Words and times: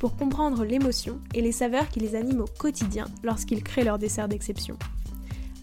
pour 0.00 0.16
comprendre 0.16 0.64
l'émotion 0.64 1.20
et 1.34 1.42
les 1.42 1.52
saveurs 1.52 1.90
qui 1.90 2.00
les 2.00 2.16
animent 2.16 2.40
au 2.40 2.46
quotidien 2.58 3.04
lorsqu'ils 3.22 3.62
créent 3.62 3.84
leur 3.84 3.98
dessert 3.98 4.28
d'exception. 4.28 4.78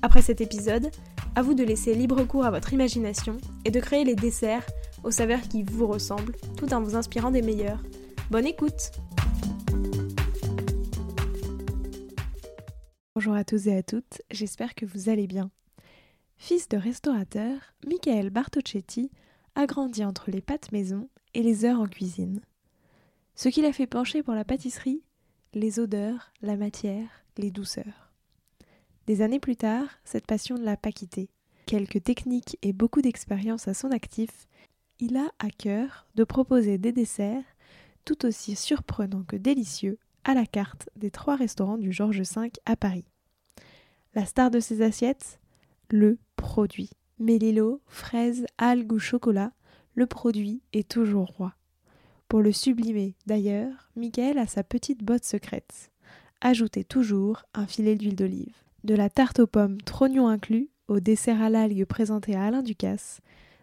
Après 0.04 0.22
cet 0.22 0.42
épisode, 0.42 0.92
à 1.36 1.42
vous 1.42 1.56
de 1.56 1.64
laisser 1.64 1.96
libre 1.96 2.24
cours 2.24 2.46
à 2.46 2.52
votre 2.52 2.72
imagination 2.72 3.38
et 3.66 3.72
de 3.72 3.80
créer 3.80 4.04
les 4.04 4.16
desserts 4.16 4.66
aux 5.04 5.10
saveurs 5.10 5.42
qui 5.42 5.64
vous 5.64 5.88
ressemblent 5.88 6.36
tout 6.56 6.72
en 6.72 6.82
vous 6.82 6.96
inspirant 6.96 7.32
des 7.32 7.42
meilleurs. 7.42 7.82
Bonne 8.30 8.46
écoute 8.46 8.92
Bonjour 13.16 13.34
à 13.34 13.44
tous 13.44 13.68
et 13.68 13.76
à 13.76 13.82
toutes, 13.82 14.22
j'espère 14.30 14.76
que 14.76 14.86
vous 14.86 15.10
allez 15.10 15.26
bien. 15.26 15.50
Fils 16.36 16.70
de 16.70 16.78
restaurateur, 16.78 17.58
Michael 17.88 18.30
Bartocchetti 18.30 19.10
a 19.56 19.66
grandi 19.66 20.06
entre 20.06 20.30
les 20.30 20.42
pâtes 20.42 20.72
maison 20.72 21.10
et 21.34 21.42
les 21.42 21.66
heures 21.66 21.82
en 21.82 21.88
cuisine. 21.88 22.40
Ce 23.38 23.50
qui 23.50 23.62
l'a 23.62 23.72
fait 23.72 23.86
pencher 23.86 24.24
pour 24.24 24.34
la 24.34 24.44
pâtisserie, 24.44 25.04
les 25.54 25.80
odeurs, 25.80 26.34
la 26.42 26.58
matière, 26.58 27.24
les 27.38 27.52
douceurs. 27.52 28.12
Des 29.06 29.22
années 29.22 29.40
plus 29.40 29.56
tard, 29.56 29.86
cette 30.04 30.26
passion 30.26 30.58
ne 30.58 30.64
l'a 30.64 30.76
pas 30.76 30.92
quitté. 30.92 31.30
Quelques 31.68 32.04
techniques 32.04 32.58
et 32.64 32.74
beaucoup 32.74 33.04
d'expérience 33.04 33.68
à 33.68 33.76
son 33.76 33.92
actif, 33.92 34.48
il 35.00 35.18
a 35.18 35.30
à 35.38 35.52
cœur 35.52 36.08
de 36.16 36.24
proposer 36.24 36.80
des 36.80 36.92
desserts 36.92 37.44
tout 38.06 38.26
aussi 38.26 38.56
surprenants 38.56 39.24
que 39.24 39.36
délicieux 39.36 40.00
à 40.24 40.34
la 40.34 40.48
carte 40.48 40.90
des 40.96 41.12
trois 41.12 41.36
restaurants 41.36 41.78
du 41.78 41.92
Georges 41.92 42.22
V 42.22 42.52
à 42.66 42.76
Paris. 42.76 43.06
La 44.16 44.26
star 44.26 44.50
de 44.50 44.60
ses 44.60 44.82
assiettes 44.82 45.40
Le 45.92 46.18
produit. 46.38 46.90
Mélilo, 47.20 47.82
fraises, 47.86 48.48
algues 48.58 48.94
ou 48.94 49.00
chocolat, 49.00 49.52
le 49.94 50.08
produit 50.08 50.64
est 50.74 50.90
toujours 50.90 51.28
roi. 51.28 51.54
Pour 52.28 52.42
le 52.42 52.52
sublimer, 52.52 53.16
d'ailleurs, 53.26 53.90
Michael 53.96 54.38
a 54.38 54.48
sa 54.48 54.64
petite 54.64 55.04
botte 55.04 55.24
secrète. 55.24 55.92
Ajoutez 56.42 56.84
toujours 56.84 57.44
un 57.54 57.66
filet 57.66 57.96
d'huile 57.96 58.16
d'olive. 58.16 58.56
De 58.84 58.96
la 58.96 59.10
tarte 59.10 59.40
aux 59.40 59.48
pommes, 59.48 59.82
trognon 59.82 60.28
inclus, 60.28 60.70
au 60.88 61.00
dessert 61.00 61.42
à 61.42 61.50
l'algue 61.50 61.86
présenté 61.86 62.36
à 62.36 62.46
Alain 62.46 62.64
Ducasse, 62.64 63.22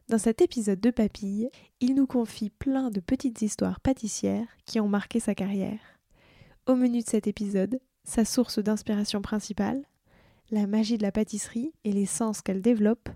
dans 0.08 0.18
cet 0.18 0.42
épisode 0.42 0.80
de 0.80 0.90
Papille, 0.90 1.48
il 1.80 1.94
nous 1.94 2.06
confie 2.06 2.50
plein 2.50 2.90
de 2.90 3.00
petites 3.00 3.40
histoires 3.40 3.80
pâtissières 3.80 4.48
qui 4.66 4.78
ont 4.78 4.88
marqué 4.88 5.18
sa 5.18 5.34
carrière. 5.34 5.80
Au 6.66 6.74
menu 6.74 7.00
de 7.00 7.08
cet 7.08 7.26
épisode, 7.26 7.80
sa 8.04 8.26
source 8.26 8.58
d'inspiration 8.58 9.22
principale, 9.22 9.82
la 10.50 10.66
magie 10.66 10.98
de 10.98 11.02
la 11.02 11.12
pâtisserie 11.12 11.72
et 11.84 11.92
les 11.92 12.04
sens 12.04 12.42
qu'elle 12.42 12.60
développe, 12.60 13.08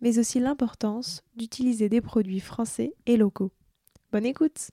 mais 0.00 0.18
aussi 0.18 0.40
l'importance 0.40 1.22
d'utiliser 1.36 1.88
des 1.88 2.00
produits 2.00 2.40
français 2.40 2.92
et 3.06 3.16
locaux. 3.16 3.52
Bonne 4.12 4.26
écoute 4.26 4.70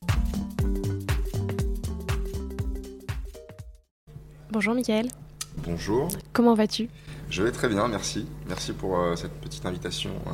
Bonjour 4.52 4.75
Mickaël. 4.75 5.08
Bonjour. 5.66 6.08
Comment 6.34 6.53
vas-tu? 6.53 6.88
Je 7.31 7.41
vais 7.41 7.52
très 7.52 7.68
bien, 7.68 7.88
merci. 7.88 8.28
Merci 8.47 8.74
pour 8.74 9.00
euh, 9.00 9.16
cette 9.16 9.31
petite 9.41 9.66
invitation 9.66 10.12
euh, 10.28 10.31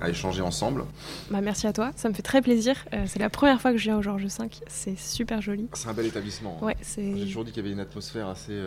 à 0.00 0.08
échanger 0.10 0.42
ensemble. 0.42 0.84
Bah, 1.32 1.40
merci 1.40 1.66
à 1.66 1.72
toi, 1.72 1.90
ça 1.96 2.08
me 2.08 2.14
fait 2.14 2.22
très 2.22 2.40
plaisir. 2.40 2.76
Euh, 2.94 3.04
c'est 3.08 3.18
la 3.18 3.30
première 3.30 3.60
fois 3.60 3.72
que 3.72 3.78
je 3.78 3.84
viens 3.84 3.98
au 3.98 4.02
Georges 4.02 4.24
V, 4.24 4.48
c'est 4.68 4.96
super 4.96 5.42
joli. 5.42 5.68
C'est 5.72 5.88
un 5.88 5.94
bel 5.94 6.06
établissement. 6.06 6.62
Ouais, 6.62 6.76
c'est... 6.82 7.16
J'ai 7.16 7.24
toujours 7.24 7.44
dit 7.44 7.50
qu'il 7.50 7.64
y 7.64 7.66
avait 7.66 7.74
une 7.74 7.80
atmosphère 7.80 8.28
assez... 8.28 8.62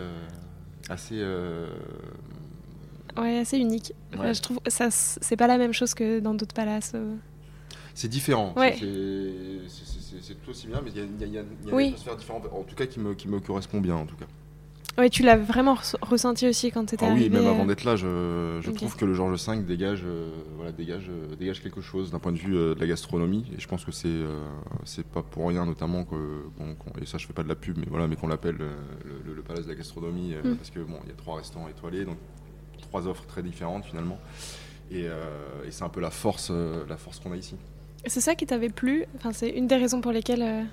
assez 0.90 1.24
Ouais, 3.16 3.38
assez 3.38 3.56
unique. 3.56 3.94
je 4.12 4.40
trouve 4.40 4.60
ça 4.68 4.88
c'est 4.90 5.36
pas 5.36 5.46
la 5.46 5.58
même 5.58 5.72
chose 5.72 5.94
que 5.94 6.20
dans 6.20 6.34
d'autres 6.34 6.54
palaces. 6.54 6.94
C'est 7.94 8.08
différent. 8.08 8.54
Ouais. 8.56 8.76
C'est 8.78 10.34
tout 10.42 10.50
aussi 10.50 10.66
bien, 10.66 10.80
mais 10.84 10.90
il 10.90 11.32
y 11.32 11.38
a, 11.38 11.42
une 11.42 11.68
atmosphère 11.68 12.16
différente, 12.16 12.46
en 12.52 12.62
tout 12.62 12.74
cas 12.74 12.86
qui 12.86 13.00
me, 13.00 13.14
qui 13.14 13.28
me 13.28 13.40
correspond 13.40 13.80
bien 13.80 13.96
en 13.96 14.06
tout 14.06 14.16
cas. 14.16 14.26
Oui, 14.98 15.08
tu 15.08 15.22
l'as 15.22 15.36
vraiment 15.36 15.76
ressenti 16.02 16.48
aussi 16.48 16.70
quand 16.70 16.84
tu 16.84 16.94
étais 16.94 17.06
ah. 17.06 17.12
Oui, 17.14 17.30
même 17.30 17.46
avant 17.46 17.64
d'être 17.64 17.84
là, 17.84 17.96
je, 17.96 18.58
je 18.60 18.70
trouve 18.70 18.96
que 18.96 19.04
le 19.04 19.14
Georges 19.14 19.48
V 19.48 19.62
dégage, 19.62 20.02
euh, 20.04 20.30
voilà, 20.56 20.72
dégage, 20.72 21.08
euh, 21.08 21.34
dégage 21.36 21.62
quelque 21.62 21.80
chose 21.80 22.10
d'un 22.10 22.18
point 22.18 22.32
de 22.32 22.38
vue 22.38 22.56
euh, 22.56 22.74
de 22.74 22.80
la 22.80 22.86
gastronomie. 22.86 23.46
Et 23.56 23.60
je 23.60 23.68
pense 23.68 23.84
que 23.84 23.92
c'est 23.92 24.08
c'est 24.84 25.06
pas 25.06 25.22
pour 25.22 25.48
rien, 25.48 25.64
notamment 25.64 26.04
que, 26.04 26.16
et 27.00 27.06
ça 27.06 27.18
je 27.18 27.26
fais 27.26 27.32
pas 27.32 27.42
de 27.42 27.48
la 27.48 27.54
pub, 27.54 27.78
mais 27.78 27.86
voilà, 27.88 28.08
mais 28.08 28.16
qu'on 28.16 28.28
l'appelle 28.28 28.56
le, 28.56 29.34
le, 29.34 29.42
palace 29.42 29.64
de 29.64 29.70
la 29.70 29.76
gastronomie, 29.76 30.34
mm. 30.34 30.56
parce 30.56 30.70
que 30.70 30.80
bon, 30.80 30.98
il 31.04 31.08
y 31.08 31.12
a 31.12 31.16
trois 31.16 31.36
restaurants 31.36 31.68
étoilés, 31.68 32.04
donc 32.04 32.16
trois 32.80 33.06
offres 33.06 33.26
très 33.26 33.42
différentes 33.42 33.84
finalement. 33.84 34.18
Et, 34.90 35.04
et 35.04 35.70
c'est 35.70 35.84
un 35.84 35.88
peu 35.88 36.00
la 36.00 36.10
force, 36.10 36.50
la 36.50 36.96
force 36.96 37.20
qu'on 37.20 37.32
a 37.32 37.36
ici. 37.36 37.54
C'est 38.06 38.20
ça 38.20 38.34
qui 38.34 38.46
t'avait 38.46 38.70
plu? 38.70 39.04
Enfin, 39.16 39.32
c'est 39.32 39.50
une 39.50 39.66
des 39.66 39.76
raisons 39.76 40.00
pour 40.00 40.12
lesquelles 40.12 40.66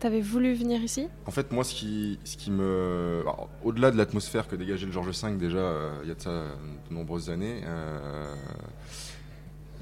T'avais 0.00 0.20
voulu 0.20 0.54
venir 0.54 0.80
ici? 0.80 1.08
En 1.26 1.32
fait, 1.32 1.50
moi, 1.50 1.64
ce 1.64 1.74
qui, 1.74 2.20
ce 2.22 2.36
qui 2.36 2.52
me. 2.52 3.24
Au-delà 3.64 3.90
de 3.90 3.96
l'atmosphère 3.96 4.46
que 4.46 4.54
dégageait 4.54 4.86
le 4.86 4.92
Georges 4.92 5.10
V, 5.24 5.36
déjà, 5.36 5.58
euh, 5.58 5.98
il 6.04 6.08
y 6.08 6.12
a 6.12 6.14
de 6.14 6.20
ça 6.20 6.44
de 6.88 6.94
nombreuses 6.94 7.30
années, 7.30 7.62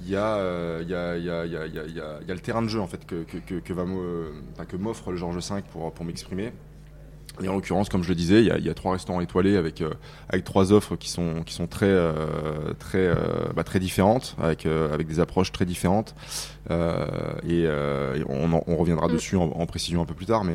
il 0.02 0.10
y, 0.10 0.16
a, 0.16 0.36
a, 0.36 0.82
y, 0.82 0.94
a, 0.94 2.34
le 2.34 2.38
terrain 2.38 2.62
de 2.62 2.68
jeu 2.68 2.80
en 2.80 2.86
fait, 2.86 3.04
que, 3.04 3.24
que, 3.24 3.38
que, 3.38 3.60
que 3.60 4.76
m'offre 4.76 5.10
le 5.10 5.16
Georges 5.16 5.36
V 5.36 5.62
pour, 5.70 5.92
pour 5.92 6.04
m'exprimer. 6.06 6.52
Et 7.42 7.48
en 7.48 7.54
l'occurrence, 7.54 7.88
comme 7.88 8.02
je 8.02 8.08
le 8.08 8.14
disais, 8.14 8.42
il 8.42 8.64
y, 8.64 8.70
a, 8.70 8.74
trois 8.74 8.92
restaurants 8.92 9.20
étoilés 9.20 9.56
avec, 9.56 9.82
euh, 9.82 9.90
avec 10.28 10.44
trois 10.44 10.72
offres 10.72 10.96
qui 10.96 11.10
sont, 11.10 11.42
qui 11.44 11.52
sont 11.52 11.66
très, 11.66 11.86
euh, 11.86 12.72
très, 12.78 13.06
euh, 13.06 13.14
bah, 13.54 13.64
très 13.64 13.78
différentes, 13.78 14.36
avec, 14.40 14.66
avec 14.66 15.06
des 15.06 15.20
approches 15.20 15.52
très 15.52 15.66
différentes. 15.66 16.14
et, 16.70 17.68
on, 18.28 18.62
on, 18.66 18.76
reviendra 18.76 19.08
mm. 19.08 19.12
dessus 19.12 19.36
en, 19.36 19.66
précision 19.66 20.02
un 20.02 20.06
peu 20.06 20.14
plus 20.14 20.26
tard. 20.26 20.44
Mais, 20.44 20.54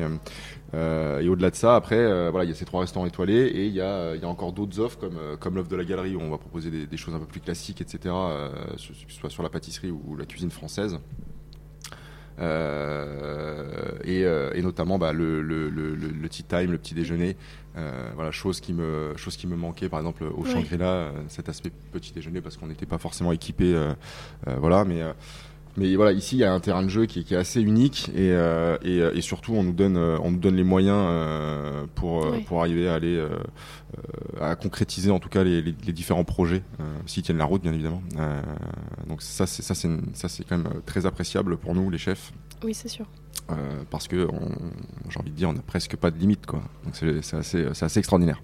et 1.22 1.28
au-delà 1.28 1.50
de 1.50 1.56
ça, 1.56 1.76
après, 1.76 2.30
voilà, 2.30 2.44
il 2.44 2.48
y 2.48 2.52
a 2.52 2.56
ces 2.56 2.64
trois 2.64 2.80
restaurants 2.80 3.06
étoilés 3.06 3.46
et 3.46 3.66
il 3.66 3.72
y 3.72 3.80
a, 3.80 4.16
y 4.16 4.24
a 4.24 4.28
encore 4.28 4.52
d'autres 4.52 4.80
offres 4.80 4.98
comme, 4.98 5.18
comme 5.38 5.54
l'offre 5.54 5.70
de 5.70 5.76
la 5.76 5.84
galerie 5.84 6.16
où 6.16 6.20
on 6.20 6.30
va 6.30 6.38
proposer 6.38 6.70
des, 6.70 6.86
des, 6.86 6.96
choses 6.96 7.14
un 7.14 7.18
peu 7.18 7.26
plus 7.26 7.40
classiques, 7.40 7.80
etc., 7.80 8.14
que 8.72 8.78
ce 8.78 8.92
soit 9.08 9.30
sur 9.30 9.42
la 9.42 9.50
pâtisserie 9.50 9.90
ou 9.90 10.16
la 10.16 10.24
cuisine 10.24 10.50
française. 10.50 10.98
Euh, 12.40 13.92
euh, 14.06 14.50
et, 14.54 14.62
notamment 14.62 14.98
bah, 14.98 15.12
le, 15.12 15.42
le, 15.42 15.68
le, 15.68 16.28
tea 16.28 16.42
time, 16.42 16.70
le 16.70 16.78
petit 16.78 16.94
déjeuner, 16.94 17.36
euh, 17.76 18.10
voilà, 18.14 18.30
chose 18.30 18.60
qui 18.60 18.72
me 18.72 19.14
chose 19.16 19.36
qui 19.36 19.46
me 19.46 19.56
manquait 19.56 19.88
par 19.88 20.00
exemple 20.00 20.24
au 20.24 20.44
Shangri-La, 20.44 21.12
cet 21.28 21.48
aspect 21.48 21.70
petit 21.92 22.12
déjeuner 22.12 22.40
parce 22.40 22.56
qu'on 22.56 22.66
n'était 22.66 22.86
pas 22.86 22.98
forcément 22.98 23.32
équipé, 23.32 23.76
voilà, 24.58 24.84
mais 24.84 25.02
mais 25.76 25.94
voilà, 25.96 26.12
ici 26.12 26.36
il 26.36 26.40
y 26.40 26.44
a 26.44 26.52
un 26.52 26.60
terrain 26.60 26.82
de 26.82 26.88
jeu 26.88 27.06
qui, 27.06 27.20
est 27.20 27.36
assez 27.36 27.60
unique 27.60 28.10
et, 28.14 28.30
et, 28.82 28.98
et, 28.98 29.20
surtout 29.20 29.54
on 29.54 29.62
nous 29.62 29.72
donne, 29.72 29.96
on 29.96 30.30
nous 30.30 30.38
donne 30.38 30.56
les 30.56 30.64
moyens 30.64 31.08
pour, 31.94 32.26
pour 32.46 32.60
arriver 32.60 32.88
à 32.88 32.94
aller 32.94 33.26
à 34.40 34.54
concrétiser 34.56 35.10
en 35.10 35.18
tout 35.18 35.28
cas 35.28 35.44
les, 35.44 35.62
les, 35.62 35.92
différents 35.92 36.24
projets, 36.24 36.62
s'ils 37.06 37.22
tiennent 37.22 37.38
la 37.38 37.44
route 37.44 37.62
bien 37.62 37.72
évidemment. 37.72 38.02
donc 39.08 39.22
ça 39.22 39.46
c'est 39.46 39.62
ça 39.62 39.74
c'est 39.74 39.88
ça 40.14 40.28
c'est 40.28 40.44
quand 40.44 40.58
même 40.58 40.82
très 40.84 41.06
appréciable 41.06 41.56
pour 41.56 41.74
nous 41.74 41.88
les 41.90 41.98
chefs. 41.98 42.32
Oui 42.62 42.74
c'est 42.74 42.88
sûr. 42.88 43.06
parce 43.90 44.08
que 44.08 44.28
j'ai 45.08 45.20
envie 45.20 45.30
de 45.30 45.36
dire 45.36 45.48
on 45.48 45.54
n'a 45.54 45.62
presque 45.62 45.96
pas 45.96 46.10
de 46.10 46.18
limite 46.18 46.46
quoi. 46.46 46.62
Donc 46.84 46.96
c'est 46.96 47.36
assez, 47.36 47.64
assez 47.66 47.98
extraordinaire. 47.98 48.40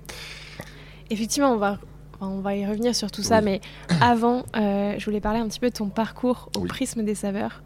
Effectivement 1.10 1.52
on 1.52 1.58
va 1.58 1.78
on 2.20 2.40
va 2.40 2.56
y 2.56 2.66
revenir 2.66 2.94
sur 2.94 3.10
tout 3.10 3.22
ça, 3.22 3.40
mais 3.40 3.60
avant, 4.00 4.44
euh, 4.56 4.94
je 4.98 5.04
voulais 5.04 5.20
parler 5.20 5.40
un 5.40 5.48
petit 5.48 5.60
peu 5.60 5.70
de 5.70 5.74
ton 5.74 5.88
parcours 5.88 6.50
au 6.56 6.60
prisme 6.62 7.04
des 7.04 7.14
saveurs. 7.14 7.62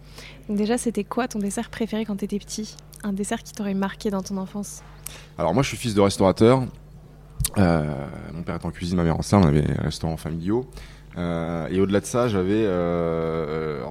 Donc 0.48 0.58
déjà, 0.58 0.78
c'était 0.78 1.04
quoi 1.04 1.28
ton 1.28 1.38
dessert 1.38 1.70
préféré 1.70 2.04
quand 2.04 2.16
tu 2.16 2.24
étais 2.24 2.38
petit? 2.38 2.76
Un 3.02 3.12
dessert 3.12 3.42
qui 3.42 3.52
t'aurait 3.52 3.74
marqué 3.74 4.10
dans 4.10 4.22
ton 4.22 4.36
enfance? 4.36 4.82
Alors 5.38 5.54
moi, 5.54 5.62
je 5.62 5.68
suis 5.68 5.76
fils 5.76 5.94
de 5.94 6.00
restaurateur. 6.00 6.64
Euh, 7.58 8.06
mon 8.32 8.42
père 8.42 8.56
est 8.56 8.64
en 8.64 8.70
cuisine, 8.70 8.96
ma 8.96 9.04
mère 9.04 9.18
en 9.18 9.22
salle, 9.22 9.40
on 9.42 9.46
avait 9.46 9.64
un 9.78 9.84
restaurant 9.84 10.16
familiaux. 10.16 10.66
Euh, 11.18 11.68
et 11.68 11.80
au-delà 11.80 12.00
de 12.00 12.06
ça, 12.06 12.28
j'avais 12.28 12.64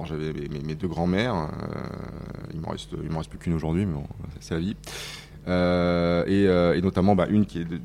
j'avais 0.04 0.32
mes, 0.64 0.74
deux 0.74 0.88
grands-mères. 0.88 1.48
il 2.52 2.60
m'en 2.60 2.70
reste, 2.70 2.90
il 3.02 3.10
m'en 3.10 3.18
reste 3.18 3.30
plus 3.30 3.38
qu'une 3.38 3.54
aujourd'hui, 3.54 3.86
mais 3.86 3.94
bon, 3.94 4.06
c'est 4.40 4.54
la 4.54 4.60
vie. 4.60 4.76
Et, 5.46 6.44
et, 6.44 6.82
notamment 6.82 7.14
bah, 7.14 7.26
une 7.28 7.46
qui 7.46 7.60
est 7.60 7.64
de, 7.64 7.80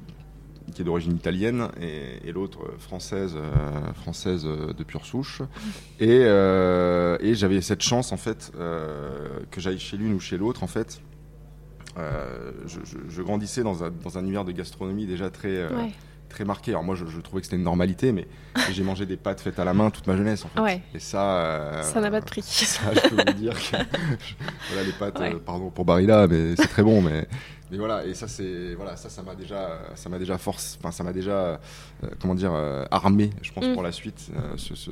qui 0.74 0.82
est 0.82 0.86
d'origine 0.86 1.16
italienne 1.16 1.70
et, 1.82 2.32
l'autre 2.32 2.60
euh, 2.64 2.78
française, 2.78 3.36
euh, 3.36 3.94
française 3.94 4.46
euh, 4.46 4.74
de 4.74 4.84
pure 4.84 5.06
souche. 5.06 5.42
Et, 6.00 6.18
et 6.18 7.36
j'avais 7.36 7.62
cette 7.62 7.82
chance 7.82 8.12
en 8.12 8.18
fait 8.18 8.52
que 8.56 9.62
j'aille 9.62 9.80
chez 9.80 9.98
l'une 9.98 10.14
ou 10.14 10.20
chez 10.20 10.38
l'autre 10.38 10.64
en 10.64 10.68
fait. 10.68 11.02
je, 11.96 13.22
grandissais 13.22 13.64
dans 13.64 13.84
un, 13.84 13.92
dans 14.04 14.18
un, 14.18 14.22
univers 14.22 14.46
de 14.46 14.52
gastronomie 14.52 15.06
déjà 15.06 15.30
très, 15.30 15.68
très 16.30 16.46
marqué. 16.46 16.72
Alors 16.72 16.84
moi, 16.84 16.96
je, 16.96 17.20
trouvais 17.22 17.42
que 17.42 17.48
c'était 17.48 17.58
une 17.58 17.64
normalité, 17.64 18.12
mais 18.12 18.28
j'ai 18.72 18.84
mangé 18.84 19.06
des 19.06 19.18
pâtes 19.18 19.42
faites 19.42 19.60
à 19.60 19.66
la 19.66 19.74
main 19.74 19.90
toute 19.90 20.08
ma 20.08 20.16
jeunesse, 20.16 20.46
en 20.46 20.66
fait. 20.66 20.82
Et 20.94 21.00
ça... 21.00 21.82
ça 21.84 22.02
n'a 22.02 22.12
pas 22.12 22.20
de 22.20 22.26
prix. 22.26 22.44
Ça, 22.44 22.94
je 22.94 23.10
peux 23.10 23.16
vous 23.16 23.38
dire 23.38 23.54
que... 23.54 23.78
voilà, 24.70 24.84
les 24.86 24.94
pâtes, 24.94 25.44
pardon 25.46 25.70
pour 25.70 25.86
Barilla, 25.86 26.28
mais 26.28 26.56
c'est 26.56 26.68
très 26.68 26.84
bon, 26.84 27.02
mais 27.02 27.28
mais 27.72 27.78
voilà 27.78 28.06
et 28.06 28.14
ça 28.14 28.28
c'est 28.28 28.74
voilà 28.76 28.96
ça 28.96 29.10
ça 29.10 29.24
m'a 29.24 29.36
déjà 29.36 29.80
ça 29.96 30.10
m'a 30.10 30.20
déjà 30.20 30.38
force 30.38 30.78
enfin 30.80 30.92
ça 30.92 31.04
m'a 31.04 31.14
déjà 31.14 31.32
euh, 31.32 31.58
comment 32.20 32.36
dire 32.36 32.54
euh, 32.54 32.86
armé 32.92 33.30
je 33.42 33.52
pense 33.52 33.66
mm. 33.66 33.74
pour 33.74 33.84
la 33.84 33.92
suite 33.92 34.32
euh, 34.36 34.54
ce, 34.58 34.92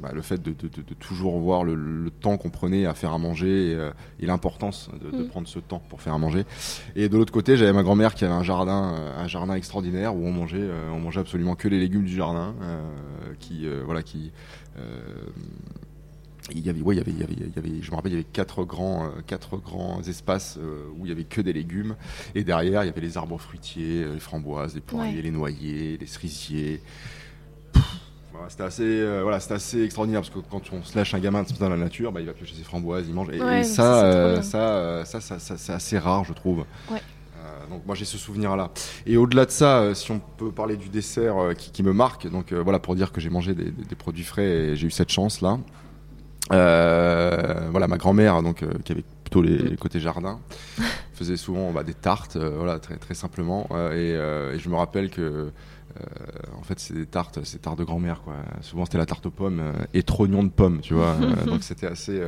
bah, 0.00 0.10
le 0.12 0.22
fait 0.22 0.42
de, 0.42 0.52
de, 0.52 0.68
de, 0.68 0.94
toujours 0.94 1.38
voir 1.38 1.64
le, 1.64 2.10
temps 2.20 2.36
qu'on 2.36 2.50
prenait 2.50 2.86
à 2.86 2.94
faire 2.94 3.12
à 3.12 3.18
manger 3.18 3.78
et, 4.20 4.26
l'importance 4.26 4.90
de, 5.00 5.16
mm. 5.16 5.28
prendre 5.28 5.48
ce 5.48 5.58
temps 5.58 5.82
pour 5.88 6.00
faire 6.00 6.14
à 6.14 6.18
manger 6.18 6.44
et 6.96 7.08
de 7.08 7.16
l'autre 7.16 7.32
côté 7.32 7.56
j'avais 7.56 7.72
ma 7.72 7.82
grand-mère 7.82 8.14
qui 8.14 8.24
avait 8.24 8.34
un 8.34 8.42
jardin 8.42 8.94
un 9.16 9.26
jardin 9.26 9.54
extraordinaire 9.54 10.14
où 10.14 10.26
on 10.26 10.32
mangeait 10.32 10.68
on 10.92 10.98
mangeait 10.98 11.20
absolument 11.20 11.54
que 11.54 11.68
les 11.68 11.78
légumes 11.78 12.04
du 12.04 12.14
jardin 12.14 12.54
qui 13.38 13.66
voilà 13.84 14.02
qui 14.02 14.32
il 16.52 16.66
y 16.66 16.70
avait, 16.70 16.82
ouais, 16.82 16.94
il 16.94 16.98
y 16.98 17.00
avait, 17.00 17.10
il 17.10 17.20
y 17.20 17.22
avait, 17.22 17.32
il 17.32 17.40
y 17.40 17.58
avait, 17.58 17.82
je 17.82 17.90
me 17.90 17.96
rappelle, 17.96 18.12
il 18.12 18.16
y 18.16 18.18
avait 18.18 18.28
quatre 18.30 18.64
grands, 18.64 19.06
euh, 19.06 19.08
quatre 19.26 19.56
grands 19.56 20.02
espaces 20.02 20.58
euh, 20.58 20.84
où 20.96 21.06
il 21.06 21.08
y 21.08 21.12
avait 21.12 21.24
que 21.24 21.40
des 21.40 21.52
légumes, 21.52 21.96
et 22.34 22.44
derrière 22.44 22.84
il 22.84 22.86
y 22.86 22.90
avait 22.90 23.00
les 23.00 23.16
arbres 23.16 23.38
fruitiers, 23.38 24.02
euh, 24.02 24.14
les 24.14 24.20
framboises, 24.20 24.74
les 24.74 24.80
poiriers, 24.80 25.22
les 25.22 25.30
noyers, 25.30 25.96
les 25.98 26.06
cerisiers. 26.06 26.82
Voilà, 28.32 28.50
c'était 28.50 28.64
assez, 28.64 29.20
voilà, 29.22 29.38
c'était 29.38 29.54
assez 29.54 29.84
extraordinaire 29.84 30.20
parce 30.20 30.34
que 30.34 30.40
quand 30.40 30.72
on 30.72 30.82
se 30.82 30.98
lâche 30.98 31.14
un 31.14 31.20
gamin 31.20 31.44
dans 31.60 31.68
la 31.68 31.76
nature, 31.76 32.10
bah, 32.10 32.20
il 32.20 32.26
va 32.26 32.32
piocher 32.32 32.56
ses 32.56 32.64
framboises, 32.64 33.06
il 33.06 33.14
mange. 33.14 33.28
Et, 33.30 33.62
ça, 33.62 34.42
ça, 34.42 35.04
ça, 35.04 35.20
ça, 35.20 35.56
c'est 35.56 35.72
assez 35.72 35.98
rare, 35.98 36.24
je 36.24 36.32
trouve. 36.32 36.64
donc 37.70 37.86
moi 37.86 37.94
j'ai 37.94 38.04
ce 38.04 38.18
souvenir 38.18 38.56
là. 38.56 38.70
Et 39.06 39.16
au-delà 39.16 39.46
de 39.46 39.52
ça, 39.52 39.94
si 39.94 40.10
on 40.10 40.18
peut 40.18 40.50
parler 40.50 40.76
du 40.76 40.88
dessert 40.88 41.54
qui, 41.56 41.70
qui, 41.70 41.84
me 41.84 41.92
marque, 41.92 42.28
donc 42.28 42.52
voilà 42.52 42.80
pour 42.80 42.96
dire 42.96 43.12
que 43.12 43.20
j'ai 43.20 43.30
mangé 43.30 43.54
des, 43.54 43.70
des, 43.70 43.94
produits 43.94 44.24
frais 44.24 44.44
et 44.44 44.76
j'ai 44.76 44.88
eu 44.88 44.90
cette 44.90 45.12
chance 45.12 45.40
là. 45.40 45.58
Euh, 46.52 47.68
voilà, 47.70 47.88
ma 47.88 47.96
grand-mère, 47.96 48.42
donc 48.42 48.62
euh, 48.62 48.70
qui 48.84 48.92
avait 48.92 49.04
plutôt 49.24 49.42
les, 49.42 49.72
mm. 49.72 49.76
côtés 49.76 50.00
jardin, 50.00 50.40
faisait 51.14 51.36
souvent 51.36 51.72
bah, 51.72 51.82
des 51.82 51.94
tartes, 51.94 52.36
euh, 52.36 52.54
voilà, 52.56 52.78
très 52.78 52.96
très 52.96 53.14
simplement. 53.14 53.66
Et, 53.92 54.14
je 54.58 54.68
me 54.68 54.76
rappelle 54.76 55.10
que 55.10 55.50
en 56.58 56.62
fait, 56.64 56.80
c'est 56.80 56.94
des 56.94 57.06
tartes, 57.06 57.40
c'est 57.44 57.62
tartes 57.62 57.78
de 57.78 57.84
grand-mère, 57.84 58.22
quoi. 58.22 58.34
Souvent, 58.62 58.84
c'était 58.84 58.98
la 58.98 59.06
tarte 59.06 59.26
aux 59.26 59.30
pommes 59.30 59.62
et 59.94 60.02
trognon 60.02 60.42
de 60.42 60.48
pommes, 60.48 60.80
tu 60.80 60.94
vois. 60.94 61.16
donc, 61.46 61.62
c'était 61.62 61.86
assez. 61.86 62.20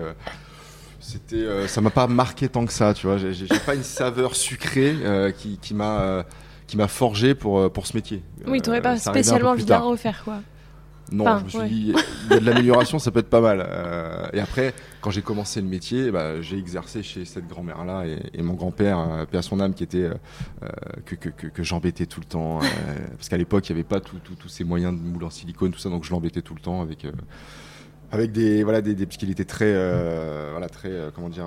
c'était, 1.00 1.66
ça 1.68 1.80
m'a 1.80 1.90
pas 1.90 2.06
marqué 2.06 2.48
tant 2.48 2.64
que 2.64 2.72
ça, 2.72 2.94
tu 2.94 3.06
vois. 3.06 3.18
J'ai 3.18 3.46
pas 3.66 3.74
une 3.74 3.82
saveur 3.82 4.34
sucrée 4.34 4.96
qui, 5.36 5.58
qui 5.58 5.74
m'a 5.74 6.24
qui 6.66 6.76
m'a 6.76 6.88
forgé 6.88 7.36
pour, 7.36 7.70
pour 7.70 7.86
ce 7.86 7.96
métier. 7.96 8.24
Oui, 8.48 8.60
tu 8.60 8.70
n'aurais 8.70 8.82
pas 8.82 8.98
spécialement 8.98 9.50
envie 9.50 9.64
de 9.64 9.70
la 9.70 9.78
refaire, 9.78 10.22
quoi. 10.24 10.40
Non, 11.12 11.38
je 11.38 11.44
me 11.44 11.48
suis 11.48 11.68
dit, 11.68 11.94
il 12.26 12.32
y 12.32 12.36
a 12.36 12.40
de 12.40 12.44
l'amélioration, 12.44 12.98
ça 12.98 13.10
peut 13.10 13.20
être 13.20 13.30
pas 13.30 13.40
mal. 13.40 13.64
Euh, 13.66 14.26
et 14.32 14.40
après, 14.40 14.74
quand 15.00 15.10
j'ai 15.10 15.22
commencé 15.22 15.60
le 15.60 15.68
métier, 15.68 16.10
bah, 16.10 16.40
j'ai 16.42 16.58
exercé 16.58 17.02
chez 17.02 17.24
cette 17.24 17.46
grand-mère-là 17.46 18.04
et, 18.06 18.42
mon 18.42 18.54
grand-père, 18.54 18.98
euh, 18.98 19.24
à 19.38 19.42
son 19.42 19.60
âme, 19.60 19.74
qui 19.74 19.84
était 19.84 20.02
euh, 20.02 20.14
que, 21.04 21.14
que, 21.14 21.28
que, 21.46 21.62
j'embêtais 21.62 22.06
tout 22.06 22.20
le 22.20 22.26
temps. 22.26 22.58
parce 23.16 23.28
qu'à 23.28 23.36
l'époque, 23.36 23.68
il 23.68 23.72
n'y 23.72 23.80
avait 23.80 23.88
pas 23.88 24.00
tous 24.00 24.48
ces 24.48 24.64
moyens 24.64 24.98
de 24.98 25.04
moule 25.04 25.24
en 25.24 25.30
silicone, 25.30 25.70
tout 25.70 25.78
ça, 25.78 25.90
donc 25.90 26.04
je 26.04 26.10
l'embêtais 26.10 26.42
tout 26.42 26.54
le 26.54 26.60
temps 26.60 26.82
avec 26.82 27.06
avec 28.12 28.30
des 28.30 28.62
voilà 28.62 28.82
des, 28.82 28.94
des 28.94 29.04
parce 29.04 29.16
qu'il 29.16 29.30
était 29.32 29.44
très 29.44 29.72
voilà 30.52 30.68
très 30.68 31.10
comment 31.14 31.28
dire 31.28 31.46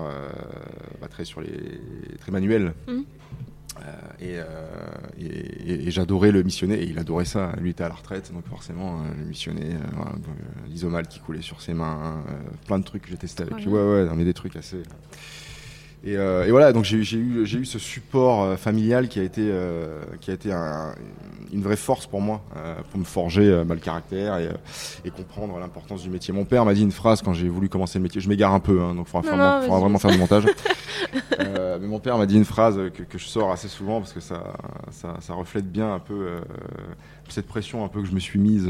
bah, 1.00 1.08
très 1.08 1.24
sur 1.24 1.40
les 1.40 1.80
très 2.20 2.30
manuel 2.32 2.74
mmh. 2.86 3.00
Euh, 3.78 3.82
euh, 4.22 4.66
et, 5.18 5.86
et, 5.86 5.90
j'adorais 5.90 6.32
le 6.32 6.42
missionner, 6.42 6.74
et 6.82 6.84
il 6.84 6.98
adorait 6.98 7.24
ça. 7.24 7.52
Lui 7.60 7.70
était 7.70 7.84
à 7.84 7.88
la 7.88 7.94
retraite, 7.94 8.32
donc 8.32 8.46
forcément, 8.46 9.00
euh, 9.00 9.14
le 9.18 9.24
missionner, 9.24 9.76
l'isomal 10.68 11.06
qui 11.06 11.20
coulait 11.20 11.42
sur 11.42 11.60
ses 11.60 11.74
mains, 11.74 12.24
plein 12.66 12.78
de 12.78 12.84
trucs 12.84 13.02
que 13.02 13.08
j'ai 13.08 13.16
testé 13.16 13.44
avec 13.44 13.64
lui. 13.64 13.68
Ouais, 13.68 13.82
ouais, 13.82 14.08
mais 14.14 14.24
des 14.24 14.34
trucs 14.34 14.56
assez. 14.56 14.82
Et, 16.04 16.14
et, 16.14 16.50
voilà, 16.50 16.72
donc 16.72 16.84
j'ai 16.84 16.96
eu, 17.18 17.44
eu 17.44 17.64
ce 17.66 17.78
support 17.78 18.58
familial 18.58 19.08
qui 19.08 19.20
a 19.20 19.22
été, 19.22 19.52
qui 20.20 20.30
a 20.30 20.34
été 20.34 20.50
un, 20.50 20.94
une 21.52 21.62
vraie 21.62 21.76
force 21.76 22.06
pour 22.06 22.20
moi, 22.20 22.42
euh, 22.56 22.74
pour 22.90 23.00
me 23.00 23.04
forger 23.04 23.42
euh, 23.42 23.64
le 23.64 23.76
caractère 23.76 24.38
et, 24.38 24.46
euh, 24.46 24.52
et 25.04 25.10
comprendre 25.10 25.58
l'importance 25.58 26.02
du 26.02 26.10
métier. 26.10 26.32
Mon 26.32 26.44
père 26.44 26.64
m'a 26.64 26.74
dit 26.74 26.82
une 26.82 26.92
phrase 26.92 27.22
quand 27.22 27.32
j'ai 27.32 27.48
voulu 27.48 27.68
commencer 27.68 27.98
le 27.98 28.02
métier. 28.02 28.20
Je 28.20 28.28
m'égare 28.28 28.54
un 28.54 28.60
peu, 28.60 28.80
hein, 28.80 28.94
donc 28.94 29.06
il 29.08 29.10
faudra, 29.10 29.60
vraiment 29.60 29.98
faire 29.98 30.10
du 30.10 30.18
montage. 30.18 30.44
mais 31.38 31.86
mon 31.86 31.98
père 31.98 32.18
m'a 32.18 32.26
dit 32.26 32.36
une 32.36 32.44
phrase 32.44 32.76
que, 32.94 33.02
que, 33.02 33.18
je 33.18 33.26
sors 33.26 33.50
assez 33.50 33.68
souvent 33.68 34.00
parce 34.00 34.12
que 34.12 34.20
ça, 34.20 34.54
ça, 34.90 35.16
ça 35.20 35.34
reflète 35.34 35.70
bien 35.70 35.94
un 35.94 35.98
peu 35.98 36.40
cette 37.32 37.46
pression 37.46 37.84
un 37.84 37.88
peu 37.88 38.00
que 38.02 38.08
je 38.08 38.14
me 38.14 38.20
suis 38.20 38.38
mise 38.38 38.68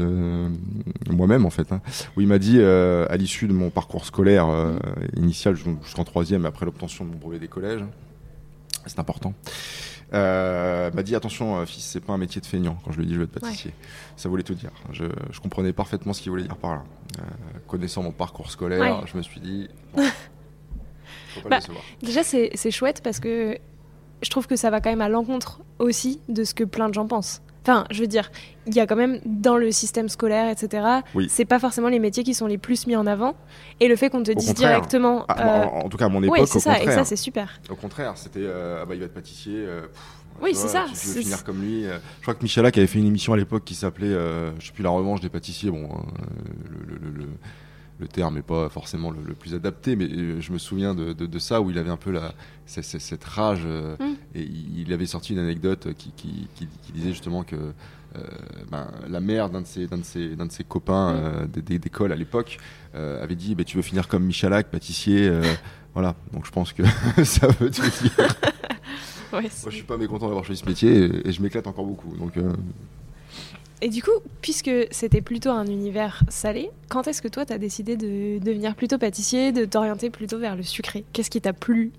moi-même 1.09 1.45
en 1.45 1.49
fait. 1.49 1.71
Hein, 1.71 1.81
où 2.15 2.21
il 2.21 2.27
m'a 2.27 2.39
dit 2.39 2.61
à 2.61 3.17
l'issue 3.17 3.47
de 3.47 3.53
mon 3.53 3.69
parcours 3.69 4.05
scolaire 4.05 4.47
initial 5.15 5.55
jusqu'en 5.55 6.03
troisième 6.03 6.45
après 6.45 6.65
l'obtention 6.65 7.05
de 7.05 7.11
mon 7.11 7.17
brevet 7.17 7.39
des 7.39 7.47
collèges, 7.47 7.83
c'est 8.85 8.99
important 8.99 9.33
euh, 10.13 10.91
m'a 10.91 11.03
dit 11.03 11.15
attention 11.15 11.59
euh, 11.59 11.65
fils 11.65 11.85
c'est 11.85 12.01
pas 12.01 12.11
un 12.13 12.17
métier 12.17 12.41
de 12.41 12.45
feignant. 12.45 12.77
Quand 12.83 12.91
je 12.91 12.97
lui 12.97 13.05
ai 13.05 13.07
dit 13.07 13.13
je 13.13 13.19
veux 13.19 13.25
être 13.25 13.39
pâtissier. 13.39 13.73
Ça 14.17 14.27
voulait 14.27 14.43
tout 14.43 14.55
dire. 14.55 14.71
Je, 14.91 15.05
je 15.31 15.39
comprenais 15.39 15.71
parfaitement 15.71 16.11
ce 16.13 16.21
qu'il 16.21 16.31
voulait 16.31 16.43
dire 16.43 16.57
par 16.57 16.75
là. 16.75 16.83
Euh, 17.19 17.21
connaissant 17.67 18.03
mon 18.03 18.11
parcours 18.11 18.51
scolaire 18.51 19.05
je 19.05 19.17
me 19.17 19.21
suis 19.21 19.41
dit 19.41 19.67
faut 19.97 21.41
pas 21.41 21.59
bah, 21.59 21.65
déjà 22.01 22.23
c'est 22.23 22.71
chouette 22.71 23.01
parce 23.03 23.19
que 23.19 23.57
je 24.21 24.29
trouve 24.29 24.47
que 24.47 24.55
ça 24.55 24.69
va 24.69 24.79
quand 24.79 24.89
même 24.89 25.01
à 25.01 25.09
l'encontre 25.09 25.59
aussi 25.77 26.21
de 26.29 26.45
ce 26.45 26.53
que 26.53 26.63
plein 26.63 26.87
de 26.87 26.93
gens 26.93 27.07
pensent 27.07 27.41
Enfin, 27.63 27.85
je 27.91 28.01
veux 28.01 28.07
dire, 28.07 28.31
il 28.65 28.73
y 28.73 28.79
a 28.79 28.87
quand 28.87 28.95
même 28.95 29.19
dans 29.25 29.57
le 29.57 29.71
système 29.71 30.09
scolaire, 30.09 30.49
etc. 30.49 30.83
Oui. 31.13 31.27
C'est 31.29 31.45
pas 31.45 31.59
forcément 31.59 31.89
les 31.89 31.99
métiers 31.99 32.23
qui 32.23 32.33
sont 32.33 32.47
les 32.47 32.57
plus 32.57 32.87
mis 32.87 32.95
en 32.95 33.05
avant. 33.05 33.35
Et 33.79 33.87
le 33.87 33.95
fait 33.95 34.09
qu'on 34.09 34.23
te 34.23 34.31
dise 34.31 34.53
directement. 34.53 35.25
Ah, 35.27 35.67
en, 35.71 35.89
tout 35.89 35.97
cas, 35.97 36.05
à 36.05 36.09
mon 36.09 36.23
époque, 36.23 36.37
oui, 36.39 36.47
c'est 36.47 36.59
ça. 36.59 36.81
Et 36.81 36.85
ça, 36.87 37.05
c'est 37.05 37.15
super. 37.15 37.59
Au 37.69 37.75
contraire, 37.75 38.13
c'était 38.15 38.39
euh, 38.41 38.79
ah 38.81 38.85
bah, 38.85 38.95
il 38.95 38.99
va 38.99 39.05
être 39.05 39.13
pâtissier. 39.13 39.55
Euh, 39.57 39.81
oui, 40.41 40.55
c'est 40.55 40.69
ça. 40.69 40.85
Tu 40.89 41.07
veux 41.07 41.21
finir 41.21 41.43
comme 41.43 41.61
lui. 41.61 41.85
Euh. 41.85 41.99
je 42.17 42.21
crois 42.23 42.33
que 42.33 42.41
Michalak 42.41 42.77
avait 42.77 42.87
fait 42.87 42.99
une 42.99 43.07
émission 43.07 43.33
à 43.33 43.37
l'époque 43.37 43.63
qui 43.63 43.75
s'appelait, 43.75 44.09
je 44.09 44.65
sais 44.65 44.71
plus, 44.71 44.83
La 44.83 44.89
Revanche 44.89 45.21
des 45.21 45.29
pâtissiers. 45.29 45.69
Bon, 45.69 45.87
le, 46.69 46.95
le, 46.95 47.11
le, 47.11 47.27
le 48.01 48.07
terme 48.07 48.35
n'est 48.35 48.41
pas 48.41 48.67
forcément 48.67 49.11
le, 49.11 49.33
plus 49.33 49.55
adapté, 49.55 49.95
mais 49.95 50.41
je 50.41 50.51
me 50.51 50.57
souviens 50.57 50.93
de, 50.93 51.13
de, 51.13 51.39
ça 51.39 51.61
où 51.61 51.69
il 51.69 51.77
avait 51.77 51.89
un 51.89 51.97
peu 51.97 52.11
la, 52.11 52.33
cette, 52.65 53.23
rage. 53.23 53.65
Mm. 53.65 54.13
Et 54.35 54.43
il 54.43 54.91
avait 54.91 55.05
sorti 55.05 55.33
une 55.33 55.39
anecdote 55.39 55.93
qui, 55.97 56.11
qui, 56.11 56.47
qui 56.55 56.91
disait 56.91 57.11
justement 57.11 57.43
que 57.43 57.73
euh, 58.17 58.21
ben, 58.69 58.91
la 59.07 59.21
mère 59.21 59.49
d'un 59.49 59.61
de 59.61 59.65
ses, 59.65 59.87
d'un 59.87 59.97
de 59.97 60.03
ses, 60.03 60.35
d'un 60.35 60.45
de 60.45 60.51
ses 60.51 60.65
copains 60.65 61.13
euh, 61.15 61.47
d'école 61.47 62.11
à 62.11 62.17
l'époque 62.17 62.57
euh, 62.93 63.23
avait 63.23 63.35
dit 63.35 63.55
bah, 63.55 63.63
Tu 63.63 63.77
veux 63.77 63.83
finir 63.83 64.09
comme 64.09 64.25
Michalak, 64.25 64.69
pâtissier 64.69 65.31
Voilà, 65.93 66.15
donc 66.33 66.45
je 66.45 66.51
pense 66.51 66.73
que 66.73 66.83
ça 67.23 67.47
veut 67.47 67.69
tout 67.69 67.81
dire. 68.01 68.35
Moi, 69.31 69.41
je 69.43 69.69
suis 69.69 69.83
pas 69.83 69.97
mécontent 69.97 70.25
d'avoir 70.25 70.43
choisi 70.43 70.61
ce 70.61 70.65
métier 70.67 71.27
et, 71.27 71.31
je 71.31 71.41
m'éclate 71.41 71.67
encore 71.67 71.85
beaucoup. 71.85 72.15
Donc, 72.17 72.33
Et 73.83 73.89
du 73.89 74.03
coup, 74.03 74.11
puisque 74.41 74.69
c'était 74.91 75.21
plutôt 75.21 75.49
un 75.49 75.65
univers 75.65 76.23
salé, 76.29 76.69
quand 76.87 77.07
est-ce 77.07 77.21
que 77.21 77.27
toi, 77.27 77.45
tu 77.45 77.53
as 77.53 77.57
décidé 77.57 77.97
de 77.97 78.37
devenir 78.37 78.75
plutôt 78.75 78.99
pâtissier, 78.99 79.51
de 79.51 79.65
t'orienter 79.65 80.11
plutôt 80.11 80.37
vers 80.37 80.55
le 80.55 80.61
sucré? 80.61 81.03
Qu'est-ce 81.13 81.31
qui 81.31 81.41
t'a 81.41 81.53
plu? 81.53 81.91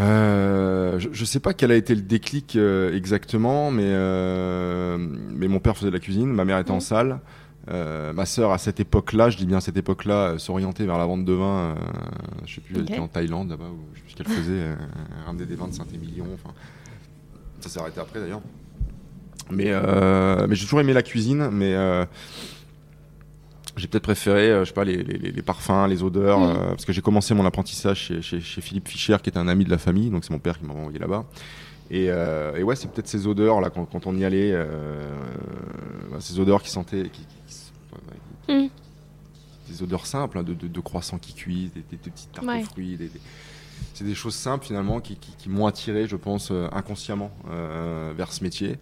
Euh, 0.00 0.98
je, 0.98 1.08
ne 1.08 1.24
sais 1.24 1.40
pas 1.40 1.54
quel 1.54 1.70
a 1.70 1.76
été 1.76 1.94
le 1.94 2.02
déclic 2.02 2.56
euh, 2.56 2.94
exactement, 2.94 3.70
mais, 3.70 3.84
euh, 3.86 4.96
mais 4.98 5.48
mon 5.48 5.60
père 5.60 5.76
faisait 5.76 5.90
de 5.90 5.92
la 5.92 6.00
cuisine, 6.00 6.28
ma 6.28 6.44
mère 6.44 6.58
était 6.58 6.72
en 6.72 6.80
salle. 6.80 7.20
ma 7.68 8.26
sœur, 8.26 8.50
à 8.52 8.58
cette 8.58 8.80
époque-là, 8.80 9.30
je 9.30 9.36
dis 9.36 9.46
bien 9.46 9.58
à 9.58 9.60
cette 9.60 9.76
époque-là, 9.76 10.38
s'orientait 10.38 10.86
vers 10.86 10.98
la 10.98 11.06
vente 11.06 11.24
de 11.24 11.32
vin. 11.32 11.76
je 12.46 12.56
sais 12.56 12.60
plus, 12.60 12.76
elle 12.76 12.82
était 12.82 12.98
en 12.98 13.08
Thaïlande 13.08 13.50
là-bas, 13.50 13.70
je 13.94 13.98
sais 13.98 14.02
plus 14.02 14.10
ce 14.10 14.16
qu'elle 14.16 14.26
faisait, 14.26 14.76
ramenait 15.24 15.46
des 15.46 15.54
vins 15.54 15.68
de 15.68 15.74
Saint-Émilion. 15.74 16.26
Enfin, 16.34 16.52
ça 17.60 17.68
s'est 17.68 17.80
arrêté 17.80 18.00
après 18.00 18.20
d'ailleurs. 18.20 18.42
Mais, 19.50 19.72
mais 20.46 20.54
j'ai 20.54 20.64
toujours 20.64 20.80
aimé 20.80 20.92
la 20.92 21.02
cuisine, 21.02 21.48
mais 21.50 21.74
j'ai 23.78 23.86
peut-être 23.86 24.02
préféré, 24.02 24.50
euh, 24.50 24.64
je 24.64 24.68
sais 24.68 24.74
pas, 24.74 24.84
les, 24.84 25.02
les, 25.02 25.42
parfums, 25.42 25.86
les 25.88 26.02
odeurs, 26.02 26.40
mm. 26.40 26.42
euh, 26.42 26.68
parce 26.70 26.84
que 26.84 26.92
j'ai 26.92 27.00
commencé 27.00 27.34
mon 27.34 27.46
apprentissage 27.46 27.98
chez, 27.98 28.22
chez, 28.22 28.40
chez, 28.40 28.60
Philippe 28.60 28.88
Fischer, 28.88 29.16
qui 29.22 29.30
est 29.30 29.38
un 29.38 29.48
ami 29.48 29.64
de 29.64 29.70
la 29.70 29.78
famille, 29.78 30.10
donc 30.10 30.24
c'est 30.24 30.32
mon 30.32 30.38
père 30.38 30.58
qui 30.58 30.66
m'a 30.66 30.74
envoyé 30.74 30.98
là-bas. 30.98 31.24
Et, 31.90 32.06
euh, 32.10 32.56
et, 32.56 32.62
ouais, 32.62 32.76
c'est 32.76 32.90
peut-être 32.90 33.08
ces 33.08 33.26
odeurs 33.26 33.60
là 33.60 33.70
quand, 33.70 33.86
quand 33.86 34.06
on 34.06 34.14
y 34.14 34.24
allait, 34.24 34.52
bah, 36.10 36.18
ces 36.20 36.38
odeurs 36.38 36.62
qui 36.62 36.70
sentaient, 36.70 37.10
qui, 37.10 38.52
mm. 38.52 38.68
des 39.70 39.82
odeurs 39.82 40.06
simples, 40.06 40.38
hein, 40.38 40.42
de, 40.42 40.54
de, 40.54 40.80
croissants 40.80 41.18
qui 41.18 41.32
cuisent, 41.32 41.72
des, 41.72 41.84
des, 41.90 41.96
petites 41.96 42.32
tartes 42.32 42.46
de 42.46 42.64
fruits, 42.64 42.96
des, 42.96 43.10
c'est 43.94 44.04
des 44.04 44.14
choses 44.14 44.34
simples 44.34 44.66
finalement 44.66 45.00
qui, 45.00 45.16
qui, 45.16 45.48
m'ont 45.48 45.66
attiré, 45.66 46.06
je 46.06 46.16
pense, 46.16 46.52
inconsciemment 46.72 47.30
vers 48.16 48.32
ce 48.32 48.42
métier. 48.42 48.76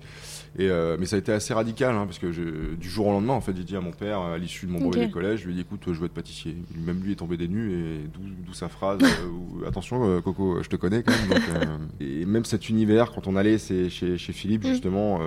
Et, 0.58 0.70
mais 0.98 1.06
ça 1.06 1.16
a 1.16 1.18
été 1.18 1.32
assez 1.32 1.52
radical, 1.52 1.94
hein, 1.94 2.06
parce 2.06 2.18
que 2.18 2.26
du 2.74 2.88
jour 2.88 3.08
au 3.08 3.12
lendemain, 3.12 3.34
en 3.34 3.40
fait, 3.40 3.54
j'ai 3.56 3.64
dit 3.64 3.76
à 3.76 3.80
mon 3.80 3.90
père, 3.90 4.20
à 4.20 4.38
l'issue 4.38 4.66
de 4.66 4.72
mon 4.72 4.80
brevet 4.80 5.08
de 5.08 5.12
collège, 5.12 5.40
je 5.40 5.46
lui 5.46 5.52
ai 5.52 5.56
dit, 5.56 5.60
écoute, 5.60 5.82
je 5.86 5.92
veux 5.92 6.06
être 6.06 6.14
pâtissier. 6.14 6.56
Même 6.74 7.02
lui 7.02 7.12
est 7.12 7.16
tombé 7.16 7.36
des 7.36 7.48
nues, 7.48 7.72
et 7.72 8.00
d'où 8.46 8.54
sa 8.54 8.68
phrase, 8.68 9.00
attention, 9.66 10.20
Coco, 10.22 10.62
je 10.62 10.68
te 10.68 10.76
connais 10.76 11.02
quand 11.02 11.12
même. 11.12 11.88
et 12.00 12.24
même 12.24 12.44
cet 12.44 12.70
univers, 12.70 13.12
quand 13.12 13.26
on 13.26 13.36
allait 13.36 13.58
chez, 13.58 13.90
chez 13.90 14.32
Philippe, 14.32 14.64
mm. 14.64 14.68
justement, 14.68 15.20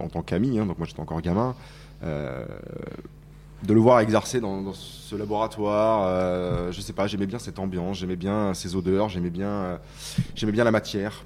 en 0.00 0.08
tant 0.08 0.22
qu'ami, 0.22 0.58
hein, 0.58 0.66
donc 0.66 0.78
moi 0.78 0.86
j'étais 0.86 1.00
encore 1.00 1.20
gamin, 1.22 1.56
euh, 2.02 2.44
de 3.62 3.74
le 3.74 3.80
voir 3.80 4.00
exercer 4.00 4.40
dans, 4.40 4.72
ce 4.72 5.16
laboratoire, 5.16 6.06
euh, 6.06 6.70
je 6.70 6.80
sais 6.80 6.92
pas, 6.92 7.06
j'aimais 7.06 7.26
bien 7.26 7.38
cette 7.38 7.58
ambiance, 7.58 7.98
j'aimais 7.98 8.16
bien 8.16 8.52
ces 8.52 8.76
odeurs, 8.76 9.08
j'aimais 9.08 9.30
bien, 9.30 9.48
euh, 9.48 9.76
j'aimais 10.34 10.52
bien 10.52 10.64
la 10.64 10.70
matière. 10.70 11.24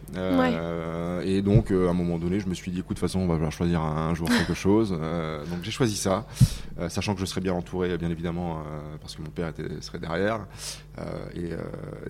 Et 1.24 1.42
donc, 1.42 1.70
à 1.70 1.90
un 1.90 1.92
moment 1.92 2.18
donné, 2.18 2.40
je 2.40 2.46
me 2.46 2.54
suis 2.54 2.70
dit, 2.70 2.78
écoute, 2.78 2.96
de 2.96 3.00
toute 3.00 3.10
façon, 3.10 3.20
on 3.20 3.26
va 3.26 3.50
choisir 3.50 3.80
un, 3.80 4.14
jour 4.14 4.28
quelque 4.28 4.54
chose. 4.54 4.90
donc, 4.90 5.62
j'ai 5.62 5.70
choisi 5.70 5.96
ça, 5.96 6.26
sachant 6.88 7.14
que 7.14 7.20
je 7.20 7.26
serais 7.26 7.40
bien 7.40 7.54
entouré, 7.54 7.96
bien 7.98 8.10
évidemment, 8.10 8.62
parce 9.00 9.16
que 9.16 9.22
mon 9.22 9.30
père 9.30 9.48
était, 9.48 9.80
serait 9.80 9.98
derrière. 9.98 10.46
Et, 11.34 11.50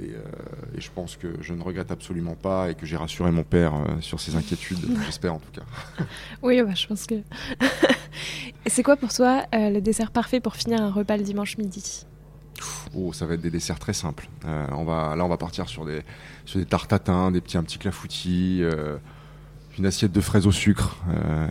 et, 0.01 0.81
je 0.81 0.91
pense 0.95 1.17
que 1.17 1.29
je 1.41 1.55
ne 1.55 1.63
regrette 1.63 1.91
absolument 1.91 2.35
pas 2.35 2.71
et 2.71 2.75
que 2.75 2.87
j'ai 2.87 2.97
rassuré 2.97 3.31
mon 3.31 3.45
père 3.45 3.73
sur 4.01 4.21
ses 4.21 4.37
inquiétudes, 4.37 4.81
j'espère 5.07 5.35
en 5.35 5.39
tout 5.39 5.53
cas. 5.53 6.05
Oui, 6.43 6.61
bah, 6.63 6.75
je 6.75 6.87
pense 6.87 7.07
que. 7.07 7.15
C'est 8.67 8.83
quoi 8.83 8.97
pour 8.97 9.13
toi 9.13 9.45
euh, 9.55 9.71
le 9.71 9.81
dessert 9.81 10.12
parfait 10.13 10.41
pour 10.41 10.57
finir 10.57 10.81
un 10.81 10.91
repas 10.91 11.17
le 11.17 11.23
dimanche 11.23 11.59
midi 11.59 12.07
Oh, 12.95 13.13
ça 13.13 13.27
va 13.27 13.35
être 13.35 13.41
des 13.41 13.51
desserts 13.51 13.79
très 13.79 13.93
simples. 13.93 14.29
Euh, 14.45 14.67
on 14.73 14.85
va, 14.85 15.17
là, 15.17 15.25
on 15.25 15.29
va 15.29 15.37
partir 15.37 15.69
sur 15.69 15.85
des, 15.85 16.03
sur 16.45 16.61
des 16.61 16.67
tartatins, 16.67 17.31
des 17.31 17.41
petits, 17.41 17.57
un 17.57 17.65
petit 17.65 17.79
clafoutis, 17.79 18.59
euh, 18.63 18.99
une 19.79 19.87
assiette 19.87 20.13
de 20.13 20.21
fraises 20.21 20.47
au 20.47 20.53
sucre 20.53 20.99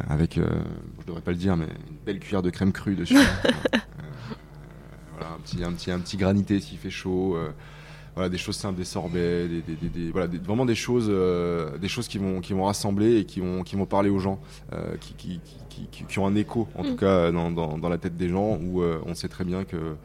avec, 0.08 0.36
je 0.36 1.06
devrais 1.08 1.22
pas 1.22 1.32
le 1.32 1.38
dire, 1.38 1.58
mais 1.58 1.66
une 1.66 1.98
belle 2.06 2.20
cuillère 2.20 2.44
de 2.44 2.52
crème 2.52 2.72
crue 2.72 2.96
dessus. 2.96 3.16
voilà, 5.12 5.34
un 5.36 5.40
petit, 5.44 5.64
un 5.64 5.74
petit, 5.74 5.92
un 5.92 6.00
petit 6.00 6.18
granité 6.18 6.60
s'il 6.60 6.78
fait 6.78 6.92
chaud 6.92 7.36
voilà, 8.16 8.30
des 8.30 8.38
choses 8.38 8.58
simples, 8.58 8.78
des 8.78 8.86
sorbets, 8.86 9.48
des, 9.48 10.12
voilà, 10.12 10.28
vraiment 10.28 10.66
des 10.66 10.76
choses, 10.76 11.08
euh, 11.10 11.78
des 11.78 11.88
choses 11.88 12.08
qui 12.08 12.18
vont, 12.18 12.42
qui 12.42 12.54
vont 12.54 12.66
rassembler 12.66 13.18
et 13.20 13.26
qui 13.26 13.40
vont, 13.40 13.64
qui 13.64 13.76
vont 13.76 13.86
parler 13.86 14.10
aux 14.10 14.20
gens, 14.20 14.40
euh, 14.74 14.96
qui, 15.00 15.14
qui, 15.14 15.40
qui, 15.70 16.06
qui, 16.08 16.20
ont 16.20 16.28
un 16.28 16.36
écho 16.36 16.68
en 16.76 16.84
tout 16.84 16.94
mm. 16.94 16.98
cas 16.98 17.32
dans, 17.32 17.52
dans, 17.52 17.78
dans, 17.78 17.90
la 17.90 17.98
tête 17.98 18.18
des 18.18 18.28
gens 18.28 18.58
où 18.62 18.82
euh, 18.82 19.00
on 19.06 19.16
sait 19.16 19.30
très 19.30 19.46
bien 19.46 19.64
que 19.64 19.96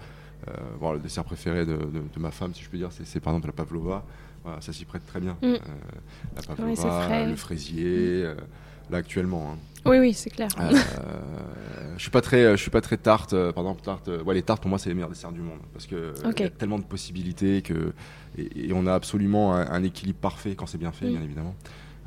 voilà, 0.78 0.98
le 0.98 1.02
dessert 1.02 1.24
préféré 1.24 1.66
de, 1.66 1.76
de, 1.76 2.20
ma 2.20 2.30
femme, 2.30 2.54
si 2.54 2.62
je 2.62 2.70
peux 2.70 2.76
dire, 2.76 2.90
c'est 2.92 3.18
par 3.18 3.32
exemple 3.32 3.48
la 3.48 3.52
pavlova. 3.52 4.04
Voilà, 4.44 4.60
ça 4.60 4.72
s'y 4.72 4.84
prête 4.84 5.04
très 5.04 5.18
bien. 5.18 5.36
Mm. 5.42 5.54
la 6.36 6.42
pavlova, 6.42 7.26
le 7.26 7.34
fraisier, 7.34 8.22
là 8.90 8.98
actuellement. 8.98 9.50
Hein. 9.52 9.58
Oui, 9.86 9.98
oui, 9.98 10.14
c'est 10.14 10.30
clair. 10.30 10.48
Euh, 10.58 10.72
je 11.96 12.02
suis 12.02 12.10
pas 12.10 12.20
très, 12.20 12.56
je 12.56 12.60
suis 12.60 12.70
pas 12.70 12.80
très 12.80 12.96
tarte. 12.96 13.32
Euh, 13.32 13.52
par 13.52 13.64
exemple, 13.64 13.82
tarte. 13.82 14.10
Ouais, 14.24 14.34
les 14.34 14.42
tartes 14.42 14.60
pour 14.60 14.68
moi 14.68 14.78
c'est 14.78 14.88
les 14.88 14.94
meilleurs 14.94 15.08
desserts 15.08 15.32
du 15.32 15.40
monde 15.40 15.60
parce 15.72 15.86
que 15.86 16.12
y 16.38 16.42
a 16.42 16.50
tellement 16.50 16.78
de 16.78 16.84
possibilités 16.84 17.62
que 17.62 17.92
et, 18.36 18.72
on 18.72 18.86
a 18.86 18.94
absolument 18.94 19.54
un, 19.54 19.82
équilibre 19.82 20.18
parfait 20.18 20.54
quand 20.54 20.66
c'est 20.66 20.78
bien 20.78 20.92
fait, 20.92 21.06
bien 21.08 21.22
évidemment 21.22 21.54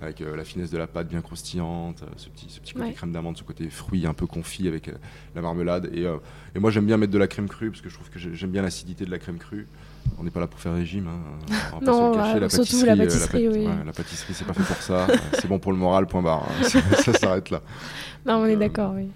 avec 0.02 0.22
euh, 0.22 0.36
la 0.36 0.44
finesse 0.44 0.72
de 0.72 0.78
la 0.78 0.88
pâte 0.88 1.08
bien 1.08 1.22
croustillante, 1.22 2.04
ce 2.18 2.30
petit, 2.30 2.48
ce 2.50 2.60
petit 2.60 2.74
côté 2.74 2.94
crème 2.94 3.12
d'amande, 3.12 3.38
ce 3.38 3.44
côté 3.44 3.70
fruit 3.70 4.06
un 4.08 4.14
peu 4.14 4.28
confit 4.28 4.68
avec 4.68 4.92
la 5.36 5.42
marmelade. 5.42 5.90
Et, 5.94 6.04
et 6.56 6.60
moi, 6.60 6.72
j'aime 6.72 6.86
bien 6.86 6.98
mettre 6.98 7.12
de 7.14 7.18
la 7.18 7.28
crème 7.28 7.48
crue 7.48 7.70
parce 7.70 7.82
que 7.82 7.90
je 7.90 7.96
trouve 7.96 8.10
que 8.10 8.20
j'aime 8.20 8.52
bien 8.52 8.62
l'acidité 8.62 9.06
de 9.06 9.12
la 9.12 9.20
crème 9.20 9.38
crue. 9.38 9.68
On 10.18 10.24
n'est 10.24 10.32
pas 10.32 10.40
là 10.40 10.48
pour 10.48 10.60
faire 10.60 10.74
régime. 10.74 11.08
Hein. 11.08 11.20
On 11.74 11.80
va 11.80 11.86
non, 11.86 12.14
pas 12.14 12.34
se 12.34 12.40
la 12.40 12.50
surtout 12.50 12.86
la 12.86 12.96
pâtisserie. 12.96 13.48
oui. 13.48 13.68
la 13.86 13.92
pâtisserie, 13.92 14.34
c'est 14.34 14.46
pas 14.46 14.54
fait 14.54 14.64
pour 14.64 14.82
ça. 14.82 15.08
c'est 15.34 15.48
bon 15.48 15.60
pour 15.60 15.72
le 15.72 15.78
moral, 15.78 16.08
point 16.08 16.22
barre. 16.22 16.48
Hein. 16.50 16.64
ça 17.04 17.14
s'arrête 17.14 17.50
là. 17.50 17.62
Non, 18.26 18.38
on 18.38 18.46
est 18.46 18.56
euh, 18.56 18.60
d'accord, 18.60 18.94
oui. 18.96 19.10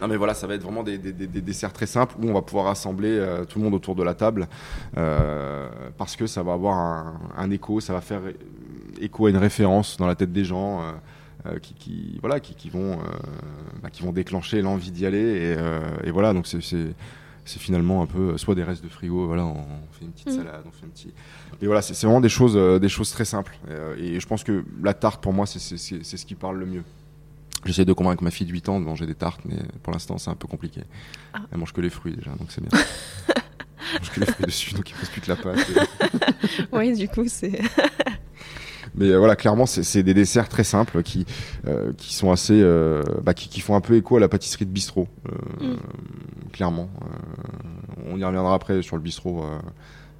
Non 0.00 0.08
mais 0.08 0.16
voilà, 0.16 0.34
ça 0.34 0.46
va 0.46 0.54
être 0.54 0.62
vraiment 0.62 0.82
des, 0.82 0.98
des, 0.98 1.12
des, 1.12 1.40
desserts 1.40 1.72
très 1.72 1.86
simples 1.86 2.14
où 2.20 2.28
on 2.28 2.32
va 2.32 2.42
pouvoir 2.42 2.66
rassembler 2.66 3.10
euh, 3.10 3.44
tout 3.44 3.58
le 3.58 3.64
monde 3.64 3.74
autour 3.74 3.94
de 3.94 4.02
la 4.02 4.14
table 4.14 4.48
euh, 4.96 5.68
parce 5.96 6.16
que 6.16 6.26
ça 6.26 6.42
va 6.42 6.52
avoir 6.52 6.76
un, 6.76 7.20
un, 7.36 7.50
écho, 7.50 7.80
ça 7.80 7.92
va 7.92 8.00
faire 8.00 8.20
écho 9.00 9.26
à 9.26 9.30
une 9.30 9.36
référence 9.36 9.96
dans 9.96 10.06
la 10.06 10.14
tête 10.14 10.32
des 10.32 10.44
gens. 10.44 10.82
qui, 11.60 11.74
qui, 11.74 12.18
voilà 12.20 12.40
qui, 12.40 12.54
qui 12.54 12.70
vont 12.70 12.98
bah, 13.82 13.90
qui 13.90 14.02
vont 14.02 14.12
déclencher 14.12 14.62
l'envie 14.62 14.90
d'y 14.90 15.04
aller 15.04 15.18
et, 15.18 16.08
et, 16.08 16.10
voilà 16.10 16.32
donc 16.32 16.46
c'est 16.46 16.62
c'est 17.44 17.60
finalement 17.60 18.02
un 18.02 18.06
peu 18.06 18.36
soit 18.38 18.54
des 18.54 18.62
restes 18.62 18.82
de 18.82 18.88
frigo, 18.88 19.26
voilà, 19.26 19.44
on 19.44 19.64
fait 19.92 20.04
une 20.04 20.12
petite 20.12 20.28
mm. 20.28 20.36
salade, 20.36 20.62
on 20.66 20.70
fait 20.70 20.86
un 20.86 20.88
petit. 20.88 21.12
Mais 21.60 21.66
voilà, 21.66 21.82
c'est 21.82 22.06
vraiment 22.06 22.20
des 22.20 22.28
choses, 22.28 22.56
euh, 22.56 22.78
des 22.78 22.88
choses 22.88 23.10
très 23.10 23.24
simples. 23.24 23.56
Euh, 23.68 23.96
et, 23.98 24.18
je 24.18 24.26
pense 24.26 24.44
que 24.44 24.64
la 24.82 24.94
tarte, 24.94 25.22
pour 25.22 25.32
moi, 25.32 25.46
c'est 25.46 25.58
ce 25.58 26.26
qui 26.26 26.34
parle 26.34 26.58
le 26.58 26.66
mieux. 26.66 26.82
J'essaie 27.64 27.84
de 27.84 27.92
convaincre 27.92 28.22
ma 28.22 28.30
fille 28.30 28.46
de 28.46 28.52
8 28.52 28.68
ans 28.68 28.80
de 28.80 28.84
manger 28.84 29.06
des 29.06 29.14
tartes, 29.14 29.40
mais 29.44 29.56
pour 29.82 29.92
l'instant, 29.92 30.18
c'est 30.18 30.30
un 30.30 30.34
peu 30.34 30.46
compliqué. 30.48 30.82
Ah. 31.32 31.40
Elle 31.50 31.58
mange 31.58 31.72
que 31.72 31.80
les 31.80 31.90
fruits 31.90 32.14
déjà, 32.14 32.30
donc 32.32 32.48
c'est 32.50 32.60
bien. 32.60 32.70
Elle 32.78 34.00
mange 34.00 34.10
que 34.10 34.20
les 34.20 34.26
fruits 34.26 34.46
dessus, 34.46 34.74
donc 34.74 34.90
il 34.90 34.94
ne 34.94 34.98
reste 34.98 35.12
plus 35.12 35.20
que 35.20 35.30
la 35.30 35.36
pâte. 35.36 35.66
oui, 36.72 36.94
du 36.96 37.08
coup, 37.08 37.24
c'est. 37.26 37.60
Mais 38.96 39.10
euh, 39.10 39.18
voilà, 39.18 39.36
clairement, 39.36 39.66
c'est 39.66 40.02
des 40.02 40.14
desserts 40.14 40.48
très 40.48 40.64
simples 40.64 41.02
qui, 41.02 41.26
euh, 41.66 41.92
qui 41.96 42.14
sont 42.14 42.30
assez, 42.30 42.60
euh, 42.60 43.02
bah, 43.22 43.34
qui, 43.34 43.48
qui, 43.48 43.60
font 43.60 43.74
un 43.74 43.80
peu 43.80 43.96
écho 43.96 44.16
à 44.16 44.20
la 44.20 44.28
pâtisserie 44.28 44.66
de 44.66 44.70
bistrot, 44.70 45.08
mm. 45.60 45.74
clairement. 46.52 46.88
on 48.06 48.18
y 48.18 48.24
reviendra 48.24 48.54
après 48.54 48.82
sur 48.82 48.96
le 48.96 49.02
bistrot, 49.02 49.44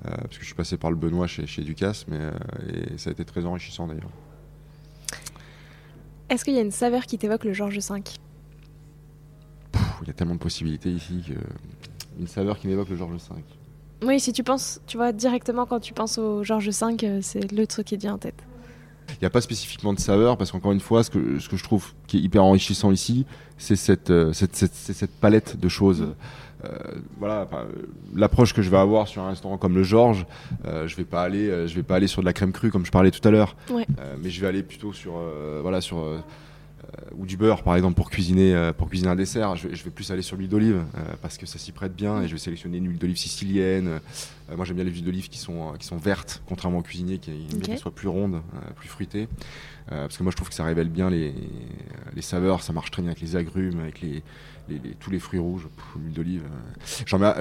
parce 0.03 0.37
que 0.37 0.41
je 0.41 0.47
suis 0.47 0.55
passé 0.55 0.77
par 0.77 0.91
le 0.91 0.97
Benoît 0.97 1.27
chez, 1.27 1.47
chez 1.47 1.63
Ducasse, 1.63 2.07
mais 2.09 2.19
et 2.69 2.99
ça 2.99 3.11
a 3.11 3.13
été 3.13 3.25
très 3.25 3.45
enrichissant 3.45 3.87
d'ailleurs. 3.87 4.11
Est-ce 6.31 6.45
qu'il 6.45 6.55
y 6.55 6.59
a 6.59 6.63
une 6.63 6.71
saveur 6.71 7.07
qui 7.07 7.19
t'évoque 7.19 7.45
le 7.45 7.53
Georges 7.53 7.79
V? 7.79 8.03
Il 10.03 10.09
y 10.09 10.11
a 10.11 10.15
tellement 10.15 10.35
de 10.35 10.41
possibilités 10.41 10.91
ici 10.91 11.23
que 11.27 11.35
une 12.19 12.27
saveur 12.27 12.59
qui 12.59 12.69
m'évoque 12.69 12.89
le 12.89 12.97
Georges 12.97 13.13
V. 13.13 13.43
Oui, 14.03 14.21
si 14.21 14.33
tu 14.33 14.43
penses, 14.43 14.81
tu 14.87 14.97
vois, 14.97 15.13
directement 15.13 15.67
quand 15.67 15.81
tu 15.81 15.93
penses 15.93 16.19
au 16.19 16.43
Georges 16.43 16.69
V, 16.69 17.21
c'est 17.23 17.53
le 17.53 17.67
truc 17.67 17.87
qui 17.87 17.97
te 17.97 18.03
vient 18.03 18.15
en 18.15 18.19
tête. 18.19 18.45
Il 19.11 19.19
n'y 19.21 19.27
a 19.27 19.31
pas 19.31 19.41
spécifiquement 19.41 19.93
de 19.93 20.01
saveur 20.01 20.37
parce 20.37 20.51
qu'encore 20.51 20.73
une 20.73 20.81
fois, 20.81 21.05
ce 21.05 21.11
que, 21.11 21.39
ce 21.39 21.49
que 21.49 21.57
je 21.57 21.65
trouve 21.65 21.93
qui 22.07 22.19
est 22.19 22.21
hyper 22.21 22.43
enrichissant 22.43 22.91
ici, 22.91 23.27
c'est 23.59 23.77
cette, 23.77 24.11
euh, 24.11 24.33
cette, 24.33 24.57
cette, 24.57 24.75
cette, 24.75 25.11
palette 25.11 25.59
de 25.59 25.69
choses. 25.69 26.15
Euh, 26.65 26.69
voilà, 27.19 27.49
l'approche 28.15 28.55
que 28.55 28.63
je 28.63 28.71
vais 28.71 28.77
avoir 28.77 29.09
sur 29.09 29.23
un 29.23 29.29
restaurant 29.29 29.59
comme 29.59 29.75
le 29.75 29.83
Georges, 29.83 30.27
euh, 30.65 30.87
je 30.87 30.97
vais 30.97 31.05
pas 31.05 31.23
aller, 31.23 31.49
euh, 31.49 31.67
je 31.67 31.75
vais 31.75 31.83
pas 31.83 31.97
aller 31.97 32.07
sur 32.07 32.23
de 32.23 32.27
la 32.27 32.33
crème 32.33 32.53
crue 32.53 32.71
comme 32.71 32.87
je 32.87 32.91
parlais 32.91 33.11
tout 33.11 33.27
à 33.27 33.31
l'heure, 33.31 33.57
ouais. 33.71 33.87
mais 34.23 34.31
je 34.31 34.41
vais 34.41 34.47
aller 34.47 34.63
plutôt 34.63 34.93
sur, 34.93 35.15
voilà, 35.63 35.81
sur 35.81 36.23
ou 37.17 37.27
du 37.27 37.37
beurre 37.37 37.65
par 37.65 37.75
exemple 37.75 37.97
pour 37.97 38.09
cuisiner 38.09 38.71
pour 38.79 38.89
cuisiner 38.89 39.11
un 39.11 39.17
dessert 39.17 39.57
je, 39.57 39.67
vais 39.67 39.91
plus 39.91 40.13
aller 40.13 40.23
sur 40.23 40.37
l'huile 40.37 40.49
d'olive 40.49 40.85
parce 41.23 41.39
que 41.39 41.47
ça 41.47 41.59
s'y 41.59 41.73
prête 41.73 41.93
bien 41.93 42.23
et 42.23 42.29
je 42.29 42.33
vais 42.33 42.39
sélectionner 42.39 42.79
une 42.79 42.87
huile 42.87 42.99
d'olive 42.99 43.17
sicilienne 43.17 43.99
moi 44.55 44.65
j'aime 44.65 44.77
bien 44.77 44.85
les 44.85 44.93
huiles 44.93 45.05
d'olive 45.05 45.29
qui 45.29 45.39
sont 45.39 45.73
qui 45.77 45.87
sont 45.87 45.97
vertes 45.97 46.41
contrairement 46.47 46.79
au 46.79 46.83
cuisinier 46.83 47.19
qui 47.19 47.33
okay. 47.57 47.79
soit 47.79 47.93
plus 47.93 48.07
ronde 48.07 48.43
plus 48.77 48.89
fruitée 48.89 49.27
parce 49.89 50.17
que 50.17 50.23
moi 50.23 50.31
je 50.31 50.37
trouve 50.37 50.51
que 50.51 50.55
ça 50.55 50.65
révèle 50.65 50.89
bien 50.89 51.11
les, 51.11 51.35
les 52.15 52.23
saveurs 52.23 52.63
ça 52.63 52.73
marche 52.73 52.93
très 52.93 53.03
bien 53.03 53.11
avec 53.11 53.23
les 53.23 53.35
agrumes 53.35 53.81
avec 53.81 54.01
les, 54.01 54.23
les, 54.69 54.79
tous 55.01 55.11
les 55.11 55.19
fruits 55.19 55.39
rouges 55.39 55.69
l'huile 55.97 56.15
d'olive 56.15 56.43
j'en 57.07 57.19
mets, 57.19 57.33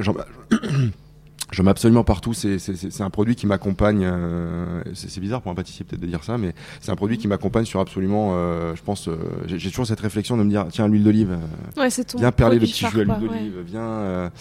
je 1.51 1.61
mets 1.61 1.71
absolument 1.71 2.03
partout. 2.03 2.33
C'est 2.33 3.01
un 3.01 3.09
produit 3.09 3.35
qui 3.35 3.47
m'accompagne. 3.47 4.03
Euh, 4.03 4.81
c'est 4.93 5.19
bizarre 5.19 5.41
pour 5.41 5.51
un 5.51 5.55
pâtissier 5.55 5.85
peut-être 5.85 6.01
de 6.01 6.07
dire 6.07 6.23
ça, 6.23 6.37
mais 6.37 6.53
c'est 6.81 6.91
un 6.91 6.95
produit 6.95 7.17
qui 7.17 7.27
m'accompagne 7.27 7.65
sur 7.65 7.79
absolument. 7.79 8.31
Euh, 8.33 8.75
je 8.75 8.81
pense. 8.81 9.07
Euh, 9.07 9.17
j'ai 9.45 9.69
toujours 9.69 9.87
cette 9.87 9.99
réflexion 9.99 10.37
de 10.37 10.43
me 10.43 10.49
dire 10.49 10.65
tiens 10.71 10.87
l'huile 10.87 11.03
d'olive. 11.03 11.37
Ouais, 11.77 11.89
viens 12.17 12.31
perler 12.31 12.59
le 12.59 12.65
petit 12.65 12.85
jus 12.85 13.01
à 13.01 13.03
l'huile 13.03 13.19
d'olive. 13.19 13.59
Viens. 13.65 14.31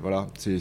voilà. 0.00 0.26
C'est 0.38 0.58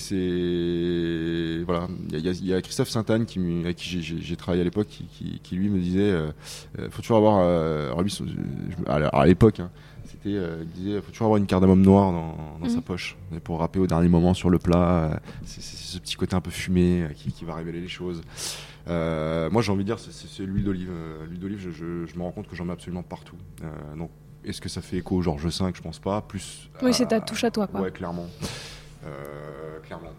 voilà. 1.66 1.88
Il 2.12 2.20
y, 2.20 2.48
y, 2.48 2.54
a 2.54 2.62
Christophe 2.62 2.90
Sainte-Anne 2.90 3.26
qui 3.26 3.40
avec 3.64 3.78
qui 3.78 4.02
j'ai 4.02 4.36
travaillé 4.36 4.62
à 4.62 4.66
l'époque, 4.66 4.88
qui, 4.88 5.06
qui, 5.06 5.40
qui, 5.44 5.56
lui 5.56 5.70
me 5.70 5.80
disait 5.80 6.14
faut 6.90 7.02
toujours 7.02 7.18
avoir. 7.18 7.40
à 8.88 9.26
l'époque. 9.26 9.60
Hein, 9.60 9.70
euh, 10.34 10.64
il 10.64 10.70
disait 10.70 11.02
faut 11.02 11.12
toujours 11.12 11.26
avoir 11.26 11.38
une 11.38 11.46
cardamome 11.46 11.82
noire 11.82 12.12
dans, 12.12 12.70
sa 12.70 12.78
mm. 12.78 12.82
poche 12.82 13.18
pour 13.44 13.60
râper 13.60 13.80
au 13.80 13.88
dernier 13.88 14.08
moment 14.08 14.34
sur 14.34 14.50
le 14.50 14.60
plat. 14.60 15.12
Euh, 15.12 15.18
c'est 15.46 15.62
ce 15.62 15.98
petit 16.00 16.16
côté 16.16 16.36
un 16.36 16.42
peu 16.42 16.52
fumé 16.52 17.04
euh, 17.04 17.10
qui, 17.10 17.46
va 17.46 17.56
révéler 17.56 17.82
les 17.82 17.88
choses. 17.88 18.22
moi, 18.88 19.62
j'ai 19.62 19.72
envie 19.72 19.84
de 19.84 19.94
dire, 19.94 20.00
c'est 20.00 20.44
l'huile 20.44 20.64
d'olive. 20.64 20.92
l'huile 21.28 21.40
d'olive, 21.40 21.70
je, 21.72 22.18
me 22.18 22.24
rends 22.24 22.32
compte 22.32 22.48
que 22.48 22.56
j'en 22.56 22.66
mets 22.66 22.74
absolument 22.74 23.04
partout. 23.04 23.38
donc, 23.98 24.10
est-ce 24.44 24.62
que 24.62 24.70
ça 24.70 24.82
fait 24.82 24.98
écho 24.98 25.16
au 25.16 25.22
Georges 25.22 25.46
V? 25.46 25.72
Je 25.74 25.82
pense 25.82 26.00
pas. 26.00 26.22
Plus. 26.22 26.70
Oui, 26.84 26.94
c'est 26.94 27.08
ta 27.08 27.20
touche 27.20 27.44
à 27.44 27.52
toi, 27.52 27.68
quoi. 27.68 27.82
Ouais, 27.82 27.92
clairement. 27.92 28.28
clairement. 29.84 30.12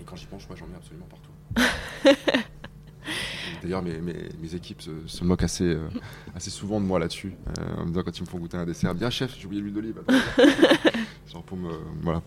Et 0.00 0.04
quand 0.04 0.16
j'y 0.16 0.26
pense, 0.26 0.48
moi, 0.48 0.56
j'en 0.58 0.66
mets 0.66 0.76
absolument 0.76 1.06
partout. 1.06 2.40
D'ailleurs, 3.62 3.82
mes, 3.82 4.00
mes, 4.00 4.54
équipes 4.54 4.82
se, 4.82 5.24
moquent 5.24 5.42
assez, 5.42 5.64
euh, 5.64 5.88
assez 6.34 6.50
souvent 6.50 6.80
de 6.80 6.86
moi 6.86 6.98
là-dessus. 6.98 7.32
Euh, 7.58 7.80
en 7.80 7.84
me 7.84 7.88
disant 7.88 8.02
quand 8.04 8.18
ils 8.18 8.22
me 8.22 8.26
font 8.26 8.38
goûter 8.38 8.56
un 8.56 8.66
dessert, 8.66 8.94
bien 8.94 9.10
chef, 9.10 9.34
j'ai 9.38 9.46
oublié 9.46 9.62
l'huile 9.62 9.74
d'olive. 9.74 10.02
pour 11.46 11.58
me, 11.58 11.70
voilà. 12.02 12.22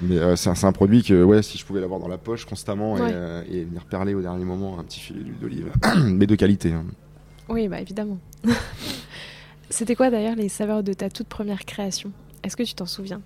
Mais 0.00 0.36
c'est 0.36 0.64
un, 0.64 0.72
produit 0.72 1.02
que, 1.02 1.24
ouais, 1.24 1.42
si 1.42 1.58
je 1.58 1.66
pouvais 1.66 1.80
l'avoir 1.80 1.98
dans 1.98 2.06
la 2.06 2.18
poche 2.18 2.44
constamment 2.44 2.96
et, 2.96 3.64
venir 3.64 3.84
perler 3.84 4.14
au 4.14 4.22
dernier 4.22 4.44
moment 4.44 4.78
un 4.78 4.84
petit 4.84 5.00
filet 5.00 5.20
d'huile 5.20 5.38
d'olive, 5.40 5.72
mais 6.04 6.26
de 6.26 6.36
qualité. 6.36 6.72
Hein. 6.72 6.84
Oui, 7.48 7.68
bah 7.68 7.80
évidemment. 7.80 8.18
C'était 9.70 9.96
quoi 9.96 10.10
d'ailleurs 10.10 10.36
les 10.36 10.48
saveurs 10.48 10.82
de 10.82 10.92
ta 10.92 11.10
toute 11.10 11.26
première 11.26 11.64
création? 11.64 12.12
Est-ce 12.44 12.56
que 12.56 12.62
tu 12.62 12.74
t'en 12.74 12.86
souviens? 12.86 13.22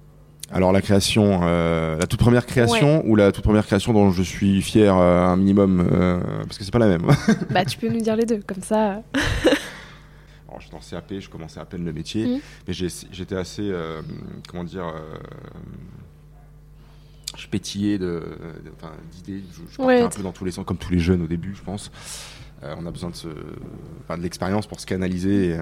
Alors 0.50 0.72
la 0.72 0.80
création, 0.80 1.40
euh, 1.42 1.98
la 1.98 2.06
toute 2.06 2.20
première 2.20 2.46
création 2.46 3.06
ou 3.06 3.16
la 3.16 3.32
toute 3.32 3.44
première 3.44 3.66
création 3.66 3.92
dont 3.92 4.10
je 4.10 4.22
suis 4.22 4.62
fier 4.62 4.96
euh, 4.96 5.24
un 5.24 5.36
minimum 5.36 5.86
euh, 5.92 6.20
parce 6.44 6.56
que 6.56 6.64
c'est 6.64 6.70
pas 6.70 6.78
la 6.78 6.86
même. 6.86 7.06
bah 7.50 7.64
tu 7.66 7.76
peux 7.76 7.88
nous 7.88 8.00
dire 8.00 8.16
les 8.16 8.24
deux 8.24 8.40
comme 8.46 8.62
ça. 8.62 9.02
Alors 10.48 10.60
j'étais 10.60 10.74
en 10.74 10.80
CAP, 10.80 11.20
je 11.20 11.28
commençais 11.28 11.60
à 11.60 11.66
peine 11.66 11.84
le 11.84 11.92
métier, 11.92 12.26
mmh. 12.26 12.40
mais 12.66 12.72
j'étais 12.72 13.36
assez 13.36 13.70
comment 14.48 14.64
dire 14.64 14.86
je 17.36 17.46
pétillais 17.46 17.98
de, 17.98 18.22
d'idées, 19.12 19.44
je, 19.70 19.76
partais 19.76 20.00
un 20.00 20.08
peu 20.08 20.22
dans 20.22 20.32
tous 20.32 20.46
les 20.46 20.50
sens 20.50 20.64
comme 20.64 20.78
tous 20.78 20.90
les 20.90 20.98
jeunes 20.98 21.22
au 21.22 21.26
début 21.26 21.54
je 21.54 21.62
pense. 21.62 21.92
on 22.62 22.86
a 22.86 22.90
besoin 22.90 23.10
de, 23.10 23.16
ce, 23.16 23.28
de 23.28 24.22
l'expérience 24.22 24.66
pour 24.66 24.80
se 24.80 24.86
canaliser 24.86 25.50
et, 25.50 25.58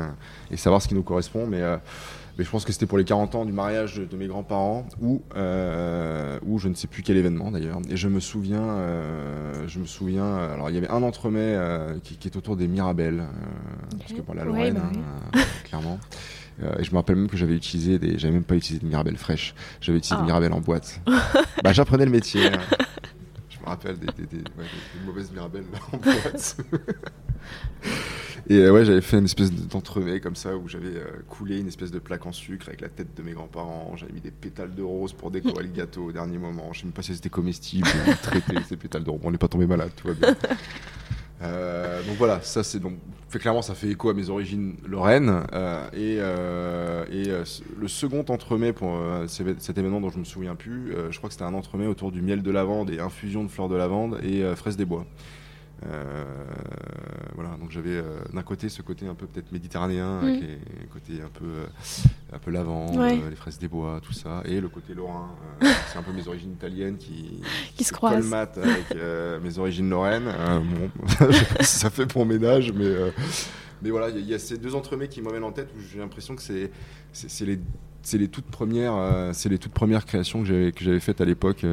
et, 0.52 0.57
savoir 0.57 0.81
ce 0.81 0.87
qui 0.87 0.95
nous 0.95 1.02
correspond 1.02 1.49
mais 1.49 1.61
mais 2.38 2.45
je 2.45 2.50
pense 2.50 2.64
que 2.64 2.73
c'était 2.73 2.87
pour 2.87 2.99
les 2.99 3.05
40 3.05 3.35
ans 3.35 3.45
du 3.45 3.52
mariage 3.52 3.97
de, 3.97 4.16
mes 4.16 4.26
grands-parents, 4.26 4.87
ou 5.00 5.23
euh, 5.37 6.38
ou 6.45 6.59
je 6.59 6.69
ne 6.69 6.75
sais 6.75 6.87
plus 6.87 7.02
quel 7.02 7.16
événement 7.16 7.50
d'ailleurs. 7.50 7.81
Et 7.88 7.97
je 7.97 8.09
me 8.09 8.21
souviens, 8.21 8.62
euh, 8.62 9.66
je 9.66 9.78
me 9.78 9.87
souviens. 9.87 10.37
Alors 10.37 10.69
il 10.69 10.75
y 10.75 10.78
avait 10.78 10.90
un 10.90 11.02
entremet 11.02 11.40
euh, 11.40 11.99
qui, 12.02 12.16
qui, 12.16 12.28
est 12.28 12.37
autour 12.37 12.57
des 12.57 12.69
Mirabelles, 12.69 13.21
euh, 13.21 13.97
parce 13.99 14.12
que 14.12 14.21
pour 14.21 14.35
la 14.35 14.45
Lorraine, 14.45 14.75
bah 14.75 14.90
hein, 15.35 15.40
clairement. 15.64 15.99
et 16.78 16.85
je 16.85 16.90
me 16.90 16.97
rappelle 16.97 17.16
même 17.16 17.28
que 17.28 17.37
j'avais 17.37 17.55
utilisé 17.55 17.99
des, 17.99 18.19
j'avais 18.19 18.35
même 18.35 18.45
pas 18.45 18.57
utilisé 18.57 18.81
des 18.81 18.88
Mirabelles 18.88 19.16
fraîches. 19.16 19.55
J'avais 19.81 19.99
utilisé 19.99 20.16
des 20.16 20.23
ah. 20.23 20.26
Mirabelles 20.26 20.52
en 20.52 20.61
boîte. 20.61 21.00
bah 21.64 21.73
j'apprenais 21.73 22.05
le 22.05 22.11
métier. 22.11 22.47
Hein. 22.47 22.59
Me 23.66 23.70
rappelle 23.70 23.99
des, 23.99 24.44
mauvaises 25.04 25.32
Mirabelles 25.32 25.64
en 25.92 25.96
boîte. 25.96 26.56
Et 28.49 28.58
euh, 28.58 28.70
ouais, 28.70 28.85
j'avais 28.85 29.00
fait 29.00 29.18
une 29.18 29.25
espèce 29.25 29.50
d'entremet 29.50 30.20
comme 30.20 30.37
ça 30.37 30.56
où 30.56 30.68
j'avais 30.68 30.96
euh, 30.96 31.04
coulé 31.28 31.58
une 31.58 31.66
espèce 31.66 31.90
de 31.90 31.99
plaque 31.99 32.26
en 32.26 32.32
sucre 32.32 32.68
avec 32.68 32.80
la 32.80 32.88
tête 32.88 33.08
de 33.16 33.23
mes 33.25 33.32
grands-parents. 33.32 33.94
J'avais 33.96 34.12
mis 34.12 34.20
des 34.20 34.30
pétales 34.30 34.73
de 34.73 34.82
rose 34.85 35.12
pour 35.12 35.32
décorer 35.32 35.64
le 35.64 35.70
gâteau 35.70 36.04
au 36.04 36.12
dernier 36.12 36.38
moment. 36.38 36.73
Je 36.73 36.80
sais 36.80 36.85
même 36.85 36.92
pas 36.92 37.02
si 37.02 37.12
c'était 37.12 37.28
comestible. 37.28 37.88
Traité 38.23 38.54
ces 38.68 38.76
pétales 38.76 39.02
de 39.02 39.11
rose. 39.11 39.20
On 39.25 39.32
n'est 39.32 39.38
pas 39.38 39.49
tombé 39.49 39.66
malade, 39.66 39.90
tout 39.96 40.06
va 40.06 40.14
bien. 40.14 40.37
Donc 42.06 42.16
voilà, 42.18 42.40
ça 42.42 42.62
c'est 42.62 42.78
donc 42.78 42.94
fait 43.28 43.38
clairement 43.38 43.62
ça 43.62 43.75
fait 43.75 43.88
écho 43.88 44.08
à 44.08 44.14
mes 44.14 44.30
origines 44.30 44.76
lorraines 44.87 45.42
euh, 45.52 45.88
et, 45.92 46.18
et 47.10 47.28
euh, 47.28 47.44
le 47.78 47.88
second 47.88 48.25
entremet 48.28 48.72
pour 48.72 48.98
cet 49.28 49.78
événement 49.78 50.00
dont 50.00 50.10
je 50.10 50.18
me 50.18 50.25
souviens 50.25 50.54
plus, 50.54 50.92
je 51.10 51.16
crois 51.18 51.28
que 51.28 51.34
c'était 51.34 51.44
un 51.44 51.54
entremet 51.54 51.86
autour 51.86 52.12
du 52.12 52.22
miel 52.22 52.42
de 52.42 52.50
lavande 52.50 52.90
et 52.90 53.00
infusion 53.00 53.44
de 53.44 53.48
fleurs 53.48 53.68
de 53.68 53.76
lavande 53.76 54.18
et 54.22 54.42
fraises 54.56 54.76
des 54.76 54.84
bois. 54.84 55.06
Euh, 55.84 56.25
voilà, 57.34 57.50
donc 57.60 57.70
j'avais 57.70 57.96
euh, 57.96 58.18
d'un 58.32 58.42
côté 58.42 58.70
ce 58.70 58.80
côté 58.80 59.06
un 59.06 59.14
peu 59.14 59.26
peut-être 59.26 59.52
méditerranéen, 59.52 60.20
avec 60.20 60.40
les, 60.40 60.86
côtés 60.90 61.22
un 61.22 61.28
peu, 61.28 61.44
euh, 61.44 61.66
un 62.32 62.38
peu 62.38 62.50
lavant, 62.50 62.86
les 63.06 63.36
fraises 63.36 63.58
des 63.58 63.68
bois, 63.68 64.00
tout 64.02 64.14
ça, 64.14 64.42
et 64.46 64.60
le 64.60 64.68
côté 64.68 64.94
lorrain. 64.94 65.28
c'est 65.60 65.98
un 65.98 66.02
peu 66.02 66.12
mes 66.12 66.26
origines 66.28 66.52
italiennes 66.52 66.96
qui, 66.96 67.42
qui 67.76 67.84
se, 67.84 67.92
croisent. 67.92 68.32
avec 68.32 69.42
mes 69.42 69.58
origines 69.58 69.90
lorraines. 69.90 70.32
bon, 70.64 70.90
je 71.30 71.36
sais 71.36 71.54
pas 71.54 71.64
si 71.64 71.78
ça 71.78 71.90
fait 71.90 72.06
pour 72.06 72.25
ménage, 72.25 72.72
mais 72.72 72.92
mais 73.87 73.90
voilà, 73.93 74.09
il 74.11 74.26
y, 74.26 74.35
a 74.35 74.38
ces 74.38 74.59
deux 74.59 74.75
entremets 74.75 75.09
qui 75.09 75.23
m'amènent 75.23 75.45
en 75.45 75.52
tête 75.52 75.69
où 75.76 75.81
j'ai 75.81 75.99
l'impression 75.99 76.35
que 76.35 76.43
c'est 76.43 76.71
c'est 77.12 77.47
les 77.47 77.59
c'est 78.02 78.19
les 78.19 78.28
toutes 78.28 78.47
premières 78.47 79.31
c'est 79.33 79.49
les 79.49 79.59
toutes 79.59 79.73
premières 79.73 80.05
créations 80.05 80.40
que 80.43 80.47
j'avais 80.47 80.73
que 80.73 80.85
j'avais 80.85 81.00
faites 81.00 81.21
à 81.21 81.25
l'époque 81.25 81.64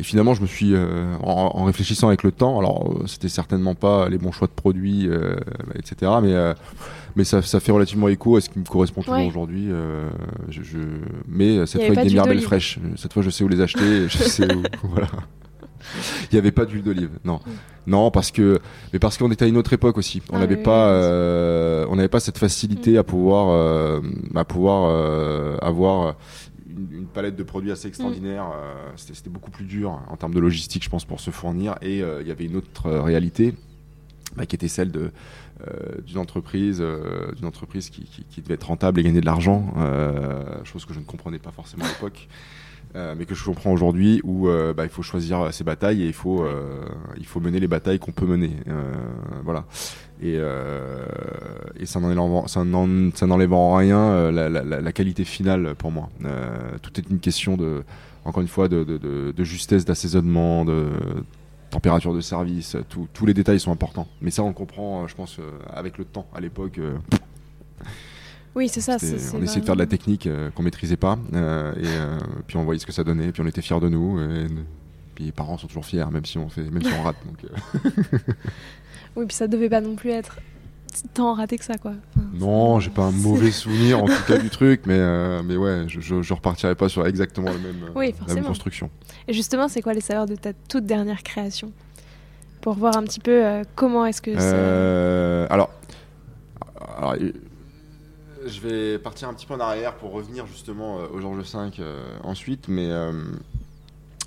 et 0.00 0.02
finalement, 0.02 0.32
je 0.32 0.40
me 0.40 0.46
suis, 0.46 0.74
euh, 0.74 1.14
en, 1.22 1.64
réfléchissant 1.64 2.08
avec 2.08 2.22
le 2.22 2.32
temps, 2.32 2.58
alors 2.58 2.90
euh, 2.90 3.06
c'était 3.06 3.28
certainement 3.28 3.74
pas 3.74 4.08
les 4.08 4.16
bons 4.16 4.32
choix 4.32 4.46
de 4.46 4.52
produits, 4.52 5.06
euh, 5.06 5.36
etc. 5.74 6.10
Mais, 6.22 6.34
mais 7.16 7.24
ça, 7.24 7.42
ça, 7.42 7.60
fait 7.60 7.70
relativement 7.70 8.08
écho 8.08 8.36
à 8.36 8.40
ce 8.40 8.48
qui 8.48 8.58
me 8.58 8.64
correspond 8.64 9.02
toujours 9.02 9.26
aujourd'hui. 9.26 9.68
Je, 10.48 10.62
je... 10.62 10.78
Mais 11.28 11.66
cette 11.66 11.82
fois 11.82 11.90
avec 11.90 12.08
des 12.08 12.14
mirabelles 12.14 12.40
fraîches. 12.40 12.78
Cette 12.96 13.12
fois, 13.12 13.22
je 13.22 13.28
sais 13.28 13.44
où 13.44 13.48
les 13.48 13.60
acheter. 13.60 14.08
je 14.08 14.16
sais 14.16 14.50
où, 14.54 14.62
voilà. 14.84 15.08
Il 16.24 16.34
n'y 16.34 16.38
avait 16.38 16.52
pas 16.52 16.64
d'huile 16.64 16.82
d'olive, 16.82 17.10
non. 17.24 17.40
Non, 17.86 18.10
parce 18.10 18.30
que, 18.30 18.60
mais 18.92 18.98
parce 18.98 19.16
qu'on 19.18 19.30
était 19.30 19.46
à 19.46 19.48
une 19.48 19.56
autre 19.56 19.72
époque 19.72 19.98
aussi. 19.98 20.22
On 20.30 20.36
ah 20.36 20.40
n'avait 20.40 20.56
pas, 20.56 20.88
on 21.88 21.96
n'avait 21.96 22.08
pas 22.08 22.20
cette 22.20 22.38
facilité 22.38 22.98
à 22.98 23.02
pouvoir, 23.02 24.00
à 24.34 24.44
pouvoir 24.44 25.62
avoir 25.62 26.14
une, 26.92 27.06
palette 27.06 27.36
de 27.36 27.42
produits 27.42 27.72
assez 27.72 27.88
extraordinaire. 27.88 28.44
Mm. 28.44 28.52
Euh, 28.54 28.90
c'était 28.96 29.30
beaucoup 29.30 29.50
plus 29.50 29.64
dur 29.64 30.00
en 30.08 30.16
termes 30.16 30.34
de 30.34 30.40
logistique, 30.40 30.84
je 30.84 30.90
pense, 30.90 31.04
pour 31.04 31.20
se 31.20 31.30
fournir. 31.30 31.76
Et 31.82 32.02
euh, 32.02 32.22
il 32.22 32.28
y 32.28 32.30
avait 32.30 32.44
une 32.44 32.56
autre 32.56 32.86
euh, 32.86 33.02
réalité 33.02 33.54
bah, 34.36 34.46
qui 34.46 34.56
était 34.56 34.68
celle 34.68 34.90
de 34.90 35.10
d'une 36.06 36.16
entreprise, 36.16 36.82
d'une 37.36 37.44
entreprise 37.44 37.90
qui, 37.90 38.04
qui, 38.04 38.40
devait 38.40 38.54
être 38.54 38.68
rentable 38.68 38.98
et 38.98 39.02
gagner 39.02 39.20
de 39.20 39.26
l'argent, 39.26 39.74
chose 40.64 40.86
que 40.86 40.94
je 40.94 41.00
ne 41.00 41.04
comprenais 41.04 41.38
pas 41.38 41.50
forcément 41.50 41.84
à 41.84 41.88
l'époque. 41.88 42.28
Mais 42.94 43.24
que 43.24 43.34
je 43.34 43.44
comprends 43.44 43.72
aujourd'hui 43.72 44.20
où 44.24 44.48
bah, 44.48 44.84
il 44.84 44.88
faut 44.88 45.02
choisir 45.02 45.52
ses 45.52 45.64
batailles 45.64 46.02
et 46.02 46.06
il 46.06 46.12
faut, 46.12 46.44
il 47.16 47.26
faut 47.26 47.40
mener 47.40 47.60
les 47.60 47.68
batailles 47.68 47.98
qu'on 47.98 48.12
peut 48.12 48.26
mener. 48.26 48.50
voilà. 49.44 49.64
Et, 50.22 50.36
euh, 50.36 51.06
et 51.78 51.86
ça 51.86 51.98
n'enlève 51.98 53.52
en 53.52 53.74
rien 53.74 53.98
euh, 53.98 54.30
la, 54.30 54.48
la, 54.50 54.80
la, 54.80 54.92
qualité 54.92 55.24
finale 55.24 55.74
pour 55.76 55.90
moi. 55.90 56.10
Euh, 56.26 56.76
tout 56.82 57.00
est 57.00 57.08
une 57.08 57.20
question 57.20 57.56
de, 57.56 57.84
encore 58.26 58.42
une 58.42 58.48
fois, 58.48 58.68
de, 58.68 58.84
de, 58.84 58.98
de, 59.32 59.44
justesse 59.44 59.86
d'assaisonnement, 59.86 60.66
de 60.66 60.90
température 61.70 62.12
de 62.12 62.20
service. 62.20 62.76
tous 63.14 63.26
les 63.26 63.32
détails 63.32 63.60
sont 63.60 63.72
importants. 63.72 64.08
Mais 64.20 64.30
ça, 64.30 64.42
on 64.42 64.52
comprend, 64.52 65.06
je 65.08 65.14
pense, 65.14 65.38
avec 65.72 65.96
le 65.96 66.04
temps. 66.04 66.26
À 66.34 66.40
l'époque. 66.40 66.78
Oui, 68.54 68.68
c'est 68.68 68.80
ça. 68.80 68.96
on 69.34 69.42
essayait 69.42 69.60
de 69.60 69.66
faire 69.66 69.76
de 69.76 69.80
la 69.80 69.86
technique 69.86 70.28
qu'on 70.54 70.62
maîtrisait 70.62 70.96
pas, 70.96 71.18
et 71.32 71.86
puis 72.46 72.56
on 72.56 72.64
voyait 72.64 72.80
ce 72.80 72.86
que 72.86 72.92
ça 72.92 73.04
donnait, 73.04 73.32
puis 73.32 73.42
on 73.42 73.46
était 73.46 73.62
fiers 73.62 73.80
de 73.80 73.88
nous, 73.88 74.20
et, 74.20 74.46
puis 75.14 75.24
les 75.24 75.32
parents 75.32 75.58
sont 75.58 75.66
toujours 75.66 75.84
fiers, 75.84 76.06
même 76.10 76.24
si 76.24 76.38
on 76.38 76.48
fait, 76.48 76.62
même 76.62 76.82
si 76.82 76.92
on 76.92 77.02
rate. 77.02 77.16
Donc, 77.24 77.50
Oui, 79.16 79.26
puis 79.26 79.36
ça 79.36 79.48
devait 79.48 79.68
pas 79.68 79.80
non 79.80 79.96
plus 79.96 80.10
être 80.10 80.36
tant 81.14 81.34
raté 81.34 81.56
que 81.56 81.64
ça, 81.64 81.78
quoi. 81.78 81.92
non, 82.34 82.80
j'ai 82.80 82.90
pas 82.90 83.04
un 83.04 83.12
mauvais 83.12 83.50
souvenir 83.52 84.02
en 84.02 84.06
tout 84.06 84.22
cas 84.26 84.38
du 84.38 84.50
truc, 84.50 84.82
mais, 84.86 84.98
euh, 84.98 85.42
mais 85.44 85.56
ouais, 85.56 85.84
je, 85.86 86.00
je, 86.00 86.34
repartirais 86.34 86.74
pas 86.74 86.88
sur 86.88 87.06
exactement 87.06 87.50
le 87.50 87.58
même, 87.58 87.90
oui, 87.94 88.14
la 88.26 88.34
même 88.34 88.44
construction. 88.44 88.90
Et 89.28 89.32
justement, 89.32 89.68
c'est 89.68 89.82
quoi 89.82 89.94
les 89.94 90.00
saveurs 90.00 90.26
de 90.26 90.34
ta 90.34 90.52
toute 90.52 90.86
dernière 90.86 91.22
création? 91.22 91.72
Pour 92.60 92.74
voir 92.74 92.96
un 92.96 93.04
petit 93.04 93.20
peu 93.20 93.44
euh, 93.44 93.62
comment 93.74 94.04
est-ce 94.04 94.20
que 94.20 94.32
euh, 94.36 95.46
alors, 95.48 95.70
alors, 96.98 97.14
je 98.46 98.60
vais 98.60 98.98
partir 98.98 99.28
un 99.28 99.34
petit 99.34 99.46
peu 99.46 99.54
en 99.54 99.60
arrière 99.60 99.96
pour 99.96 100.12
revenir 100.12 100.46
justement 100.46 100.96
au 100.96 101.20
Georges 101.20 101.42
V 101.54 101.84
ensuite, 102.22 102.68
mais. 102.68 102.90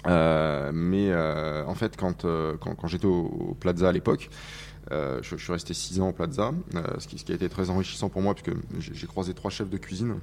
mais 0.05 1.13
en 1.15 1.75
fait, 1.75 1.97
quand, 1.97 2.25
quand, 2.59 2.87
j'étais 2.87 3.05
au, 3.05 3.55
Plaza 3.59 3.89
à 3.89 3.91
l'époque, 3.91 4.29
euh, 4.91 5.19
je, 5.21 5.37
suis 5.37 5.51
resté 5.51 5.73
6 5.73 6.01
ans 6.01 6.09
au 6.09 6.11
Plaza, 6.11 6.51
euh, 6.75 6.83
ce, 6.99 7.07
qui, 7.07 7.31
a 7.31 7.35
été 7.35 7.47
très 7.47 7.69
enrichissant 7.69 8.09
pour 8.09 8.21
moi, 8.21 8.35
puisque 8.35 8.55
j'ai 8.79 9.07
croisé 9.07 9.33
trois 9.33 9.49
chefs 9.49 9.69
de 9.69 9.77
cuisine, 9.77 10.15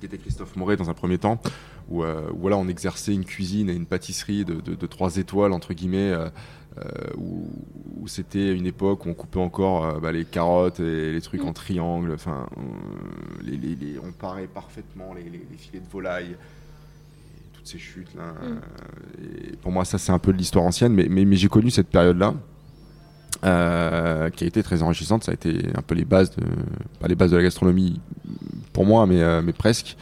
qui 0.00 0.06
étaient 0.06 0.18
Christophe 0.18 0.56
Moret 0.56 0.76
dans 0.76 0.90
un 0.90 0.94
premier 0.94 1.18
temps, 1.18 1.40
où, 1.88 2.02
euh, 2.02 2.28
voilà, 2.34 2.56
on 2.56 2.66
exerçait 2.66 3.14
une 3.14 3.24
cuisine 3.24 3.70
et 3.70 3.74
une 3.74 3.86
pâtisserie 3.86 4.44
de, 4.44 4.54
de, 4.60 4.86
3 4.86 5.18
étoiles, 5.18 5.52
entre 5.52 5.74
guillemets, 5.74 6.12
où, 7.16 7.48
c'était 8.06 8.52
une 8.52 8.66
époque 8.66 9.06
où 9.06 9.10
on 9.10 9.14
coupait 9.14 9.38
encore 9.38 10.00
bah, 10.00 10.10
les 10.10 10.24
carottes 10.24 10.80
et 10.80 11.12
les 11.12 11.20
trucs 11.20 11.42
mm. 11.42 11.48
en 11.48 11.52
triangle, 11.52 12.12
enfin, 12.12 12.46
on, 12.56 14.12
parait 14.12 14.46
parfaitement 14.46 15.14
les, 15.14 15.22
filets 15.56 15.80
de 15.80 15.88
volaille 15.90 16.36
toutes 17.54 17.66
ces 17.66 17.78
chutes 17.78 18.14
là. 18.14 18.34
Mm. 18.42 19.56
pour 19.62 19.72
moi, 19.72 19.84
ça 19.84 19.98
c'est 19.98 20.12
un 20.12 20.18
peu 20.18 20.32
de 20.32 20.38
l'histoire 20.38 20.64
ancienne, 20.64 20.92
mais, 20.94 21.08
mais 21.08 21.36
j'ai 21.36 21.48
connu 21.48 21.70
cette 21.70 21.88
période-là. 21.88 22.34
Euh, 23.44 24.30
qui 24.30 24.44
a 24.44 24.46
été 24.46 24.62
très 24.62 24.82
enrichissante. 24.84 25.24
Ça 25.24 25.32
a 25.32 25.34
été 25.34 25.66
un 25.74 25.82
peu 25.82 25.96
les 25.96 26.04
bases, 26.04 26.30
de, 26.36 26.44
pas 27.00 27.08
les 27.08 27.16
bases 27.16 27.32
de 27.32 27.36
la 27.36 27.42
gastronomie 27.42 28.00
pour 28.72 28.86
moi, 28.86 29.04
mais, 29.06 29.20
euh, 29.20 29.42
mais 29.42 29.52
presque. 29.52 29.96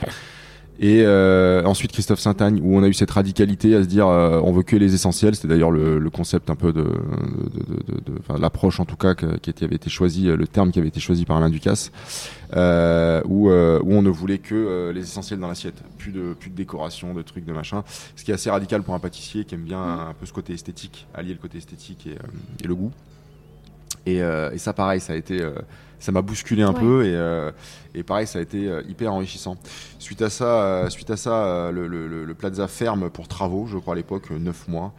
Et 0.83 1.03
euh, 1.05 1.63
ensuite 1.65 1.93
Christophe 1.93 2.21
Saint-Agne, 2.21 2.59
où 2.63 2.75
on 2.75 2.83
a 2.83 2.89
eu 2.89 2.95
cette 2.95 3.11
radicalité 3.11 3.77
à 3.77 3.83
se 3.83 3.87
dire 3.87 4.09
euh, 4.09 4.41
on 4.43 4.51
veut 4.51 4.63
que 4.63 4.77
les 4.77 4.95
essentiels. 4.95 5.35
C'était 5.35 5.49
d'ailleurs 5.49 5.71
le, 5.71 5.99
le, 5.99 6.11
concept 6.11 6.49
un 6.49 6.55
peu 6.55 6.73
de, 6.73 6.85
de, 6.85 7.93
de, 7.93 8.01
de 8.01 8.41
l'approche 8.41 8.81
en 8.81 8.87
tout 8.87 8.97
cas 8.97 9.15
qui 9.15 9.53
avait 9.63 9.77
été 9.77 9.91
choisi, 9.91 10.25
le 10.25 10.47
terme 10.47 10.73
qui 10.73 10.79
avait 10.79 10.89
été 10.89 10.99
choisi 10.99 11.27
par 11.27 11.37
Alain 11.37 11.51
Ducasse, 11.51 11.93
euh, 12.57 13.21
où, 13.27 13.51
où 13.51 13.93
on 13.93 14.01
ne 14.01 14.09
voulait 14.09 14.39
que 14.39 14.91
les 14.95 15.03
essentiels 15.03 15.39
dans 15.39 15.49
l'assiette, 15.49 15.83
plus 15.99 16.13
de 16.13 16.33
plus 16.33 16.49
de 16.49 16.57
décoration, 16.57 17.13
de 17.13 17.21
trucs, 17.21 17.45
de 17.45 17.53
machin. 17.53 17.85
Ce 18.17 18.25
qui 18.25 18.31
est 18.31 18.35
assez 18.35 18.49
radical 18.49 18.83
pour 18.83 18.95
un 18.95 19.01
pâtissier 19.01 19.45
qui 19.45 19.57
aime 19.57 19.65
bien 19.65 19.83
un 19.83 20.15
peu 20.19 20.25
ce 20.25 20.33
côté 20.33 20.55
esthétique, 20.55 21.07
allier 21.13 21.35
le 21.35 21.41
côté 21.41 21.59
esthétique 21.59 22.07
et, 22.07 22.17
et 22.65 22.67
le 22.67 22.75
goût. 22.75 22.91
Et, 24.07 24.21
et, 24.21 24.59
ça, 24.59 24.73
pareil, 24.73 25.01
ça 25.01 25.13
a 25.13 25.17
été 25.17 25.47
ça 26.01 26.13
m'a 26.13 26.23
bousculé 26.23 26.63
un 26.63 26.73
peu 26.73 27.05
et, 27.05 27.15
euh, 27.15 27.53
et, 27.95 28.03
pareil 28.03 28.27
ça 28.27 28.39
a 28.39 28.43
été 28.43 28.67
euh, 28.67 28.83
hyper 28.89 29.13
enrichissant. 29.13 29.57
Suite 29.99 30.23
à 30.23 30.31
ça 30.31 30.45
euh, 30.45 30.89
suite 30.89 31.11
à 31.11 31.17
ça 31.17 31.71
le, 31.73 31.87
le, 31.87 32.25
le, 32.25 32.35
Plaza 32.35 32.67
ferme 32.67 33.11
pour 33.11 33.29
travaux 33.29 33.67
je 33.67 33.79
crois 33.79 33.93
à 33.93 33.97
l'époque 33.97 34.31
9 34.31 34.69
mois. 34.69 34.93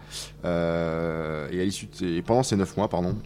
Et 0.43 0.47
à 0.47 1.63
l'issue 1.63 1.89
et 2.01 2.21
pendant 2.21 2.43
ces 2.43 2.55
9 2.55 2.77
mois 2.77 2.87
pardon 2.87 3.17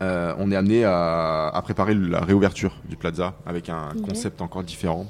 on 0.00 0.50
est 0.50 0.56
amené 0.56 0.84
à, 0.84 1.48
à, 1.48 1.62
préparer 1.62 1.94
la 1.94 2.20
réouverture 2.20 2.76
du 2.86 2.96
Plaza 2.96 3.34
avec 3.46 3.70
un 3.70 3.92
concept 4.06 4.42
encore 4.42 4.62
différent, 4.62 5.06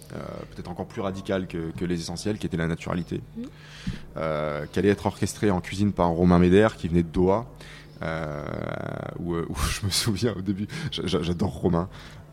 peut-être 0.54 0.70
encore 0.70 0.86
plus 0.86 1.00
radical 1.00 1.48
que, 1.48 1.72
que, 1.76 1.84
les 1.84 1.98
essentiels, 1.98 2.38
qui 2.38 2.46
était 2.46 2.56
la 2.56 2.68
naturalité, 2.68 3.20
mmh. 3.36 3.42
qui 4.70 4.78
allait 4.78 4.90
être 4.90 5.06
orchestré 5.06 5.50
en 5.50 5.60
cuisine 5.60 5.92
par 5.92 6.10
Romain 6.10 6.38
Méder, 6.38 6.68
qui 6.78 6.86
venait 6.86 7.02
de 7.02 7.08
Doha, 7.08 7.38
euh, 7.38 7.55
où, 8.00 8.04
euh, 9.34 9.44
où, 9.48 9.56
je 9.56 9.86
me 9.86 9.90
souviens 9.90 10.34
au 10.36 10.42
début, 10.42 10.66
j'adore 10.90 11.52
Romain. 11.52 11.88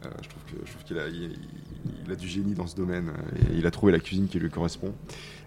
Euh, 0.06 0.10
je 0.22 0.30
trouve 0.30 0.84
qu'il 0.84 1.00
a, 1.00 2.16
du 2.16 2.28
génie 2.28 2.54
dans 2.54 2.68
ce 2.68 2.76
domaine 2.76 3.12
et 3.38 3.58
il 3.58 3.66
a 3.66 3.72
trouvé 3.72 3.92
la 3.92 4.00
cuisine 4.00 4.28
qui 4.28 4.40
lui 4.40 4.50
correspond. 4.50 4.94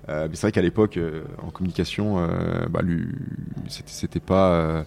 mais 0.09 0.31
c'est 0.33 0.43
vrai 0.43 0.53
qu'à 0.53 0.63
l'époque, 0.63 0.99
en 1.43 1.51
communication, 1.51 2.27
bah, 2.71 2.81
c'était 3.69 4.21
pas. 4.21 4.85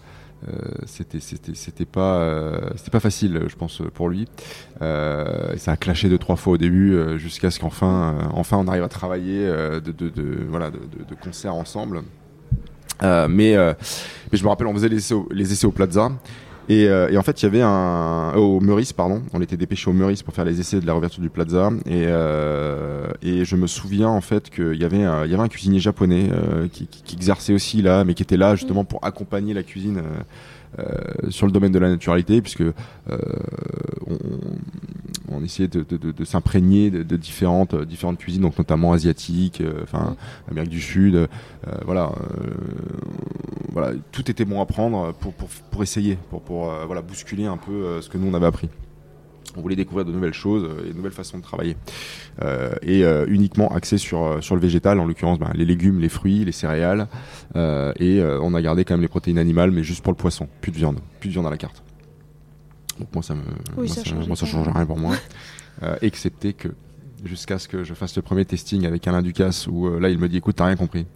c'était 1.46 1.84
pas 2.90 3.00
facile 3.00 3.44
je 3.46 3.56
pense 3.56 3.82
pour 3.94 4.08
lui 4.08 4.26
euh, 4.82 5.56
ça 5.56 5.72
a 5.72 5.76
clashé 5.76 6.08
deux 6.08 6.18
trois 6.18 6.36
fois 6.36 6.54
au 6.54 6.58
début 6.58 6.98
jusqu'à 7.18 7.50
ce 7.50 7.60
qu'enfin 7.60 8.30
enfin 8.32 8.56
on 8.56 8.66
arrive 8.66 8.82
à 8.82 8.88
travailler 8.88 9.46
de 9.46 11.14
concert 11.22 11.54
ensemble 11.54 12.02
euh, 13.02 13.28
mais, 13.28 13.56
euh, 13.56 13.72
mais 14.30 14.38
je 14.38 14.44
me 14.44 14.48
rappelle, 14.48 14.66
on 14.66 14.74
faisait 14.74 14.88
les 14.88 14.98
essais 14.98 15.14
au, 15.14 15.28
les 15.30 15.52
essais 15.52 15.66
au 15.66 15.72
Plaza. 15.72 16.10
Et, 16.68 16.86
euh, 16.88 17.08
et, 17.10 17.18
en 17.18 17.22
fait, 17.22 17.42
il 17.42 17.46
y 17.46 17.48
avait 17.48 17.62
un 17.62 18.32
au 18.36 18.60
Meurice, 18.60 18.92
pardon. 18.92 19.22
On 19.32 19.42
était 19.42 19.56
dépêché 19.56 19.90
au 19.90 19.92
Meurice 19.92 20.22
pour 20.22 20.34
faire 20.34 20.44
les 20.44 20.60
essais 20.60 20.78
de 20.78 20.86
la 20.86 20.92
réouverture 20.92 21.20
du 21.20 21.28
Plaza. 21.28 21.70
Et, 21.84 22.04
euh, 22.06 23.08
et 23.22 23.44
je 23.44 23.56
me 23.56 23.66
souviens 23.66 24.08
en 24.08 24.20
fait 24.20 24.50
qu'il 24.50 24.76
y 24.76 24.84
avait 24.84 25.02
un, 25.02 25.26
y 25.26 25.34
avait 25.34 25.42
un 25.42 25.48
cuisinier 25.48 25.80
japonais 25.80 26.28
euh, 26.30 26.68
qui, 26.68 26.86
qui, 26.86 27.02
qui, 27.02 27.16
exerçait 27.16 27.52
aussi 27.52 27.82
là, 27.82 28.04
mais 28.04 28.14
qui 28.14 28.22
était 28.22 28.36
là 28.36 28.54
justement 28.54 28.84
pour 28.84 29.04
accompagner 29.04 29.52
la 29.52 29.64
cuisine 29.64 30.00
euh, 30.78 30.84
sur 31.30 31.46
le 31.46 31.52
domaine 31.52 31.72
de 31.72 31.80
la 31.80 31.88
naturalité, 31.88 32.40
puisque 32.40 32.60
euh, 32.60 32.72
on, 34.06 34.16
on, 35.30 35.42
essayait 35.42 35.68
de, 35.68 35.82
de, 35.82 35.96
de, 35.96 36.12
de 36.12 36.24
s'imprégner 36.24 36.90
de, 36.90 37.16
différentes, 37.16 37.74
différentes 37.74 38.18
cuisines, 38.18 38.42
donc 38.42 38.58
notamment 38.58 38.92
asiatiques, 38.92 39.60
euh, 39.60 39.80
enfin 39.82 40.16
Amérique 40.50 40.70
du 40.70 40.80
Sud, 40.80 41.28
voilà, 41.84 42.12
voilà, 43.72 43.92
tout 44.12 44.30
était 44.30 44.44
bon 44.44 44.60
à 44.60 44.66
prendre 44.66 45.12
pour, 45.12 45.32
pour, 45.34 45.48
pour 45.48 45.82
essayer, 45.82 46.18
pour, 46.30 46.42
pour 46.42 46.70
voilà, 46.86 47.02
bousculer 47.02 47.46
un 47.46 47.56
peu 47.56 48.00
ce 48.00 48.08
que 48.08 48.18
nous 48.18 48.28
on 48.28 48.34
avait 48.34 48.46
appris 48.46 48.68
on 49.56 49.60
voulait 49.60 49.76
découvrir 49.76 50.04
de 50.04 50.12
nouvelles 50.12 50.34
choses 50.34 50.64
euh, 50.64 50.86
et 50.86 50.90
de 50.90 50.96
nouvelles 50.96 51.12
façons 51.12 51.38
de 51.38 51.42
travailler. 51.42 51.76
Euh, 52.42 52.72
et 52.82 53.04
euh, 53.04 53.26
uniquement 53.28 53.68
axé 53.68 53.98
sur, 53.98 54.22
euh, 54.22 54.40
sur 54.40 54.54
le 54.54 54.60
végétal, 54.60 55.00
en 55.00 55.06
l'occurrence 55.06 55.38
ben, 55.38 55.50
les 55.54 55.64
légumes, 55.64 56.00
les 56.00 56.08
fruits, 56.08 56.44
les 56.44 56.52
céréales. 56.52 57.08
Euh, 57.56 57.92
et 57.98 58.22
on 58.22 58.54
a 58.54 58.62
gardé 58.62 58.84
quand 58.84 58.94
même 58.94 59.02
les 59.02 59.08
protéines 59.08 59.38
animales, 59.38 59.70
mais 59.70 59.82
juste 59.82 60.02
pour 60.02 60.12
le 60.12 60.16
poisson. 60.16 60.48
Plus 60.60 60.72
de 60.72 60.76
viande. 60.76 61.00
Plus 61.20 61.28
de 61.28 61.34
viande 61.34 61.46
à 61.46 61.50
la 61.50 61.56
carte. 61.56 61.82
Donc 63.00 63.08
moi, 63.12 63.22
ça 63.22 63.34
me, 63.34 63.42
oui, 63.76 63.86
moi, 63.86 63.88
ça, 63.88 64.04
ça, 64.04 64.14
moi, 64.14 64.36
ça 64.36 64.46
change 64.46 64.68
rien 64.68 64.86
pour 64.86 64.98
moi. 64.98 65.16
excepté 66.02 66.52
que 66.52 66.68
jusqu'à 67.24 67.58
ce 67.58 67.66
que 67.66 67.84
je 67.84 67.94
fasse 67.94 68.14
le 68.14 68.22
premier 68.22 68.44
testing 68.44 68.86
avec 68.86 69.08
Alain 69.08 69.22
Ducasse, 69.22 69.66
où 69.66 69.98
là, 69.98 70.10
il 70.10 70.18
me 70.18 70.28
dit, 70.28 70.36
écoute, 70.36 70.56
t'as 70.56 70.66
rien 70.66 70.76
compris. 70.76 71.06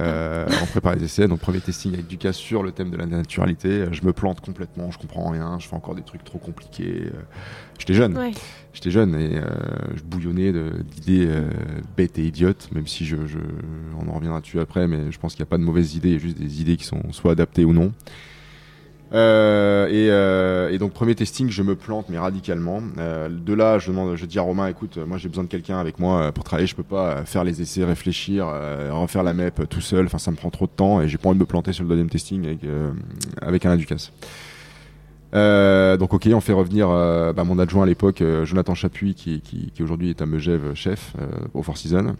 Euh, 0.00 0.46
on 0.60 0.66
prépare 0.66 0.96
les 0.96 1.04
essais, 1.04 1.28
donc 1.28 1.38
premier 1.38 1.60
testing 1.60 1.94
avec 1.94 2.08
Ducasse 2.08 2.36
sur 2.36 2.62
le 2.62 2.72
thème 2.72 2.90
de 2.90 2.96
la 2.96 3.06
naturalité. 3.06 3.86
Je 3.92 4.04
me 4.04 4.12
plante 4.12 4.40
complètement, 4.40 4.90
je 4.90 4.98
comprends 4.98 5.30
rien, 5.30 5.58
je 5.60 5.68
fais 5.68 5.76
encore 5.76 5.94
des 5.94 6.02
trucs 6.02 6.24
trop 6.24 6.38
compliqués. 6.38 7.10
J'étais 7.78 7.94
jeune, 7.94 8.16
ouais. 8.16 8.32
j'étais 8.72 8.90
jeune 8.90 9.14
et 9.14 9.36
euh, 9.36 9.44
je 9.94 10.02
bouillonnais 10.02 10.52
d'idées 10.52 11.26
euh, 11.28 11.48
bêtes 11.96 12.18
et 12.18 12.26
idiotes, 12.26 12.70
même 12.72 12.86
si 12.86 13.04
je, 13.04 13.26
je, 13.26 13.38
on 14.00 14.08
en 14.08 14.14
reviendra 14.14 14.40
dessus 14.40 14.58
après, 14.58 14.88
mais 14.88 15.12
je 15.12 15.18
pense 15.18 15.34
qu'il 15.34 15.42
n'y 15.42 15.48
a 15.48 15.50
pas 15.50 15.58
de 15.58 15.64
mauvaises 15.64 15.94
idées, 15.94 16.08
il 16.08 16.14
y 16.14 16.16
a 16.16 16.20
juste 16.20 16.38
des 16.38 16.60
idées 16.60 16.76
qui 16.76 16.84
sont 16.84 17.12
soit 17.12 17.32
adaptées 17.32 17.64
ou 17.64 17.72
non. 17.72 17.92
Euh, 19.14 19.86
et, 19.86 20.10
euh, 20.10 20.70
et, 20.70 20.78
donc 20.78 20.92
premier 20.92 21.14
testing, 21.14 21.48
je 21.48 21.62
me 21.62 21.76
plante 21.76 22.06
mais 22.08 22.18
radicalement. 22.18 22.82
Euh, 22.98 23.28
de 23.28 23.54
là, 23.54 23.78
je 23.78 23.90
demande, 23.90 24.16
je 24.16 24.26
dis 24.26 24.38
à 24.40 24.42
Romain, 24.42 24.66
écoute, 24.66 24.98
moi 24.98 25.18
j'ai 25.18 25.28
besoin 25.28 25.44
de 25.44 25.48
quelqu'un 25.48 25.78
avec 25.78 26.00
moi 26.00 26.20
euh, 26.20 26.32
pour 26.32 26.42
travailler. 26.42 26.66
Je 26.66 26.74
peux 26.74 26.82
pas 26.82 27.24
faire 27.24 27.44
les 27.44 27.62
essais, 27.62 27.84
réfléchir, 27.84 28.48
euh, 28.48 28.90
refaire 28.92 29.22
la 29.22 29.32
MEP 29.32 29.68
tout 29.68 29.80
seul. 29.80 30.06
Enfin, 30.06 30.18
ça 30.18 30.32
me 30.32 30.36
prend 30.36 30.50
trop 30.50 30.66
de 30.66 30.72
temps 30.72 31.00
et 31.00 31.08
j'ai 31.08 31.18
pas 31.18 31.28
envie 31.28 31.38
de 31.38 31.42
me 31.42 31.46
planter 31.46 31.72
sur 31.72 31.84
le 31.84 31.90
deuxième 31.90 32.10
testing 32.10 32.44
avec 32.44 32.60
avec 33.40 33.64
Alain 33.64 33.76
Ducasse. 33.76 34.10
donc 35.32 36.12
ok, 36.12 36.28
on 36.32 36.40
fait 36.40 36.52
revenir 36.52 36.88
bah, 36.88 37.44
mon 37.44 37.58
adjoint 37.60 37.84
à 37.84 37.86
l'époque, 37.86 38.22
Jonathan 38.42 38.74
Chapuis, 38.74 39.14
qui, 39.14 39.40
qui, 39.40 39.70
qui 39.70 39.82
aujourd'hui 39.82 40.10
est 40.10 40.22
à 40.22 40.26
Megève 40.26 40.74
chef 40.74 41.12
au 41.52 41.62
Four 41.62 41.76
Seasons. 41.76 42.16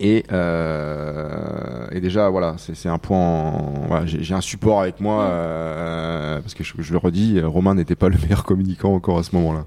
Et, 0.00 0.24
euh, 0.30 1.88
et, 1.90 2.00
déjà, 2.00 2.28
voilà, 2.28 2.56
c'est 2.58 2.88
un 2.88 2.98
point. 2.98 3.50
Voilà, 3.88 4.06
J'ai 4.06 4.34
un 4.34 4.40
support 4.40 4.80
avec 4.82 5.00
moi 5.00 5.24
euh, 5.24 6.40
parce 6.40 6.54
que 6.54 6.62
je, 6.62 6.74
je, 6.78 6.92
le 6.92 6.98
redis, 6.98 7.40
Romain 7.40 7.74
n'était 7.74 7.96
pas 7.96 8.08
le 8.08 8.16
meilleur 8.22 8.44
communicant 8.44 8.94
encore 8.94 9.18
à 9.18 9.22
ce 9.24 9.34
moment-là, 9.34 9.66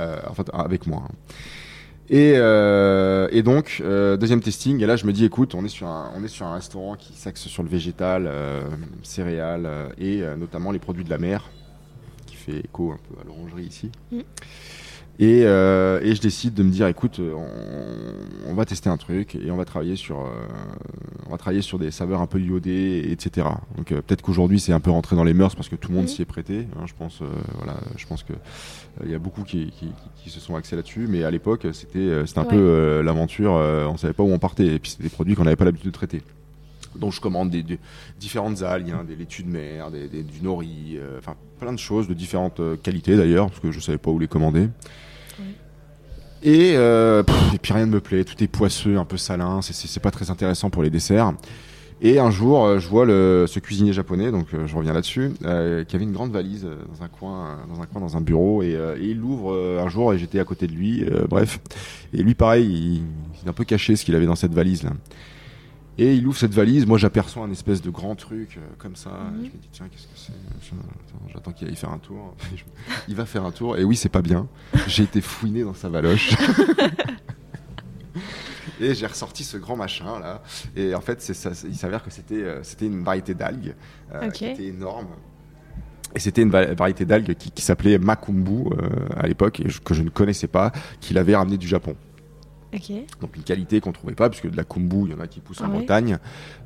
euh, 0.00 0.18
en 0.28 0.34
fait, 0.34 0.50
avec 0.52 0.86
moi. 0.86 1.04
Hein. 1.06 1.14
Et, 2.10 2.34
euh, 2.36 3.28
et 3.30 3.42
donc 3.42 3.80
deuxième 3.80 4.40
testing. 4.40 4.82
Et 4.82 4.86
là, 4.86 4.96
je 4.96 5.06
me 5.06 5.12
dis, 5.12 5.24
écoute, 5.24 5.54
on 5.54 5.64
est 5.64 5.68
sur 5.68 5.86
un, 5.86 6.10
on 6.16 6.24
est 6.24 6.28
sur 6.28 6.44
un 6.44 6.54
restaurant 6.54 6.96
qui 6.96 7.12
s'axe 7.14 7.46
sur 7.46 7.62
le 7.62 7.68
végétal, 7.68 8.30
céréales 9.02 9.68
et 9.96 10.22
notamment 10.36 10.72
les 10.72 10.80
produits 10.80 11.04
de 11.04 11.10
la 11.10 11.18
mer, 11.18 11.48
qui 12.26 12.34
fait 12.34 12.58
écho 12.58 12.92
un 12.92 12.98
peu 13.08 13.20
à 13.20 13.24
l'orangerie 13.24 13.64
ici. 13.64 13.90
Mm. 14.10 14.20
Et, 15.18 15.42
euh, 15.44 16.00
et, 16.02 16.14
je 16.14 16.20
décide 16.20 16.54
de 16.54 16.62
me 16.62 16.70
dire, 16.70 16.86
écoute, 16.86 17.20
on, 17.20 18.50
on, 18.50 18.54
va 18.54 18.64
tester 18.64 18.88
un 18.88 18.96
truc 18.96 19.34
et 19.34 19.50
on 19.50 19.56
va 19.56 19.64
travailler 19.64 19.94
sur, 19.94 20.20
euh, 20.20 20.30
on 21.26 21.30
va 21.30 21.38
travailler 21.38 21.60
sur 21.60 21.78
des 21.78 21.90
saveurs 21.90 22.22
un 22.22 22.26
peu 22.26 22.40
iodées, 22.40 23.08
etc. 23.10 23.46
Donc 23.76 23.92
euh, 23.92 24.00
peut-être 24.00 24.22
qu'aujourd'hui 24.22 24.58
c'est 24.58 24.72
un 24.72 24.80
peu 24.80 24.90
rentré 24.90 25.14
dans 25.14 25.24
les 25.24 25.34
mœurs 25.34 25.54
parce 25.54 25.68
que 25.68 25.76
tout 25.76 25.90
le 25.90 25.96
monde 25.96 26.06
mmh. 26.06 26.08
s'y 26.08 26.22
est 26.22 26.26
prêté. 26.26 26.66
Hein, 26.76 26.84
je 26.86 26.94
pense, 26.98 27.20
euh, 27.20 27.26
voilà, 27.56 27.78
je 27.96 28.06
pense 28.06 28.22
que 28.22 28.32
il 29.04 29.10
y 29.10 29.14
a 29.14 29.18
beaucoup 29.18 29.42
qui, 29.42 29.70
qui, 29.70 29.88
qui, 30.16 30.30
se 30.30 30.40
sont 30.40 30.56
axés 30.56 30.76
là-dessus, 30.76 31.06
mais 31.08 31.24
à 31.24 31.30
l'époque 31.30 31.66
c'était, 31.72 32.26
c'était 32.26 32.38
un 32.38 32.44
ouais. 32.44 32.48
peu 32.48 33.02
l'aventure. 33.02 33.52
on 33.52 33.96
savait 33.96 34.12
pas 34.12 34.22
où 34.22 34.30
on 34.30 34.38
partait 34.38 34.66
et 34.66 34.78
puis 34.78 34.90
c'était 34.90 35.04
des 35.04 35.08
produits 35.08 35.34
qu'on 35.34 35.44
n'avait 35.44 35.56
pas 35.56 35.64
l'habitude 35.64 35.90
de 35.90 35.94
traiter. 35.94 36.22
Donc 36.96 37.12
je 37.12 37.20
commande 37.20 37.50
des, 37.50 37.62
des 37.62 37.78
différentes 38.18 38.62
algues, 38.62 38.90
hein, 38.90 39.04
des 39.06 39.16
laitues 39.16 39.42
de 39.42 39.50
mer, 39.50 39.90
des, 39.90 40.08
des, 40.08 40.22
du 40.22 40.42
nori, 40.42 40.98
enfin 41.18 41.34
plein 41.58 41.72
de 41.72 41.78
choses 41.78 42.08
de 42.08 42.14
différentes 42.14 42.60
qualités 42.82 43.16
d'ailleurs, 43.16 43.48
parce 43.48 43.60
que 43.60 43.70
je 43.72 43.80
savais 43.80 43.98
pas 43.98 44.10
où 44.10 44.18
les 44.18 44.28
commander. 44.28 44.68
Et, 46.44 46.72
euh, 46.74 47.22
pff, 47.22 47.54
et 47.54 47.58
puis 47.58 47.72
rien 47.72 47.86
ne 47.86 47.92
me 47.92 48.00
plaît, 48.00 48.24
tout 48.24 48.42
est 48.42 48.48
poisseux, 48.48 48.98
un 48.98 49.04
peu 49.04 49.16
salin, 49.16 49.60
c'est 49.62 50.02
pas 50.02 50.10
très 50.10 50.30
intéressant 50.30 50.70
pour 50.70 50.82
les 50.82 50.90
desserts. 50.90 51.34
Et 52.04 52.18
un 52.18 52.32
jour, 52.32 52.64
euh, 52.64 52.80
je 52.80 52.88
vois 52.88 53.04
le, 53.04 53.44
ce 53.46 53.60
cuisinier 53.60 53.92
japonais, 53.92 54.32
donc 54.32 54.52
euh, 54.52 54.66
je 54.66 54.74
reviens 54.74 54.92
là-dessus, 54.92 55.30
euh, 55.44 55.84
qui 55.84 55.94
avait 55.94 56.04
une 56.04 56.10
grande 56.10 56.32
valise 56.32 56.64
euh, 56.64 56.82
dans 56.92 57.04
un 57.04 57.06
coin, 57.06 57.58
dans 57.72 57.80
un 57.80 57.86
coin, 57.86 58.00
dans 58.00 58.16
un 58.16 58.20
bureau, 58.20 58.64
et, 58.64 58.72
et 58.72 59.04
il 59.04 59.18
l'ouvre 59.18 59.54
un 59.80 59.88
jour 59.88 60.12
et 60.12 60.18
j'étais 60.18 60.40
à 60.40 60.44
côté 60.44 60.66
de 60.66 60.72
lui. 60.72 61.04
bref, 61.28 61.60
et 62.12 62.24
lui 62.24 62.34
pareil, 62.34 62.66
il, 62.66 62.94
il 63.40 63.46
est 63.46 63.48
un 63.48 63.52
peu 63.52 63.64
caché 63.64 63.94
ce 63.94 64.04
qu'il 64.04 64.16
avait 64.16 64.26
dans 64.26 64.34
cette 64.34 64.52
valise 64.52 64.82
là. 64.82 64.90
Et 65.98 66.14
il 66.14 66.26
ouvre 66.26 66.38
cette 66.38 66.54
valise, 66.54 66.86
moi 66.86 66.96
j'aperçois 66.96 67.44
un 67.44 67.50
espèce 67.50 67.82
de 67.82 67.90
grand 67.90 68.14
truc 68.14 68.56
euh, 68.56 68.60
comme 68.78 68.96
ça. 68.96 69.10
Mhm. 69.10 69.40
Je 69.40 69.46
me 69.46 69.58
dis 69.58 69.68
tiens 69.72 69.88
qu'est-ce 69.90 70.04
que 70.04 70.16
c'est? 70.16 70.32
J'attends 71.32 71.52
qu'il 71.52 71.68
aille 71.68 71.76
faire 71.76 71.90
un 71.90 71.98
tour. 71.98 72.34
il 73.08 73.14
va 73.14 73.26
faire 73.26 73.44
un 73.44 73.50
tour 73.50 73.76
et 73.76 73.84
oui 73.84 73.96
c'est 73.96 74.08
pas 74.08 74.22
bien. 74.22 74.48
J'ai 74.86 75.02
été 75.02 75.20
fouiné 75.20 75.64
dans 75.64 75.74
sa 75.74 75.90
valoche. 75.90 76.30
et 78.80 78.94
j'ai 78.94 79.06
ressorti 79.06 79.44
ce 79.44 79.58
grand 79.58 79.76
machin 79.76 80.18
là. 80.18 80.42
Et 80.76 80.94
en 80.94 81.02
fait 81.02 81.20
ça, 81.20 81.50
il 81.64 81.76
s'avère 81.76 82.02
que 82.02 82.10
c'était 82.10 82.42
euh, 82.42 82.62
c'était 82.62 82.86
une 82.86 83.04
variété 83.04 83.34
d'algues 83.34 83.74
euh, 84.14 84.28
okay. 84.28 84.32
qui 84.32 84.46
était 84.46 84.66
énorme. 84.66 85.08
Et 86.14 86.18
c'était 86.18 86.42
une 86.42 86.50
variété 86.50 87.04
d'algues 87.04 87.34
qui, 87.34 87.50
qui 87.50 87.62
s'appelait 87.62 87.98
makumbu 87.98 88.70
euh, 88.70 88.88
à 89.16 89.26
l'époque 89.26 89.62
que 89.84 89.94
je 89.94 90.02
ne 90.02 90.10
connaissais 90.10 90.46
pas, 90.46 90.72
qu'il 91.00 91.16
avait 91.16 91.34
ramené 91.34 91.56
du 91.56 91.66
Japon. 91.66 91.96
Okay. 92.74 93.06
Donc 93.20 93.36
une 93.36 93.42
qualité 93.42 93.82
qu'on 93.82 93.92
trouvait 93.92 94.14
pas, 94.14 94.30
puisque 94.30 94.50
de 94.50 94.56
la 94.56 94.64
kombu, 94.64 95.04
il 95.04 95.10
y 95.10 95.14
en 95.14 95.20
a 95.20 95.26
qui 95.26 95.40
poussent 95.40 95.60
ah 95.60 95.66
en 95.66 95.70
oui. 95.72 95.78
Bretagne, 95.78 96.18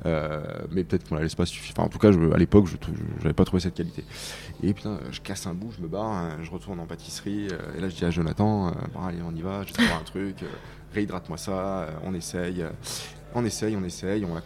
euh, 0.05 0.41
mais 0.71 0.85
peut-être 0.85 1.09
qu'on 1.09 1.15
la 1.15 1.21
laisse 1.21 1.35
pas 1.35 1.45
suffire. 1.45 1.73
Enfin, 1.75 1.85
en 1.85 1.89
tout 1.89 1.99
cas, 1.99 2.13
je, 2.13 2.31
à 2.31 2.37
l'époque, 2.37 2.67
je 2.67 2.77
n'avais 3.17 3.33
pas 3.33 3.43
trouvé 3.43 3.59
cette 3.61 3.73
qualité. 3.73 4.05
Et 4.63 4.73
putain, 4.73 4.99
je 5.11 5.19
casse 5.19 5.47
un 5.47 5.53
bout, 5.53 5.73
je 5.75 5.81
me 5.81 5.89
barre, 5.89 6.05
hein, 6.05 6.37
je 6.43 6.49
retourne 6.49 6.79
en 6.79 6.85
pâtisserie, 6.85 7.49
euh, 7.51 7.77
et 7.77 7.81
là 7.81 7.89
je 7.89 7.95
dis 7.95 8.05
à 8.05 8.09
Jonathan, 8.09 8.69
euh, 8.69 8.71
bon, 8.93 9.01
allez, 9.01 9.17
on 9.21 9.35
y 9.35 9.41
va, 9.41 9.63
je 9.63 9.73
vais 9.73 9.91
un 9.91 10.03
truc, 10.05 10.37
réhydrate-moi 10.93 11.37
ça, 11.37 11.87
on 12.05 12.13
essaye, 12.13 12.63
on 13.35 13.43
essaye, 13.43 13.75
on 13.75 13.83
essaye, 13.83 14.23
on 14.23 14.33
la, 14.33 14.41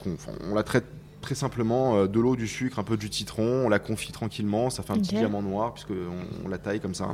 on 0.49 0.55
la 0.55 0.63
traite 0.63 0.85
très 1.21 1.35
simplement 1.35 2.07
de 2.07 2.19
l'eau, 2.19 2.35
du 2.35 2.47
sucre, 2.47 2.79
un 2.79 2.83
peu 2.83 2.97
du 2.97 3.11
citron, 3.11 3.65
on 3.65 3.69
la 3.69 3.77
confie 3.77 4.11
tranquillement, 4.11 4.71
ça 4.71 4.81
fait 4.81 4.93
un 4.93 4.95
okay. 4.95 5.03
petit 5.03 5.15
diamant 5.17 5.43
noir, 5.43 5.75
puisque 5.75 5.91
on, 5.91 6.45
on 6.45 6.49
la 6.49 6.57
taille 6.57 6.79
comme 6.79 6.95
ça. 6.95 7.13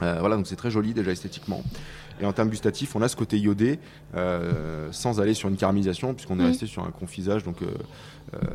Voilà, 0.00 0.36
donc 0.36 0.46
c'est 0.46 0.56
très 0.56 0.70
joli 0.70 0.92
déjà 0.92 1.10
esthétiquement. 1.10 1.64
Et 2.20 2.24
en 2.26 2.32
termes 2.32 2.48
gustatifs, 2.48 2.96
on 2.96 3.02
a 3.02 3.08
ce 3.08 3.16
côté 3.16 3.38
iodé 3.38 3.78
sans 4.92 5.20
aller 5.20 5.34
sur 5.34 5.48
une 5.48 5.56
caramélisation, 5.56 6.14
puisqu'on 6.14 6.38
est 6.40 6.42
Mm. 6.42 6.46
resté 6.46 6.66
sur 6.66 6.82
un 6.84 6.90
confisage. 6.90 7.42
Donc 7.44 7.56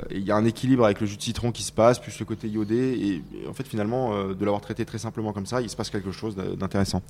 et 0.10 0.17
il 0.17 0.24
y 0.24 0.32
a 0.32 0.36
un 0.36 0.43
équilibre 0.45 0.84
avec 0.84 1.00
le 1.00 1.08
jus 1.08 1.15
de 1.17 1.21
citron 1.21 1.52
qui 1.54 1.63
se 1.63 1.71
passe, 1.71 1.97
plus 2.00 2.19
le 2.19 2.26
côté 2.26 2.47
iodé. 2.50 2.76
Et, 2.76 3.43
et 3.43 3.47
en 3.47 3.54
fait, 3.54 3.65
finalement, 3.67 4.13
euh, 4.13 4.34
de 4.34 4.43
l'avoir 4.43 4.60
traité 4.62 4.84
très 4.84 4.97
simplement 4.97 5.32
comme 5.32 5.45
ça, 5.45 5.62
il 5.62 5.69
se 5.69 5.76
passe 5.78 5.89
quelque 5.89 6.12
chose 6.12 6.36
d'intéressant. 6.36 7.02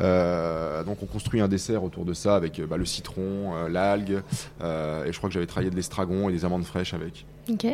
Euh, 0.00 0.84
donc 0.84 1.02
on 1.02 1.06
construit 1.06 1.40
un 1.40 1.48
dessert 1.48 1.82
autour 1.82 2.04
de 2.04 2.12
ça 2.14 2.36
avec 2.36 2.60
euh, 2.60 2.66
bah, 2.66 2.76
le 2.76 2.84
citron, 2.84 3.54
euh, 3.56 3.68
l'algue, 3.68 4.22
euh, 4.60 5.04
et 5.04 5.12
je 5.12 5.18
crois 5.18 5.28
que 5.28 5.34
j'avais 5.34 5.46
travaillé 5.46 5.70
de 5.70 5.76
l'estragon 5.76 6.28
et 6.28 6.32
des 6.32 6.44
amandes 6.44 6.64
fraîches 6.64 6.94
avec. 6.94 7.26
Ok. 7.50 7.66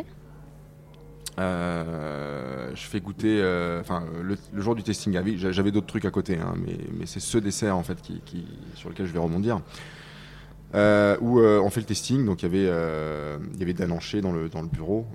Euh, 1.37 2.71
je 2.73 2.81
fais 2.85 3.01
goûter, 3.01 3.41
euh, 3.41 3.81
enfin 3.81 4.03
le, 4.21 4.37
jour 4.61 4.75
du 4.75 4.83
testing, 4.83 5.19
oui, 5.23 5.37
j'a- 5.37 5.51
j'avais 5.51 5.71
d'autres 5.71 5.87
trucs 5.87 6.05
à 6.05 6.11
côté, 6.11 6.37
hein, 6.37 6.55
mais, 6.57 7.05
c'est 7.05 7.19
ce 7.19 7.37
dessert 7.37 7.75
en 7.75 7.83
fait 7.83 7.97
sur 8.75 8.89
lequel 8.89 9.05
je 9.05 9.11
vais 9.11 9.19
rebondir. 9.19 9.59
Euh, 10.73 11.15
où 11.21 11.39
on 11.39 11.69
fait 11.69 11.81
le 11.81 11.85
testing, 11.85 12.25
donc 12.25 12.43
il 12.43 12.53
y 12.53 12.67
avait, 12.67 13.73
Dan 13.73 13.91
Hanché 13.91 14.21
dans 14.21 14.31
le, 14.31 14.49
bureau, 14.71 15.05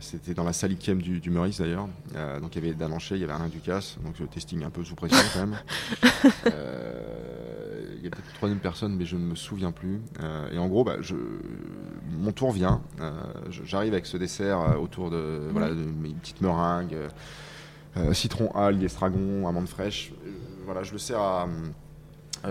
c'était 0.00 0.34
dans 0.34 0.44
la 0.44 0.52
salle 0.52 0.72
IKEM 0.72 1.00
du, 1.00 1.20
du 1.20 1.30
Meurice 1.30 1.60
d'ailleurs, 1.60 1.88
donc 2.40 2.56
il 2.56 2.64
y 2.64 2.66
avait 2.66 2.74
Dan 2.74 2.92
Hanché, 2.92 3.14
il 3.14 3.20
y 3.20 3.24
avait 3.24 3.32
Alain 3.32 3.48
Ducasse, 3.48 3.98
donc 4.04 4.18
le 4.18 4.26
testing 4.26 4.64
un 4.64 4.70
peu 4.70 4.84
sous 4.84 4.94
pression 4.94 5.18
quand 5.34 5.46
même. 5.46 5.58
Il 7.98 8.04
y 8.04 8.06
a 8.06 8.10
peut-être 8.10 8.26
une 8.28 8.34
troisième 8.34 8.58
personne, 8.60 8.96
mais 8.96 9.04
je 9.04 9.16
ne 9.16 9.22
me 9.24 9.34
souviens 9.34 9.72
plus. 9.72 10.00
Euh, 10.22 10.50
et 10.52 10.58
en 10.58 10.68
gros, 10.68 10.84
bah, 10.84 10.96
je, 11.00 11.16
mon 12.18 12.32
tour 12.32 12.52
vient. 12.52 12.80
Euh, 13.00 13.10
J'arrive 13.64 13.92
avec 13.92 14.06
ce 14.06 14.16
dessert 14.16 14.60
euh, 14.60 14.74
autour 14.76 15.10
de, 15.10 15.48
voilà, 15.50 15.70
de 15.70 15.74
mes 15.74 16.10
petites 16.10 16.40
meringues, 16.40 16.96
euh, 17.96 18.12
citron, 18.14 18.50
algues, 18.54 18.84
estragon, 18.84 19.46
amandes 19.48 19.68
fraîches. 19.68 20.12
Voilà, 20.64 20.82
je 20.82 20.92
le 20.92 20.98
sers 20.98 21.20
à. 21.20 21.48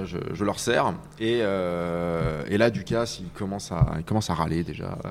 Je, 0.04 0.18
je 0.34 0.44
leur 0.44 0.60
sers 0.60 0.94
et, 1.18 1.40
euh, 1.44 2.44
et 2.50 2.58
là 2.58 2.70
Ducasse 2.70 3.22
il 3.22 3.30
commence 3.30 3.72
à 3.72 3.94
il 3.98 4.04
commence 4.04 4.30
à 4.30 4.34
râler 4.34 4.66
déjà 4.66 4.98
Euh, 5.06 5.10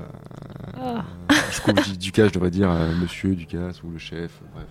Ah. 0.79 1.03
je 1.49 1.81
je 1.81 1.89
dis 1.93 1.97
Ducasse 1.97 2.27
je 2.27 2.33
devrais 2.35 2.51
dire 2.51 2.69
Monsieur 3.01 3.33
Ducasse 3.33 3.81
ou 3.81 3.89
le 3.89 3.97
chef 3.97 4.39
bref 4.53 4.67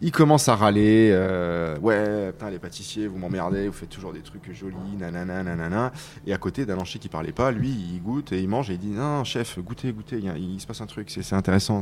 il 0.00 0.12
commence 0.12 0.48
à 0.48 0.56
râler, 0.56 1.10
euh, 1.12 1.78
ouais, 1.78 2.32
putain, 2.32 2.50
les 2.50 2.58
pâtissiers, 2.58 3.06
vous 3.06 3.18
m'emmerdez, 3.18 3.68
vous 3.68 3.72
faites 3.72 3.88
toujours 3.88 4.12
des 4.12 4.20
trucs 4.20 4.52
jolis, 4.52 4.76
nanana, 4.98 5.42
nanana. 5.42 5.92
Et 6.26 6.32
à 6.32 6.38
côté, 6.38 6.66
Dalanchi 6.66 6.98
qui 6.98 7.08
parlait 7.08 7.32
pas, 7.32 7.50
lui, 7.50 7.68
il 7.68 8.02
goûte 8.02 8.32
et 8.32 8.40
il 8.40 8.48
mange 8.48 8.70
et 8.70 8.74
il 8.74 8.78
dit, 8.78 8.90
non, 8.90 9.24
chef, 9.24 9.58
goûtez, 9.58 9.92
goûtez, 9.92 10.20
il, 10.36 10.60
se 10.60 10.66
passe 10.66 10.80
un 10.80 10.86
truc, 10.86 11.10
c'est 11.10 11.34
intéressant, 11.34 11.80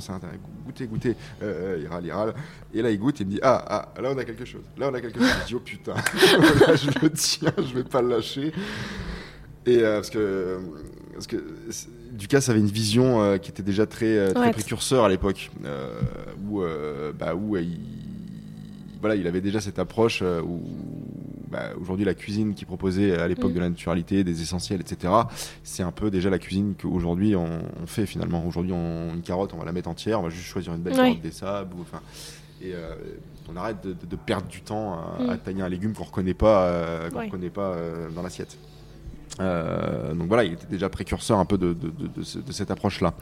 goûtez, 0.65 0.87
goûtez. 0.87 1.17
Euh, 1.43 1.75
euh, 1.75 1.79
il 1.81 1.89
râle, 1.89 2.05
il 2.05 2.13
râle. 2.13 2.35
Et 2.75 2.83
là, 2.83 2.91
il 2.91 2.99
goûte 2.99 3.21
et 3.21 3.25
il 3.25 3.27
me 3.27 3.33
dit, 3.33 3.41
ah, 3.43 3.65
ah, 3.97 4.01
là, 4.01 4.11
on 4.15 4.19
a 4.19 4.25
quelque 4.25 4.45
chose, 4.45 4.65
là, 4.79 4.89
on 4.91 4.95
a 4.95 5.01
quelque 5.01 5.19
chose. 5.19 5.29
Je 5.43 5.47
dis, 5.47 5.55
oh 5.55 5.61
putain, 5.61 5.95
là, 6.67 6.77
je 6.77 6.91
le 7.01 7.11
tiens, 7.11 7.53
je 7.59 7.75
vais 7.75 7.85
pas 7.85 8.03
le 8.03 8.09
lâcher. 8.09 8.53
Et 9.67 9.79
euh, 9.79 9.97
parce 9.97 10.11
que, 10.11 10.59
parce 11.13 11.27
que 11.27 11.37
Ducasse 12.13 12.49
avait 12.49 12.61
une 12.61 12.67
vision 12.67 13.23
euh, 13.23 13.39
qui 13.39 13.51
était 13.51 13.63
déjà 13.63 13.87
très, 13.87 14.19
euh, 14.19 14.33
très 14.33 14.41
Ouais. 14.41 14.51
précurseur 14.51 15.05
à 15.05 15.09
l'époque, 15.09 15.51
où, 16.49 16.63
bah, 17.19 17.35
où 17.35 17.57
il, 17.57 17.79
voilà, 19.03 19.17
il 19.17 19.27
avait 19.27 19.41
déjà 19.43 19.61
cette 19.61 19.79
approche 19.79 20.21
euh, 20.23 20.41
où 20.41 20.63
bah, 21.51 21.65
aujourd'hui 21.79 22.07
la 22.07 22.15
cuisine 22.15 22.55
qu'il 22.55 22.67
proposait 22.67 23.19
à 23.19 23.29
l'époque 23.29 23.51
Mm. 23.51 23.55
de 23.55 23.61
la 23.61 23.69
naturalité, 23.69 24.25
des 24.25 24.41
essentiels, 24.41 24.81
etc. 24.81 25.13
C'est 25.65 25.83
un 25.83 25.93
peu 25.93 26.11
déjà 26.11 26.31
la 26.31 26.39
cuisine 26.39 26.75
qu'aujourd'hui 26.81 27.37
on, 27.37 27.45
on 27.83 27.87
fait 27.87 28.07
finalement. 28.07 28.47
Aujourd'hui, 28.47 28.73
on, 28.73 29.13
une 29.15 29.21
carotte, 29.23 29.53
on 29.53 29.59
va 29.59 29.65
la 29.67 29.73
mettre 29.73 29.91
entière, 29.91 30.21
on 30.21 30.23
va 30.23 30.29
juste 30.31 30.47
choisir 30.47 30.73
une 30.73 30.81
belle 30.81 30.95
Ouais. 30.95 30.99
carotte 31.11 31.21
des 31.21 31.31
sables, 31.33 31.75
ou, 31.77 31.83
enfin, 31.83 32.01
et 32.63 32.73
euh, 32.75 32.95
on 33.53 33.57
arrête 33.57 33.85
de, 33.85 34.17
perdre 34.17 34.47
du 34.47 34.63
temps 34.63 34.95
à, 34.95 35.23
Mm. 35.25 35.31
à 35.31 35.37
tailler 35.37 35.63
un 35.63 35.69
légume 35.69 35.93
qu'on 35.95 36.05
reconnaît 36.05 36.33
pas, 36.33 36.63
euh, 36.67 37.11
qu'on 37.11 37.19
Ouais. 37.19 37.25
reconnaît 37.27 37.51
pas 37.51 37.73
euh, 37.75 38.09
dans 38.11 38.23
l'assiette. 38.23 38.57
Donc 39.39 40.29
voilà, 40.29 40.45
il 40.45 40.53
était 40.53 40.67
déjà 40.69 40.89
précurseur 40.89 41.39
un 41.39 41.45
peu 41.45 41.59
de 41.59 41.75
cette 42.53 42.71
approche-là. 42.71 43.15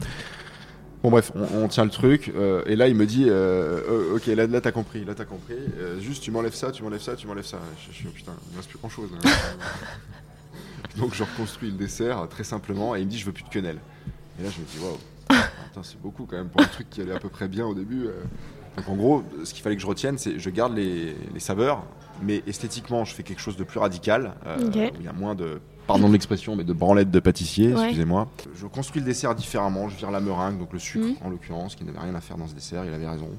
Bon 1.03 1.09
bref, 1.09 1.31
on, 1.33 1.63
on 1.63 1.67
tient 1.67 1.83
le 1.83 1.89
truc, 1.89 2.31
euh, 2.35 2.61
et 2.67 2.75
là 2.75 2.87
il 2.87 2.95
me 2.95 3.07
dit, 3.07 3.25
euh, 3.27 3.81
euh, 3.89 4.15
ok, 4.17 4.27
là, 4.27 4.45
là 4.45 4.61
t'as 4.61 4.71
compris, 4.71 5.03
là 5.03 5.15
t'as 5.15 5.25
compris, 5.25 5.55
euh, 5.79 5.99
juste 5.99 6.21
tu 6.21 6.29
m'enlèves 6.29 6.53
ça, 6.53 6.71
tu 6.71 6.83
m'enlèves 6.83 7.01
ça, 7.01 7.15
tu 7.15 7.25
m'enlèves 7.25 7.45
ça. 7.45 7.57
Je, 7.87 7.91
suis, 7.91 8.05
oh, 8.07 8.11
putain, 8.13 8.33
il 8.47 8.51
me 8.53 8.57
reste 8.57 8.69
plus 8.69 8.77
grand-chose. 8.77 9.09
hein. 9.25 9.29
Donc 10.97 11.15
je 11.15 11.23
reconstruis 11.23 11.71
le 11.71 11.77
dessert 11.77 12.27
très 12.29 12.43
simplement, 12.43 12.95
et 12.95 12.99
il 12.99 13.05
me 13.05 13.09
dit, 13.11 13.17
je 13.17 13.25
veux 13.25 13.31
plus 13.31 13.43
de 13.43 13.49
quenelle. 13.49 13.79
Et 14.39 14.43
là 14.43 14.49
je 14.55 14.59
me 14.61 14.65
dis, 14.65 14.77
waouh, 14.79 14.97
putain, 15.69 15.81
c'est 15.81 15.99
beaucoup 15.99 16.25
quand 16.25 16.37
même 16.37 16.49
pour 16.49 16.61
un 16.61 16.65
truc 16.67 16.87
qui 16.91 17.01
allait 17.01 17.15
à 17.15 17.19
peu 17.19 17.29
près 17.29 17.47
bien 17.47 17.65
au 17.65 17.73
début. 17.73 18.05
Donc 18.77 18.87
en 18.87 18.95
gros, 18.95 19.23
ce 19.43 19.55
qu'il 19.55 19.63
fallait 19.63 19.75
que 19.77 19.81
je 19.81 19.87
retienne, 19.87 20.19
c'est 20.19 20.37
je 20.37 20.49
garde 20.51 20.75
les, 20.75 21.15
les 21.33 21.39
saveurs, 21.39 21.83
mais 22.21 22.43
esthétiquement, 22.45 23.05
je 23.05 23.15
fais 23.15 23.23
quelque 23.23 23.41
chose 23.41 23.57
de 23.57 23.63
plus 23.63 23.79
radical, 23.79 24.35
où 24.59 24.69
il 24.75 25.03
y 25.03 25.07
a 25.07 25.13
moins 25.13 25.33
de, 25.33 25.59
pardon 25.87 26.07
de 26.07 26.13
l'expression, 26.13 26.55
mais 26.55 26.63
de 26.63 26.73
branlette 26.73 27.11
de 27.11 27.19
pâtissier, 27.19 27.73
Ouais. 27.73 27.83
excusez-moi. 27.85 28.27
Je 28.55 28.65
construis 28.67 29.01
le 29.01 29.05
dessert 29.05 29.35
différemment, 29.35 29.89
je 29.89 29.97
vire 29.97 30.11
la 30.11 30.19
meringue, 30.21 30.57
donc 30.59 30.71
le 30.73 30.79
sucre 30.79 31.05
Mhm. 31.07 31.15
en 31.25 31.29
l'occurrence, 31.29 31.75
qui 31.75 31.83
n'avait 31.83 31.99
rien 31.99 32.15
à 32.15 32.21
faire 32.21 32.37
dans 32.37 32.47
ce 32.47 32.53
dessert, 32.53 32.85
il 32.85 32.93
avait 32.93 33.07
raison. 33.09 33.29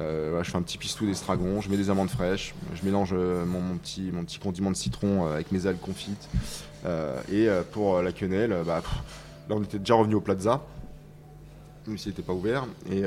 Euh, 0.00 0.28
voilà, 0.30 0.42
je 0.42 0.50
fais 0.50 0.56
un 0.56 0.62
petit 0.62 0.78
pistou 0.78 1.04
d'estragon, 1.06 1.60
je 1.60 1.68
mets 1.68 1.76
des 1.76 1.90
amandes 1.90 2.08
fraîches, 2.08 2.54
je 2.74 2.82
mélange 2.84 3.10
euh, 3.12 3.44
mon, 3.44 3.60
mon 3.60 3.76
petit, 3.76 4.10
mon 4.12 4.24
petit 4.24 4.38
condiment 4.38 4.70
de 4.70 4.76
citron 4.76 5.26
euh, 5.26 5.34
avec 5.34 5.52
mes 5.52 5.66
algues 5.66 5.80
confites. 5.80 6.28
Et 7.30 7.46
pour 7.72 8.00
la 8.02 8.10
quenelle, 8.12 8.56
bah, 8.66 8.80
pff, 8.80 8.92
là 9.48 9.54
on 9.56 9.62
était 9.62 9.78
déjà 9.78 9.94
revenu 9.94 10.14
au 10.16 10.20
plaza, 10.20 10.62
même 11.86 11.96
s'il 11.98 12.10
n'était 12.10 12.22
pas 12.22 12.32
ouvert. 12.32 12.66
Et 12.90 13.02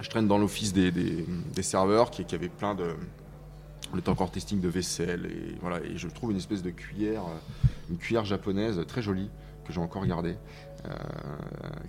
je 0.00 0.08
traîne 0.10 0.26
dans 0.26 0.38
l'office 0.38 0.72
des, 0.72 0.90
des- 0.90 1.24
des 1.54 1.62
serveurs 1.62 2.10
qui, 2.10 2.24
qui 2.24 2.34
avaient 2.34 2.48
plein 2.48 2.74
de. 2.74 2.86
On 3.92 3.98
était 3.98 4.08
encore 4.08 4.30
testing 4.30 4.60
de 4.60 4.68
vaisselle 4.68 5.26
et 5.26 5.56
voilà 5.60 5.80
et 5.84 5.96
je 5.96 6.08
trouve 6.08 6.30
une 6.30 6.38
espèce 6.38 6.62
de 6.62 6.70
cuillère, 6.70 7.22
euh, 7.22 7.68
une 7.90 7.98
cuillère 7.98 8.24
japonaise 8.24 8.80
très 8.88 9.02
jolie 9.02 9.28
que 9.66 9.72
j'ai 9.72 9.80
encore 9.80 10.06
gardée, 10.06 10.36
euh, 10.86 10.90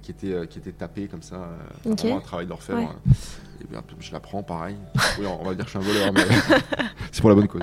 qui 0.02 0.12
était 0.12 0.34
euh, 0.34 0.46
qui 0.46 0.60
était 0.60 0.72
tapée 0.74 1.08
comme 1.08 1.22
ça, 1.24 1.36
euh, 1.36 1.92
Ok. 1.92 2.00
vraiment 2.00 2.18
un 2.18 2.22
travail 2.22 2.46
d'orfèvre. 2.46 2.80
Ouais. 2.80 3.14
Et 3.62 3.68
bien, 3.70 3.84
je 4.00 4.12
la 4.12 4.20
prends 4.20 4.44
pareil. 4.44 4.76
Oui, 5.20 5.26
on 5.28 5.44
va 5.44 5.54
dire 5.54 5.66
que 5.66 5.72
je 5.72 5.78
suis 5.78 5.90
un 5.90 5.94
voleur, 5.94 6.12
mais 6.14 6.24
c'est 7.12 7.22
pour 7.22 7.30
la 7.30 7.36
bonne 7.36 7.48
cause. 7.48 7.62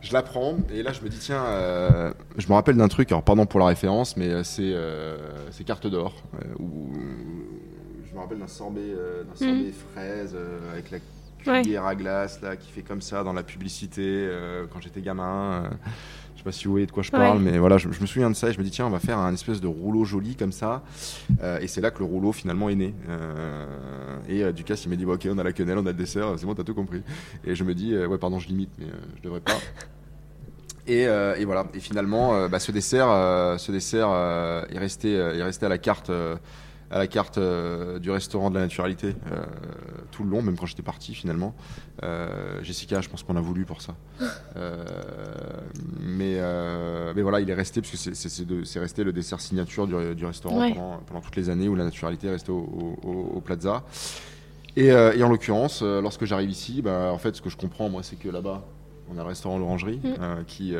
Je 0.00 0.12
la 0.12 0.22
prends 0.22 0.56
et 0.72 0.82
là 0.82 0.92
je 0.92 1.02
me 1.02 1.08
dis 1.08 1.18
tiens, 1.18 1.44
euh, 1.44 2.12
je 2.38 2.48
me 2.48 2.54
rappelle 2.54 2.76
d'un 2.76 2.88
truc. 2.88 3.10
Alors 3.12 3.22
pardon 3.24 3.44
pour 3.44 3.60
la 3.60 3.66
référence, 3.66 4.16
mais 4.16 4.42
c'est 4.44 4.72
euh, 4.72 5.18
c'est 5.50 5.64
carte 5.64 5.86
d'or 5.86 6.14
je 8.10 8.16
me 8.16 8.20
rappelle 8.20 8.38
d'un 8.38 8.48
sorbet, 8.48 8.92
d'un 9.28 9.36
sorbet 9.36 9.72
fraise 9.92 10.32
euh, 10.34 10.72
avec 10.72 10.90
la 10.90 10.98
Ouais. 11.46 11.62
cuillère 11.62 11.86
à 11.86 11.94
glace 11.94 12.40
là 12.42 12.56
qui 12.56 12.70
fait 12.70 12.82
comme 12.82 13.00
ça 13.00 13.22
dans 13.24 13.32
la 13.32 13.42
publicité 13.42 14.02
euh, 14.04 14.66
quand 14.72 14.80
j'étais 14.80 15.00
gamin. 15.00 15.64
euh, 15.64 15.68
je 16.34 16.38
sais 16.38 16.44
pas 16.44 16.52
si 16.52 16.64
vous 16.64 16.70
voyez 16.70 16.86
de 16.86 16.90
quoi 16.92 17.02
je 17.02 17.10
parle, 17.10 17.36
Ouais. 17.36 17.50
mais 17.52 17.58
voilà, 17.58 17.76
je, 17.76 17.90
je 17.92 18.00
me 18.00 18.06
souviens 18.06 18.30
de 18.30 18.34
ça 18.34 18.48
et 18.48 18.52
je 18.54 18.58
me 18.58 18.64
dis 18.64 18.70
tiens, 18.70 18.86
on 18.86 18.90
va 18.90 18.98
faire 18.98 19.18
un 19.18 19.32
espèce 19.34 19.60
de 19.60 19.66
rouleau 19.66 20.04
joli 20.06 20.36
comme 20.36 20.52
ça. 20.52 20.82
Euh, 21.42 21.58
et 21.60 21.66
c'est 21.66 21.82
là 21.82 21.90
que 21.90 21.98
le 21.98 22.06
rouleau 22.06 22.32
finalement 22.32 22.70
est 22.70 22.76
né. 22.76 22.94
Euh, 23.10 23.66
et 24.28 24.50
Ducasse 24.52 24.84
il 24.86 24.88
m'a 24.88 24.96
dit 24.96 25.04
bah, 25.04 25.14
ok, 25.14 25.28
on 25.30 25.36
a 25.38 25.42
la 25.42 25.52
quenelle, 25.52 25.76
on 25.78 25.84
a 25.86 25.90
le 25.90 25.94
dessert, 25.94 26.32
c'est 26.38 26.46
bon, 26.46 26.54
t'as 26.54 26.64
tout 26.64 26.74
compris. 26.74 27.02
Et 27.44 27.54
je 27.54 27.62
me 27.64 27.74
dis 27.74 27.94
ouais, 27.96 28.18
pardon, 28.18 28.38
je 28.38 28.48
limite, 28.48 28.70
mais 28.78 28.86
je 29.18 29.22
devrais 29.22 29.40
pas. 29.40 29.52
Et, 30.86 31.06
euh, 31.06 31.36
et 31.36 31.44
voilà. 31.44 31.66
Et 31.74 31.78
finalement, 31.78 32.34
euh, 32.34 32.48
bah, 32.48 32.58
ce 32.58 32.72
dessert, 32.72 33.06
euh, 33.08 33.58
ce 33.58 33.70
dessert 33.70 34.08
est 34.08 34.78
resté, 34.78 35.12
est 35.12 35.42
resté 35.42 35.66
à 35.66 35.68
la 35.68 35.78
carte, 35.78 36.10
à 36.90 36.98
la 36.98 37.06
carte 37.06 37.38
euh, 37.38 37.98
du 37.98 38.10
restaurant 38.10 38.50
de 38.50 38.56
la 38.56 38.62
naturalité 38.62 39.14
euh, 39.30 39.44
tout 40.10 40.24
le 40.24 40.30
long, 40.30 40.42
même 40.42 40.56
quand 40.56 40.66
j'étais 40.66 40.82
parti 40.82 41.14
finalement. 41.14 41.54
Euh, 42.02 42.62
Jessica, 42.62 43.00
je 43.00 43.08
pense 43.08 43.22
qu'on 43.22 43.36
a 43.36 43.40
voulu 43.40 43.64
pour 43.64 43.80
ça. 43.82 43.94
Mais, 46.02 46.40
mais 47.14 47.22
voilà, 47.22 47.40
il 47.40 47.48
est 47.50 47.54
resté 47.54 47.80
parce 47.80 47.92
que 47.92 48.14
c'est- 48.14 48.78
resté 48.80 49.04
le 49.04 49.12
dessert 49.12 49.40
signature 49.40 49.86
du, 49.86 50.14
du 50.14 50.26
restaurant 50.26 50.60
Ouais. 50.60 50.74
pendant, 50.74 50.98
pendant 51.06 51.20
toutes 51.20 51.36
les 51.36 51.48
années 51.50 51.68
où 51.68 51.74
la 51.74 51.84
naturalité 51.84 52.26
est 52.26 52.32
restée 52.32 52.52
au, 52.52 52.98
au- 53.02 53.32
au 53.36 53.40
Plaza. 53.40 53.82
Et, 54.76 54.90
euh, 54.92 55.12
et 55.16 55.22
en 55.22 55.28
l'occurrence, 55.28 55.80
euh, 55.82 56.00
lorsque 56.00 56.24
j'arrive 56.24 56.50
ici, 56.50 56.82
bah, 56.82 57.10
en 57.12 57.18
fait, 57.18 57.34
ce 57.36 57.42
que 57.42 57.50
je 57.50 57.56
comprends, 57.56 57.88
moi, 57.88 58.02
c'est 58.02 58.16
que 58.16 58.28
là-bas, 58.28 58.64
on 59.12 59.18
a 59.18 59.22
le 59.22 59.28
restaurant 59.28 59.58
L'Orangerie 59.58 60.00
Mm. 60.02 60.14
euh, 60.20 60.42
qui, 60.46 60.74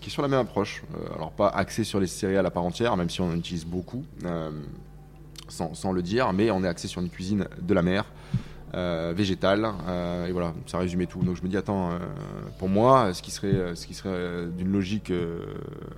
qui 0.00 0.08
est 0.08 0.12
sur 0.12 0.22
la 0.22 0.28
même 0.28 0.40
approche. 0.40 0.82
Alors, 1.14 1.30
pas 1.32 1.48
axé 1.48 1.84
sur 1.84 2.00
les 2.00 2.06
céréales 2.06 2.46
à 2.46 2.50
part 2.50 2.64
entière, 2.64 2.96
même 2.96 3.08
si 3.10 3.20
on 3.20 3.28
en 3.30 3.36
utilise 3.36 3.64
beaucoup, 3.64 4.04
sans, 5.48 5.74
sans 5.74 5.92
le 5.92 6.02
dire, 6.02 6.32
mais 6.32 6.50
on 6.50 6.62
est 6.64 6.68
axé 6.68 6.88
sur 6.88 7.00
une 7.00 7.10
cuisine 7.10 7.46
de 7.60 7.74
la 7.74 7.82
mer. 7.82 8.04
euh, 8.74 9.14
végétale 9.16 9.64
euh, 9.88 10.26
et 10.26 10.32
voilà 10.32 10.52
ça 10.66 10.78
résumait 10.78 11.06
tout 11.06 11.22
donc 11.22 11.36
je 11.36 11.42
me 11.42 11.48
dis 11.48 11.56
attends 11.56 11.92
euh, 11.92 11.98
pour 12.58 12.68
moi 12.68 13.14
ce 13.14 13.22
qui 13.22 13.30
serait 13.30 13.74
ce 13.76 13.86
qui 13.86 13.94
serait 13.94 14.46
d'une 14.58 14.72
logique 14.72 15.12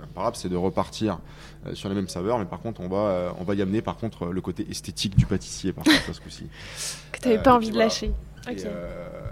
imparable 0.03 0.35
c'est 0.37 0.49
de 0.49 0.55
repartir 0.55 1.17
sur 1.73 1.89
les 1.89 1.95
mêmes 1.95 2.07
saveurs 2.07 2.37
mais 2.37 2.45
par 2.45 2.59
contre 2.61 2.79
on 2.81 2.87
va 2.87 3.33
on 3.39 3.43
va 3.43 3.55
y 3.55 3.61
amener 3.63 3.81
par 3.81 3.97
contre 3.97 4.27
le 4.27 4.39
côté 4.39 4.67
esthétique 4.69 5.15
du 5.17 5.25
pâtissier 5.25 5.73
par 5.73 5.83
contre 5.83 6.13
ce 6.13 6.21
coup-ci 6.21 6.47
Que 7.11 7.19
t'avais 7.19 7.39
Euh, 7.39 7.41
pas 7.41 7.55
envie 7.55 7.67
de 7.69 7.73
voilà. 7.73 7.85
lâcher. 7.87 8.11
Et, 8.49 8.55
euh, 8.65 8.87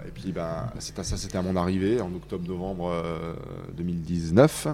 et 0.06 0.10
puis 0.10 0.34
à- 0.36 0.72
ça 0.80 1.16
c'était 1.16 1.38
à 1.38 1.42
mon 1.42 1.54
arrivée 1.56 2.00
en 2.00 2.12
octobre-novembre 2.12 2.90
euh, 2.90 3.34
2019. 3.76 4.66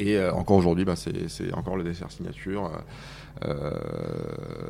Et 0.00 0.20
encore 0.20 0.56
aujourd'hui, 0.56 0.84
c'est 0.96 1.28
c'est 1.28 1.52
encore 1.54 1.76
le 1.76 1.84
dessert 1.84 2.10
signature. 2.10 2.68
Euh, 3.44 3.70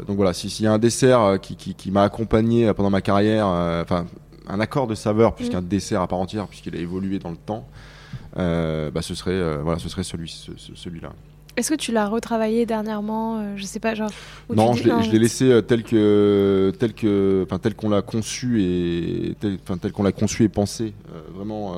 donc 0.07 0.16
voilà, 0.16 0.33
si- 0.33 0.48
s'il 0.50 0.64
y 0.64 0.68
a 0.68 0.72
un 0.72 0.79
dessert 0.79 1.20
euh, 1.20 1.37
qui, 1.38 1.57
qui- 1.57 1.74
qui 1.74 1.90
m'a 1.90 2.03
accompagné 2.03 2.68
euh, 2.68 2.74
pendant 2.74 2.90
ma 2.90 3.03
carrière, 3.03 3.46
enfin 3.46 4.07
un 4.46 4.61
accord 4.61 4.87
de 4.87 4.94
saveur 4.94 5.35
plus 5.35 5.48
qu'un 5.50 5.62
dessert 5.62 6.00
à 6.03 6.07
part 6.09 6.18
entière, 6.18 6.46
puisqu'il 6.48 6.74
a 6.77 6.79
évolué 6.79 7.18
dans 7.18 7.31
le 7.31 7.37
temps, 7.37 7.66
bah, 8.37 9.00
ce 9.03 9.14
serait, 9.14 9.59
voilà, 9.62 9.79
ce 9.79 9.88
serait 9.88 10.03
celui, 10.03 10.29
celui-là. 10.74 11.11
Est-ce 11.57 11.71
que 11.71 11.77
tu 11.77 11.93
l'as 11.93 12.07
retravaillé 12.07 12.67
dernièrement 12.67 13.38
euh, 13.38 13.53
Je 13.57 13.64
sais 13.64 13.79
pas, 13.79 13.95
genre. 13.95 14.11
Non, 14.55 14.73
je 14.73 15.11
l'ai 15.11 15.19
laissé 15.19 15.51
euh, 15.51 15.61
tel 15.61 15.85
que 15.85 16.73
tel 16.79 16.95
que, 16.95 17.45
enfin 17.47 17.59
tel 17.59 17.75
qu'on 17.75 17.88
l'a 17.88 18.03
conçu 18.03 18.62
et 18.62 19.37
tel, 19.38 19.59
tel 19.81 19.93
qu'on 19.93 20.03
l'a 20.03 20.12
conçu 20.12 20.43
et 20.43 20.49
pensé. 20.49 20.95
Euh, 21.12 21.21
vraiment, 21.35 21.75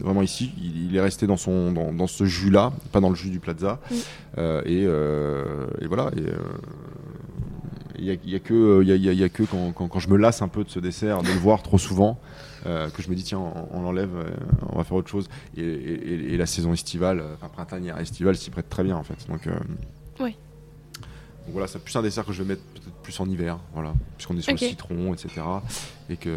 vraiment 0.00 0.22
ici, 0.22 0.52
il, 0.60 0.96
est 0.96 1.00
resté 1.00 1.26
dans 1.26 1.36
son 1.36 1.72
dans, 1.72 2.06
ce 2.06 2.24
jus 2.24 2.50
là, 2.50 2.72
pas 2.92 3.00
dans 3.00 3.10
le 3.10 3.14
jus 3.14 3.30
du 3.30 3.38
Plaza. 3.38 3.80
Et, 4.38 4.82
et, 4.82 5.86
voilà. 5.86 6.10
Et, 6.16 6.22
il 7.98 8.04
y 8.04 8.10
a, 8.10 8.16
y 8.26 8.34
a, 8.34 8.40
que, 8.40 8.82
y 8.82 8.92
a, 8.92 8.96
y 8.96 9.24
a 9.24 9.28
que 9.30 9.42
quand, 9.44 9.72
quand, 9.72 9.88
quand, 9.88 10.00
je 10.00 10.10
me 10.10 10.18
lasse 10.18 10.42
un 10.42 10.48
peu 10.48 10.64
de 10.64 10.68
ce 10.68 10.78
dessert, 10.78 11.22
de 11.22 11.28
le 11.28 11.38
voir 11.38 11.62
trop 11.62 11.78
souvent, 11.78 12.18
euh, 12.66 12.90
que 12.90 13.02
je 13.02 13.08
me 13.08 13.14
dis 13.14 13.22
tiens 13.22 13.38
on, 13.38 13.82
l'enlève, 13.82 14.16
euh, 14.16 14.30
on 14.70 14.78
va 14.78 14.84
faire 14.84 14.96
autre 14.96 15.08
chose. 15.08 15.28
Et, 15.56 16.36
la 16.36 16.46
saison 16.46 16.72
estivale, 16.72 17.20
euh, 17.20 17.34
enfin 17.34 17.48
printanière 17.48 17.98
estivale 17.98 18.36
s'y 18.36 18.50
prête 18.50 18.68
très 18.68 18.84
bien 18.84 18.96
en 18.96 19.02
fait. 19.02 19.26
Donc, 19.28 19.48
oui. 20.20 20.36
Donc 21.44 21.52
voilà, 21.52 21.68
c'est 21.68 21.78
plus 21.78 21.94
un 21.94 22.02
dessert 22.02 22.24
que 22.24 22.32
je 22.32 22.42
vais 22.42 22.48
mettre 22.48 22.62
peut-être 22.74 22.96
plus 23.02 23.18
en 23.20 23.28
hiver, 23.28 23.58
voilà, 23.72 23.94
puisqu'on 24.16 24.36
est 24.36 24.40
sur 24.40 24.52
le 24.52 24.58
citron, 24.58 25.14
etc. 25.14 25.42
Et 26.10 26.16
que, 26.16 26.30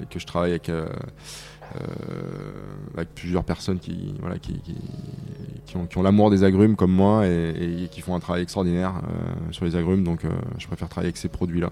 et 0.00 0.06
que 0.08 0.20
je 0.20 0.26
travaille 0.26 0.50
avec, 0.50 0.70
avec 2.96 3.14
plusieurs 3.16 3.42
personnes 3.42 3.80
qui, 3.80 4.14
voilà, 4.20 4.38
qui, 4.38 4.60
qui, 5.66 5.76
ont, 5.76 5.86
qui 5.86 5.98
ont 5.98 6.02
l'amour 6.02 6.30
des 6.30 6.44
agrumes 6.44 6.76
comme 6.76 6.92
moi 6.92 7.26
et, 7.26 7.88
qui 7.90 8.00
font 8.00 8.14
un 8.14 8.20
travail 8.20 8.42
extraordinaire 8.42 9.02
sur 9.50 9.64
les 9.64 9.74
agrumes. 9.74 10.04
Donc 10.04 10.20
je 10.56 10.66
préfère 10.68 10.88
travailler 10.88 11.08
avec 11.08 11.16
ces 11.16 11.28
produits-là 11.28 11.70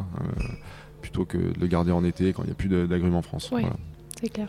plutôt 1.06 1.24
que 1.24 1.38
de 1.38 1.60
le 1.60 1.66
garder 1.68 1.92
en 1.92 2.04
été 2.04 2.32
quand 2.32 2.42
il 2.42 2.46
n'y 2.46 2.52
a 2.52 2.56
plus 2.56 2.68
d'agrumes 2.68 3.14
en 3.14 3.22
France. 3.22 3.48
Oui, 3.52 3.62
c'est 4.20 4.28
clair. 4.28 4.48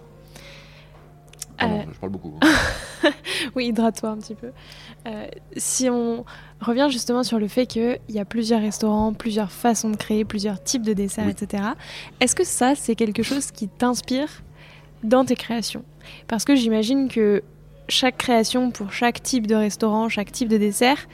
Euh, 1.61 1.83
je 1.91 1.99
parle 1.99 2.11
beaucoup. 2.11 2.33
Hein. 2.41 3.11
oui, 3.55 3.67
hydrate-toi 3.67 4.09
un 4.09 4.17
petit 4.17 4.35
peu. 4.35 4.51
Euh, 5.07 5.27
si 5.55 5.89
on 5.89 6.25
revient 6.59 6.87
justement 6.91 7.23
sur 7.23 7.39
le 7.39 7.47
fait 7.47 7.65
qu'il 7.65 7.99
y 8.09 8.19
a 8.19 8.25
plusieurs 8.25 8.61
restaurants, 8.61 9.13
plusieurs 9.13 9.51
façons 9.51 9.89
de 9.89 9.95
créer, 9.95 10.25
plusieurs 10.25 10.61
types 10.61 10.83
de 10.83 10.93
desserts, 10.93 11.27
etc., 11.27 11.63
est-ce 12.19 12.35
que 12.35 12.43
ça, 12.43 12.75
c'est 12.75 12.95
quelque 12.95 13.23
chose 13.23 13.51
qui 13.51 13.67
t'inspire 13.67 14.43
dans 15.03 15.25
tes 15.25 15.35
créations? 15.35 15.83
Parce 16.27 16.43
que 16.45 16.55
j'imagine 16.55 17.07
que 17.07 17.43
chaque 17.87 18.17
création 18.17 18.71
pour 18.71 18.91
chaque 18.93 19.21
type 19.23 19.47
de 19.47 19.55
restaurant, 19.55 20.09
chaque 20.09 20.31
type 20.31 20.49
de 20.49 20.57
dessert, 20.57 21.07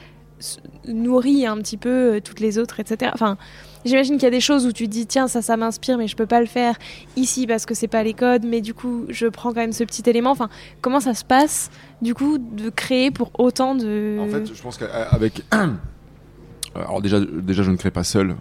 nourrit 0.86 1.46
un 1.46 1.56
petit 1.58 1.76
peu 1.76 2.16
euh, 2.16 2.20
toutes 2.20 2.40
les 2.40 2.58
autres, 2.58 2.80
etc. 2.80 3.10
Enfin, 3.14 3.38
J'imagine 3.84 4.14
qu'il 4.14 4.24
y 4.24 4.26
a 4.26 4.30
des 4.30 4.40
choses 4.40 4.66
où 4.66 4.72
tu 4.72 4.88
dis 4.88 5.06
tiens 5.06 5.28
ça 5.28 5.42
ça 5.42 5.56
m'inspire 5.56 5.98
mais 5.98 6.08
je 6.08 6.16
peux 6.16 6.26
pas 6.26 6.40
le 6.40 6.46
faire 6.46 6.76
ici 7.16 7.46
parce 7.46 7.66
que 7.66 7.74
c'est 7.74 7.88
pas 7.88 8.02
les 8.02 8.14
codes 8.14 8.44
mais 8.44 8.60
du 8.60 8.74
coup 8.74 9.04
je 9.08 9.26
prends 9.26 9.50
quand 9.50 9.60
même 9.60 9.72
ce 9.72 9.84
petit 9.84 10.08
élément. 10.08 10.30
Enfin 10.30 10.48
comment 10.80 11.00
ça 11.00 11.14
se 11.14 11.24
passe 11.24 11.70
du 12.02 12.14
coup 12.14 12.38
de 12.38 12.70
créer 12.70 13.10
pour 13.10 13.30
autant 13.38 13.74
de. 13.74 14.18
En 14.20 14.28
fait 14.28 14.52
je 14.52 14.62
pense 14.62 14.78
qu'avec 14.78 15.42
alors 16.74 17.02
déjà 17.02 17.20
déjà 17.20 17.62
je 17.62 17.70
ne 17.70 17.76
crée 17.76 17.90
pas 17.90 18.04
seul. 18.04 18.36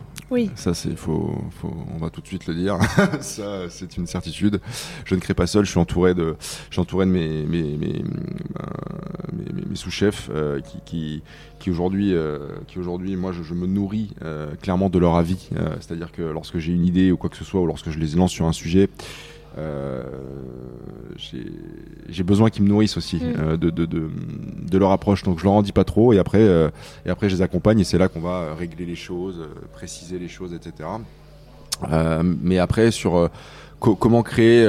Ça, 0.55 0.73
c'est 0.73 0.95
faut, 0.95 1.35
on 1.63 1.97
va 1.97 2.09
tout 2.09 2.21
de 2.21 2.27
suite 2.27 2.47
le 2.47 2.55
dire. 2.55 2.77
ça, 3.21 3.69
c'est 3.69 3.97
une 3.97 4.07
certitude. 4.07 4.59
Je 5.05 5.15
ne 5.15 5.19
crée 5.19 5.33
pas 5.33 5.47
seul. 5.47 5.65
Je 5.65 5.71
suis 5.71 5.79
entouré 5.79 6.13
de, 6.13 6.35
je 6.69 6.73
suis 6.73 6.81
entouré 6.81 7.05
de 7.05 7.11
mes, 7.11 7.45
mes, 7.45 7.77
mes, 7.77 8.03
mes, 9.33 9.75
sous-chefs 9.75 10.29
euh, 10.33 10.59
qui, 10.61 10.77
qui, 10.85 11.23
qui 11.59 11.69
aujourd'hui, 11.69 12.13
euh, 12.13 12.39
qui 12.67 12.79
aujourd'hui, 12.79 13.15
moi, 13.15 13.31
je, 13.31 13.53
me 13.53 13.67
nourris 13.67 14.09
euh, 14.23 14.55
clairement 14.61 14.89
de 14.89 14.99
leur 14.99 15.15
avis. 15.15 15.49
C'est-à-dire 15.79 16.11
que 16.11 16.21
lorsque 16.21 16.57
j'ai 16.57 16.73
une 16.73 16.85
idée 16.85 17.11
ou 17.11 17.17
quoi 17.17 17.29
que 17.29 17.37
ce 17.37 17.43
soit, 17.43 17.61
ou 17.61 17.65
lorsque 17.65 17.89
je 17.89 17.99
les 17.99 18.15
lance 18.15 18.31
sur 18.31 18.45
un 18.45 18.53
sujet, 18.53 18.89
euh, 18.89 19.32
j'ai 22.09 22.23
besoin 22.23 22.49
qu'ils 22.49 22.63
me 22.63 22.69
nourrissent 22.69 22.97
aussi 22.97 23.17
mm. 23.17 23.33
euh, 23.37 23.57
de, 23.57 23.69
de, 23.69 23.85
de, 23.85 24.09
de, 24.69 24.77
leur 24.77 24.91
approche. 24.91 25.23
Donc 25.23 25.39
je 25.39 25.43
leur 25.43 25.53
en 25.53 25.61
dis 25.61 25.71
pas 25.71 25.83
trop 25.83 26.13
et 26.13 26.19
après, 26.19 26.41
euh, 26.41 26.69
et 27.05 27.09
après 27.09 27.29
je 27.29 27.35
les 27.35 27.41
accompagne 27.41 27.79
et 27.79 27.83
c'est 27.83 27.97
là 27.97 28.07
qu'on 28.07 28.21
va 28.21 28.55
régler 28.55 28.85
les 28.85 28.95
choses, 28.95 29.47
préciser 29.73 30.19
les 30.19 30.27
choses, 30.27 30.53
etc. 30.53 30.89
mais 32.23 32.59
après 32.59 32.91
sur 32.91 33.29
comment 33.99 34.23
créer, 34.23 34.65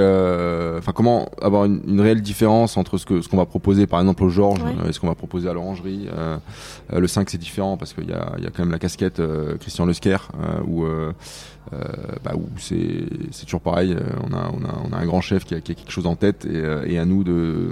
enfin 0.79 0.93
comment 0.93 1.29
avoir 1.41 1.65
une, 1.65 2.01
réelle 2.01 2.23
différence 2.23 2.77
entre 2.77 2.99
ce 2.99 3.07
que 3.07 3.23
ce 3.23 3.29
qu'on 3.29 3.37
va 3.37 3.47
proposer 3.47 3.87
par 3.87 4.01
exemple 4.01 4.25
au 4.25 4.29
Georges 4.29 4.61
et 4.89 4.93
ce 4.93 5.01
qu'on 5.01 5.07
va 5.07 5.15
proposer 5.15 5.49
à 5.49 5.53
l'orangerie. 5.53 6.09
le 6.93 7.07
5 7.07 7.31
c'est 7.31 7.39
différent 7.39 7.77
parce 7.77 7.93
qu'il 7.93 8.09
y 8.09 8.13
a, 8.13 8.35
y 8.39 8.47
a 8.47 8.51
quand 8.51 8.61
même 8.65 8.73
la 8.73 8.79
casquette 8.79 9.23
Christian 9.61 9.87
Lesker 9.87 10.19
où 10.67 10.85
euh, 11.73 11.79
bah, 12.23 12.33
où 12.35 12.47
c'est 12.59 13.45
toujours 13.45 13.61
pareil. 13.61 13.93
Euh, 13.93 14.01
on 14.23 14.35
a, 14.35 14.51
on, 14.53 14.65
a, 14.65 14.75
on 14.85 14.93
a 14.93 14.99
un 14.99 15.07
grand 15.07 15.21
chef 15.21 15.45
qui 15.45 15.55
a, 15.55 15.61
qui 15.61 15.73
a 15.73 15.75
quelque 15.75 15.91
chose 15.91 16.07
en 16.07 16.17
tête 16.17 16.45
et, 16.45 16.57
euh, 16.57 16.85
et 16.87 16.99
à 16.99 17.05
nous 17.05 17.25
de 17.25 17.71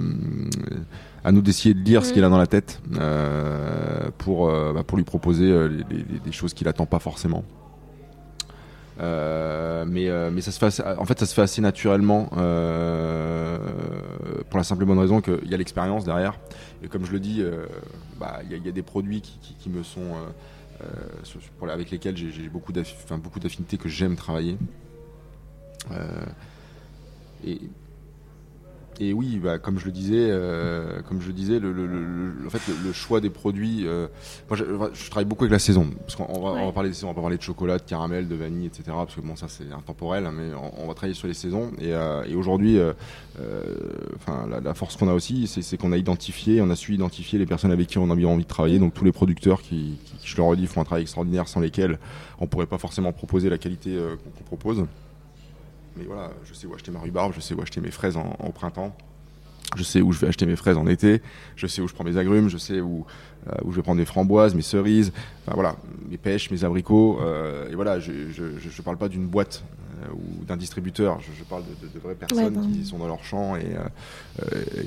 à 1.24 1.30
nous 1.30 1.40
d'essayer 1.42 1.74
de 1.74 1.80
lire 1.80 2.04
ce 2.04 2.12
qu'il 2.12 2.24
a 2.24 2.28
dans 2.28 2.38
la 2.38 2.48
tête 2.48 2.80
euh, 2.98 4.08
pour, 4.18 4.48
bah, 4.48 4.82
pour 4.84 4.98
lui 4.98 5.04
proposer 5.04 5.54
des 6.24 6.32
choses 6.32 6.52
qu'il 6.52 6.66
attend 6.66 6.84
pas 6.84 6.98
forcément. 6.98 7.44
Euh, 9.02 9.84
mais, 9.86 10.08
mais 10.30 10.40
ça 10.42 10.52
se 10.52 10.58
fait 10.58 10.84
en 10.98 11.04
fait 11.04 11.18
ça 11.18 11.26
se 11.26 11.34
fait 11.34 11.42
assez 11.42 11.60
naturellement 11.60 12.30
euh, 12.36 13.58
pour 14.48 14.58
la 14.58 14.64
simple 14.64 14.84
et 14.84 14.86
bonne 14.86 14.98
raison 14.98 15.20
qu'il 15.20 15.48
y 15.50 15.54
a 15.54 15.56
l'expérience 15.56 16.04
derrière 16.04 16.38
et 16.84 16.88
comme 16.88 17.04
je 17.04 17.10
le 17.10 17.18
dis 17.18 17.42
bah, 18.20 18.40
il 18.48 18.64
y, 18.64 18.68
a 18.68 18.72
des 18.72 18.82
produits 18.82 19.20
qui, 19.20 19.70
me 19.70 19.82
sont 19.82 20.14
euh, 20.82 21.68
avec 21.68 21.90
lesquels 21.90 22.16
j'ai 22.16 22.48
beaucoup 22.48 22.72
d'affinités 22.72 23.78
que 23.78 23.88
j'aime 23.88 24.16
travailler. 24.16 24.56
Euh, 25.90 26.26
et, 27.46 27.60
et 29.02 29.12
oui, 29.12 29.40
bah, 29.42 29.58
comme 29.58 29.80
je 29.80 29.86
le 29.86 29.90
disais, 29.90 30.28
euh, 30.30 31.00
comme 31.08 31.20
je 31.20 31.26
le 31.26 31.32
disais, 31.32 31.58
le, 31.58 31.72
en 32.46 32.50
fait, 32.50 32.60
le, 32.84 32.92
choix 32.92 33.20
des 33.20 33.30
produits. 33.30 33.84
Euh, 33.84 34.06
moi, 34.48 34.56
je, 34.56 35.10
travaille 35.10 35.24
beaucoup 35.24 35.42
avec 35.42 35.52
la 35.52 35.58
saison, 35.58 35.90
parce 36.00 36.14
qu'on 36.14 36.40
va, 36.40 36.50
on 36.50 36.66
va, 36.66 36.72
parler 36.72 36.90
des 36.90 36.94
saisons, 36.94 37.08
on 37.08 37.12
va 37.12 37.20
parler 37.20 37.36
de 37.36 37.42
chocolat, 37.42 37.78
de 37.78 37.82
caramel, 37.82 38.28
de 38.28 38.34
vanille, 38.36 38.66
etc. 38.66 38.84
Parce 38.88 39.16
que 39.16 39.20
bon, 39.20 39.34
ça 39.34 39.48
c'est 39.48 39.72
intemporel, 39.72 40.26
hein, 40.26 40.32
mais 40.32 40.50
on, 40.54 40.86
va 40.86 40.94
travailler 40.94 41.14
sur 41.14 41.26
les 41.26 41.34
saisons. 41.34 41.72
Et, 41.80 41.92
euh, 41.92 42.22
et 42.24 42.36
aujourd'hui, 42.36 42.78
enfin, 44.16 44.46
la, 44.62 44.74
force 44.74 44.96
qu'on 44.96 45.08
a 45.08 45.14
aussi, 45.14 45.48
c'est 45.48 45.76
qu'on 45.76 45.92
a 45.92 45.96
identifié, 45.96 46.62
on 46.62 46.70
a 46.70 46.76
su 46.76 46.94
identifier 46.94 47.38
les 47.38 47.46
personnes 47.46 47.72
avec 47.72 47.88
qui 47.88 47.98
on 47.98 48.08
a 48.08 48.14
envie 48.14 48.44
de 48.44 48.48
travailler. 48.48 48.78
Donc 48.78 48.94
tous 48.94 49.04
les 49.04 49.12
producteurs 49.12 49.62
qui, 49.62 49.98
qui, 50.04 50.28
je 50.28 50.36
le 50.36 50.44
redis, 50.44 50.66
font 50.66 50.80
un 50.80 50.84
travail 50.84 51.02
extraordinaire, 51.02 51.48
sans 51.48 51.60
lesquels 51.60 51.98
on 52.38 52.46
pourrait 52.46 52.66
pas 52.66 52.78
forcément 52.78 53.12
proposer 53.12 53.50
la 53.50 53.58
qualité 53.58 53.98
qu'on 54.38 54.44
propose. 54.44 54.84
Mais 55.96 56.04
voilà, 56.04 56.30
je 56.44 56.54
sais 56.54 56.66
où 56.66 56.74
acheter 56.74 56.90
ma 56.90 57.00
rhubarbe, 57.00 57.32
je 57.34 57.40
sais 57.40 57.54
où 57.54 57.60
acheter 57.60 57.80
mes 57.80 57.90
fraises 57.90 58.16
en, 58.16 58.50
printemps. 58.50 58.94
Je 59.76 59.82
sais 59.82 60.02
où 60.02 60.12
je 60.12 60.18
vais 60.18 60.28
acheter 60.28 60.44
mes 60.44 60.56
fraises 60.56 60.76
en 60.76 60.86
été, 60.86 61.22
je 61.56 61.66
sais 61.66 61.80
où 61.80 61.88
je 61.88 61.94
prends 61.94 62.04
mes 62.04 62.18
agrumes, 62.18 62.48
je 62.48 62.58
sais 62.58 62.80
où, 62.80 63.06
euh, 63.48 63.52
où 63.64 63.70
je 63.70 63.76
vais 63.76 63.82
prendre 63.82 63.98
mes 63.98 64.04
framboises, 64.04 64.54
mes 64.54 64.62
cerises, 64.62 65.12
enfin 65.46 65.54
voilà, 65.54 65.76
mes 66.10 66.18
pêches, 66.18 66.50
mes 66.50 66.64
abricots. 66.64 67.18
Euh, 67.22 67.70
et 67.70 67.74
voilà, 67.74 67.98
je 67.98 68.12
ne 68.12 68.82
parle 68.84 68.98
pas 68.98 69.08
d'une 69.08 69.26
boîte 69.26 69.64
euh, 70.02 70.12
ou 70.12 70.44
d'un 70.44 70.58
distributeur, 70.58 71.20
je, 71.20 71.44
parle 71.44 71.62
de, 71.64 71.98
vraies 72.00 72.14
personnes 72.14 72.70
qui 72.72 72.84
sont 72.84 72.98
dans 72.98 73.08
leur 73.08 73.24
champ 73.24 73.56
et, 73.56 73.74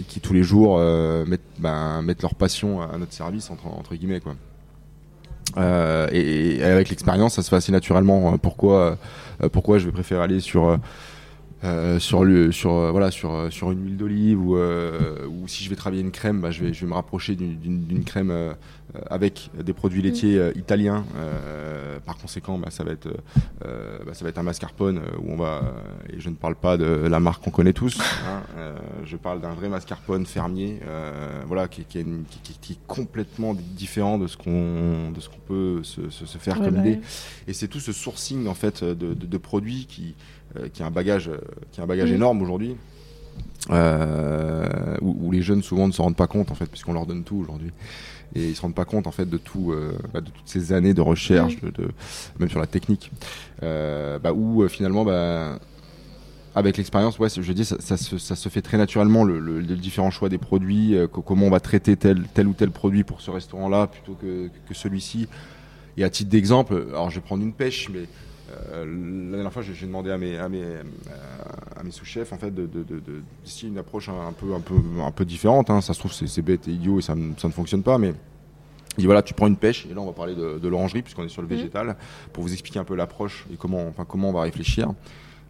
qui 0.07 0.19
tous 0.19 0.33
les 0.33 0.43
jours 0.43 0.77
mettent, 1.25 1.41
ben, 1.57 2.03
mettent, 2.03 2.21
leur 2.21 2.35
passion 2.35 2.81
à 2.81 2.97
notre 2.97 3.13
service, 3.13 3.49
entre, 3.49 3.65
entre 3.67 3.95
guillemets. 3.95 4.19
Quoi. 4.19 4.35
Euh, 5.57 6.07
et, 6.11 6.63
avec 6.63 6.89
l'expérience, 6.89 7.35
ça 7.35 7.43
se 7.43 7.49
fait 7.49 7.55
assez 7.55 7.71
naturellement. 7.71 8.37
Pourquoi, 8.37 8.97
euh, 9.43 9.49
pourquoi 9.49 9.77
je 9.77 9.85
vais 9.85 9.91
préférer 9.91 10.23
aller 10.23 10.39
sur 10.39 10.77
euh, 11.65 11.99
sur 11.99 12.23
le 12.23 12.51
sur 12.51 12.91
voilà 12.91 13.11
sur 13.11 13.51
sur 13.51 13.71
une 13.71 13.83
huile 13.83 13.97
d'olive 13.97 14.39
ou, 14.39 14.57
ou 14.57 15.47
si 15.47 15.63
je 15.63 15.69
vais 15.69 15.75
travailler 15.75 16.01
une 16.01 16.11
crème 16.11 16.41
bah, 16.41 16.51
je 16.51 16.63
vais 16.63 16.73
je 16.73 16.81
vais 16.81 16.87
me 16.87 16.93
rapprocher 16.93 17.35
d'une 17.35 18.03
crème 18.05 18.55
avec 19.09 19.49
des 19.61 19.73
produits 19.73 20.01
mm. 20.01 20.05
laitiers 20.05 20.51
italiens. 20.55 21.05
Par 22.05 22.17
conséquent 22.17 22.57
bah, 22.57 22.69
ça 22.69 22.83
va 22.83 22.91
être 22.91 23.09
bah, 23.61 24.13
ça 24.13 24.23
va 24.23 24.29
être 24.29 24.37
un 24.37 24.43
mascarpone 24.43 25.01
où 25.19 25.31
on 25.31 25.37
va 25.37 25.61
et 26.09 26.19
je 26.19 26.29
ne 26.29 26.35
parle 26.35 26.55
pas 26.55 26.77
de 26.77 26.85
la 26.85 27.19
marque 27.19 27.43
qu'on 27.43 27.51
connaît 27.51 27.73
tous 27.73 27.99
hein, 28.27 28.43
je 29.03 29.17
parle 29.17 29.41
d'un 29.41 29.53
vrai 29.53 29.69
mascarpone 29.69 30.25
fermier 30.25 30.79
voilà 31.47 31.67
qui, 31.67 31.83
qui, 31.83 31.99
est 31.99 32.05
qui, 32.61 32.73
est 32.73 32.87
complètement 32.87 33.55
différent 33.55 34.17
de 34.17 34.27
ce 34.27 34.37
qu'on 34.37 35.11
de 35.11 35.19
ce 35.19 35.29
qu'on 35.29 35.39
peut 35.47 35.83
se, 35.83 36.09
se, 36.09 36.37
faire 36.37 36.59
comme 36.59 36.77
idée. 36.77 36.99
et 37.47 37.53
c'est 37.53 37.67
tout 37.67 37.79
ce 37.79 37.91
sourcing 37.91 38.47
en 38.47 38.53
fait 38.53 38.83
de, 38.83 39.13
de 39.13 39.37
produits 39.37 39.85
qui 39.87 40.05
euh, 40.05 40.34
qui 40.73 40.83
a 40.83 40.85
un 40.85 40.91
bagage, 40.91 41.29
euh, 41.29 41.37
qui 41.71 41.79
a 41.79 41.83
un 41.83 41.87
bagage 41.87 42.11
mm. 42.11 42.15
énorme 42.15 42.41
aujourd'hui. 42.41 42.75
Euh, 43.71 44.95
où, 45.01 45.31
les 45.31 45.41
jeunes 45.41 45.63
souvent 45.63 45.87
ne 45.87 45.91
se 45.91 45.99
rendent 45.99 46.15
pas 46.15 46.27
compte 46.27 46.51
en 46.51 46.55
fait 46.55 46.67
puisqu'on 46.67 46.93
leur 46.93 47.07
donne 47.07 47.23
tout 47.23 47.37
aujourd'hui 47.37 47.71
et 48.35 48.49
ils 48.49 48.55
se 48.55 48.61
rendent 48.61 48.75
pas 48.75 48.85
compte 48.85 49.07
en 49.07 49.11
fait 49.11 49.27
de 49.27 49.37
tout 49.37 49.73
bah, 50.13 50.21
de 50.21 50.29
toutes 50.29 50.47
ces 50.47 50.71
années 50.71 50.93
de 50.93 51.01
recherche 51.01 51.59
mm. 51.61 51.71
de, 51.71 51.89
même 52.37 52.47
sur 52.49 52.59
la 52.59 52.67
technique 52.67 53.11
bah, 53.61 54.33
où 54.35 54.67
finalement 54.67 55.03
bah, 55.03 55.57
avec 56.53 56.77
l'expérience 56.77 57.17
ouais 57.17 57.27
je 57.35 57.53
dis 57.53 57.65
ça, 57.65 57.77
ça, 57.79 57.97
se, 57.97 58.19
ça, 58.19 58.35
se, 58.35 58.49
fait 58.49 58.61
très 58.61 58.77
naturellement 58.77 59.23
le, 59.23 59.39
le, 59.39 59.63
différent 59.63 60.11
choix 60.11 60.29
des 60.29 60.37
produits 60.37 60.95
comment 61.11 61.47
on 61.47 61.51
va 61.51 61.59
traiter 61.59 61.97
tel 61.97 62.21
tel 62.35 62.47
ou 62.47 62.53
tel 62.53 62.69
produit 62.69 63.03
pour 63.03 63.19
ce 63.19 63.31
restaurant 63.31 63.67
là 63.67 63.87
plutôt 63.87 64.13
que, 64.13 64.49
que 64.69 64.73
celui-ci 64.75 65.27
et 65.97 66.03
à 66.03 66.11
titre 66.11 66.29
d'exemple 66.29 66.85
alors 66.89 67.09
je 67.09 67.15
vais 67.15 67.25
prendre 67.25 67.41
une 67.41 67.53
pêche 67.53 67.89
mais 67.91 68.05
la 68.71 69.31
dernière 69.31 69.53
fois, 69.53 69.61
j'ai 69.61 69.85
demandé 69.85 70.11
à 70.11 70.17
mes, 70.17 70.37
à 70.37 70.49
mes, 70.49 70.63
à 71.75 71.83
mes 71.83 71.91
sous-chefs 71.91 72.33
en 72.33 72.37
fait, 72.37 72.53
de, 72.53 72.65
de, 72.65 72.85
une 73.63 73.77
approche 73.77 74.09
un, 74.09 74.33
peu, 74.33 74.53
un, 74.53 74.59
peu, 74.59 74.75
un 75.01 75.11
peu 75.11 75.25
différente. 75.25 75.69
Hein. 75.69 75.81
Ça 75.81 75.93
se 75.93 75.99
trouve, 75.99 76.13
c'est 76.13 76.41
bête 76.41 76.67
et 76.67 76.71
idiot 76.71 76.99
et 76.99 77.01
ça, 77.01 77.15
ça 77.37 77.47
ne 77.47 77.53
fonctionne 77.53 77.83
pas, 77.83 77.97
mais 77.97 78.13
il 78.97 79.01
dit 79.01 79.05
voilà, 79.05 79.21
tu 79.21 79.33
prends 79.33 79.47
une 79.47 79.57
pêche, 79.57 79.85
et 79.89 79.93
là 79.93 79.99
on 80.01 80.05
va 80.05 80.13
parler 80.13 80.35
de, 80.35 80.67
l'orangerie 80.67 81.01
puisqu'on 81.01 81.25
est 81.25 81.29
sur 81.29 81.41
le 81.41 81.47
mmh. 81.47 81.51
végétal, 81.51 81.97
pour 82.31 82.43
vous 82.43 82.53
expliquer 82.53 82.79
un 82.79 82.85
peu 82.85 82.95
l'approche 82.95 83.45
et 83.51 83.57
comment, 83.57 83.87
enfin, 83.87 84.05
comment 84.05 84.29
on 84.29 84.33
va 84.33 84.41
réfléchir. 84.41 84.93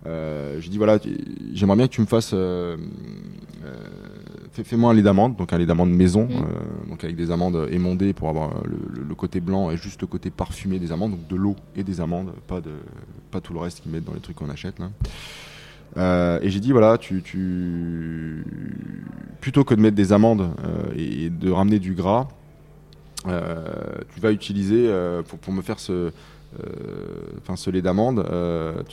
Euh, 0.05 0.59
j'ai 0.59 0.69
dit 0.69 0.77
voilà, 0.77 0.99
j'aimerais 1.53 1.77
bien 1.77 1.87
que 1.87 1.93
tu 1.93 2.01
me 2.01 2.05
fasses, 2.05 2.31
euh, 2.33 2.77
euh, 2.77 2.77
fais-moi 4.63 4.91
un 4.91 4.93
lait 4.93 5.01
d'amande, 5.01 5.35
donc 5.35 5.51
un 5.53 5.57
lait 5.57 5.65
d'amande 5.65 5.91
maison, 5.91 6.27
mmh. 6.27 6.89
donc 6.89 7.03
avec 7.03 7.15
des 7.15 7.31
amandes 7.31 7.67
émondées 7.71 8.13
pour 8.13 8.29
avoir 8.29 8.51
le, 8.63 9.15
côté 9.15 9.39
blanc 9.39 9.71
et 9.71 9.77
juste 9.77 10.01
le 10.01 10.07
côté 10.07 10.29
parfumé 10.29 10.77
des 10.79 10.91
amandes, 10.91 11.11
donc 11.11 11.27
de 11.27 11.35
l'eau 11.35 11.55
et 11.75 11.83
des 11.83 12.01
amandes, 12.01 12.31
pas 12.47 12.59
de, 12.61 12.71
pas 13.31 13.39
tout 13.41 13.53
le 13.53 13.59
reste 13.59 13.81
qu'ils 13.81 13.91
mettent 13.91 14.03
dans 14.03 14.13
les 14.13 14.19
trucs 14.19 14.35
qu'on 14.35 14.49
achète 14.49 14.75
là. 14.79 16.39
et 16.41 16.49
j'ai 16.49 16.59
dit 16.59 16.71
voilà, 16.71 16.97
tu, 16.97 17.21
tu, 17.21 18.45
plutôt 19.39 19.63
que 19.63 19.73
de 19.73 19.81
mettre 19.81 19.95
des 19.95 20.11
amandes 20.11 20.49
et 20.97 21.29
de 21.29 21.49
ramener 21.49 21.79
du 21.79 21.93
gras, 21.93 22.27
euh, 23.27 23.63
tu 24.13 24.19
vas 24.19 24.31
utiliser 24.31 24.87
euh, 24.87 25.23
pour, 25.23 25.53
me 25.53 25.61
faire 25.61 25.79
ce, 25.79 26.11
euh, 26.61 27.55
ce 27.55 27.69
lait 27.69 27.81
d'amande, 27.81 28.23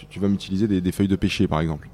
tu, 0.08 0.20
vas 0.20 0.28
m'utiliser 0.28 0.66
des, 0.68 0.92
feuilles 0.92 1.08
de 1.08 1.16
pêcher 1.16 1.46
par 1.46 1.60
exemple. 1.60 1.88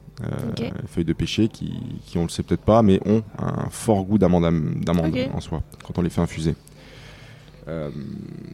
Feuilles 0.86 1.04
de 1.04 1.12
pêcher 1.12 1.48
qui, 1.48 2.00
qui, 2.04 2.18
on 2.18 2.24
le 2.24 2.28
sait 2.28 2.42
peut-être 2.42 2.62
pas, 2.64 2.82
mais 2.82 3.00
ont 3.06 3.22
un 3.38 3.68
fort 3.70 4.04
goût 4.04 4.18
d'amande 4.18 4.44
en 4.44 5.40
soi 5.40 5.62
quand 5.84 5.98
on 5.98 6.02
les 6.02 6.10
fait 6.10 6.20
infuser. 6.20 6.54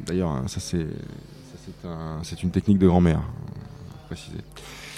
D'ailleurs, 0.06 0.30
hein, 0.30 0.44
ça 0.46 0.60
c'est 0.60 0.86
c'est 2.22 2.42
une 2.42 2.50
technique 2.50 2.78
de 2.78 2.86
grand-mère, 2.86 3.22
préciser. 4.06 4.38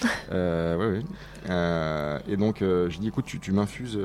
ouais, 0.33 0.77
ouais. 0.77 1.03
et 2.29 2.37
donc, 2.37 2.59
je 2.61 2.99
dis, 2.99 3.09
écoute, 3.09 3.25
tu, 3.27 3.39
tu 3.39 3.53
m'infuses 3.53 3.99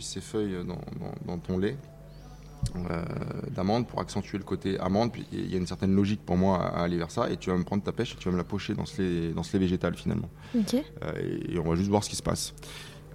ces 0.00 0.20
feuilles 0.20 0.64
dans, 1.26 1.38
ton 1.38 1.58
lait. 1.58 1.76
Euh, 2.90 3.02
d'amande 3.50 3.86
pour 3.86 4.00
accentuer 4.00 4.38
le 4.38 4.44
côté 4.44 4.78
amande. 4.78 5.12
Puis 5.12 5.26
il 5.32 5.50
y 5.50 5.54
a 5.54 5.58
une 5.58 5.66
certaine 5.66 5.94
logique 5.94 6.20
pour 6.24 6.36
moi 6.36 6.62
à, 6.62 6.82
aller 6.82 6.98
vers 6.98 7.10
ça. 7.10 7.30
Et 7.30 7.36
tu 7.36 7.50
vas 7.50 7.56
me 7.56 7.64
prendre 7.64 7.82
ta 7.82 7.92
pêche 7.92 8.12
et 8.12 8.16
tu 8.16 8.28
vas 8.28 8.32
me 8.32 8.36
la 8.36 8.44
pocher 8.44 8.74
dans 8.74 8.86
ce 8.86 9.02
lait, 9.02 9.32
dans 9.32 9.42
ce 9.42 9.52
lait 9.54 9.60
végétal 9.60 9.94
finalement. 9.94 10.28
Euh, 10.54 11.40
et, 11.48 11.58
on 11.58 11.68
va 11.68 11.76
juste 11.76 11.88
voir 11.88 12.04
ce 12.04 12.10
qui 12.10 12.16
se 12.16 12.22
passe. 12.22 12.54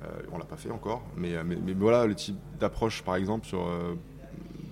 Euh, 0.03 0.07
on 0.31 0.37
l'a 0.37 0.45
pas 0.45 0.57
fait 0.57 0.71
encore, 0.71 1.03
mais, 1.15 1.31
mais, 1.43 1.73
voilà 1.73 2.05
le 2.05 2.15
type 2.15 2.35
d'approche 2.59 3.03
par 3.03 3.15
exemple 3.15 3.45
sur 3.45 3.65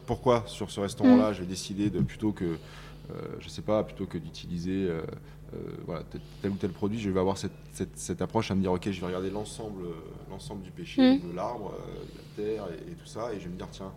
pourquoi 0.05 0.43
sur 0.47 0.71
ce 0.71 0.81
restaurant-là 0.81 1.31
mm. 1.31 1.33
j'ai 1.35 1.45
décidé 1.45 1.89
de 1.89 2.01
plutôt 2.01 2.33
que 2.33 2.57
je 3.39 3.47
sais 3.47 3.61
pas 3.61 3.83
plutôt 3.83 4.05
que 4.05 4.17
d'utiliser 4.17 4.89
voilà, 5.85 6.03
tel 6.41 6.51
ou 6.51 6.55
tel 6.55 6.71
produit, 6.71 6.99
je 6.99 7.09
vais 7.09 7.19
avoir 7.19 7.37
cette, 7.37 7.51
cette, 7.95 8.21
approche 8.21 8.51
à 8.51 8.55
me 8.55 8.61
dire 8.61 8.73
ok, 8.73 8.91
je 8.91 8.99
vais 8.99 9.07
regarder 9.07 9.29
l'ensemble, 9.29 9.83
l'ensemble 10.29 10.63
du 10.63 10.71
péché, 10.71 11.17
mm. 11.17 11.29
de 11.29 11.35
l'arbre, 11.35 11.73
de 12.37 12.43
la 12.43 12.45
terre 12.45 12.67
et, 12.89 12.93
tout 12.95 13.05
ça, 13.05 13.33
et 13.33 13.39
je 13.39 13.45
vais 13.45 13.51
me 13.51 13.57
dire 13.57 13.69
tiens, 13.71 13.93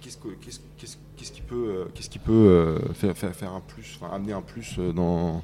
qu'est-ce 0.00 1.32
qui 1.32 1.42
peut, 1.42 1.86
qu'est-ce 1.94 2.10
qui 2.10 2.18
peut 2.18 2.32
euh, 2.32 2.78
euh, 3.04 3.14
faire, 3.14 3.34
faire, 3.34 3.52
un 3.52 3.60
plus, 3.60 3.98
amener 4.12 4.32
un 4.32 4.40
plus 4.40 4.76
euh, 4.78 4.92
dans, 4.92 5.42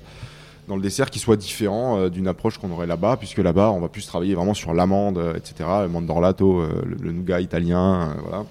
dans 0.68 0.76
le 0.76 0.82
dessert 0.82 1.10
qui 1.10 1.18
soit 1.18 1.36
différent 1.36 2.08
d'une 2.08 2.28
approche 2.28 2.58
qu'on 2.58 2.70
aurait 2.70 2.86
là-bas, 2.86 3.16
puisque 3.16 3.38
là-bas, 3.38 3.70
on 3.70 3.80
va 3.80 3.88
plus 3.88 4.06
travailler 4.06 4.34
vraiment 4.34 4.54
sur 4.54 4.74
l'amande, 4.74 5.20
etc., 5.36 5.54
l'amande 5.68 6.06
d'orlato, 6.06 6.64
le, 6.66 6.96
le, 7.00 7.12
nougat 7.12 7.40
italien, 7.40 8.16
voilà. 8.24 8.44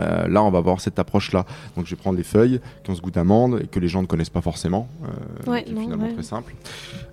Euh, 0.00 0.28
là, 0.28 0.42
on 0.42 0.50
va 0.50 0.58
avoir 0.58 0.80
cette 0.80 0.98
approche-là. 0.98 1.44
Donc, 1.76 1.86
je 1.86 1.90
vais 1.90 2.00
prendre 2.00 2.16
les 2.16 2.24
feuilles 2.24 2.60
qui 2.84 2.90
ont 2.90 2.94
ce 2.94 3.00
goût 3.00 3.10
d'amande 3.10 3.60
et 3.62 3.66
que 3.66 3.80
les 3.80 3.88
gens 3.88 4.02
ne 4.02 4.06
connaissent 4.06 4.30
pas 4.30 4.40
forcément, 4.40 4.88
euh, 5.04 5.62
qui 5.62 5.72
est 5.72 5.76
finalement 5.76 6.12
très 6.12 6.22
simple. 6.22 6.54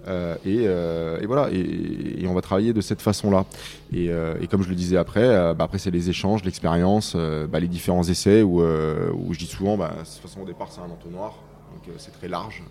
Euh, 0.07 1.19
et, 1.21 1.25
voilà, 1.25 1.49
et, 1.51 2.25
on 2.27 2.33
va 2.33 2.41
travailler 2.41 2.73
de 2.73 2.81
cette 2.81 3.01
façon-là. 3.01 3.45
Et, 3.93 4.09
comme 4.49 4.63
je 4.63 4.69
le 4.69 4.75
disais 4.75 4.97
après, 4.97 5.27
bah, 5.55 5.65
après 5.65 5.77
c'est 5.77 5.91
les 5.91 6.09
échanges, 6.09 6.43
l'expérience, 6.43 7.15
bah, 7.15 7.59
les 7.59 7.67
différents 7.67 8.03
essais 8.03 8.41
où, 8.41 8.61
où 8.61 9.33
je 9.33 9.39
dis 9.39 9.47
souvent, 9.47 9.77
bah, 9.77 9.91
de 9.93 9.99
toute 9.99 10.07
façon 10.07 10.41
au 10.41 10.45
départ 10.45 10.71
c'est 10.71 10.81
un 10.81 10.91
entonnoir, 10.91 11.39
donc 11.71 11.95
c'est 11.97 12.11
très 12.11 12.27
large, 12.27 12.63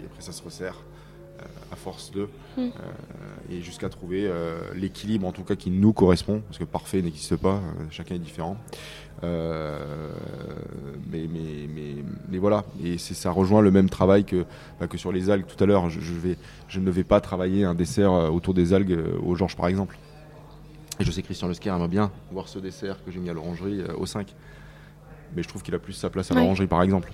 et 0.00 0.06
après 0.06 0.22
ça 0.22 0.32
se 0.32 0.42
resserre 0.42 0.76
à 1.70 1.76
force 1.76 2.12
de, 2.12 2.28
hmm. 2.56 2.70
et 3.50 3.60
jusqu'à 3.60 3.88
trouver 3.88 4.30
l'équilibre 4.74 5.26
en 5.26 5.32
tout 5.32 5.44
cas 5.44 5.56
qui 5.56 5.70
nous 5.70 5.92
correspond, 5.92 6.42
parce 6.46 6.58
que 6.58 6.64
parfait 6.64 7.02
n'existe 7.02 7.36
pas, 7.36 7.60
chacun 7.90 8.14
est 8.14 8.20
différent. 8.20 8.56
Euh, 9.24 9.78
mais, 11.10 11.26
mais, 11.32 11.68
mais, 11.74 12.04
mais, 12.28 12.38
voilà, 12.38 12.64
et 12.84 12.98
ça 12.98 13.30
rejoint 13.30 13.62
le 13.62 13.70
même 13.70 13.88
travail 13.88 14.24
que, 14.24 14.44
bah, 14.78 14.86
que 14.86 14.98
sur 14.98 15.12
les 15.12 15.30
algues 15.30 15.46
tout 15.46 15.62
à 15.62 15.66
l'heure. 15.66 15.88
Je, 15.88 16.12
vais, 16.12 16.36
je 16.68 16.80
ne 16.80 16.90
vais 16.90 17.04
pas 17.04 17.20
travailler 17.20 17.64
un 17.64 17.74
dessert 17.74 18.12
euh, 18.12 18.28
autour 18.28 18.54
des 18.54 18.74
algues 18.74 18.92
euh, 18.92 19.18
au 19.24 19.34
Georges 19.34 19.56
par 19.56 19.68
exemple. 19.68 19.96
Et 21.00 21.04
je 21.04 21.10
sais 21.10 21.22
Christian 21.22 21.48
Lesquer 21.48 21.70
aimerait 21.70 21.88
bien 21.88 22.10
voir 22.30 22.48
ce 22.48 22.58
dessert 22.58 23.02
que 23.04 23.10
j'ai 23.10 23.18
mis 23.18 23.30
à 23.30 23.34
l'orangerie 23.34 23.82
au 23.98 24.06
5. 24.06 24.34
Mais 25.34 25.42
je 25.42 25.48
trouve 25.48 25.62
qu'il 25.62 25.74
a 25.74 25.78
plus 25.78 25.92
sa 25.92 26.08
place 26.08 26.30
à 26.30 26.34
l'orangerie 26.34 26.68
par 26.68 26.82
exemple, 26.82 27.12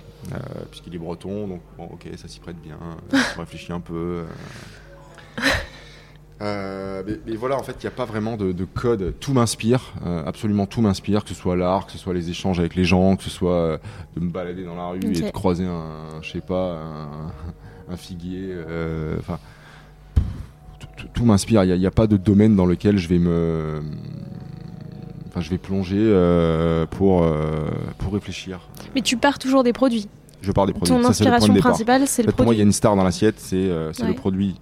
puisqu'il 0.69 0.95
est 0.95 0.99
breton, 0.99 1.47
donc 1.47 1.61
bon 1.77 1.85
ok, 1.85 2.07
ça 2.15 2.29
s'y 2.29 2.39
prête 2.39 2.55
bien, 2.61 2.77
je 3.11 3.37
réfléchis 3.39 3.73
un 3.73 3.81
peu. 3.81 4.23
Euh, 6.41 7.03
mais, 7.25 7.35
voilà, 7.35 7.57
en 7.57 7.63
fait, 7.63 7.75
il 7.79 7.85
n'y 7.85 7.87
a 7.87 7.95
pas 7.95 8.05
vraiment 8.05 8.37
de, 8.37 8.65
code. 8.65 9.13
Tout 9.19 9.33
m'inspire, 9.33 9.93
euh, 10.05 10.23
absolument 10.25 10.65
tout 10.65 10.81
m'inspire, 10.81 11.23
que 11.23 11.29
ce 11.29 11.35
soit 11.35 11.55
l'art, 11.55 11.85
que 11.85 11.91
ce 11.91 11.97
soit 11.97 12.13
les 12.13 12.29
échanges 12.29 12.59
avec 12.59 12.75
les 12.75 12.85
gens, 12.85 13.15
que 13.15 13.23
ce 13.23 13.29
soit 13.29 13.51
euh, 13.51 13.77
de 14.15 14.21
me 14.21 14.29
balader 14.29 14.63
dans 14.63 14.75
la 14.75 14.87
rue 14.87 14.99
et 15.03 15.21
de 15.21 15.29
croiser 15.31 15.65
un, 15.65 16.21
je 16.21 16.31
sais 16.31 16.41
pas, 16.41 16.79
un, 17.89 17.97
figuier. 17.97 18.55
Enfin, 19.19 19.39
tout, 21.13 21.25
m'inspire. 21.25 21.63
Il 21.63 21.79
n'y 21.79 21.85
a, 21.85 21.91
pas 21.91 22.07
de 22.07 22.17
domaine 22.17 22.55
dans 22.55 22.65
lequel 22.65 22.97
je 22.97 23.07
vais 23.07 23.19
me, 23.19 23.81
enfin, 25.29 25.41
je 25.41 25.49
vais 25.49 25.57
plonger 25.57 26.11
pour 26.91 27.25
pour 27.99 28.13
réfléchir. 28.13 28.59
Mais 28.95 29.01
tu 29.01 29.17
pars 29.17 29.37
toujours 29.37 29.63
des 29.63 29.73
produits. 29.73 30.07
Je 30.41 30.51
pars 30.51 30.65
des 30.65 30.73
produits. 30.73 30.93
Ton 30.93 31.05
inspiration 31.05 31.53
principale, 31.53 32.07
c'est 32.07 32.23
le 32.23 32.27
produit. 32.27 32.37
Pour 32.37 32.45
moi, 32.45 32.53
il 32.55 32.57
y 32.57 32.61
a 32.61 32.65
une 32.65 32.73
star 32.73 32.95
dans 32.95 33.03
l'assiette, 33.03 33.39
c'est 33.39 33.67
le 33.67 34.13
produit 34.13 34.55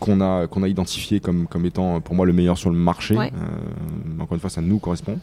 qu'on 0.00 0.20
a, 0.20 0.46
qu'on 0.48 0.62
a 0.64 0.68
identifié 0.68 1.20
comme, 1.20 1.46
comme 1.46 1.66
étant 1.66 2.00
pour 2.00 2.16
moi 2.16 2.26
le 2.26 2.32
meilleur 2.32 2.58
sur 2.58 2.70
le 2.70 2.76
marché. 2.76 3.16
Euh, 3.16 3.28
encore 4.18 4.34
une 4.34 4.40
fois, 4.40 4.50
ça 4.50 4.62
nous 4.62 4.78
correspond. 4.78 5.20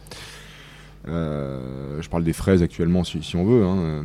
Euh, 1.08 2.00
je 2.00 2.08
parle 2.08 2.24
des 2.24 2.32
fraises 2.32 2.62
actuellement 2.62 3.04
si, 3.04 3.22
si 3.22 3.36
on 3.36 3.44
veut. 3.44 3.64
Hein. 3.64 4.04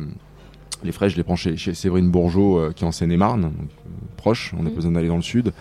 Les 0.82 0.92
fraises, 0.92 1.12
je 1.12 1.16
les 1.16 1.22
prends 1.22 1.36
chez, 1.36 1.56
Séverine 1.56 2.10
Bourgeot 2.10 2.58
euh, 2.58 2.72
qui 2.72 2.84
est 2.84 2.86
en 2.86 2.92
Seine-et-Marne, 2.92 3.52
proche, 4.16 4.52
on 4.58 4.62
n'a 4.62 4.70
pas 4.70 4.76
besoin 4.76 4.92
d'aller 4.92 5.08
dans 5.08 5.16
le 5.16 5.22
sud. 5.22 5.52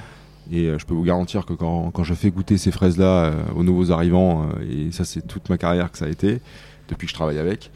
Et 0.51 0.66
je 0.78 0.86
peux 0.86 0.93
vous 0.93 1.03
garantir 1.03 1.45
que 1.45 1.53
quand, 1.53 1.91
quand 1.91 2.03
je 2.03 2.14
fais 2.14 2.30
goûter 2.30 2.57
ces 2.57 2.72
fraises-là 2.72 3.32
aux 3.55 3.64
nouveaux 3.64 3.93
arrivants, 3.93 4.49
et 4.70 4.91
ça 4.91 5.05
c'est 5.05 5.26
toute 5.26 5.49
ma 5.49 5.57
carrière 5.57 5.89
que 5.89 5.97
ça 5.97 6.03
a 6.03 6.09
été, 6.09 6.41
depuis 6.89 7.05
que 7.05 7.11
je 7.11 7.16
travaille 7.16 7.39
avec, 7.39 7.72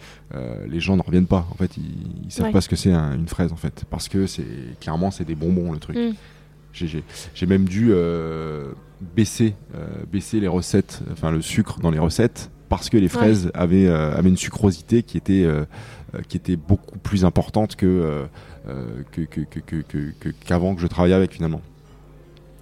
les 0.67 0.81
gens 0.81 0.97
ne 0.97 1.01
reviennent 1.01 1.27
pas. 1.27 1.47
En 1.49 1.55
fait, 1.55 1.77
ils, 1.77 2.25
ne 2.25 2.29
savent 2.29 2.51
pas 2.51 2.59
ce 2.59 2.67
que 2.67 2.75
c'est 2.75 2.91
une 2.91 3.29
fraise 3.29 3.53
en 3.53 3.55
fait, 3.55 3.85
parce 3.89 4.09
que 4.09 4.27
c'est 4.27 4.43
clairement 4.81 5.09
c'est 5.09 5.23
des 5.23 5.35
bonbons 5.35 5.71
le 5.71 5.79
truc. 5.79 5.95
Mm. 5.95 6.11
J'ai 6.85 7.45
même 7.45 7.65
dû 7.65 7.89
euh, 7.91 8.71
baisser, 9.01 9.55
euh, 9.75 9.87
baisser 10.11 10.39
les 10.39 10.47
recettes, 10.47 11.01
enfin 11.11 11.31
le 11.31 11.41
sucre 11.41 11.79
dans 11.79 11.91
les 11.91 11.99
recettes, 11.99 12.49
parce 12.69 12.89
que 12.89 12.97
les 12.97 13.07
fraises 13.07 13.51
avaient, 13.53 13.87
euh, 13.87 14.15
avaient, 14.15 14.29
une 14.29 14.37
sucrosité 14.37 15.03
qui 15.03 15.17
était, 15.17 15.47
qui 16.27 16.37
était 16.37 16.55
beaucoup 16.55 16.97
plus 16.99 17.25
importante 17.25 17.75
que 17.75 18.25
qu'avant 20.45 20.73
que, 20.73 20.75
que, 20.75 20.81
je 20.81 20.87
travaillais 20.87 21.15
avec 21.15 21.33
finalement. 21.33 21.61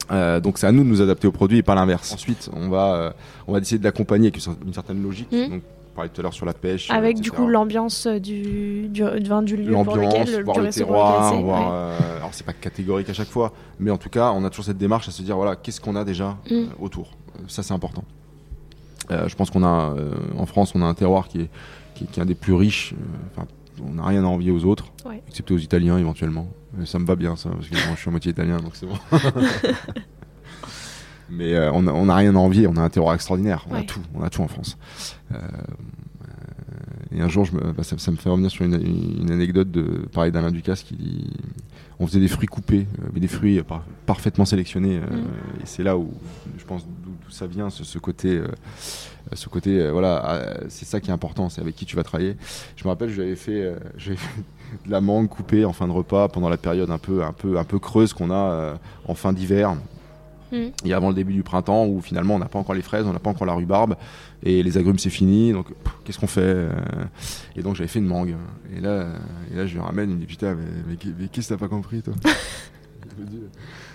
donc 0.10 0.60
c'est 0.60 0.68
à 0.68 0.72
nous 0.72 0.84
de 0.84 0.90
nous 0.90 1.02
adapter 1.02 1.28
au 1.28 1.32
produit 1.32 1.58
et 1.58 1.64
pas 1.64 1.76
l'inverse. 1.76 2.14
Ensuite, 2.14 2.50
on 2.54 2.70
va, 2.70 3.16
on 3.48 3.54
va 3.54 3.60
essayer 3.60 3.80
de 3.80 3.84
l'accompagner 3.84 4.28
avec 4.28 4.46
une, 4.66 4.74
certaine 4.74 5.02
logique. 5.02 5.32
Mmh 5.32 5.60
parlait 5.96 6.10
tout 6.10 6.22
à 6.22 6.24
l'heure 6.24 6.34
sur 6.34 6.46
la 6.46 6.54
pêche. 6.54 6.92
Avec 6.92 7.20
du 7.20 7.32
coup 7.32 7.48
l'ambiance 7.48 8.06
du, 8.08 8.88
du, 8.90 9.04
du, 9.04 9.58
lieu 9.58 9.74
pour 9.84 9.96
lequel 9.96 10.44
voir 10.44 10.60
le 10.60 10.70
terroir, 10.70 11.42
voir, 11.42 11.74
euh, 11.74 12.18
alors 12.18 12.30
c'est 12.34 12.46
pas 12.46 12.54
catégorique 12.54 13.10
à 13.10 13.14
chaque 13.14 13.30
fois, 13.30 13.54
mais 13.80 13.90
en 13.90 13.98
tout 13.98 14.10
cas 14.10 14.32
on 14.32 14.44
a 14.44 14.50
toujours 14.50 14.66
cette 14.66 14.78
démarche 14.78 15.08
à 15.08 15.12
se 15.12 15.22
dire 15.24 15.36
voilà 15.36 15.56
qu'est-ce 15.56 15.82
qu'on 15.82 15.96
a 15.96 16.04
déjà 16.04 16.38
mm. 16.50 16.54
euh, 16.54 16.66
autour? 16.80 17.12
Ça 17.48 17.64
c'est 17.64 17.74
important. 17.74 18.04
Euh, 19.12 19.28
je 19.28 19.36
pense 19.36 19.50
qu'on 19.50 19.64
a 19.64 19.96
en 20.38 20.46
France 20.46 20.74
on 20.76 20.82
a 20.82 20.86
un 20.86 20.94
terroir 20.94 21.28
qui 21.28 21.42
est, 21.42 21.50
qui 21.96 22.04
est, 22.04 22.22
un 22.22 22.26
des 22.26 22.36
plus 22.36 22.54
riches. 22.54 22.94
on 23.84 23.94
n'a 23.94 24.06
rien 24.06 24.24
à 24.24 24.28
envier 24.28 24.52
aux 24.52 24.66
autres, 24.66 24.86
excepté 25.28 25.54
aux 25.54 25.60
Italiens 25.60 25.98
éventuellement. 25.98 26.48
ça 26.86 27.00
me 27.00 27.06
va 27.06 27.16
bien 27.16 27.36
ça 27.36 27.50
parce 27.50 27.68
que 27.68 27.76
moi 27.76 27.96
je 27.96 28.00
suis 28.00 28.10
à 28.10 28.12
moitié 28.12 28.32
italien 28.32 28.58
donc 28.58 28.76
c'est 28.76 28.86
bon. 28.86 28.98
Mais 31.30 31.58
on 31.70 31.82
n'a 32.06 32.16
rien 32.16 32.36
à 32.36 32.40
envier, 32.40 32.68
on 32.68 32.76
a 32.78 32.82
un 32.82 32.90
terroir 32.90 33.16
extraordinaire, 33.16 33.66
on 33.70 33.76
a 33.76 33.82
tout, 33.84 34.02
on 34.14 34.22
a 34.24 34.30
tout 34.30 34.42
en 34.42 34.48
France. 34.48 34.78
Euh, 35.34 35.38
Et 37.16 37.22
un 37.22 37.30
jour, 37.30 37.46
je 37.46 37.54
me, 37.54 37.72
bah, 37.72 37.84
ça, 37.84 37.98
ça 37.98 38.12
me 38.12 38.18
fait 38.18 38.30
revenir 38.30 38.52
sur 38.52 38.66
une, 38.66 38.76
une 39.22 39.32
anecdote 39.32 39.72
de 39.72 40.06
pareil 40.12 40.32
d'Alain 40.32 40.52
Ducasse 40.52 40.84
qui 40.84 40.96
dit 40.96 41.30
on 42.00 42.08
faisait 42.08 42.20
des 42.20 42.28
fruits 42.28 42.48
coupés, 42.48 42.88
euh, 43.00 43.08
mais 43.14 43.22
des 43.22 43.28
fruits 43.30 43.58
euh, 43.60 43.64
par- 43.64 43.84
parfaitement 44.06 44.44
sélectionnés. 44.46 44.98
euh, 44.98 45.16
Mm. 45.16 45.62
Et 45.62 45.66
c'est 45.66 45.84
là 45.84 45.98
où 45.98 46.12
je 46.58 46.66
pense 46.66 46.86
d'où 46.86 47.12
ça 47.32 47.48
vient, 47.48 47.70
ce, 47.70 47.84
ce 47.86 47.98
côté, 48.00 48.36
euh, 48.38 48.48
ce 49.34 49.48
côté, 49.50 49.80
euh, 49.80 49.92
voilà, 49.92 50.30
euh, 50.34 50.54
c'est 50.68 50.86
ça 50.86 51.00
qui 51.00 51.10
est 51.10 51.14
important, 51.14 51.48
c'est 51.50 51.62
avec 51.62 51.76
qui 51.76 51.86
tu 51.86 51.96
vas 51.96 52.04
travailler. 52.04 52.36
Je 52.76 52.84
me 52.84 52.90
rappelle, 52.90 53.10
j'avais 53.10 53.36
fait, 53.38 53.62
euh, 53.62 53.78
j'avais 53.98 54.18
fait 54.18 54.42
de 54.86 54.92
la 54.92 55.00
mangue 55.00 55.30
coupée 55.30 55.64
en 55.64 55.72
fin 55.74 55.88
de 55.88 55.94
repas 55.94 56.28
pendant 56.28 56.50
la 56.50 56.58
période 56.58 56.92
un 56.92 56.98
peu, 56.98 57.24
un 57.24 57.32
peu, 57.34 57.58
un 57.58 57.64
peu 57.64 57.80
creuse 57.80 58.12
qu'on 58.14 58.30
a 58.30 58.36
euh, 58.36 58.76
en 59.08 59.16
fin 59.16 59.32
d'hiver 59.32 59.76
Et 60.86 60.94
avant 60.94 61.10
le 61.10 61.16
début 61.16 61.34
du 61.34 61.44
printemps 61.44 61.86
où 61.88 62.02
finalement 62.02 62.36
on 62.36 62.40
n'a 62.40 62.46
pas 62.48 62.60
encore 62.60 62.76
les 62.76 62.82
fraises, 62.82 63.06
on 63.06 63.14
n'a 63.14 63.20
pas 63.20 63.30
encore 63.30 63.48
la 63.48 63.54
rhubarbe 63.54 63.96
et 64.44 64.62
les 64.64 64.78
agrumes 64.78 65.00
c'est 65.00 65.10
fini. 65.10 65.52
Donc 65.52 65.68
qu'est-ce 66.04 66.20
qu'on 66.20 66.28
fait 66.28 66.42
euh? 66.44 66.70
Et 67.56 67.62
donc 67.62 67.76
j'avais 67.76 67.88
fait 67.88 68.00
une 68.00 68.06
mangue. 68.08 68.36
Et 68.76 68.80
là, 68.80 69.08
et 69.52 69.56
là 69.56 69.66
je 69.66 69.74
lui 69.74 69.82
ramène, 69.82 70.10
il 70.12 70.16
me 70.16 70.20
dit 70.22 70.28
putain 70.28 70.56
mais, 70.56 70.64
mais, 70.88 70.96
qu'est- 70.98 71.14
mais 71.18 71.28
qu'est-ce 71.28 71.50
que 71.50 71.54
t'as 71.56 71.60
pas 71.60 71.68
compris 71.68 72.02
toi? 72.02 72.14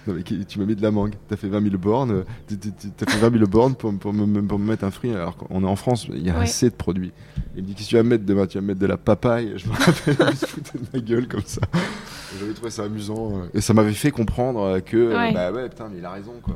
non, 0.06 0.14
mais 0.14 0.22
tu 0.22 0.58
m'as 0.58 0.64
mis 0.64 0.74
de 0.76 0.82
la 0.82 0.90
mangue, 0.90 1.14
t'as 1.28 1.36
fait 1.36 1.48
20 1.48 1.62
000 1.62 1.76
bornes, 1.78 2.10
euh, 2.10 2.56
t'as 2.96 3.10
fait 3.10 3.18
20 3.18 3.32
000 3.32 3.46
bornes 3.46 3.74
pour, 3.74 3.92
pour, 3.98 4.12
me, 4.12 4.42
pour 4.42 4.58
me 4.58 4.66
mettre 4.66 4.84
un 4.84 4.90
fruit 4.90 5.12
alors 5.12 5.36
qu'on 5.36 5.62
est 5.62 5.66
en 5.66 5.76
France, 5.76 6.06
il 6.12 6.24
y 6.26 6.30
a 6.30 6.34
Ouais. 6.36 6.44
assez 6.44 6.70
de 6.70 6.74
produits. 6.74 7.12
Il 7.56 7.62
me 7.62 7.68
dit 7.68 7.74
qu'est-ce 7.74 7.86
que 7.86 7.90
tu 7.90 7.96
vas 7.96 8.02
me 8.02 8.08
mettre 8.10 8.24
demain? 8.24 8.46
Tu 8.46 8.58
vas 8.58 8.62
me 8.62 8.68
mettre 8.68 8.80
de 8.80 8.86
la 8.86 8.96
papaye 8.96 9.52
Je 9.56 9.66
me 9.68 9.72
rappelle, 9.74 10.16
il 10.32 10.36
se 10.36 10.46
foutait 10.46 10.78
de 10.78 10.84
ma 10.92 11.00
gueule 11.00 11.28
comme 11.28 11.42
ça. 11.44 11.60
J'avais 12.38 12.52
trouvé 12.54 12.70
ça 12.70 12.84
amusant 12.84 13.32
euh, 13.34 13.46
et 13.54 13.60
ça 13.60 13.74
m'avait 13.74 13.92
fait 13.92 14.10
comprendre 14.12 14.60
euh, 14.62 14.80
que 14.80 15.12
Ouais. 15.14 15.32
bah 15.32 15.50
ouais 15.52 15.68
putain 15.68 15.88
mais 15.92 15.98
il 15.98 16.04
a 16.04 16.10
raison 16.12 16.32
quoi. 16.42 16.54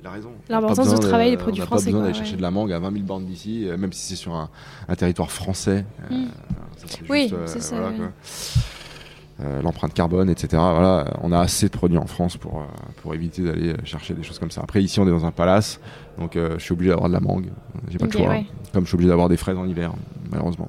Il 0.00 0.06
a 0.06 0.10
raison. 0.10 0.30
L'importance 0.48 0.88
On 0.88 0.94
de 0.94 0.98
travailler 1.00 1.30
les 1.32 1.36
produits 1.36 1.60
on 1.60 1.64
n'a 1.64 1.66
français, 1.66 1.86
pas 1.86 1.90
besoin 1.90 2.00
d'aller 2.02 2.12
ouais. 2.12 2.18
chercher 2.18 2.36
de 2.36 2.42
la 2.42 2.50
mangue 2.50 2.72
à 2.72 2.78
20 2.78 2.92
000 2.92 3.04
bornes 3.04 3.24
d'ici, 3.26 3.68
euh, 3.68 3.76
même 3.76 3.92
si 3.92 4.06
c'est 4.06 4.16
sur 4.16 4.34
un, 4.34 4.48
un 4.88 4.94
territoire 4.94 5.30
français. 5.30 5.84
euh, 6.10 6.14
Mm. 6.14 6.26
ça, 6.86 6.98
Oui, 7.10 7.30
euh, 7.32 7.42
c'est 7.46 7.60
ça, 7.60 7.76
voilà, 7.76 7.92
oui. 7.98 8.04
Euh, 9.38 9.60
L'empreinte 9.60 9.92
carbone, 9.92 10.30
etc. 10.30 10.48
Voilà, 10.52 11.12
on 11.22 11.30
a 11.30 11.38
assez 11.40 11.66
de 11.66 11.72
produits 11.72 11.98
en 11.98 12.06
France 12.06 12.38
pour, 12.38 12.58
euh, 12.60 12.64
pour 13.02 13.14
éviter 13.14 13.42
d'aller 13.42 13.74
chercher 13.84 14.14
des 14.14 14.22
choses 14.22 14.38
comme 14.38 14.50
ça. 14.50 14.62
Après, 14.62 14.82
ici, 14.82 14.98
on 14.98 15.06
est 15.06 15.10
dans 15.10 15.26
un 15.26 15.30
palace, 15.30 15.78
donc 16.18 16.36
euh, 16.36 16.54
je 16.58 16.64
suis 16.64 16.72
obligé 16.72 16.88
d'avoir 16.90 17.08
de 17.08 17.12
la 17.14 17.20
mangue. 17.20 17.48
J'ai 17.90 17.98
pas 17.98 18.06
Ok, 18.06 18.14
le 18.14 18.20
choix. 18.20 18.28
ouais. 18.30 18.46
Comme 18.72 18.84
je 18.84 18.88
suis 18.88 18.94
obligé 18.94 19.10
d'avoir 19.10 19.28
des 19.28 19.36
fraises 19.36 19.58
en 19.58 19.66
hiver, 19.66 19.92
malheureusement. 20.30 20.68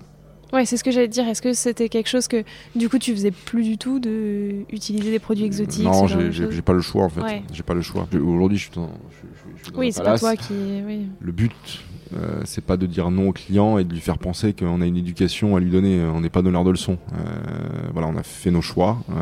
Ouais, 0.52 0.66
c'est 0.66 0.76
ce 0.76 0.84
que 0.84 0.92
j'allais 0.92 1.08
te 1.08 1.14
dire. 1.14 1.26
Est-ce 1.28 1.42
que 1.42 1.54
c'était 1.54 1.88
quelque 1.88 2.08
chose 2.10 2.28
que, 2.28 2.44
du 2.76 2.90
coup, 2.90 3.00
tu 3.00 3.12
faisais 3.14 3.32
plus 3.32 3.64
du 3.64 3.78
tout 3.78 4.00
de 4.00 4.66
utiliser 4.72 5.12
des 5.12 5.20
produits 5.20 5.46
exotiques 5.46 5.86
Non, 5.86 6.08
j'ai- 6.08 6.62
pas 6.62 6.74
le 6.74 6.82
choix 6.82 7.06
en 7.06 7.10
fait. 7.10 7.22
Ouais. 7.22 7.44
J'ai 7.54 7.64
pas 7.64 7.74
le 7.74 7.82
choix. 7.82 8.06
Aujourd'hui, 8.22 8.58
je 8.58 8.64
suis 8.64 8.72
dans, 8.76 8.88
je, 9.12 9.28
je- 9.28 9.58
je 9.60 9.64
suis 9.64 9.72
dans 9.72 9.80
Oui, 9.80 9.94
c'est 9.94 10.04
pas 10.04 10.18
toi 10.20 10.36
qui. 10.36 10.54
Oui. 10.86 11.08
Le 11.22 11.32
but, 11.32 11.52
euh, 12.16 12.42
c'est 12.46 12.64
pas 12.64 12.78
de 12.78 12.86
dire 12.86 13.12
non 13.12 13.30
au 13.30 13.32
client 13.34 13.78
et 13.78 13.84
de 13.84 13.94
lui 13.94 14.00
faire 14.00 14.18
penser 14.18 14.54
qu'on 14.54 14.82
a 14.82 14.86
une 14.86 14.98
éducation 14.98 15.56
à 15.56 15.60
lui 15.60 15.72
donner. 15.72 16.02
On 16.04 16.22
n'est 16.22 16.30
pas 16.30 16.42
donneur 16.42 16.64
de 16.64 16.72
leçons. 16.72 16.98
Euh, 17.14 17.18
voilà, 17.94 18.08
on 18.08 18.18
a 18.18 18.24
fait 18.24 18.52
nos 18.52 18.62
choix. 18.62 18.98
euh, 19.10 19.14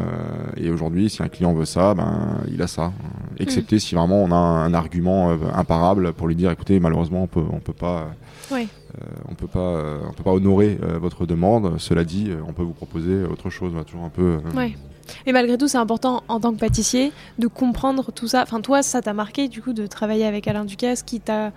et 0.57 0.69
aujourd'hui, 0.69 1.09
si 1.09 1.23
un 1.23 1.27
client 1.27 1.53
veut 1.53 1.65
ça, 1.65 1.93
ben, 1.93 2.41
il 2.51 2.61
a 2.61 2.67
ça. 2.67 2.93
Excepté 3.39 3.79
si 3.79 3.95
vraiment 3.95 4.23
on 4.23 4.31
a 4.31 4.35
un, 4.35 4.73
argument 4.73 5.31
euh, 5.31 5.35
imparable 5.53 6.13
pour 6.13 6.27
lui 6.27 6.35
dire, 6.35 6.51
écoutez, 6.51 6.79
malheureusement, 6.79 7.23
on 7.23 7.27
peut, 7.27 7.43
on 7.51 7.59
peut 7.59 7.73
pas. 7.73 8.07
Euh, 8.51 8.65
on 9.29 9.33
peut 9.33 9.47
pas, 9.47 9.59
euh, 9.59 9.99
on 10.07 10.13
peut 10.13 10.23
pas 10.23 10.31
honorer 10.31 10.77
euh, 10.83 10.97
votre 10.99 11.25
demande. 11.25 11.79
Cela 11.79 12.03
dit, 12.05 12.27
euh, 12.29 12.37
on 12.47 12.53
peut 12.53 12.63
vous 12.63 12.73
proposer 12.73 13.23
autre 13.23 13.49
chose. 13.49 13.71
Voilà, 13.71 13.83
toujours 13.83 14.05
un 14.05 14.09
peu. 14.09 14.37
euh. 14.55 14.69
Et 15.25 15.33
malgré 15.33 15.57
tout, 15.57 15.67
c'est 15.67 15.77
important 15.77 16.23
en 16.29 16.39
tant 16.39 16.53
que 16.53 16.59
pâtissier 16.59 17.11
de 17.37 17.47
comprendre 17.47 18.11
tout 18.11 18.27
ça. 18.27 18.41
Enfin, 18.43 18.61
toi, 18.61 18.81
ça 18.83 19.01
t'a 19.01 19.13
marqué 19.13 19.47
du 19.49 19.61
coup 19.61 19.73
de 19.73 19.85
travailler 19.85 20.25
avec 20.25 20.47
Alain 20.47 20.65
Ducasse 20.65 21.03
qui 21.03 21.19
t'a 21.19 21.51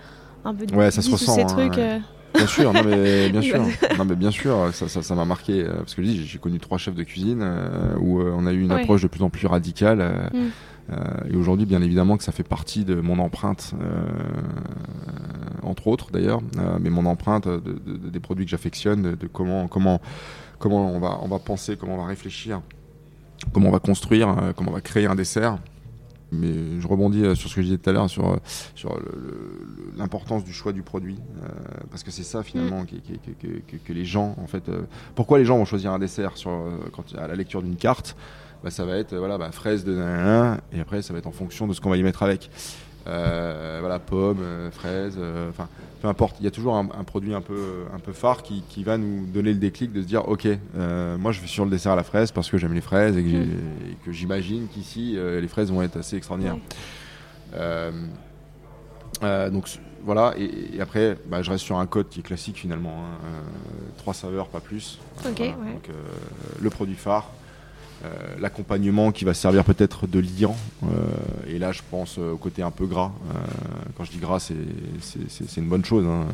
un 0.44 0.54
peu 0.54 0.64
Ouais, 0.74 0.90
ça 0.90 1.02
se 1.02 1.10
ressent, 1.10 1.34
ces 1.34 1.42
hein, 1.42 1.46
trucs. 1.46 1.74
ouais. 1.74 1.78
euh, 1.78 1.98
Bien 2.34 2.46
sûr, 2.46 2.72
non 2.72 2.82
mais 2.84 3.28
bien 3.32 3.40
sûr, 3.42 3.60
non 3.98 4.04
mais 4.04 4.14
bien 4.14 4.30
sûr, 4.30 4.68
ça 4.72 4.86
ça 4.86 5.02
ça 5.02 5.14
m'a 5.14 5.24
marqué 5.24 5.64
euh, 5.64 5.78
parce 5.78 5.94
que 5.94 6.02
j'ai 6.04 6.38
connu 6.38 6.58
trois 6.58 6.76
chefs 6.78 6.94
de 6.94 7.02
cuisine 7.02 7.40
euh, 7.42 7.96
où 8.00 8.20
euh, 8.20 8.32
on 8.36 8.46
a 8.46 8.52
eu 8.52 8.60
une 8.62 8.72
Ouais. 8.72 8.82
approche 8.82 9.02
de 9.02 9.08
plus 9.08 9.22
en 9.22 9.30
plus 9.30 9.46
radicale 9.46 10.30
Mm. 10.32 10.48
et 11.30 11.36
aujourd'hui 11.36 11.66
bien 11.66 11.82
évidemment 11.82 12.16
que 12.16 12.24
ça 12.24 12.32
fait 12.32 12.42
partie 12.48 12.84
de 12.84 12.94
mon 12.94 13.18
empreinte 13.18 13.74
entre 15.62 15.86
autres 15.86 16.10
d'ailleurs, 16.10 16.40
mais 16.80 16.90
mon 16.90 17.04
empreinte 17.06 17.46
de, 17.48 17.58
de- 17.58 17.96
de- 17.96 18.08
des 18.08 18.20
produits 18.20 18.44
que 18.44 18.50
j'affectionne, 18.50 19.02
de, 19.02 19.14
de 19.14 19.26
comment 19.26 19.68
comment 19.68 20.00
comment 20.58 20.90
on 20.92 20.98
va 21.00 21.18
on 21.22 21.28
va 21.28 21.38
penser, 21.38 21.76
comment 21.76 21.94
on 21.94 21.98
va 22.02 22.06
réfléchir, 22.06 22.60
comment 23.52 23.68
on 23.68 23.72
va 23.72 23.80
construire, 23.80 24.34
comment 24.56 24.70
on 24.70 24.74
va 24.74 24.80
créer 24.80 25.06
un 25.06 25.14
dessert. 25.14 25.58
Mais 26.30 26.78
je 26.80 26.86
rebondis 26.86 27.24
euh, 27.24 27.34
sur 27.34 27.48
ce 27.48 27.54
que 27.56 27.62
je 27.62 27.66
disais 27.68 27.78
tout 27.78 27.88
à 27.88 27.92
l'heure, 27.92 28.10
sur, 28.10 28.28
euh, 28.32 28.36
sur 28.74 28.98
l'importance 29.96 30.44
du 30.44 30.52
choix 30.52 30.72
du 30.72 30.82
produit. 30.82 31.16
euh, 31.42 31.48
parce 31.90 32.02
que 32.02 32.10
c'est 32.10 32.22
ça 32.22 32.42
finalement 32.42 32.84
qui- 32.84 33.00
que, 33.00 33.46
que- 33.46 33.76
que 33.76 33.92
les 33.92 34.04
gens, 34.04 34.34
en 34.42 34.46
fait. 34.46 34.68
euh, 34.68 34.82
pourquoi 35.14 35.38
les 35.38 35.44
gens 35.44 35.56
vont 35.56 35.64
choisir 35.64 35.92
un 35.92 35.98
dessert 35.98 36.36
sur, 36.36 36.50
euh, 36.50 36.70
quand, 36.92 37.14
à 37.16 37.26
la 37.26 37.34
lecture 37.34 37.62
d'une 37.62 37.76
carte 37.76 38.16
bah, 38.62 38.70
Ça 38.70 38.84
va 38.84 38.96
être 38.96 39.16
voilà, 39.16 39.38
bah, 39.38 39.50
fraise 39.52 39.84
de 39.84 39.96
et 40.72 40.80
après 40.80 41.00
ça 41.02 41.12
va 41.12 41.18
être 41.18 41.26
en 41.26 41.32
fonction 41.32 41.66
de 41.66 41.72
ce 41.72 41.80
qu'on 41.80 41.90
va 41.90 41.96
y 41.96 42.02
mettre 42.02 42.22
avec. 42.22 42.50
Euh, 43.08 43.78
voilà, 43.80 43.98
pommes, 43.98 44.40
euh, 44.42 44.70
fraises, 44.70 45.16
euh, 45.18 45.48
enfin 45.48 45.68
peu 46.02 46.08
importe. 46.08 46.36
Il 46.40 46.44
y 46.44 46.46
a 46.46 46.50
toujours 46.50 46.76
un, 46.76 46.88
un 46.98 47.04
produit 47.04 47.34
un 47.34 47.40
peu, 47.40 47.84
un 47.94 47.98
peu 47.98 48.12
phare 48.12 48.42
qui, 48.42 48.62
qui 48.68 48.84
va 48.84 48.98
nous 48.98 49.24
donner 49.26 49.52
le 49.52 49.58
déclic 49.58 49.92
de 49.92 50.02
se 50.02 50.06
dire 50.06 50.28
ok, 50.28 50.46
moi 51.18 51.32
je 51.32 51.40
vais 51.40 51.46
sur 51.46 51.64
le 51.64 51.70
dessert 51.70 51.92
à 51.92 51.96
la 51.96 52.04
fraise 52.04 52.30
parce 52.30 52.50
que 52.50 52.58
j'aime 52.58 52.74
les 52.74 52.80
fraises 52.80 53.16
et 53.16 53.22
que, 53.24 54.04
que 54.04 54.12
j'imagine 54.12 54.68
qu'ici 54.68 55.16
les 55.18 55.48
fraises 55.48 55.72
vont 55.72 55.82
être 55.82 55.96
assez 55.96 56.16
extraordinaires. 56.16 56.58
Ouais. 57.52 59.50
Donc 59.50 59.68
voilà, 60.04 60.34
et, 60.38 60.76
et 60.76 60.80
après 60.80 61.16
bah, 61.26 61.42
je 61.42 61.50
reste 61.50 61.64
sur 61.64 61.78
un 61.78 61.86
code 61.86 62.08
qui 62.08 62.20
est 62.20 62.22
classique 62.22 62.56
finalement, 62.58 63.04
hein, 63.04 63.18
euh, 63.24 63.40
trois 63.98 64.14
saveurs 64.14 64.46
pas 64.48 64.60
plus. 64.60 64.98
Ok, 65.26 65.32
Voilà. 65.38 65.42
ouais. 65.56 65.72
Donc, 65.72 65.88
euh, 65.88 65.92
le 66.60 66.70
produit 66.70 66.94
phare, 66.94 67.28
euh, 68.04 68.08
l'accompagnement 68.40 69.10
qui 69.12 69.24
va 69.24 69.34
servir 69.34 69.64
peut-être 69.64 70.06
de 70.06 70.20
liant, 70.20 70.56
euh, 70.84 70.86
et 71.48 71.58
là 71.58 71.72
je 71.72 71.82
pense 71.90 72.18
euh, 72.18 72.32
au 72.32 72.36
côté 72.36 72.62
un 72.62 72.70
peu 72.70 72.86
gras. 72.86 73.10
Quand 73.96 74.04
je 74.04 74.10
dis 74.12 74.18
gras, 74.18 74.38
c'est 74.40 74.54
c'est- 75.00 75.28
c'est- 75.28 75.48
c'est 75.48 75.60
une 75.60 75.68
bonne 75.68 75.84
chose. 75.84 76.04
hein. 76.06 76.26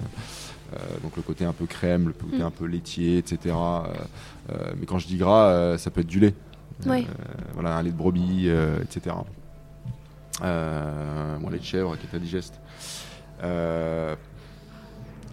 Donc 1.03 1.17
le 1.17 1.23
côté 1.23 1.45
un 1.45 1.53
peu 1.53 1.67
crème, 1.67 2.09
le 2.09 2.13
côté 2.13 2.39
Mm. 2.43 2.47
un 2.47 2.51
peu 2.51 2.65
laitier, 2.67 3.19
etc. 3.19 3.55
Mais 4.77 4.87
quand 4.87 4.99
je 4.99 5.07
dis 5.07 5.17
gras, 5.17 5.79
ça 5.79 5.91
peut 5.91 6.01
être 6.01 6.07
du 6.09 6.19
lait. 6.21 6.35
Voilà, 7.55 7.77
un 7.77 7.83
lait 7.83 7.93
de 7.93 7.97
brebis, 7.97 8.49
etc. 8.83 9.15
Euh, 10.43 11.37
bon, 11.39 11.49
lait 11.49 11.59
de 11.59 11.65
chèvre 11.65 11.97
qui 11.97 12.07
est 12.13 12.17
à 12.17 12.19
digeste. 12.19 12.55
Euh, 13.43 14.15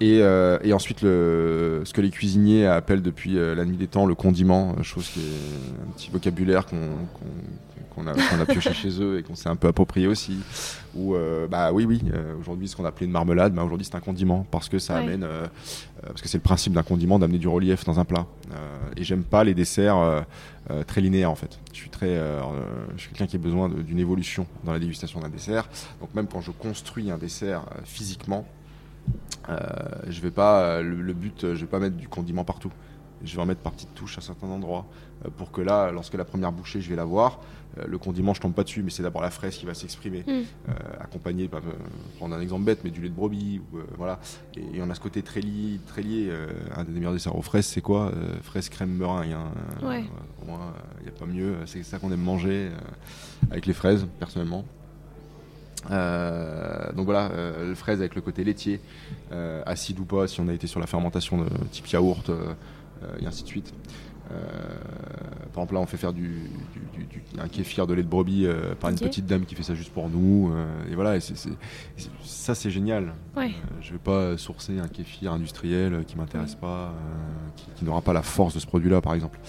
et, 0.01 0.19
euh, 0.23 0.57
et 0.63 0.73
ensuite, 0.73 1.03
le, 1.03 1.83
ce 1.85 1.93
que 1.93 2.01
les 2.01 2.09
cuisiniers 2.09 2.65
appellent 2.65 3.03
depuis 3.03 3.37
euh, 3.37 3.53
la 3.53 3.65
nuit 3.65 3.77
des 3.77 3.85
temps 3.85 4.07
le 4.07 4.15
condiment, 4.15 4.73
euh, 4.79 4.81
chose 4.81 5.07
qui 5.09 5.19
est 5.19 5.87
un 5.87 5.91
petit 5.91 6.09
vocabulaire 6.09 6.65
qu'on 6.65 8.07
a, 8.07 8.13
qu'on 8.13 8.39
a 8.41 8.45
pioché 8.47 8.73
chez 8.73 8.99
eux 8.99 9.19
et 9.19 9.23
qu'on 9.23 9.35
s'est 9.35 9.49
un 9.49 9.55
peu 9.55 9.67
approprié 9.67 10.07
aussi. 10.07 10.37
Ou 10.95 11.15
bah 11.49 11.71
oui, 11.71 11.85
oui, 11.85 12.01
aujourd'hui 12.39 12.67
ce 12.67 12.75
qu'on 12.75 12.83
appelait 12.83 13.05
une 13.05 13.11
marmelade, 13.11 13.53
bah, 13.53 13.63
aujourd'hui 13.63 13.85
c'est 13.85 13.95
un 13.95 13.99
condiment 14.01 14.45
parce 14.49 14.69
que 14.69 14.79
ça 14.79 14.95
Ouais. 14.95 15.03
amène, 15.03 15.25
parce 16.01 16.21
que 16.21 16.27
c'est 16.27 16.37
le 16.39 16.43
principe 16.43 16.73
d'un 16.73 16.83
condiment 16.83 17.19
d'amener 17.19 17.37
du 17.37 17.47
relief 17.47 17.85
dans 17.85 17.99
un 17.99 18.03
plat. 18.05 18.25
Et 18.97 19.03
j'aime 19.03 19.23
pas 19.23 19.43
les 19.43 19.53
desserts 19.53 20.25
très 20.87 20.99
linéaires 20.99 21.31
en 21.31 21.35
fait. 21.35 21.59
Je 21.71 21.77
suis 21.77 21.89
très, 21.89 22.17
je 22.97 23.01
suis 23.01 23.09
quelqu'un 23.11 23.27
qui 23.27 23.35
a 23.37 23.39
besoin 23.39 23.69
d'une 23.69 23.99
évolution 23.99 24.47
dans 24.65 24.73
la 24.73 24.79
dégustation 24.79 25.21
d'un 25.21 25.29
dessert. 25.29 25.69
Donc 26.01 26.13
même 26.13 26.27
quand 26.27 26.41
je 26.41 26.51
construis 26.51 27.09
un 27.11 27.17
dessert 27.17 27.61
physiquement, 27.85 28.45
je 30.07 30.21
vais 30.21 30.31
pas, 30.31 30.61
euh, 30.63 30.81
le, 30.83 31.01
le 31.01 31.13
but, 31.13 31.43
euh, 31.43 31.55
je 31.55 31.61
vais 31.61 31.67
pas 31.71 31.79
mettre 31.79 31.97
du 31.97 32.07
condiment 32.07 32.43
partout. 32.43 32.71
Je 33.23 33.35
vais 33.35 33.41
en 33.41 33.45
mettre 33.45 33.61
par 33.61 33.71
petites 33.73 33.93
touches 33.93 34.17
à 34.17 34.21
certains 34.21 34.47
endroits 34.47 34.85
euh, 35.25 35.29
pour 35.37 35.51
que 35.51 35.61
là, 35.61 35.91
lorsque 35.91 36.15
la 36.15 36.25
première 36.25 36.51
bouchée, 36.51 36.81
je 36.81 36.89
vais 36.89 36.95
la 36.95 37.05
voir, 37.05 37.39
euh, 37.77 37.83
le 37.87 37.97
condiment, 37.99 38.33
je 38.33 38.41
tombe 38.41 38.53
pas 38.53 38.63
dessus, 38.63 38.81
mais 38.81 38.89
c'est 38.89 39.03
d'abord 39.03 39.21
la 39.21 39.29
fraise 39.29 39.55
qui 39.57 39.65
va 39.67 39.73
s'exprimer, 39.75 40.23
Mm. 40.25 40.31
euh, 40.31 40.43
accompagné, 40.99 41.47
par, 41.47 41.59
euh, 41.61 41.71
prendre 42.17 42.33
un 42.35 42.41
exemple 42.41 42.63
bête, 42.63 42.79
mais 42.83 42.89
du 42.89 42.99
lait 43.01 43.09
de 43.09 43.13
brebis, 43.13 43.61
ou, 43.73 43.77
euh, 43.77 43.83
voilà. 43.97 44.19
Et, 44.57 44.77
et 44.77 44.81
on 44.81 44.89
a 44.89 44.95
ce 44.95 44.99
côté 44.99 45.21
très 45.21 45.41
lié, 45.41 45.79
très 45.85 46.01
lié 46.01 46.29
euh, 46.31 46.47
un 46.75 46.83
des 46.83 46.91
meilleurs 46.93 47.13
desserts 47.13 47.35
aux 47.35 47.43
fraises, 47.43 47.67
c'est 47.67 47.81
quoi 47.81 48.11
Euh, 48.15 48.37
Fraise 48.41 48.69
crème 48.69 48.89
meringue. 48.95 49.33
hein. 49.33 49.51
Euh, 49.83 49.87
Ouais. 49.87 50.03
Pour 50.37 50.47
moi, 50.47 50.73
il 50.99 51.03
n'y 51.03 51.09
a 51.09 51.19
pas 51.19 51.25
mieux. 51.27 51.55
C'est 51.67 51.83
ça 51.83 51.99
qu'on 51.99 52.11
aime 52.11 52.21
manger 52.21 52.69
euh, 52.71 52.77
avec 53.51 53.67
les 53.67 53.73
fraises, 53.73 54.07
personnellement. 54.19 54.65
Euh, 55.89 56.91
donc 56.93 57.05
voilà, 57.05 57.31
euh, 57.31 57.67
le 57.69 57.75
fraise 57.75 57.99
avec 57.99 58.13
le 58.15 58.21
côté 58.21 58.43
laitier, 58.43 58.79
euh, 59.31 59.63
acide 59.65 59.99
ou 59.99 60.05
pas, 60.05 60.27
si 60.27 60.39
on 60.39 60.47
a 60.47 60.53
été 60.53 60.67
sur 60.67 60.79
la 60.79 60.85
fermentation 60.87 61.39
de 61.39 61.49
type 61.71 61.87
yaourt, 61.87 62.29
et 63.19 63.25
ainsi 63.25 63.41
de 63.43 63.47
suite. 63.47 63.73
Par 64.29 65.63
exemple, 65.63 65.73
là, 65.73 65.79
on 65.81 65.85
fait 65.85 65.97
faire 65.97 66.13
du, 66.13 66.27
du- 66.73 66.99
du- 66.99 67.05
du- 67.05 67.21
un 67.39 67.47
kéfir 67.47 67.87
de 67.87 67.93
lait 67.93 68.03
de 68.03 68.07
brebis 68.07 68.47
par 68.79 68.89
une 68.89 68.95
petite 69.07 69.25
dame 69.25 69.43
qui 69.45 69.55
fait 69.55 69.63
ça 69.63 69.75
juste 69.75 69.91
pour 69.91 70.09
nous. 70.09 70.53
et 70.89 70.95
voilà, 70.95 71.17
et 71.17 71.19
ça, 71.19 72.55
c'est 72.55 72.69
génial. 72.71 73.13
Ouais. 73.35 73.51
Je 73.81 73.91
vais 73.93 73.97
pas 73.99 74.37
sourcer 74.37 74.79
un 74.79 74.87
kéfir 74.87 75.33
industriel 75.33 76.03
qui 76.05 76.15
m'intéresse 76.17 76.55
pas, 76.55 76.67
euh, 76.67 76.89
qui, 77.57 77.65
qui 77.75 77.85
n'aura 77.85 78.01
pas 78.01 78.13
la 78.13 78.21
force 78.21 78.53
de 78.53 78.59
ce 78.59 78.67
produit-là, 78.67 79.01
par 79.01 79.13
exemple. 79.15 79.39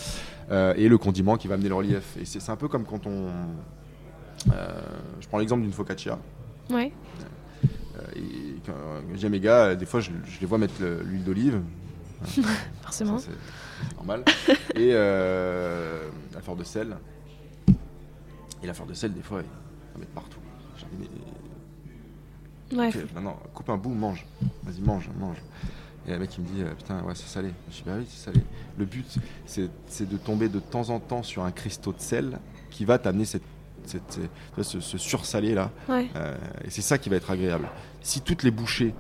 Et 0.51 0.89
le 0.89 0.99
condiment 0.99 1.37
qui 1.37 1.47
va 1.49 1.55
amener 1.55 1.69
le 1.69 1.75
relief. 1.75 2.17
Et 2.21 2.25
c'est 2.25 2.51
un 2.51 2.57
peu 2.57 2.69
comme 2.69 2.85
quand 2.85 3.07
on. 3.07 3.29
Euh, 4.51 4.81
je 5.21 5.29
prends 5.29 5.39
l'exemple 5.39 5.63
d'une 5.63 5.73
focaccia. 5.73 6.19
Ouais. 6.71 6.93
Euh, 7.99 8.01
et 8.17 8.57
quand 8.65 8.73
j'ai 9.15 9.29
mes 9.29 9.41
gars, 9.41 9.67
euh, 9.67 9.75
des 9.77 9.87
fois 9.87 10.01
je, 10.01 10.11
je 10.25 10.41
les 10.41 10.47
vois 10.47 10.59
mettre 10.59 10.75
le- 10.81 11.03
l'huile 11.03 11.25
d'olive. 11.25 11.61
Forcément. 12.83 13.19
C'est 13.19 13.31
normal. 13.97 14.25
et 14.75 14.93
la 14.93 16.41
fleur 16.41 16.57
de 16.57 16.65
sel. 16.65 16.97
Et 18.63 18.67
la 18.67 18.75
fleur 18.75 18.87
de 18.87 18.95
sel, 18.95 19.13
des 19.13 19.23
fois, 19.23 19.41
il 19.43 19.93
faut 19.93 19.99
mettre 19.99 20.13
partout. 20.13 20.39
Ouais. 22.73 22.89
Ok, 22.89 22.97
maintenant, 23.15 23.39
coupe 23.53 23.69
un 23.71 23.77
bout, 23.77 23.91
mange. 23.93 24.25
Vas-y, 24.63 24.81
mange, 24.81 25.09
mange. 25.19 25.37
Et 26.07 26.13
le 26.13 26.19
mec, 26.19 26.31
il 26.39 26.45
me 26.45 26.49
dit, 26.49 26.63
putain, 26.77 27.03
ouais, 27.03 27.15
c'est 27.15 27.29
salé. 27.29 27.51
Je 27.71 27.77
dis, 27.77 27.83
bah 27.85 27.93
oui, 27.99 28.07
c'est 28.09 28.25
salé. 28.31 28.41
Le 28.79 28.85
but, 28.85 29.07
c'est 29.47 29.69
c'est 29.87 30.09
de 30.09 30.17
tomber 30.17 30.49
de 30.49 30.59
temps 30.59 30.89
en 30.91 30.99
temps 30.99 31.23
sur 31.23 31.45
un 31.45 31.51
cristaux 31.53 31.93
de 31.93 32.01
sel 32.01 32.39
qui 32.71 32.85
va 32.85 32.99
t'amener 32.99 33.25
cette, 33.25 33.43
cette- 33.87 34.21
ce, 34.63 34.81
ce 34.81 34.99
sursalé 34.99 35.55
là. 35.55 35.71
Ouais. 35.89 36.09
Euh, 36.17 36.37
et 36.65 36.71
c'est 36.71 36.83
ça 36.83 36.99
qui 36.99 37.09
va 37.09 37.17
être 37.17 37.31
agréable. 37.31 37.69
Si 38.03 38.21
toutes 38.21 38.43
les 38.43 38.51
bouchées 38.51 38.95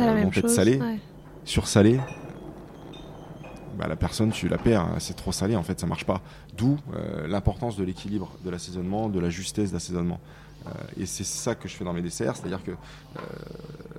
euh, 0.00 0.04
la 0.06 0.22
vont 0.22 0.30
être 0.34 0.48
salées, 0.48 0.80
ouais. 0.80 0.98
sursalé, 1.44 2.00
bah, 3.78 3.86
la 3.88 3.96
personne, 3.96 4.30
tu 4.30 4.48
la 4.48 4.58
perds. 4.58 4.88
C'est 4.98 5.16
trop 5.16 5.32
salé, 5.32 5.54
en 5.56 5.62
fait, 5.62 5.78
ça 5.78 5.86
marche 5.86 6.04
pas. 6.06 6.22
D'où 6.56 6.78
euh, 6.94 7.26
l'importance 7.28 7.76
de 7.76 7.84
l'équilibre 7.84 8.32
de 8.44 8.50
l'assaisonnement, 8.50 9.08
de 9.08 9.20
la 9.20 9.28
justesse 9.30 9.72
d'assaisonnement. 9.72 10.18
Euh, 10.66 10.70
et 10.98 11.06
c'est 11.06 11.24
ça 11.24 11.54
que 11.54 11.68
je 11.68 11.76
fais 11.76 11.84
dans 11.84 11.92
mes 11.92 12.00
desserts, 12.02 12.36
c'est-à-dire 12.36 12.62
que 12.64 12.70
euh, 12.72 13.20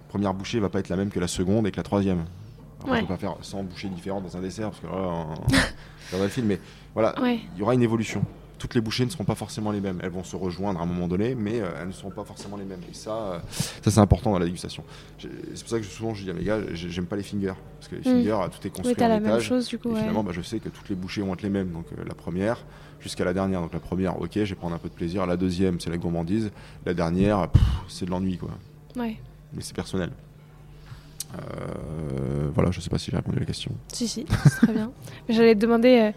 première 0.09 0.33
bouchée 0.33 0.59
va 0.59 0.69
pas 0.69 0.79
être 0.79 0.89
la 0.89 0.95
même 0.97 1.09
que 1.09 1.19
la 1.19 1.27
seconde 1.27 1.67
et 1.67 1.71
que 1.71 1.77
la 1.77 1.83
troisième. 1.83 2.25
Alors, 2.83 2.91
Ouais. 2.93 2.97
On 2.99 3.01
peut 3.01 3.13
pas 3.13 3.17
faire 3.17 3.35
100 3.41 3.63
bouchées 3.63 3.87
différentes 3.89 4.23
dans 4.23 4.37
un 4.37 4.41
dessert, 4.41 4.69
parce 4.71 4.81
que 4.81 4.87
là, 4.87 4.93
on, 4.95 5.27
on 6.13 6.17
va 6.17 6.23
le 6.23 6.29
film, 6.29 6.47
mais 6.47 6.59
voilà, 6.93 7.19
Ouais. 7.21 7.39
il 7.55 7.59
y 7.59 7.61
aura 7.63 7.73
une 7.73 7.81
évolution. 7.83 8.23
Toutes 8.57 8.73
les 8.73 8.81
bouchées 8.81 9.05
ne 9.05 9.09
seront 9.11 9.23
pas 9.23 9.35
forcément 9.35 9.71
les 9.71 9.79
mêmes. 9.81 9.99
Elles 10.01 10.09
vont 10.11 10.23
se 10.23 10.35
rejoindre 10.35 10.79
à 10.79 10.83
un 10.83 10.85
moment 10.87 11.07
donné, 11.07 11.35
mais 11.35 11.61
euh, 11.61 11.69
elles 11.79 11.87
ne 11.87 11.91
seront 11.93 12.09
pas 12.09 12.23
forcément 12.23 12.57
les 12.57 12.65
mêmes. 12.65 12.81
Et 12.89 12.93
ça, 12.93 13.11
euh, 13.15 13.39
ça 13.83 13.91
c'est 13.91 13.99
important 13.99 14.31
dans 14.31 14.39
la 14.39 14.45
dégustation. 14.45 14.83
C'est 15.19 15.29
pour 15.29 15.69
ça 15.69 15.79
que 15.79 15.85
souvent 15.85 16.13
je 16.15 16.23
dis 16.23 16.29
à 16.29 16.33
mes 16.33 16.43
gars, 16.43 16.59
j'ai- 16.73 16.89
j'aime 16.89 17.05
pas 17.05 17.15
les 17.17 17.23
fingers. 17.23 17.53
Parce 17.79 17.87
que 17.89 17.95
les 17.95 18.01
Mm. 18.01 18.03
fingers, 18.03 18.37
tout 18.51 18.67
est 18.67 18.69
construit 18.71 18.95
Oui, 18.97 19.05
en 19.05 19.09
la 19.09 19.19
même 19.19 19.39
chose 19.41 19.67
du 19.67 19.77
coup. 19.77 19.89
Et 19.89 19.93
ouais. 19.93 19.99
finalement, 19.99 20.23
bah, 20.23 20.31
je 20.33 20.41
sais 20.41 20.59
que 20.59 20.69
toutes 20.69 20.89
les 20.89 20.95
bouchées 20.95 21.21
vont 21.21 21.33
être 21.33 21.43
les 21.43 21.49
mêmes. 21.49 21.69
Donc 21.71 21.85
euh, 21.97 22.03
la 22.07 22.15
première 22.15 22.65
jusqu'à 22.99 23.25
la 23.25 23.33
dernière. 23.33 23.61
Donc 23.61 23.73
la 23.73 23.79
première, 23.79 24.19
ok, 24.19 24.31
je 24.33 24.41
vais 24.43 24.55
prendre 24.55 24.75
un 24.75 24.79
peu 24.79 24.89
de 24.89 24.93
plaisir. 24.95 25.25
La 25.27 25.37
deuxième, 25.37 25.79
c'est 25.79 25.89
la 25.91 25.97
gourmandise. 25.97 26.49
La 26.85 26.93
dernière, 26.95 27.47
c'est 27.87 28.05
de 28.05 28.09
l'ennui, 28.11 28.37
quoi. 28.37 28.49
Ouais. 28.95 29.17
Mais 29.53 29.61
c'est 29.61 29.75
personnel. 29.75 30.09
Euh, 31.35 32.49
voilà, 32.53 32.71
je 32.71 32.79
sais 32.79 32.89
pas 32.89 32.97
si 32.97 33.11
j'ai 33.11 33.17
répondu 33.17 33.37
à 33.37 33.39
la 33.41 33.45
question. 33.45 33.71
Si, 33.91 34.07
si, 34.07 34.25
c'est 34.43 34.49
très 34.65 34.73
bien. 34.73 34.91
J'allais 35.29 35.55
te 35.55 35.59
demander 35.59 35.97
euh, 35.99 36.11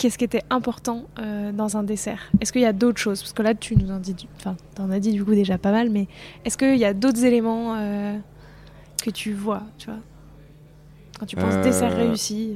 qu'est-ce 0.00 0.16
qui 0.16 0.24
était 0.24 0.42
important 0.48 1.04
euh, 1.18 1.52
dans 1.52 1.76
un 1.76 1.82
dessert? 1.82 2.30
Est-ce 2.40 2.52
qu'il 2.52 2.62
y 2.62 2.66
a 2.66 2.72
d'autres 2.72 2.98
choses? 2.98 3.20
Parce 3.20 3.34
que 3.34 3.42
là, 3.42 3.54
tu 3.54 3.76
nous 3.76 3.90
en 3.90 3.98
dis, 3.98 4.14
du... 4.14 4.26
enfin, 4.38 4.56
t'en 4.74 4.90
as 4.90 4.98
dit 4.98 5.12
du 5.12 5.22
coup 5.24 5.34
déjà 5.34 5.58
pas 5.58 5.72
mal, 5.72 5.90
mais 5.90 6.08
est-ce 6.44 6.56
qu'il 6.56 6.78
y 6.78 6.84
a 6.86 6.94
d'autres 6.94 7.22
éléments 7.24 7.74
euh, 7.76 8.16
que 9.04 9.10
tu 9.10 9.32
vois, 9.34 9.62
tu 9.78 9.86
vois? 9.90 10.00
Quand 11.18 11.26
tu 11.26 11.36
penses 11.36 11.54
Euh, 11.56 11.62
dessert 11.62 11.94
réussi. 11.94 12.54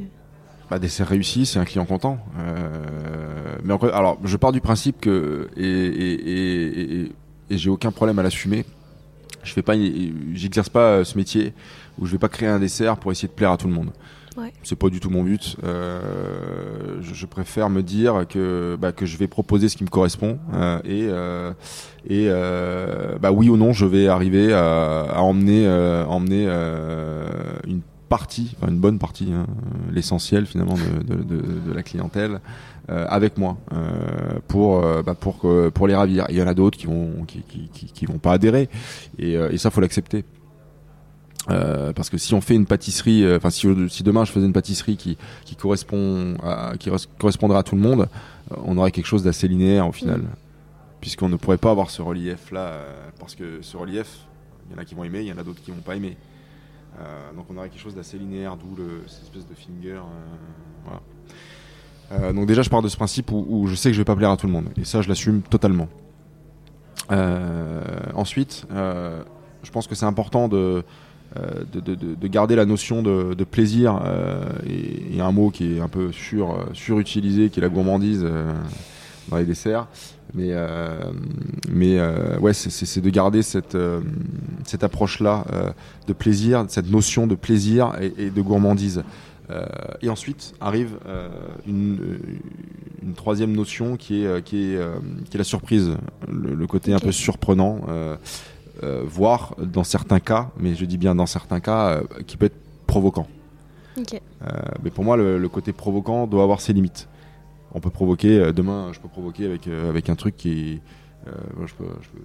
Bah, 0.70 0.78
dessert 0.78 1.06
réussi, 1.06 1.44
c'est 1.44 1.58
un 1.58 1.66
client 1.66 1.84
content. 1.84 2.18
Mais 3.62 3.72
encore, 3.74 3.94
alors, 3.94 4.18
je 4.24 4.36
pars 4.38 4.52
du 4.52 4.62
principe 4.62 5.00
que 5.00 5.48
et, 5.56 5.62
et, 5.64 6.30
et, 6.30 7.02
et- 7.02 7.12
j'ai 7.50 7.68
aucun 7.68 7.90
problème 7.92 8.18
à 8.18 8.22
l'assumer. 8.22 8.64
Je 9.42 9.52
fais 9.52 9.60
pas, 9.62 9.74
j'exerce 10.32 10.70
pas 10.70 11.04
ce 11.04 11.18
métier 11.18 11.52
où 11.98 12.06
je 12.06 12.12
vais 12.12 12.18
pas 12.18 12.30
créer 12.30 12.48
un 12.48 12.58
dessert 12.58 12.96
pour 12.96 13.12
essayer 13.12 13.28
de 13.28 13.34
plaire 13.34 13.50
à 13.52 13.58
tout 13.58 13.68
le 13.68 13.74
monde. 13.74 13.90
C'est 14.62 14.78
pas 14.78 14.88
du 14.88 15.00
tout 15.00 15.10
mon 15.10 15.22
but. 15.22 15.56
Euh, 15.64 16.98
je, 17.00 17.26
préfère 17.26 17.70
me 17.70 17.82
dire 17.82 18.26
que 18.28 18.76
bah, 18.80 18.92
que 18.92 19.06
je 19.06 19.16
vais 19.16 19.28
proposer 19.28 19.68
ce 19.68 19.76
qui 19.76 19.84
me 19.84 19.88
correspond 19.88 20.38
euh, 20.52 20.78
et 20.84 21.06
euh, 21.08 21.52
et 22.08 22.28
bah 23.20 23.32
oui 23.32 23.48
ou 23.48 23.56
non, 23.56 23.72
je 23.72 23.86
vais 23.86 24.08
arriver 24.08 24.52
à, 24.52 25.22
emmener 25.22 25.68
emmener 26.08 26.46
une 27.66 27.80
partie, 28.08 28.54
enfin 28.56 28.70
une 28.70 28.78
bonne 28.78 28.98
partie, 28.98 29.32
hein, 29.32 29.46
l'essentiel 29.90 30.46
finalement 30.46 30.74
de, 30.74 31.72
la 31.74 31.82
clientèle 31.82 32.40
avec 32.88 33.38
moi 33.38 33.56
pour 34.48 34.80
bah, 34.80 35.14
pour 35.14 35.46
pour 35.72 35.86
les 35.86 35.94
ravir. 35.94 36.26
Il 36.28 36.36
y 36.36 36.42
en 36.42 36.46
a 36.46 36.54
d'autres 36.54 36.78
qui 36.78 36.86
vont 36.86 37.24
qui, 37.26 37.42
qui, 37.42 37.68
qui, 37.68 38.06
vont 38.06 38.18
pas 38.18 38.32
adhérer 38.32 38.68
et, 39.18 39.34
et 39.34 39.58
ça 39.58 39.70
faut 39.70 39.80
l'accepter. 39.80 40.24
Euh, 41.50 41.92
parce 41.92 42.08
que 42.08 42.16
si 42.16 42.32
on 42.32 42.40
fait 42.40 42.54
une 42.54 42.64
pâtisserie, 42.64 43.22
euh, 43.22 43.36
enfin 43.36 43.50
si, 43.50 43.66
si 43.90 44.02
demain 44.02 44.24
je 44.24 44.32
faisais 44.32 44.46
une 44.46 44.54
pâtisserie 44.54 44.96
qui 44.96 45.18
qui 45.44 45.56
correspond 45.56 46.36
à, 46.42 46.72
qui 46.78 46.88
res- 46.88 47.06
correspondrait 47.18 47.58
à 47.58 47.62
tout 47.62 47.74
le 47.74 47.82
monde, 47.82 48.08
euh, 48.50 48.56
on 48.64 48.78
aurait 48.78 48.90
quelque 48.92 49.04
chose 49.06 49.22
d'assez 49.22 49.46
linéaire 49.46 49.86
au 49.86 49.92
final, 49.92 50.20
Mm. 50.20 50.28
puisqu'on 51.02 51.28
ne 51.28 51.36
pourrait 51.36 51.58
pas 51.58 51.70
avoir 51.70 51.90
ce 51.90 52.00
relief 52.00 52.50
là, 52.50 52.80
parce 53.20 53.34
que 53.34 53.60
ce 53.60 53.76
relief, 53.76 54.20
il 54.70 54.74
y 54.74 54.78
en 54.78 54.80
a 54.80 54.86
qui 54.86 54.94
vont 54.94 55.04
aimer, 55.04 55.20
il 55.20 55.26
y 55.26 55.32
en 55.34 55.36
a 55.38 55.42
d'autres 55.42 55.60
qui 55.62 55.70
vont 55.70 55.82
pas 55.84 55.96
aimer. 55.96 56.16
Donc 57.36 57.44
on 57.50 57.56
aurait 57.58 57.68
quelque 57.68 57.82
chose 57.82 57.94
d'assez 57.94 58.16
linéaire, 58.16 58.56
d'où 58.56 58.74
cette 59.08 59.24
espèce 59.24 59.46
de 59.46 59.54
finger. 59.54 59.98
voilà. 60.86 62.32
Donc 62.32 62.46
déjà 62.46 62.62
je 62.62 62.70
pars 62.70 62.80
de 62.80 62.88
ce 62.88 62.96
principe 62.96 63.30
où, 63.32 63.44
où 63.48 63.66
je 63.66 63.74
sais 63.74 63.90
que 63.90 63.94
je 63.94 64.00
vais 64.00 64.04
pas 64.06 64.16
plaire 64.16 64.30
à 64.30 64.36
tout 64.38 64.46
le 64.46 64.52
monde, 64.52 64.68
et 64.78 64.84
ça 64.84 65.02
je 65.02 65.08
l'assume 65.10 65.42
totalement. 65.42 65.88
Ensuite, 68.14 68.66
je 68.70 69.70
pense 69.72 69.86
que 69.86 69.94
c'est 69.94 70.06
important 70.06 70.48
de, 70.48 70.84
de, 71.72 71.80
de- 71.80 71.94
de- 71.94 72.14
de 72.14 72.28
garder 72.28 72.56
la 72.56 72.64
notion 72.64 73.02
de, 73.02 73.34
de 73.34 73.44
plaisir. 73.44 74.00
euh, 74.04 74.42
et 74.66 75.20
un 75.20 75.32
mot 75.32 75.50
qui 75.50 75.76
est 75.76 75.80
un 75.80 75.88
peu 75.88 76.12
sur, 76.12 76.50
euh, 76.52 76.64
surutilisé, 76.72 77.48
qui 77.50 77.60
est 77.60 77.62
la 77.62 77.68
gourmandise 77.68 78.22
euh, 78.24 78.52
dans 79.28 79.36
les 79.38 79.44
desserts. 79.44 79.86
Mais, 80.34 80.48
euh, 80.50 80.96
mais 81.70 81.98
euh, 81.98 82.38
ouais, 82.40 82.52
c'est- 82.52 83.00
de 83.00 83.10
garder 83.10 83.42
cette, 83.42 83.74
euh, 83.76 84.00
cette 84.64 84.82
approche-là 84.84 85.44
euh, 85.52 85.70
de 86.08 86.12
plaisir, 86.12 86.64
cette 86.68 86.90
notion 86.90 87.26
de 87.26 87.34
plaisir 87.36 87.92
et, 88.00 88.12
et 88.26 88.30
de 88.30 88.42
gourmandise. 88.42 89.02
Euh, 89.50 89.62
et 90.00 90.08
ensuite 90.08 90.54
arrive 90.60 90.96
euh, 91.06 91.28
une, 91.66 91.98
une 93.02 93.12
troisième 93.12 93.52
notion 93.52 93.96
qui 93.98 94.22
est, 94.22 94.26
euh, 94.26 94.40
qui 94.40 94.72
est, 94.72 94.76
euh, 94.76 94.94
qui 95.30 95.36
est 95.36 95.38
la 95.38 95.44
surprise, 95.44 95.90
le, 96.28 96.54
le 96.54 96.66
côté 96.66 96.92
un 96.94 96.98
peu 96.98 97.12
surprenant. 97.12 97.80
Euh, 98.84 99.02
voire 99.04 99.54
dans 99.58 99.84
certains 99.84 100.20
cas, 100.20 100.50
mais 100.58 100.74
je 100.74 100.84
dis 100.84 100.98
bien 100.98 101.14
dans 101.14 101.26
certains 101.26 101.60
cas, 101.60 101.88
euh, 101.88 102.02
qui 102.26 102.36
peut 102.36 102.46
être 102.46 102.58
provoquant. 102.86 103.26
Euh, 103.98 104.50
mais 104.82 104.90
pour 104.90 105.04
moi, 105.04 105.16
le, 105.16 105.38
le 105.38 105.48
côté 105.48 105.72
provoquant 105.72 106.26
doit 106.26 106.42
avoir 106.42 106.60
ses 106.60 106.72
limites. 106.72 107.08
On 107.72 107.80
peut 107.80 107.90
provoquer, 107.90 108.52
demain, 108.52 108.90
je 108.92 109.00
peux 109.00 109.08
provoquer 109.08 109.46
avec, 109.46 109.66
avec 109.66 110.08
un 110.08 110.14
truc 110.16 110.36
qui 110.36 110.74
est. 110.74 110.80
je 111.26 111.74
peux, 111.74 111.84
je 112.02 112.08
peux 112.10 112.24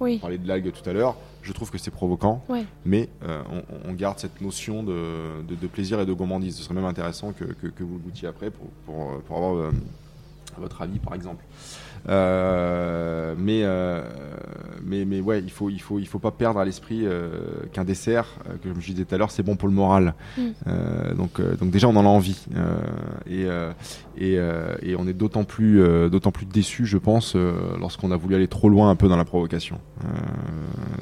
Oui. 0.00 0.18
parler 0.18 0.38
de 0.38 0.48
l'algue 0.48 0.72
tout 0.72 0.88
à 0.88 0.92
l'heure. 0.92 1.16
Je 1.42 1.52
trouve 1.52 1.70
que 1.70 1.78
c'est 1.78 1.90
provoquant, 1.92 2.42
Ouais. 2.48 2.64
mais 2.84 3.08
euh, 3.24 3.42
on, 3.52 3.90
on 3.90 3.92
garde 3.94 4.18
cette 4.18 4.40
notion 4.40 4.82
de, 4.82 5.42
de- 5.48 5.54
de 5.54 5.66
plaisir 5.66 6.00
et 6.00 6.06
de 6.06 6.12
gourmandise. 6.12 6.56
Ce 6.56 6.62
serait 6.62 6.74
même 6.74 6.84
intéressant 6.84 7.32
que, 7.32 7.44
que- 7.44 7.68
que 7.68 7.84
vous 7.84 7.94
le 7.94 8.00
goûtiez 8.00 8.26
après 8.28 8.50
pour, 8.50 8.66
pour, 8.86 9.20
pour 9.22 9.36
avoir 9.36 9.54
euh, 9.56 9.70
votre 10.58 10.82
avis, 10.82 10.98
par 10.98 11.14
exemple. 11.14 11.44
Euh, 12.08 13.34
mais, 13.38 13.62
euh, 13.64 14.02
mais, 14.84 15.04
mais 15.04 15.20
ouais, 15.20 15.40
il 15.40 15.50
faut, 15.50 15.70
il 15.70 15.80
faut, 15.80 15.98
il 15.98 16.06
faut 16.06 16.18
pas 16.18 16.30
perdre 16.30 16.60
à 16.60 16.64
l'esprit 16.64 17.02
euh, 17.04 17.28
qu'un 17.72 17.84
dessert, 17.84 18.26
que 18.62 18.68
comme 18.68 18.80
je 18.80 18.92
disais 18.92 19.04
tout 19.04 19.14
à 19.14 19.18
l'heure, 19.18 19.30
c'est 19.30 19.42
bon 19.42 19.56
pour 19.56 19.68
le 19.68 19.74
moral. 19.74 20.14
Mm. 20.36 20.42
Donc, 21.16 21.40
donc 21.58 21.70
déjà, 21.70 21.88
on 21.88 21.96
en 21.96 22.04
a 22.04 22.08
envie. 22.08 22.44
Et, 23.28 23.46
et, 24.18 24.34
et 24.82 24.96
on 24.96 25.06
est 25.06 25.12
d'autant 25.12 25.44
plus, 25.44 25.80
d'autant 26.10 26.30
plus 26.32 26.46
déçu, 26.46 26.86
je 26.86 26.98
pense, 26.98 27.34
lorsqu'on 27.78 28.10
a 28.10 28.16
voulu 28.16 28.34
aller 28.34 28.48
trop 28.48 28.68
loin 28.68 28.90
un 28.90 28.96
peu 28.96 29.08
dans 29.08 29.16
la 29.16 29.24
provocation. 29.24 29.78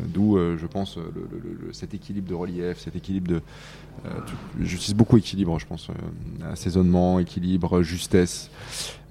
D'où, 0.08 0.38
je 0.38 0.66
pense, 0.66 0.96
le, 0.96 1.02
le- 1.30 1.66
le- 1.66 1.72
cet 1.72 1.94
équilibre 1.94 2.28
de 2.28 2.34
relief, 2.34 2.78
cet 2.78 2.96
équilibre 2.96 3.28
de. 3.28 3.40
J'utilise 4.60 4.94
beaucoup 4.94 5.16
équilibre, 5.16 5.58
je 5.58 5.66
pense. 5.66 5.88
assaisonnement, 6.52 7.18
équilibre, 7.18 7.82
justesse. 7.82 8.50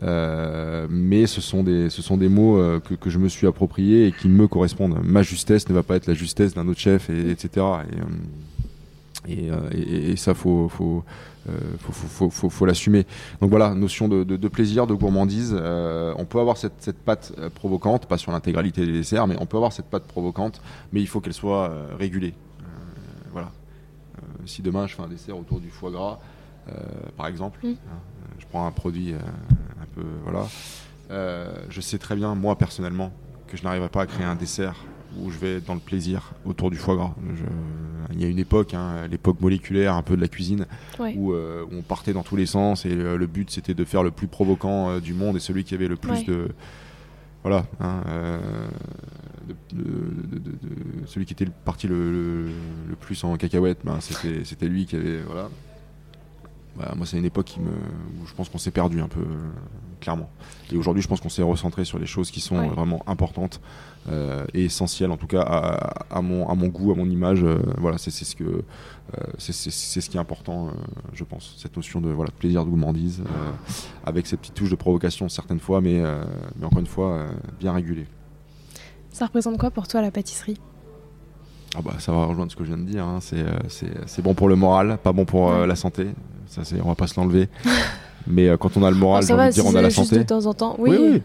Euh, 0.03 0.87
mais 0.89 1.25
ce 1.25 1.39
sont 1.41 1.63
des, 1.63 1.89
ce 1.89 2.01
sont 2.01 2.17
des 2.17 2.27
mots 2.29 2.57
euh, 2.57 2.79
que, 2.79 2.93
que 2.95 3.09
je 3.09 3.17
me 3.17 3.29
suis 3.29 3.47
appropriés 3.47 4.07
et 4.07 4.11
qui 4.11 4.27
me 4.27 4.47
correspondent. 4.47 4.97
Ma 5.03 5.21
justesse 5.23 5.69
ne 5.69 5.73
va 5.73 5.83
pas 5.83 5.95
être 5.95 6.07
la 6.07 6.13
justesse 6.13 6.53
d'un 6.53 6.67
autre 6.67 6.79
chef, 6.79 7.09
et, 7.09 7.29
etc. 7.31 7.65
Et, 9.27 9.49
euh, 9.51 9.69
et, 9.71 9.79
et- 9.79 10.11
et 10.11 10.15
ça, 10.17 10.33
faut, 10.33 10.67
faut, 10.69 11.03
euh, 11.49 11.53
faut, 11.79 11.93
faut, 11.93 12.29
faut, 12.29 12.49
faut- 12.49 12.65
l'assumer. 12.65 13.05
Donc 13.41 13.49
voilà, 13.49 13.73
notion 13.73 14.07
de, 14.07 14.23
de- 14.23 14.35
de 14.35 14.47
plaisir, 14.49 14.85
de 14.85 14.93
gourmandise. 14.93 15.55
Euh, 15.57 16.13
on 16.17 16.25
peut 16.25 16.39
avoir 16.39 16.57
cette, 16.57 16.73
cette 16.79 16.97
pâte 16.99 17.33
provocante, 17.55 18.05
pas 18.05 18.17
sur 18.17 18.31
l'intégralité 18.33 18.85
des 18.85 18.91
desserts, 18.91 19.27
mais 19.27 19.35
on 19.39 19.45
peut 19.45 19.57
avoir 19.57 19.71
cette 19.73 19.85
pâte 19.87 20.03
provocante, 20.03 20.61
mais 20.91 21.01
il 21.01 21.07
faut 21.07 21.21
qu'elle 21.21 21.33
soit 21.33 21.69
euh, 21.69 21.87
régulée. 21.97 22.33
Voilà. 23.31 23.51
Si 24.45 24.61
demain 24.61 24.87
je 24.87 24.93
fais 24.95 25.01
un 25.01 25.07
dessert 25.07 25.37
autour 25.39 25.59
du 25.59 25.69
foie 25.69 25.89
gras, 25.91 26.19
par 27.17 27.27
exemple, 27.27 27.59
hein, 27.65 27.75
je 28.39 28.45
prends 28.51 28.65
un 28.67 28.71
produit 28.71 29.13
peu, 29.95 30.03
voilà. 30.23 30.45
Euh, 31.11 31.53
je 31.69 31.81
sais 31.81 31.97
très 31.97 32.15
bien, 32.15 32.33
moi 32.35 32.57
personnellement, 32.57 33.11
que 33.47 33.57
je 33.57 33.63
n'arriverai 33.63 33.89
pas 33.89 34.01
à 34.01 34.05
créer 34.07 34.25
un 34.25 34.35
dessert 34.35 34.75
où 35.19 35.29
je 35.31 35.37
vais 35.37 35.61
dans 35.61 35.75
le 35.75 35.79
plaisir 35.79 36.33
autour 36.45 36.69
du 36.71 36.77
foie 36.77 36.95
gras. 36.95 37.13
Je- 37.35 37.43
Il 38.13 38.21
y 38.21 38.25
a 38.25 38.27
une 38.27 38.37
époque, 38.39 38.73
hein, 38.75 39.07
l'époque 39.09 39.41
moléculaire 39.41 39.95
un 39.95 40.03
peu 40.03 40.15
de 40.15 40.21
la 40.21 40.27
cuisine, 40.27 40.67
Ouais. 40.99 41.13
où, 41.17 41.33
euh, 41.33 41.63
où 41.63 41.75
on 41.75 41.81
partait 41.81 42.13
dans 42.13 42.21
tous 42.23 42.35
les 42.35 42.45
sens 42.45 42.85
et 42.85 42.91
euh, 42.91 43.17
le 43.17 43.25
but 43.27 43.49
c'était 43.49 43.73
de 43.73 43.83
faire 43.83 44.03
le 44.03 44.11
plus 44.11 44.27
provoquant 44.27 44.89
euh, 44.91 44.99
du 44.99 45.13
monde 45.15 45.35
et 45.37 45.39
celui 45.39 45.63
qui 45.63 45.73
avait 45.73 45.87
le 45.87 45.95
plus 45.95 46.11
Ouais. 46.11 46.23
de 46.25 46.49
voilà 47.43 47.65
hein, 47.79 48.01
de- 49.47 49.75
de- 49.77 49.83
de- 49.83 50.39
de- 50.39 50.51
de- 50.51 51.07
celui 51.07 51.25
qui 51.25 51.33
était 51.33 51.45
parti 51.65 51.87
le, 51.87 52.11
le- 52.11 52.45
le 52.89 52.95
plus 52.95 53.23
en 53.23 53.35
cacahuète 53.37 53.79
ben, 53.83 53.97
c'était 54.01 54.43
c'était 54.43 54.67
lui 54.67 54.85
qui 54.85 54.95
avait 54.95 55.21
voilà 55.21 55.49
moi, 56.95 57.05
c'est 57.05 57.17
une 57.17 57.26
époque 57.26 57.45
qui 57.45 57.59
me, 57.59 57.69
où 57.69 58.26
je 58.26 58.34
pense 58.34 58.49
qu'on 58.49 58.57
s'est 58.57 58.71
perdu 58.71 59.01
un 59.01 59.07
peu, 59.07 59.26
clairement. 60.01 60.30
Et 60.71 60.78
aujourd'hui, 60.78 61.01
je 61.01 61.07
pense 61.07 61.21
qu'on 61.21 61.30
s'est 61.30 61.41
recentré 61.41 61.86
sur 61.86 61.99
les 61.99 62.05
choses 62.05 62.32
qui 62.32 62.41
sont 62.41 62.67
vraiment 62.67 63.01
importantes 63.07 63.61
et 64.53 64.65
essentielles, 64.65 65.11
en 65.11 65.17
tout 65.17 65.28
cas 65.28 65.41
à, 65.41 66.21
mon, 66.21 66.47
à 66.47 66.55
mon 66.55 66.67
goût, 66.67 66.91
à 66.91 66.95
mon 66.95 67.09
image. 67.09 67.43
voilà, 67.78 67.97
c'est 67.97 68.11
ce 68.11 68.36
que 68.36 68.63
c'est 69.38 69.53
ce 69.53 70.09
qui 70.09 70.17
est 70.17 70.19
important, 70.19 70.71
je 71.13 71.23
pense. 71.23 71.55
Cette 71.57 71.76
notion 71.76 72.01
de 72.01 72.09
voilà, 72.09 72.32
plaisir, 72.32 72.65
de 72.65 72.69
gourmandise, 72.69 73.23
avec 74.05 74.28
ces 74.28 74.38
petites 74.38 74.53
touches 74.53 74.71
de 74.71 74.76
provocation 74.76 75.30
certaines 75.30 75.59
fois, 75.59 75.82
mais, 75.82 76.03
mais 76.57 76.65
encore 76.65 76.80
une 76.80 76.88
fois, 76.88 77.26
bien 77.59 77.73
régulées. 77.73 78.07
Ça 79.11 79.26
représente 79.28 79.57
quoi 79.57 79.71
pour 79.71 79.88
toi 79.88 80.01
la 80.01 80.11
pâtisserie? 80.11 80.59
Ah 81.78 81.82
bah, 81.84 81.93
ça 81.99 82.11
va 82.11 82.26
rejoindre 82.26 82.51
ce 82.51 82.55
que 82.55 82.63
je 82.63 82.69
viens 82.69 82.78
de 82.78 82.89
dire. 82.89 83.03
Hein. 83.03 83.19
Euh, 83.34 83.59
c'est 84.05 84.21
bon 84.21 84.34
pour 84.34 84.47
le 84.47 84.55
moral, 84.55 84.97
pas 85.01 85.11
bon 85.11 85.26
pour 85.26 85.51
euh, 85.51 85.65
la 85.65 85.76
santé. 85.76 86.07
Ça, 86.47 86.61
on 86.84 86.89
va 86.89 86.95
pas 86.95 87.07
se 87.07 87.19
l'enlever. 87.19 87.49
Mais 88.28 88.47
euh, 88.47 88.57
quand 88.57 88.78
on 88.78 88.84
a 88.84 88.89
le 88.89 88.95
moral, 88.95 89.23
j'ai 89.23 89.34
envie 89.34 89.47
de 89.47 89.51
dire 89.51 89.65
on 89.65 89.76
a 89.76 89.82
la 89.82 89.89
santé. 89.89 90.17
de 90.17 90.23
temps 90.23 90.45
en 90.45 90.53
temps. 90.53 90.76
Oui, 90.80 91.21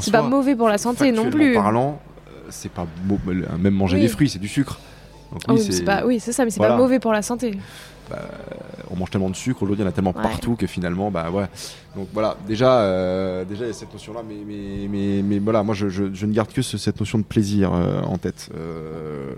C'est 0.00 0.10
pas 0.10 0.22
mauvais 0.22 0.56
pour 0.56 0.68
la 0.68 0.78
santé 0.78 1.12
non 1.12 1.30
plus. 1.30 1.54
parlant, 1.54 2.00
c'est 2.50 2.70
pas 2.70 2.86
même 3.58 3.74
manger 3.74 4.00
des 4.00 4.08
fruits, 4.08 4.28
c'est 4.28 4.38
du 4.38 4.48
sucre. 4.48 4.78
Ah 5.48 5.54
oui, 6.04 6.20
c'est 6.20 6.32
ça, 6.32 6.44
mais 6.44 6.50
c'est 6.50 6.60
pas 6.60 6.76
mauvais 6.76 6.98
pour 6.98 7.12
la 7.12 7.22
santé. 7.22 7.58
Bah, 8.08 8.22
on 8.90 8.96
mange 8.96 9.10
tellement 9.10 9.30
de 9.30 9.36
sucre 9.36 9.62
aujourd'hui, 9.62 9.82
il 9.82 9.84
y 9.84 9.88
en 9.88 9.90
a 9.90 9.92
tellement 9.92 10.12
partout 10.12 10.54
que 10.54 10.66
finalement, 10.66 11.10
bah 11.10 11.30
ouais. 11.30 11.46
Donc 11.96 12.08
voilà, 12.12 12.36
déjà, 12.46 12.80
euh, 12.80 13.44
déjà 13.44 13.64
il 13.64 13.68
y 13.68 13.70
a 13.70 13.74
cette 13.74 13.92
notion-là, 13.92 14.20
mais, 14.26 14.36
mais, 14.46 14.88
mais, 14.88 15.22
mais, 15.22 15.38
voilà, 15.38 15.62
moi 15.62 15.74
je, 15.74 15.88
je, 15.88 16.26
ne 16.26 16.32
garde 16.32 16.52
que 16.52 16.62
cette 16.62 17.00
notion 17.00 17.18
de 17.18 17.24
plaisir 17.24 17.72
euh, 17.72 18.02
en 18.02 18.18
tête. 18.18 18.50
Euh, 18.54 19.32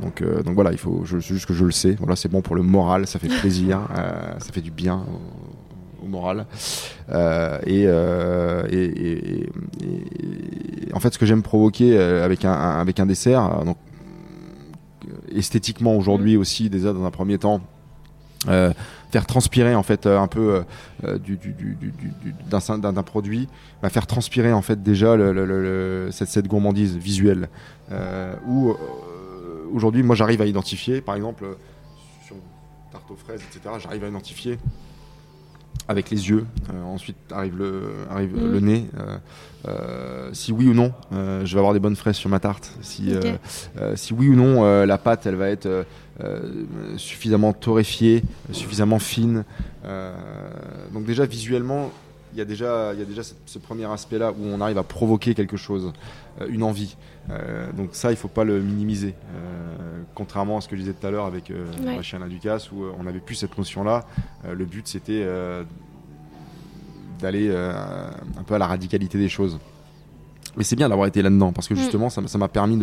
donc, 0.00 0.22
donc 0.22 0.54
voilà, 0.54 0.72
il 0.72 0.78
faut 0.78 1.02
je, 1.04 1.18
juste 1.18 1.46
que 1.46 1.54
je 1.54 1.64
le 1.64 1.70
sais. 1.70 1.96
Voilà, 1.98 2.16
c'est 2.16 2.30
bon 2.30 2.40
pour 2.40 2.56
le 2.56 2.62
moral, 2.62 3.06
ça 3.06 3.18
fait 3.18 3.28
plaisir, 3.28 3.80
ça 4.38 4.52
fait 4.52 4.60
du 4.62 4.70
bien 4.70 5.04
au, 6.02 6.06
moral. 6.06 6.46
Et, 7.66 7.82
et, 7.82 8.70
et, 8.70 9.46
en 10.94 11.00
fait, 11.00 11.12
ce 11.12 11.18
que 11.18 11.26
j'aime 11.26 11.42
provoquer 11.42 11.98
avec 11.98 12.44
un, 12.44 12.52
avec 12.52 13.00
un 13.00 13.06
dessert, 13.06 13.64
donc 13.64 13.76
esthétiquement 15.34 15.96
aujourd'hui 15.96 16.36
mmh. 16.36 16.40
aussi, 16.40 16.70
déjà 16.70 16.92
dans 16.92 17.04
un 17.04 17.10
premier 17.10 17.38
temps 17.38 17.60
euh, 18.46 18.72
faire 19.10 19.26
transpirer 19.26 19.74
en 19.74 19.82
fait 19.82 20.04
euh, 20.04 20.18
un 20.18 20.26
peu 20.26 20.62
euh, 21.04 21.18
du, 21.18 21.38
d'un, 22.50 23.02
produit, 23.02 23.48
va 23.82 23.88
faire 23.88 24.06
transpirer 24.06 24.52
en 24.52 24.62
fait 24.62 24.82
déjà 24.82 25.16
le, 25.16 26.08
cette, 26.12 26.28
cette, 26.28 26.46
gourmandise 26.46 26.96
visuelle. 26.96 27.48
où 28.46 28.76
aujourd'hui, 29.72 30.02
moi 30.02 30.14
j'arrive 30.14 30.42
à 30.42 30.46
identifier, 30.46 31.00
par 31.00 31.16
exemple, 31.16 31.44
sur 32.26 32.36
tarte 32.92 33.10
aux 33.10 33.16
fraises, 33.16 33.40
etc., 33.40 33.74
j'arrive 33.82 34.04
à 34.04 34.08
identifier 34.08 34.58
avec 35.86 36.10
les 36.10 36.28
yeux. 36.28 36.46
ensuite 36.84 37.16
arrive 37.30 37.56
le, 37.56 38.06
arrive 38.10 38.36
mm. 38.36 38.52
le 38.52 38.60
nez. 38.60 38.86
si 40.32 40.52
oui 40.52 40.68
ou 40.68 40.74
non, 40.74 40.92
je 41.10 41.50
vais 41.50 41.58
avoir 41.58 41.72
des 41.72 41.80
bonnes 41.80 41.96
fraises 41.96 42.16
sur 42.16 42.28
ma 42.28 42.40
tarte. 42.40 42.70
Si, 42.82 43.14
si 43.94 44.12
oui 44.12 44.28
ou 44.28 44.36
non, 44.36 44.84
la 44.84 44.98
pâte, 44.98 45.24
elle 45.24 45.36
va 45.36 45.48
être 45.48 45.66
euh, 45.66 45.84
suffisamment 46.96 47.52
torréfiée, 47.52 48.24
suffisamment 48.52 48.98
fine. 48.98 49.44
Euh, 49.84 50.12
donc 50.92 51.04
déjà 51.04 51.24
visuellement, 51.24 51.90
il 52.32 52.38
y 52.38 52.40
a 52.40 52.44
déjà, 52.44 52.92
il 52.92 52.98
y 52.98 53.02
a 53.02 53.04
déjà 53.04 53.22
ce, 53.22 53.58
premier 53.58 53.84
aspect-là 53.84 54.32
où 54.32 54.44
on 54.44 54.60
arrive 54.60 54.78
à 54.78 54.82
provoquer 54.82 55.34
quelque 55.34 55.56
chose, 55.56 55.92
euh, 56.40 56.48
une 56.50 56.62
envie. 56.62 56.96
donc 57.76 57.90
ça, 57.92 58.08
il 58.08 58.14
ne 58.14 58.18
faut 58.18 58.28
pas 58.28 58.44
le 58.44 58.60
minimiser. 58.60 59.14
contrairement 60.14 60.58
à 60.58 60.60
ce 60.60 60.68
que 60.68 60.76
je 60.76 60.80
disais 60.80 60.94
tout 60.94 61.06
à 61.06 61.10
l'heure 61.10 61.26
avec 61.26 61.50
ouais. 61.50 62.02
chien 62.02 62.18
Ducasse, 62.26 62.72
où 62.72 62.84
on 62.98 63.04
n'avait 63.04 63.20
plus 63.20 63.34
cette 63.34 63.56
notion-là. 63.56 64.04
le 64.50 64.64
but, 64.64 64.88
c'était 64.88 65.24
d'aller 67.20 67.50
un 67.50 68.42
peu 68.44 68.54
à 68.54 68.58
la 68.58 68.66
radicalité 68.66 69.18
des 69.18 69.28
choses. 69.28 69.58
Mais 70.56 70.64
c'est 70.64 70.76
bien 70.76 70.88
d'avoir 70.88 71.06
été 71.06 71.22
là-dedans, 71.22 71.52
parce 71.52 71.68
que 71.68 71.74
mm. 71.74 71.78
justement, 71.78 72.10
ça 72.10 72.38
m'a 72.38 72.48
permis 72.48 72.78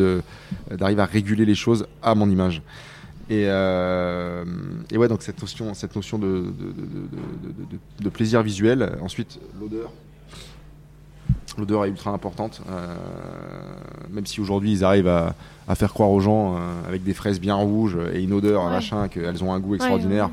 d'arriver 0.72 1.02
à 1.02 1.06
réguler 1.06 1.46
les 1.46 1.56
choses 1.56 1.88
à 2.02 2.16
mon 2.16 2.30
image. 2.30 2.62
Et, 3.30 3.46
euh, 3.48 4.46
et, 4.92 4.98
ouais, 4.98 5.08
donc 5.08 5.24
cette 5.24 5.42
notion, 5.42 5.74
cette 5.74 5.96
notion 5.96 6.20
de, 6.20 6.28
de, 6.28 8.04
de, 8.04 8.10
plaisir 8.10 8.44
visuel. 8.44 8.98
Ensuite, 9.02 9.40
l'odeur. 9.60 9.92
L'odeur 11.58 11.86
est 11.86 11.90
ultra 11.90 12.12
importante, 12.12 12.62
euh, 12.70 12.96
même 14.12 14.26
si 14.26 14.42
aujourd'hui 14.42 14.74
ils 14.74 14.84
arrivent 14.84 15.08
à, 15.08 15.36
à, 15.70 15.76
faire 15.76 15.94
croire 15.94 16.12
aux 16.12 16.20
gens 16.20 16.56
euh, 16.56 16.58
avec 16.86 17.04
des 17.04 17.14
fraises 17.14 17.40
bien 17.40 17.56
rouges 17.56 17.98
et 18.14 18.22
une 18.22 18.34
odeur, 18.34 18.70
machin, 18.70 19.08
qu'elles 19.08 19.42
ont 19.42 19.54
un 19.54 19.60
goût 19.60 19.76
extraordinaire. 19.76 20.30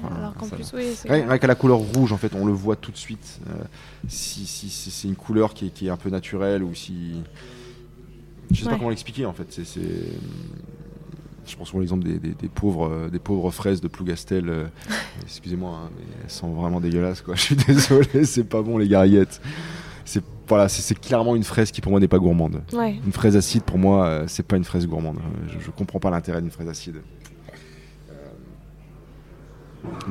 rien, 1.09 1.39
qu'à 1.39 1.47
la 1.47 1.55
couleur 1.55 1.79
rouge, 1.79 2.13
en 2.13 2.17
fait, 2.17 2.33
on 2.35 2.45
le 2.45 2.53
voit 2.53 2.77
tout 2.77 2.91
de 2.91 2.97
suite. 2.97 3.41
si, 4.09 4.47
si, 4.47 4.69
c'est 4.69 5.09
une 5.09 5.17
couleur 5.17 5.55
qui 5.55 5.67
est, 5.67 5.71
qui 5.71 5.87
est, 5.87 5.91
un 5.91 5.97
peu 5.97 6.11
naturelle 6.11 6.63
ou 6.63 6.75
si. 6.75 7.23
Je 8.51 8.65
sais 8.65 8.69
pas 8.69 8.77
comment 8.77 8.91
l'expliquer 8.91 9.25
en 9.25 9.33
fait. 9.33 9.47
C'est 9.65 9.81
je 11.47 11.57
pense 11.57 11.75
l'exemple 11.75 12.05
des, 12.05 12.19
des, 12.19 12.49
pauvres, 12.49 12.89
euh, 12.89 13.09
des 13.09 13.19
pauvres 13.19 13.51
fraises 13.51 13.81
de 13.81 13.89
Plougastel. 13.89 14.49
Euh, 14.49 14.65
excusez-moi, 15.23 15.71
hein, 15.71 15.91
mais 15.97 16.05
elles 16.23 16.31
sont 16.31 16.53
vraiment 16.53 16.81
dégueulasses. 16.81 17.23
Quoi. 17.23 17.35
Je 17.37 17.43
suis 17.43 17.57
désolé, 17.57 18.25
c'est 18.25 18.45
pas 18.45 18.63
bon 18.63 18.79
les 18.79 18.89
garillettes. 18.89 19.41
C'est 20.05 20.23
voilà, 20.49 20.69
c'est 20.69 20.99
clairement 21.01 21.35
une 21.35 21.45
fraise 21.45 21.71
qui 21.71 21.81
pour 21.81 21.93
moi 21.93 22.01
n'est 22.01 22.09
pas 22.09 22.19
gourmande. 22.19 22.63
Une 22.73 23.13
fraise 23.13 23.37
acide 23.37 23.63
pour 23.63 23.79
moi, 23.79 24.07
euh, 24.07 24.25
c'est 24.27 24.43
pas 24.47 24.57
une 24.57 24.65
fraise 24.65 24.87
gourmande. 24.87 25.19
Je, 25.49 25.59
je 25.59 25.71
comprends 25.71 25.99
pas 25.99 26.11
l'intérêt 26.11 26.43
d'une 26.43 26.51
fraise 26.51 26.69
acide. 26.69 26.97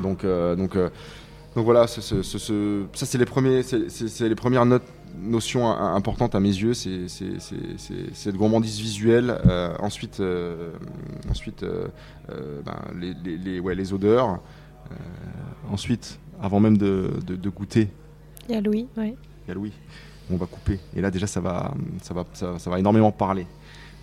donc 0.02 0.24
donc 0.24 0.76
donc 1.54 1.64
voilà, 1.64 1.86
ça 1.86 2.00
c'est 2.02 3.18
les 3.18 3.24
premiers, 3.26 3.62
c'est 3.62 4.28
les 4.28 4.34
premières 4.34 4.66
notes 4.66 4.82
notion 5.20 5.70
importante 5.70 6.34
à 6.34 6.40
mes 6.40 6.48
yeux, 6.48 6.74
c'est 6.74 7.08
cette 7.08 8.36
gourmandise 8.36 8.80
visuelle. 8.80 9.38
Euh, 9.46 9.74
ensuite, 9.80 10.20
euh, 10.20 10.72
ensuite 11.30 11.62
euh, 11.62 11.88
ben, 12.64 12.76
les, 12.98 13.14
les, 13.38 13.60
ouais, 13.60 13.74
les, 13.74 13.92
odeurs. 13.92 14.40
ensuite, 15.70 16.18
avant 16.40 16.60
même 16.60 16.78
de, 16.78 17.10
de, 17.26 17.50
goûter. 17.50 17.88
Il 18.48 18.54
y 18.54 18.58
a 18.58 18.60
Louis, 18.60 18.88
ouais. 18.96 19.16
Il 19.46 19.48
y 19.48 19.50
a 19.50 19.54
Louis. 19.54 19.72
On 20.30 20.36
va 20.36 20.46
couper. 20.46 20.80
Et 20.94 21.00
là, 21.00 21.10
déjà, 21.10 21.26
ça 21.26 21.40
va, 21.40 21.74
ça 22.02 22.14
va, 22.14 22.24
ça, 22.32 22.70
va 22.70 22.78
énormément 22.78 23.12
parler. 23.12 23.46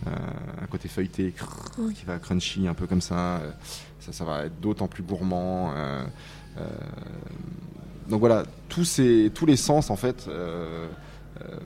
un 0.06 0.68
côté 0.68 0.88
feuilleté, 0.88 1.34
qui 1.96 2.06
va 2.06 2.20
crunchy, 2.20 2.68
un 2.68 2.74
peu 2.74 2.88
comme 2.88 3.02
ça. 3.02 3.42
Ça, 4.00 4.14
ça 4.14 4.24
va 4.24 4.46
être 4.46 4.60
d'autant 4.60 4.88
plus 4.88 5.04
gourmand 5.04 5.74
donc 8.10 8.20
voilà, 8.20 8.44
tous, 8.68 8.84
ces, 8.84 9.32
tous 9.34 9.46
les 9.46 9.56
sens 9.56 9.90
en 9.90 9.96
fait, 9.96 10.28
euh, 10.28 10.88
euh, 11.42 11.58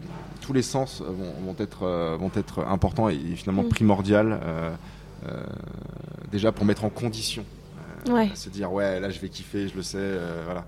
tous 0.41 0.53
les 0.53 0.61
sens 0.61 1.01
vont, 1.01 1.55
être, 1.57 1.83
euh, 1.83 2.17
vont 2.19 2.31
être 2.35 2.59
importants 2.65 3.09
et, 3.09 3.17
finalement 3.35 3.63
mm. 3.63 3.69
primordial 3.69 4.39
déjà 6.31 6.51
pour 6.51 6.65
mettre 6.65 6.83
en 6.83 6.89
condition. 6.89 7.45
Se 8.35 8.49
dire 8.49 8.73
ouais 8.73 8.99
là 8.99 9.09
je 9.09 9.19
vais 9.19 9.29
kiffer, 9.29 9.69
je 9.69 9.75
le 9.75 9.83
sais, 9.83 10.17
voilà. 10.45 10.65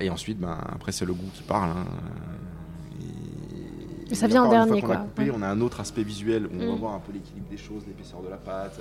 et 0.00 0.08
ensuite, 0.08 0.38
ben, 0.38 0.56
après 0.72 0.92
c'est 0.92 1.04
le 1.04 1.14
goût 1.14 1.30
qui 1.34 1.42
parle. 1.42 1.70
Hein. 1.70 1.84
Et, 4.08 4.14
ça 4.14 4.28
vient 4.28 4.44
en 4.44 4.50
dernier. 4.50 4.82
Quoi. 4.82 5.04
On 5.34 5.42
a 5.42 5.48
un 5.48 5.60
autre 5.60 5.80
aspect 5.80 6.04
visuel 6.04 6.46
où 6.46 6.50
on 6.60 6.66
va 6.68 6.74
mm. 6.74 6.78
voir 6.78 6.94
un 6.94 7.00
peu 7.00 7.12
l'équilibre 7.12 7.48
des 7.50 7.56
choses, 7.56 7.82
l'épaisseur 7.88 8.22
de 8.22 8.28
la 8.28 8.36
pâte, 8.36 8.78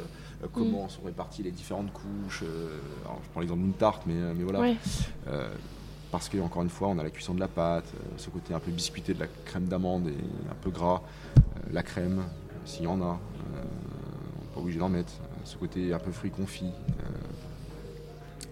comment 0.48 0.86
mm. 0.86 0.89
sont 0.89 1.02
réparties 1.04 1.43
les 1.43 1.52
différentes 1.52 1.91
couches. 1.91 2.43
Euh, 2.43 2.78
je 3.24 3.30
prends 3.32 3.41
l'exemple 3.41 3.62
d'une 3.62 3.74
tarte, 3.74 4.04
mais, 4.06 4.16
euh, 4.16 4.34
mais 4.36 4.43
voilà. 4.43 4.76
parce 6.12 6.30
que 6.30 6.38
encore 6.39 6.64
une 6.64 6.70
fois, 6.70 6.89
on 6.89 6.98
a 6.98 7.04
la 7.04 7.10
cuisson 7.10 7.34
de 7.34 7.39
la 7.39 7.48
pâte, 7.48 7.91
ce 8.18 8.30
côté 8.30 8.54
un 8.54 8.60
peu 8.60 8.72
biscuité 8.72 9.14
de 9.14 9.20
la 9.20 9.28
crème 9.46 9.66
d'amande 9.66 10.08
et 10.08 10.52
un 10.52 10.56
peu 10.62 10.70
gras, 10.70 11.02
la 11.72 11.84
crème, 11.84 12.24
s'il 12.64 12.84
y 12.84 12.88
en 12.88 13.02
a, 13.02 13.20
pas 14.54 14.62
obligé 14.62 14.80
d'en 14.80 14.89
mettre, 14.89 15.14
ce 15.43 15.58
côté 15.58 15.93
un 15.93 16.00
peu 16.00 16.12
fruit 16.12 16.32
confit 16.32 16.72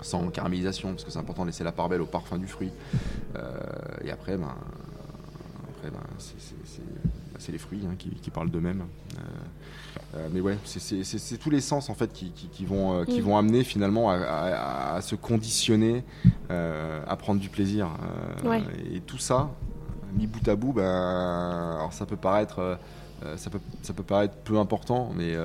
sans 0.02 0.28
caramélisation, 0.30 0.90
parce 0.90 1.06
que 1.06 1.12
c'est 1.12 1.20
important 1.20 1.44
de 1.44 1.48
laisser 1.48 1.64
la 1.64 1.72
part 1.72 1.88
belle 1.88 2.02
au 2.02 2.06
parfum 2.06 2.38
du 2.38 2.48
fruit. 2.48 2.72
et 4.04 4.12
après, 4.12 4.36
ben, 4.36 4.56
après 5.78 5.90
ben, 5.90 6.00
c'est 6.18 6.34
les 7.52 7.58
fruits 7.58 7.82
hein, 7.86 7.96
qui, 7.98 8.10
qui, 8.10 8.30
parlent 8.30 8.50
d'eux-mêmes. 8.50 8.84
Euh, 10.16 10.28
mais 10.32 10.42
ouais, 10.42 10.58
c'est 10.64 11.38
tous 11.38 11.50
les 11.50 11.62
sens 11.62 11.90
en 11.90 11.96
fait 11.96 12.12
qui, 12.14 12.66
vont, 12.66 13.00
euh, 13.00 13.06
qui 13.06 13.20
mm. 13.20 13.24
vont 13.24 13.38
amener 13.38 13.64
finalement 13.64 14.12
à, 14.12 15.00
se 15.02 15.16
conditionner, 15.16 16.04
euh, 16.52 17.02
à 17.08 17.16
prendre 17.16 17.40
du 17.40 17.50
plaisir. 17.50 17.90
Et 18.92 19.00
tout 19.00 19.18
ça, 19.18 19.50
mis 20.16 20.28
bout 20.28 20.48
à 20.48 20.56
bout, 20.56 20.74
ben, 20.74 20.84
alors 20.84 21.94
ça 21.94 22.06
peut 22.06 22.18
paraître, 22.18 22.78
ça 23.36 23.50
peut, 23.50 23.60
ça 23.82 23.94
peut 23.94 24.04
paraître 24.04 24.36
peu 24.44 24.58
important, 24.58 25.12
mais 25.16 25.36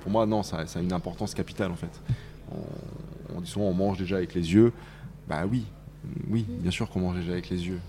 pour 0.00 0.10
moi 0.10 0.26
non, 0.26 0.42
ça, 0.42 0.66
ça, 0.66 0.80
a 0.80 0.82
une 0.82 0.92
importance 0.92 1.34
capitale 1.34 1.70
en 1.70 1.76
fait. 1.76 2.00
On, 3.34 3.40
dit 3.40 3.50
souvent 3.50 3.66
on 3.66 3.74
mange 3.74 3.98
déjà 3.98 4.16
avec 4.16 4.34
les 4.34 4.52
yeux. 4.52 4.72
Bah 5.28 5.44
oui, 5.50 5.64
oui, 6.28 6.46
bien 6.48 6.70
sûr 6.70 6.90
qu'on 6.90 7.00
mange 7.00 7.16
déjà 7.16 7.32
avec 7.32 7.48
les 7.48 7.66
yeux. 7.66 7.80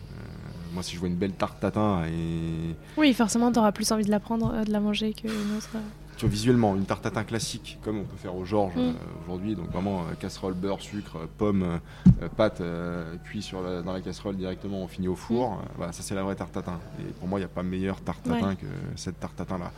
Moi, 0.74 0.84
si 0.84 0.95
je 0.95 0.99
vois 0.99 1.07
une 1.07 1.16
belle 1.16 1.34
tarte 1.34 1.59
tatin 1.59 2.03
et. 2.05 2.76
Oui, 2.97 3.13
forcément, 3.13 3.51
tu 3.51 3.59
auras 3.59 3.72
plus 3.72 3.91
envie 3.91 4.05
de 4.05 4.11
la 4.11 4.20
prendre, 4.20 4.53
euh, 4.53 4.63
de 4.63 4.72
la 4.72 4.80
manger 4.80 5.13
qu'une 5.13 5.30
autre. 5.57 5.70
tu 6.18 6.26
vois, 6.26 6.30
visuellement, 6.30 6.76
une 6.76 6.86
tarte 6.86 7.03
tatin 7.03 7.24
classique, 7.24 7.78
comme 7.84 7.97
on 7.99 8.03
peut 8.03 8.18
faire 8.18 8.36
au 8.36 8.45
Georges 8.45 8.76
Mm. 8.76 8.80
euh, 8.80 8.93
aujourd'hui, 9.24 9.55
donc 9.55 9.70
vraiment 9.72 10.01
euh, 10.01 10.13
casserole, 10.20 10.53
beurre, 10.53 10.82
sucre, 10.82 11.18
euh, 11.18 11.26
pomme, 11.38 11.80
euh, 12.22 12.28
pâte, 12.36 12.61
euh, 12.61 13.16
cuit 13.26 13.41
sur 13.41 13.61
la- 13.61 13.82
dans 13.82 13.93
la 13.93 14.01
casserole 14.01 14.36
directement, 14.38 14.82
on 14.82 14.88
finit 14.88 15.07
au 15.07 15.16
four. 15.16 15.53
Euh, 15.53 15.66
voilà, 15.78 15.91
ça 15.91 16.03
c'est 16.03 16.16
la 16.16 16.24
vraie 16.24 16.36
tarte 16.36 16.53
tatin. 16.53 16.80
Et 16.99 17.11
pour 17.13 17.28
moi, 17.28 17.39
il 17.39 17.41
n'y 17.43 17.45
a 17.45 17.49
pas 17.49 17.63
meilleure 17.63 18.01
tarte 18.01 18.26
Ouais. 18.28 18.39
tatin 18.39 18.55
que 18.55 18.66
cette 18.95 19.20
tarte 19.20 19.36
tatin 19.36 19.57
là. 19.57 19.72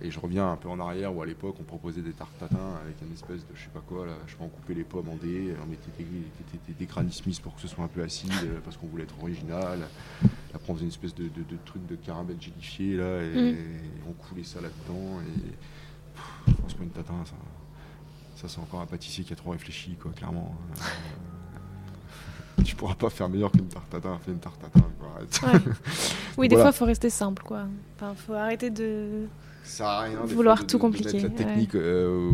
Et 0.00 0.10
je 0.10 0.18
reviens 0.20 0.52
un 0.52 0.56
peu 0.56 0.68
en 0.68 0.78
arrière 0.80 1.14
où 1.14 1.22
à 1.22 1.26
l'époque 1.26 1.56
on 1.60 1.62
proposait 1.64 2.00
des 2.02 2.12
tartes 2.12 2.36
tatin 2.38 2.58
avec 2.82 2.96
une 3.02 3.12
espèce 3.12 3.40
de 3.46 3.54
je 3.54 3.62
sais 3.64 3.70
pas 3.72 3.80
quoi 3.86 4.06
là, 4.06 4.12
je 4.26 4.32
sais 4.32 4.38
pas, 4.38 4.44
on 4.44 4.48
coupait 4.48 4.74
les 4.74 4.84
pommes 4.84 5.08
en 5.08 5.16
dés, 5.16 5.54
on 5.62 5.66
mettait 5.66 5.90
des, 5.98 6.04
des, 6.04 6.58
des- 6.68 6.74
des 6.74 6.86
Granny 6.86 7.12
Smith 7.12 7.40
pour 7.42 7.54
que 7.54 7.60
ce 7.60 7.68
soit 7.68 7.84
un 7.84 7.88
peu 7.88 8.02
acide 8.02 8.30
euh, 8.44 8.60
parce 8.64 8.76
qu'on 8.76 8.86
voulait 8.86 9.04
être 9.04 9.14
original. 9.20 9.80
Après 10.54 10.70
on 10.70 10.74
faisait 10.74 10.84
une 10.84 10.90
espèce 10.90 11.14
de, 11.14 11.24
de- 11.24 11.42
de 11.48 11.56
truc 11.64 11.86
de 11.86 11.96
caramel 11.96 12.36
gélifié 12.40 12.96
là 12.96 13.22
et, 13.22 13.34
Mm. 13.34 13.38
et 13.56 13.66
on 14.08 14.12
coulait 14.12 14.44
ça 14.44 14.60
là-dedans 14.60 15.20
et 15.20 15.50
pff, 16.56 16.76
pas 16.76 16.82
une 16.84 16.90
tatin 16.90 17.24
ça. 17.24 17.34
Ça 18.36 18.48
c'est 18.48 18.60
encore 18.60 18.80
un 18.80 18.86
pâtissier 18.86 19.24
qui 19.24 19.32
a 19.32 19.36
trop 19.36 19.50
réfléchi 19.50 19.94
quoi 19.94 20.12
clairement. 20.12 20.54
Tu 22.64 22.76
pourras 22.76 22.94
pas 22.94 23.10
faire 23.10 23.28
meilleur 23.28 23.50
qu'une 23.50 23.66
tarte 23.68 23.88
tatin, 23.90 24.18
fais 24.24 24.30
une 24.32 24.38
tarte 24.38 24.60
tatin. 24.60 24.86
quoi. 24.98 25.08
Ouais. 25.52 25.60
Oui, 26.38 26.48
des 26.48 26.54
Voilà. 26.56 26.70
fois, 26.72 26.78
faut 26.78 26.84
rester 26.86 27.10
simple, 27.10 27.42
quoi. 27.42 27.64
Enfin, 27.96 28.14
faut 28.14 28.34
arrêter 28.34 28.70
de. 28.70 29.26
Ça 29.64 30.00
rien 30.00 30.18
Vouloir 30.26 30.58
fois, 30.58 30.66
de- 30.66 30.70
tout 30.70 30.76
de- 30.76 30.82
compliquer, 30.82 31.20
la 31.20 31.28
ouais. 31.28 31.34
technique 31.34 31.74
euh, 31.74 32.30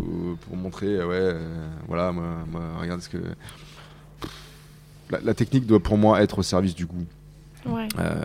pour 0.47 0.57
montrer, 0.57 0.97
euh, 0.97 1.07
ouais, 1.07 1.15
euh, 1.15 1.69
voilà, 1.87 2.11
moi, 2.13 2.25
moi, 2.51 2.61
regarde 2.81 3.01
ce 3.01 3.09
que. 3.09 3.19
La, 5.11 5.21
la 5.21 5.35
technique 5.35 5.67
doit 5.67 5.81
pour 5.81 5.97
moi 5.99 6.23
être 6.23 6.39
au 6.39 6.43
service 6.43 6.75
du 6.75 6.87
goût. 6.87 7.07
Ouais. 7.67 7.89
Euh, 7.99 8.25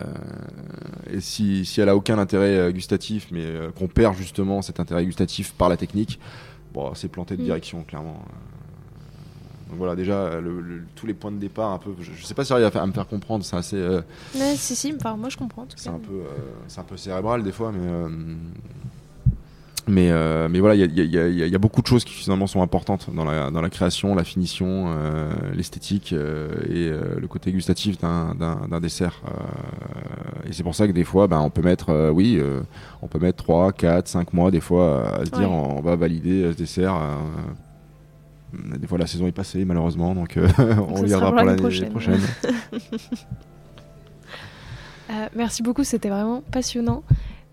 et 1.12 1.20
si, 1.20 1.64
si 1.64 1.80
elle 1.80 1.88
a 1.88 1.96
aucun 1.96 2.18
intérêt 2.18 2.72
gustatif, 2.72 3.28
mais 3.32 3.44
qu'on 3.78 3.88
perd 3.88 4.16
justement 4.16 4.62
cet 4.62 4.80
intérêt 4.80 5.04
gustatif 5.04 5.52
par 5.52 5.68
la 5.68 5.76
technique, 5.76 6.18
bon, 6.72 6.94
c'est 6.94 7.08
planté 7.08 7.36
de 7.36 7.42
Mm. 7.42 7.44
direction, 7.44 7.82
clairement. 7.84 8.22
Euh, 9.66 9.70
Donc 9.70 9.78
voilà, 9.78 9.96
déjà, 9.96 10.40
le- 10.40 10.60
le- 10.60 10.82
tous 10.94 11.06
les 11.06 11.14
points 11.14 11.32
de 11.32 11.38
départ, 11.38 11.72
un 11.72 11.78
peu, 11.78 11.90
je, 12.00 12.12
je 12.12 12.24
sais 12.24 12.34
pas 12.34 12.44
si 12.44 12.50
j'arrive 12.50 12.70
à, 12.76 12.82
à 12.82 12.86
me 12.86 12.92
faire 12.92 13.06
comprendre, 13.06 13.44
c'est 13.44 13.56
assez. 13.56 13.76
euh, 13.76 14.00
Ouais, 14.34 14.54
si, 14.56 14.76
si, 14.76 14.94
enfin, 14.98 15.16
moi, 15.16 15.28
je 15.28 15.36
comprends. 15.36 15.66
c'est 15.76 15.88
un 15.88 15.98
peu 15.98 16.12
euh, 16.14 16.24
c'est 16.68 16.80
un 16.80 16.84
peu 16.84 16.96
cérébral 16.96 17.42
des 17.42 17.52
fois 17.52 17.72
mais 17.72 17.78
euh, 17.86 18.08
mais 19.88 20.10
euh, 20.10 20.48
mais 20.50 20.58
voilà 20.58 20.74
il 20.74 20.80
y 20.80 20.82
a, 21.00 21.04
y 21.04 21.46
y 21.46 21.48
y 21.48 21.58
beaucoup 21.58 21.80
de 21.80 21.86
choses 21.86 22.04
qui 22.04 22.12
finalement 22.12 22.48
sont 22.48 22.60
importantes 22.60 23.08
dans 23.14 23.24
la 23.24 23.52
dans 23.52 23.60
la 23.62 23.70
création 23.70 24.16
la 24.16 24.24
finition 24.24 24.86
euh, 24.88 25.32
l'esthétique 25.54 26.12
euh, 26.12 26.48
et 26.68 26.88
euh, 26.88 27.20
le 27.20 27.28
côté 27.28 27.52
gustatif 27.52 27.96
d'un 28.00 28.80
dessert 28.80 29.20
Euh, 29.26 30.48
et 30.48 30.52
c'est 30.52 30.64
pour 30.64 30.74
ça 30.74 30.88
que 30.88 30.92
des 30.92 31.04
fois 31.04 31.28
ben 31.28 31.38
on 31.40 31.50
peut 31.50 31.62
mettre 31.62 31.90
euh, 31.90 32.10
oui 32.10 32.36
euh, 32.40 32.62
on 33.00 33.06
peut 33.06 33.20
mettre 33.20 33.44
3 33.44 33.70
4 33.72 34.08
5 34.08 34.32
mois 34.32 34.50
des 34.50 34.60
fois 34.60 35.08
à 35.20 35.24
se 35.24 35.30
dire 35.30 35.50
on 35.52 35.80
va 35.82 35.94
valider 35.94 36.42
euh, 36.42 36.52
ce 36.52 36.56
dessert 36.58 36.96
euh, 36.96 37.14
des 38.52 38.86
fois 38.86 38.96
la 38.98 39.06
saison 39.06 39.26
est 39.26 39.32
passée 39.32 39.64
malheureusement 39.64 40.14
donc 40.14 40.36
euh, 40.36 40.48
on 40.88 40.96
Ça 40.96 41.02
le 41.02 41.08
sera 41.08 41.20
gardera 41.20 41.32
pour 41.32 41.44
l'année 41.44 41.60
prochaine. 41.60 41.90
prochaine. 41.90 42.20
Euh, 45.10 45.28
merci 45.36 45.62
beaucoup, 45.62 45.84
c'était 45.84 46.08
vraiment 46.08 46.42
passionnant. 46.50 47.04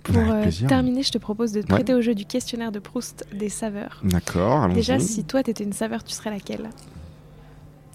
Pour 0.01 0.17
euh, 0.17 0.41
plaisir. 0.41 0.67
terminer, 0.67 1.03
je 1.03 1.11
te 1.11 1.17
propose 1.19 1.51
de 1.53 1.61
te 1.61 1.67
Ouais. 1.67 1.75
prêter 1.75 1.93
au 1.93 2.01
jeu 2.01 2.15
du 2.15 2.25
questionnaire 2.25 2.71
de 2.71 2.79
Proust 2.79 3.25
des 3.31 3.47
saveurs. 3.49 4.01
D'accord, 4.03 4.63
allons-y. 4.63 4.75
Déjà, 4.77 4.99
si 4.99 5.23
toi, 5.23 5.43
t'étais 5.43 5.63
une 5.63 5.71
saveur, 5.71 6.03
tu 6.03 6.13
serais 6.13 6.31
laquelle? 6.31 6.69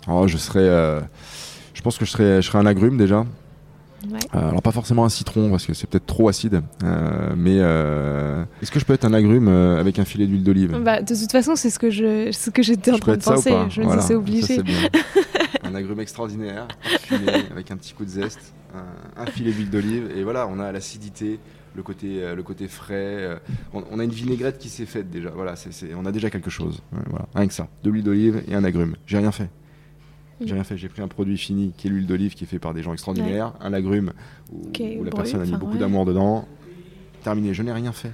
Oh, 0.07 0.27
je 0.29 0.37
serais. 0.39 0.61
euh, 0.61 1.01
je 1.75 1.83
pense 1.83 1.99
que 1.99 2.05
je 2.05 2.11
serais, 2.13 2.41
je 2.41 2.47
serais 2.47 2.59
un 2.59 2.67
agrume 2.67 2.97
déjà. 2.97 3.27
Ouais. 4.09 4.19
Euh, 4.35 4.51
alors 4.51 4.63
pas 4.63 4.71
forcément 4.71 5.05
un 5.05 5.09
citron 5.09 5.51
parce 5.51 5.67
que 5.67 5.75
c'est 5.75 5.89
peut-être 5.89 6.07
trop 6.07 6.29
acide. 6.29 6.63
Euh, 6.85 7.35
mais 7.37 7.57
euh, 7.59 8.45
est-ce 8.63 8.71
que 8.71 8.79
je 8.79 8.85
peux 8.85 8.93
être 8.93 9.05
un 9.05 9.13
agrume 9.13 9.49
euh, 9.49 9.81
avec 9.81 9.99
un 9.99 10.05
filet 10.05 10.27
d'huile 10.27 10.45
d'olive? 10.45 10.79
Bah, 10.85 11.03
de 11.03 11.15
toute 11.15 11.33
façon, 11.33 11.57
c'est 11.57 11.71
ce 11.71 11.79
que 11.79 11.91
je, 11.91 12.31
ce 12.31 12.51
que 12.51 12.63
j'étais 12.63 12.93
en 12.93 12.99
train 12.99 13.17
de 13.17 13.23
penser. 13.23 13.53
Je 13.71 13.81
me 13.81 13.87
Voilà, 13.87 14.01
dis, 14.03 14.07
c'est 14.43 14.55
ça, 14.55 14.61
obligé. 14.61 14.63
un 15.65 15.75
agrume 15.75 16.01
extraordinaire, 16.01 16.69
parfumé, 16.83 17.33
avec 17.51 17.71
un 17.71 17.77
petit 17.77 17.93
coup 17.93 18.05
de 18.05 18.11
zeste, 18.11 18.55
un, 18.75 19.23
un 19.23 19.27
filet 19.27 19.51
d'huile 19.53 19.71
d'olive 19.71 20.11
et 20.17 20.23
voilà, 20.23 20.47
on 20.49 20.61
a 20.61 20.71
l'acidité. 20.73 21.41
Le 21.77 21.83
côté, 21.85 22.35
le 22.35 22.43
côté 22.43 22.67
frais, 22.67 23.39
on, 23.73 23.85
on 23.93 23.99
a 24.01 24.05
une 24.05 24.11
vinaigrette 24.11 24.59
qui 24.59 24.69
s'est 24.69 24.87
faite 24.87 25.11
déjà. 25.11 25.31
Voilà, 25.31 25.55
c'est 25.55 25.73
c'est- 25.73 25.95
on 25.95 26.07
a 26.07 26.13
déjà 26.13 26.29
quelque 26.29 26.51
chose. 26.51 26.83
Voilà, 27.11 27.27
rien 27.37 27.47
que 27.47 27.55
ça, 27.55 27.69
de 27.85 27.91
l'huile 27.91 28.03
d'olive 28.03 28.43
et 28.49 28.55
un 28.55 28.65
agrume. 28.65 28.97
J'ai 29.07 29.19
rien 29.19 29.31
fait. 29.31 29.49
J'ai 30.41 30.53
Mm. 30.53 30.55
rien 30.55 30.65
fait. 30.65 30.77
J'ai 30.79 30.89
pris 30.89 31.03
un 31.03 31.09
produit 31.09 31.37
fini 31.37 31.73
qui 31.77 31.89
est 31.89 31.91
l'huile 31.91 32.07
d'olive 32.07 32.35
qui 32.35 32.45
est 32.45 32.47
fait 32.47 32.59
par 32.59 32.75
des 32.75 32.83
gens 32.83 32.93
extraordinaires, 32.93 33.53
un 33.61 33.73
agrume 33.73 34.13
où, 34.53 34.71
la 35.05 35.11
personne 35.11 35.41
a 35.41 35.45
mis 35.45 35.53
beaucoup 35.53 35.73
ouais. 35.73 35.79
d'amour 35.79 36.05
dedans. 36.05 36.47
Terminé. 37.23 37.55
Je 37.55 37.63
n'ai 37.63 37.73
rien 37.73 37.93
fait. 37.93 38.13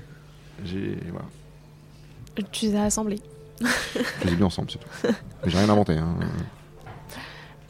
J'ai 0.64 0.97
voilà, 1.11 1.27
Tu 2.53 2.66
les 2.66 2.77
as 2.77 2.85
assemblés. 2.85 3.20
je 3.61 4.27
les 4.27 4.33
ai 4.33 4.37
mis 4.37 4.43
ensemble, 4.43 4.70
c'est 4.70 4.79
tout. 4.79 4.89
Mais 5.45 5.51
j'ai 5.51 5.59
rien 5.59 5.68
inventé. 5.68 5.99
hein. 5.99 6.16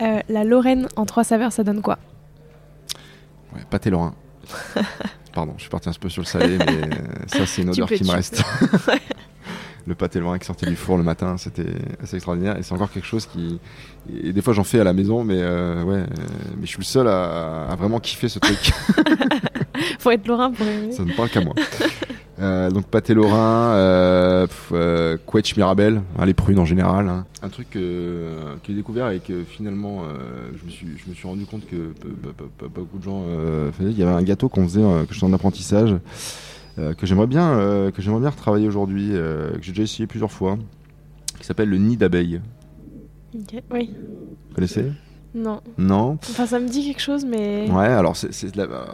Euh, 0.03 0.21
la 0.29 0.45
Lorraine 0.45 0.89
en 0.97 1.07
trois 1.07 1.25
saveurs, 1.25 1.53
ça 1.53 1.65
donne 1.65 1.83
quoi? 1.83 1.99
Ouais, 3.55 3.63
pâté 3.71 3.91
lorrain. 3.91 4.15
Pardon, 5.33 5.55
je 5.57 5.63
suis 5.63 5.71
parti 5.71 5.89
un 5.89 5.93
peu 5.93 6.09
sur 6.09 6.23
le 6.23 6.27
salé, 6.27 6.59
mais 6.59 6.91
ça 7.27 7.47
c'est 7.47 7.63
une 7.63 7.71
odeur 7.71 7.89
peux, 7.89 7.97
qui 7.97 8.05
me 8.05 8.11
reste. 8.11 8.43
le 9.87 9.95
pâté 9.95 10.19
lorrain 10.21 10.39
qui 10.39 10.47
sortait 10.47 10.67
du 10.67 10.77
four 10.77 10.97
le 10.97 11.03
matin, 11.03 11.37
c'était 11.37 11.67
assez 12.03 12.17
extraordinaire. 12.17 12.59
Et 12.59 12.63
c'est 12.63 12.73
encore 12.75 12.91
quelque 12.91 13.07
chose 13.07 13.27
qui. 13.27 13.59
Et 14.23 14.33
des 14.33 14.43
fois 14.43 14.53
j'en 14.55 14.65
fais 14.65 14.81
à 14.81 14.85
la 14.85 14.93
maison, 14.93 15.25
mais 15.25 15.37
euh, 15.39 15.83
ouais, 15.85 15.97
euh, 15.97 16.07
mais 16.59 16.63
je 16.65 16.69
suis 16.69 16.79
le 16.79 16.85
seul 16.85 17.09
à, 17.09 17.67
à 17.71 17.77
vraiment 17.77 18.01
kiffer 18.01 18.29
ce 18.29 18.39
truc. 18.39 18.59
Faut 19.99 20.11
être 20.11 20.27
Lorrain 20.27 20.51
pour 20.51 20.67
aimer. 20.67 20.93
Ça 20.93 21.05
ne 21.05 21.13
parle 21.13 21.29
qu'à 21.31 21.41
moi. 21.43 21.55
Euh, 22.41 22.69
donc 22.71 22.87
pâté 22.87 23.15
lorrain, 23.15 23.75
euh, 23.75 24.47
pff, 24.49 24.71
euh, 24.73 25.17
quetch 25.25 25.57
mirabelle, 25.57 26.03
hein, 26.19 26.27
les 26.27 26.35
prunes 26.35 26.59
en 26.59 26.65
général. 26.65 27.09
hein. 27.09 27.25
Un 27.43 27.49
truc 27.49 27.77
euh, 27.77 28.55
que 28.57 28.61
j'ai 28.69 28.75
découvert 28.75 29.11
et 29.11 29.21
que 29.21 29.45
finalement 29.45 30.03
je, 30.61 30.65
me 30.67 30.71
suis, 30.71 30.89
je 31.05 31.09
me 31.11 31.15
suis 31.15 31.29
rendu 31.29 31.45
compte 31.47 31.65
que 31.67 31.77
p- 31.77 32.09
p- 32.09 32.29
p- 32.37 32.45
p- 32.59 32.65
pas 32.67 32.81
beaucoup 32.81 32.99
de 32.99 33.05
gens 33.05 33.23
faisaient. 33.79 33.91
Il 33.93 33.99
y 33.99 34.03
avait 34.03 34.13
un 34.13 34.23
gâteau 34.23 34.49
qu'on 34.49 34.65
faisait, 34.65 34.81
que 35.07 35.13
je 35.13 35.17
suis 35.19 35.27
en 35.27 35.33
apprentissage, 35.33 35.95
que 36.77 37.07
j'aimerais 37.07 37.27
bien, 37.27 37.59
euh, 37.59 37.91
que 37.91 38.03
j'aimerais 38.03 38.21
bien 38.21 38.31
retravailler 38.31 38.67
aujourd'hui, 38.69 39.11
euh, 39.13 39.53
que 39.53 39.63
j'ai 39.63 39.73
déjà 39.73 39.83
essayé 39.85 40.07
plusieurs 40.07 40.33
fois, 40.33 40.57
qui 41.39 41.45
s'appelle 41.47 41.69
le 41.71 41.79
nid 41.79 41.97
d'abeille. 41.97 42.41
Oui. 43.73 43.91
Vous 44.49 44.55
connaissez? 44.55 44.93
Non. 45.35 45.61
Non? 45.79 46.19
Enfin, 46.31 46.47
ça 46.47 46.61
me 46.61 46.69
dit 46.69 46.85
quelque 46.87 47.01
chose, 47.03 47.25
mais. 47.25 47.69
Ouais, 47.71 47.87
alors 47.87 48.17
c'est, 48.17 48.55
la- 48.55 48.65
euh, 48.65 48.85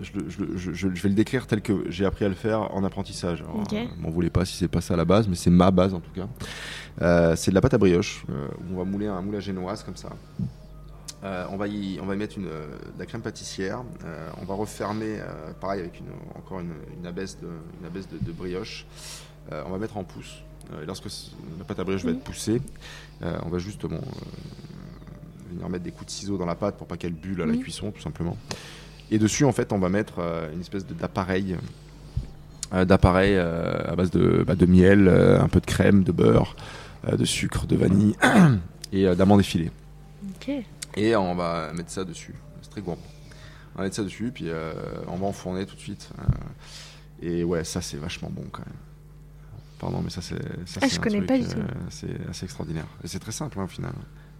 je, 0.00 0.10
je 0.56 0.72
je- 0.72 0.88
vais 1.02 1.08
le 1.10 1.14
décrire 1.14 1.46
tel 1.46 1.60
que 1.60 1.84
j'ai 1.90 2.06
appris 2.06 2.24
à 2.24 2.28
le 2.28 2.34
faire 2.34 2.74
en 2.74 2.82
apprentissage. 2.84 3.42
Alors, 3.42 3.62
euh, 3.72 3.84
m'en 4.00 4.08
voulez 4.10 4.30
pas 4.30 4.44
si 4.46 4.56
c'est 4.56 4.68
pas 4.68 4.80
ça 4.80 4.96
la 4.96 5.04
base, 5.04 5.28
mais 5.28 5.34
c'est 5.36 5.50
ma 5.50 5.70
base 5.70 5.92
en 5.92 6.00
tout 6.00 6.10
cas. 6.14 6.26
Euh, 7.02 7.36
c'est 7.36 7.50
de 7.50 7.54
la 7.54 7.60
pâte 7.60 7.74
à 7.74 7.78
brioche, 7.78 8.24
euh, 8.30 8.48
où 8.70 8.74
on 8.74 8.78
va 8.78 8.84
mouler 8.84 9.06
un 9.06 9.20
moule 9.20 9.36
à 9.36 9.40
génoise 9.40 9.82
comme 9.82 9.96
ça. 9.96 10.08
Euh, 11.24 11.46
on, 11.50 11.56
va 11.56 11.68
y, 11.68 12.00
on 12.02 12.06
va 12.06 12.14
y 12.14 12.18
mettre 12.18 12.36
une, 12.38 12.48
euh, 12.48 12.66
de 12.94 12.98
la 12.98 13.06
crème 13.06 13.20
pâtissière. 13.22 13.82
Euh, 14.04 14.28
on 14.40 14.44
va 14.44 14.54
refermer, 14.54 15.20
euh, 15.20 15.52
pareil, 15.60 15.80
avec 15.80 16.00
une, 16.00 16.06
encore 16.36 16.58
une, 16.60 16.72
une 16.98 17.06
abaisse, 17.06 17.38
de, 17.40 17.46
une 17.80 17.86
abaisse 17.86 18.08
de, 18.08 18.18
de 18.20 18.32
brioche. 18.32 18.86
On 19.50 19.70
va 19.70 19.78
mettre 19.78 19.96
en 19.96 20.04
pouce. 20.04 20.42
Et 20.82 20.86
lorsque 20.86 21.06
la 21.58 21.64
pâte 21.64 21.78
à 21.80 21.84
brioche 21.84 22.04
va 22.04 22.12
être 22.12 22.22
poussée, 22.22 22.62
euh, 23.22 23.36
on 23.44 23.48
va 23.48 23.58
justement 23.58 23.96
euh, 23.96 25.50
venir 25.52 25.68
mettre 25.68 25.84
des 25.84 25.90
coups 25.90 26.06
de 26.06 26.10
ciseaux 26.12 26.38
dans 26.38 26.46
la 26.46 26.54
pâte 26.54 26.76
pour 26.78 26.86
pas 26.86 26.96
qu'elle 26.96 27.12
bulle 27.12 27.42
à 27.42 27.46
la 27.46 27.52
Mhm. 27.52 27.60
cuisson, 27.60 27.90
tout 27.90 28.00
simplement. 28.00 28.36
Et 29.10 29.18
dessus, 29.18 29.44
en 29.44 29.52
fait, 29.52 29.72
on 29.72 29.78
va 29.78 29.88
mettre 29.88 30.20
une 30.54 30.60
espèce 30.60 30.86
d'appareil, 30.86 31.56
d'appareil 32.72 33.36
à 33.36 33.94
base 33.96 34.10
de, 34.10 34.44
bah, 34.46 34.54
de 34.54 34.64
miel, 34.66 35.08
un 35.08 35.48
peu 35.48 35.60
de 35.60 35.66
crème, 35.66 36.02
de 36.04 36.12
beurre, 36.12 36.56
de 37.12 37.24
sucre, 37.24 37.66
de 37.66 37.76
vanille 37.76 38.14
et 38.92 39.04
d'amandes 39.16 39.40
effilées. 39.40 39.70
Ok. 40.36 40.52
Et 40.96 41.16
on 41.16 41.34
va 41.34 41.72
mettre 41.72 41.90
ça 41.90 42.04
dessus. 42.04 42.34
C'est 42.62 42.70
très 42.70 42.80
gourmand. 42.82 43.02
On 43.74 43.78
va 43.78 43.84
mettre 43.84 43.96
ça 43.96 44.02
dessus, 44.04 44.30
puis 44.34 44.46
euh, 44.48 44.72
on 45.08 45.16
va 45.16 45.26
enfourner 45.26 45.64
tout 45.66 45.74
de 45.74 45.80
suite. 45.80 46.10
Euh, 46.18 46.22
et 47.26 47.44
ouais, 47.44 47.64
ça 47.64 47.80
c'est 47.80 47.96
vachement 47.96 48.30
bon 48.30 48.44
quand 48.52 48.64
même. 48.64 48.74
Pardon, 49.78 50.00
mais 50.02 50.10
ça 50.10 50.20
c'est. 50.22 50.40
ça, 50.66 50.80
Ah, 50.82 50.88
je 50.88 51.00
connais 51.00 51.16
truc, 51.18 51.28
pas 51.28 51.38
du 51.38 51.46
tout. 51.46 51.58
euh, 51.58 51.64
c'est 51.90 52.28
assez 52.28 52.44
extraordinaire. 52.44 52.86
Et 53.02 53.08
c'est 53.08 53.18
très 53.18 53.32
simple 53.32 53.58
hein, 53.58 53.64
au 53.64 53.68
final. 53.68 53.92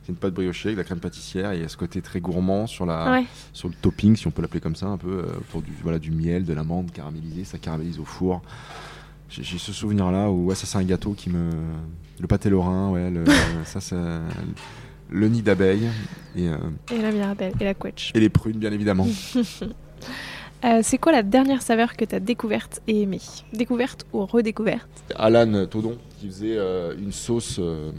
C'est 0.02 0.08
une 0.10 0.16
pâte 0.16 0.34
briochée 0.34 0.68
avec 0.70 0.76
de 0.76 0.80
la 0.80 0.84
crème 0.84 0.98
pâtissière 1.00 1.52
et 1.52 1.56
il 1.58 1.62
y 1.62 1.64
a 1.64 1.68
ce 1.68 1.76
côté 1.76 2.02
très 2.02 2.20
gourmand 2.20 2.66
sur, 2.66 2.84
la, 2.86 3.10
Ouais. 3.12 3.24
sur 3.52 3.68
le 3.68 3.74
topping, 3.74 4.16
si 4.16 4.26
on 4.26 4.32
peut 4.32 4.42
l'appeler 4.42 4.60
comme 4.60 4.74
ça, 4.74 4.86
un 4.86 4.96
peu 4.98 5.24
autour 5.38 5.62
du, 5.62 5.72
voilà, 5.82 6.00
du 6.00 6.10
miel, 6.10 6.44
de 6.44 6.52
l'amande 6.52 6.90
caramélisée, 6.90 7.44
ça 7.44 7.56
caramélise 7.58 8.00
au 8.00 8.04
four. 8.04 8.42
J'ai 9.30 9.58
ce 9.58 9.72
souvenir 9.72 10.10
là 10.10 10.28
où 10.28 10.46
ouais, 10.46 10.54
ça 10.56 10.66
c'est 10.66 10.76
un 10.76 10.82
gâteau 10.84 11.14
qui 11.14 11.30
me. 11.30 11.50
Le 12.20 12.26
pâté 12.26 12.50
lorrain, 12.50 12.90
ouais, 12.90 13.10
le, 13.10 13.24
ça 13.64 13.80
c'est. 13.80 13.96
Le 15.12 15.28
nid 15.28 15.42
d'abeille 15.42 15.88
et, 16.36 16.48
euh, 16.48 16.56
Et 16.92 17.00
la 17.00 17.12
Mirabelle 17.12 17.52
et 17.60 17.64
la 17.64 17.74
Quetch. 17.74 18.10
et 18.14 18.20
les 18.20 18.28
prunes, 18.30 18.58
bien 18.58 18.72
évidemment. 18.72 19.06
Euh, 20.64 20.78
c'est 20.82 20.96
quoi 20.96 21.10
la 21.10 21.24
dernière 21.24 21.60
saveur 21.60 21.96
que 21.96 22.04
tu 22.04 22.14
as 22.14 22.20
découverte 22.20 22.82
et 22.86 23.02
aimée? 23.02 23.20
Découverte 23.52 24.06
ou 24.12 24.24
redécouverte? 24.24 24.86
Alan 25.16 25.66
Todon 25.66 25.98
qui 26.20 26.28
faisait 26.28 26.56
euh, 26.56 26.94
une 26.96 27.10
sauce. 27.10 27.58
euh, 27.58 27.90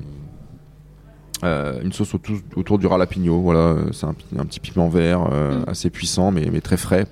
une 1.84 1.91
sauce 1.91 2.14
autour, 2.14 2.38
autour 2.55 2.80
du 2.80 2.88
ralapigno, 2.88 3.41
voilà, 3.41 3.76
c'est 3.91 4.05
un, 4.05 4.16
un 4.38 4.45
petit 4.45 4.61
piment 4.61 4.88
vert 4.88 5.28
euh, 5.30 5.59
Mm. 5.59 5.64
assez 5.68 5.89
puissant 5.89 6.32
mais, 6.32 6.45
mais 6.53 6.61
très 6.61 6.78
frais. 6.78 7.05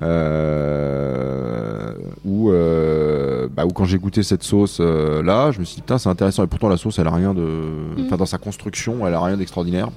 Euh, 0.00 1.92
où, 2.24 2.50
bah, 3.54 3.66
où 3.66 3.70
quand 3.70 3.84
j'ai 3.84 3.98
goûté 3.98 4.22
cette 4.22 4.42
sauce 4.42 4.80
là, 4.80 5.50
je 5.50 5.60
me 5.60 5.64
suis 5.64 5.76
dit, 5.76 5.82
putain, 5.82 5.98
c'est 5.98 6.08
intéressant. 6.08 6.44
Et 6.44 6.46
pourtant, 6.46 6.68
la 6.68 6.76
sauce, 6.76 6.98
elle 6.98 7.08
a 7.08 7.14
rien 7.14 7.34
de. 7.34 7.42
Mm. 7.42 8.06
Enfin, 8.06 8.16
dans 8.16 8.26
sa 8.26 8.38
construction, 8.38 9.06
elle 9.06 9.14
a 9.14 9.20
rien 9.20 9.36
d'extraordinaire. 9.36 9.90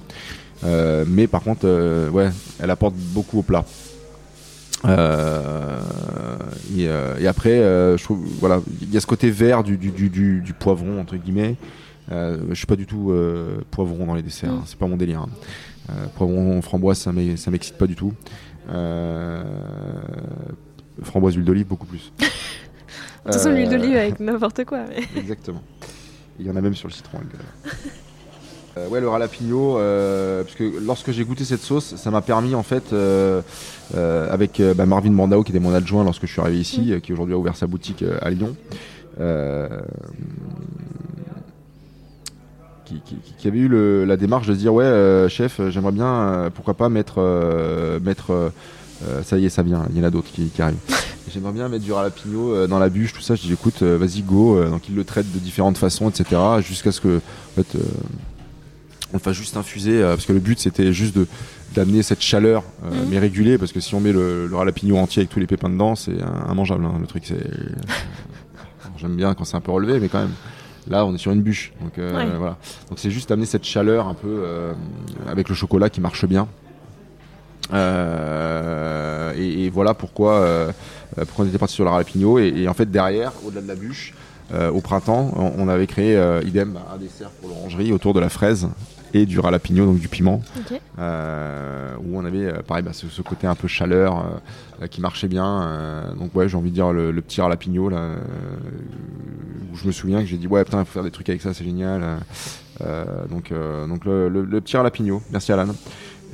mais 1.06 1.26
par 1.26 1.42
contre, 1.42 1.66
ouais, 2.10 2.30
elle 2.60 2.70
apporte 2.70 2.94
beaucoup 2.94 3.38
au 3.38 3.42
plat. 3.42 3.64
Euh, 4.84 5.78
et, 6.76 6.88
euh, 6.88 7.18
et, 7.18 7.26
après, 7.26 7.58
euh, 7.58 7.96
je 7.96 8.04
trouve, 8.04 8.24
voilà, 8.40 8.60
il 8.80 8.92
y 8.92 8.96
a 8.96 9.00
ce 9.00 9.06
côté 9.06 9.30
vert 9.30 9.62
du, 9.62 9.76
du, 9.76 9.90
du, 9.90 10.40
du 10.40 10.52
poivron 10.52 11.00
entre 11.00 11.16
guillemets. 11.16 11.56
je 12.10 12.54
suis 12.54 12.66
pas 12.66 12.76
du 12.76 12.86
tout 12.86 13.12
poivron 13.70 14.06
dans 14.06 14.14
les 14.14 14.22
desserts, 14.22 14.50
hein, 14.50 14.62
c'est 14.66 14.78
pas 14.78 14.86
mon 14.86 14.96
délire. 14.96 15.20
Hein. 15.20 15.92
poivron 16.16 16.60
framboise, 16.62 16.98
ça 16.98 17.12
m'excite 17.12 17.78
pas 17.78 17.86
du 17.86 17.94
tout. 17.94 18.12
Framboise 21.02 21.34
huile 21.34 21.44
d'olive 21.44 21.66
beaucoup 21.66 21.86
plus. 21.86 22.12
de 22.18 22.24
toute 23.24 23.34
façon, 23.34 23.50
l'huile 23.50 23.70
d'olive 23.70 23.96
avec 23.96 24.20
n'importe 24.20 24.64
quoi. 24.64 24.84
Exactement. 25.16 25.62
Il 26.38 26.46
y 26.46 26.50
en 26.50 26.56
a 26.56 26.60
même 26.60 26.74
sur 26.74 26.88
le 26.88 26.92
citron. 26.92 27.18
Euh, 28.78 28.88
ouais, 28.88 29.00
le 29.00 29.08
ralapigno, 29.08 29.78
euh, 29.78 30.42
parce 30.44 30.56
que 30.56 30.64
lorsque 30.84 31.10
j'ai 31.10 31.24
goûté 31.24 31.44
cette 31.44 31.60
sauce, 31.60 31.96
ça 31.96 32.10
m'a 32.10 32.22
permis 32.22 32.54
en 32.54 32.62
fait, 32.62 32.92
euh, 32.92 33.42
avec 33.94 34.62
bah, 34.74 34.86
Marvin 34.86 35.10
Mandao 35.10 35.42
qui 35.42 35.52
était 35.52 35.60
mon 35.60 35.74
adjoint 35.74 36.04
lorsque 36.04 36.26
je 36.26 36.32
suis 36.32 36.40
arrivé 36.40 36.58
ici, 36.58 36.92
mm. 36.92 37.00
qui 37.02 37.12
aujourd'hui 37.12 37.34
a 37.34 37.38
ouvert 37.38 37.56
sa 37.56 37.66
boutique 37.66 38.04
à 38.22 38.30
Lyon, 38.30 38.56
qui, 43.38 43.48
avait 43.48 43.58
eu 43.58 44.04
la 44.04 44.16
démarche 44.16 44.46
de 44.46 44.54
se 44.54 44.58
dire 44.58 44.74
ouais, 44.74 45.26
chef, 45.28 45.60
j'aimerais 45.70 45.92
bien, 45.92 46.50
pourquoi 46.54 46.74
pas 46.74 46.88
mettre, 46.88 47.20
mettre 48.02 48.52
ça 49.22 49.38
y 49.38 49.46
est, 49.46 49.48
ça 49.48 49.62
vient, 49.62 49.86
il 49.90 49.98
y 49.98 50.00
en 50.00 50.04
a 50.04 50.10
d'autres 50.10 50.30
qui, 50.32 50.50
arrivent. 50.60 50.76
J'aimerais 51.32 51.52
bien 51.52 51.68
mettre 51.68 51.84
du 51.84 51.92
ralapigno 51.92 52.66
dans 52.66 52.78
la 52.78 52.88
bûche, 52.88 53.12
tout 53.12 53.22
ça. 53.22 53.34
Je 53.34 53.42
dis 53.42 53.52
écoute, 53.52 53.82
vas-y, 53.82 54.22
go. 54.22 54.62
donc 54.64 54.88
il 54.88 54.94
le 54.94 55.04
traite 55.04 55.30
de 55.32 55.38
différentes 55.38 55.78
façons, 55.78 56.10
etc. 56.10 56.40
Jusqu'à 56.60 56.92
ce 56.92 57.00
que, 57.00 57.16
en 57.18 57.62
fait, 57.62 57.78
on 59.12 59.18
le 59.18 59.22
fasse 59.22 59.36
juste 59.36 59.56
infuser, 59.56 60.02
euh, 60.02 60.14
parce 60.14 60.26
que 60.26 60.32
le 60.32 60.40
but 60.40 60.58
c'était 60.58 60.92
juste 60.92 61.14
de 61.14 61.26
d'amener 61.74 62.02
cette 62.02 62.20
chaleur, 62.20 62.64
euh, 62.84 62.90
mhm. 62.90 63.08
mais 63.10 63.18
régulée, 63.18 63.56
parce 63.56 63.72
que 63.72 63.80
si 63.80 63.94
on 63.94 64.00
met 64.00 64.12
le, 64.12 64.46
le 64.46 64.56
ralapigno 64.56 64.98
entier 64.98 65.20
avec 65.20 65.30
tous 65.30 65.38
les 65.38 65.46
pépins 65.46 65.70
dedans, 65.70 65.94
c'est 65.94 66.12
immangeable. 66.50 66.84
Hein, 66.84 66.98
le 67.00 67.06
truc, 67.06 67.22
c'est. 67.26 67.46
J'aime 68.98 69.16
bien 69.16 69.32
quand 69.32 69.44
c'est 69.44 69.56
un 69.56 69.62
peu 69.62 69.72
relevé, 69.72 69.98
mais 69.98 70.08
quand 70.08 70.20
même. 70.20 70.34
Là, 70.88 71.06
on 71.06 71.14
est 71.14 71.18
sur 71.18 71.30
une 71.32 71.42
bûche, 71.42 71.72
donc 71.80 71.98
euh, 71.98 72.10
voilà. 72.36 72.56
Donc 72.88 72.98
c'est 72.98 73.10
juste 73.10 73.30
amener 73.30 73.46
cette 73.46 73.64
chaleur 73.64 74.08
un 74.08 74.14
peu 74.14 74.44
avec 75.28 75.48
le 75.48 75.54
chocolat 75.54 75.90
qui 75.90 76.00
marche 76.00 76.26
bien. 76.26 76.48
Et, 79.34 79.70
voilà 79.70 79.94
pourquoi, 79.94 80.72
pourquoi 81.16 81.44
on 81.44 81.48
était 81.48 81.58
parti 81.58 81.74
sur 81.74 81.84
le 81.84 81.90
ralapigno. 81.90 82.38
Et, 82.38 82.52
et 82.56 82.68
en 82.68 82.74
fait, 82.74 82.90
derrière, 82.90 83.32
au-delà 83.46 83.62
de 83.62 83.68
la 83.68 83.76
bûche, 83.76 84.14
au 84.52 84.80
printemps, 84.80 85.32
on, 85.36 85.68
avait 85.68 85.86
créé 85.86 86.20
idem 86.44 86.78
un 86.92 86.98
dessert 86.98 87.30
pour 87.30 87.48
l'orangerie 87.48 87.92
autour 87.92 88.12
de 88.12 88.20
la 88.20 88.28
fraise 88.28 88.68
et 89.14 89.26
du 89.26 89.38
ralapigno, 89.40 89.86
donc 89.86 89.98
du 89.98 90.08
piment, 90.08 90.42
euh, 90.98 91.94
où 92.02 92.18
on 92.18 92.24
avait 92.24 92.46
euh, 92.46 92.62
pareil 92.62 92.82
bah, 92.82 92.92
ce, 92.92 93.22
côté 93.22 93.46
un 93.46 93.54
peu 93.54 93.68
chaleur 93.68 94.24
euh, 94.80 94.86
qui 94.86 95.00
marchait 95.00 95.28
bien. 95.28 96.14
donc 96.18 96.34
ouais, 96.34 96.48
j'ai 96.48 96.56
envie 96.56 96.70
de 96.70 96.74
dire 96.74 96.92
le, 96.92 97.12
petit 97.20 97.40
ralapigno 97.40 97.88
là, 97.88 98.10
où 99.72 99.76
je 99.76 99.86
me 99.86 99.92
souviens 99.92 100.20
que 100.20 100.26
j'ai 100.26 100.38
dit 100.38 100.46
ouais 100.46 100.64
putain, 100.64 100.80
il 100.80 100.84
faut 100.84 100.92
faire 100.92 101.04
des 101.04 101.10
trucs 101.10 101.28
avec 101.28 101.42
ça, 101.42 101.54
c'est 101.54 101.64
génial. 101.64 102.02
donc 103.30 103.52
donc 103.88 104.04
le, 104.04 104.28
le, 104.28 104.60
petit 104.60 104.76
ralapigno, 104.76 105.22
merci 105.30 105.52
Alan. 105.52 105.68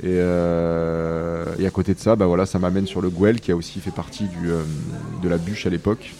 Et, 0.01 0.15
et, 0.15 1.67
à 1.67 1.69
côté 1.71 1.93
de 1.93 1.99
ça, 1.99 2.15
bah 2.15 2.25
voilà, 2.25 2.45
ça 2.45 2.57
m'amène 2.59 2.87
sur 2.87 3.01
le 3.01 3.09
Guel 3.09 3.41
qui 3.41 3.51
a 3.51 3.55
aussi 3.55 3.79
fait 3.79 3.91
partie 3.91 4.25
du, 4.25 4.49
de 5.21 5.29
la 5.29 5.37
bûche 5.37 5.65
à 5.65 5.69
l'époque. 5.69 6.13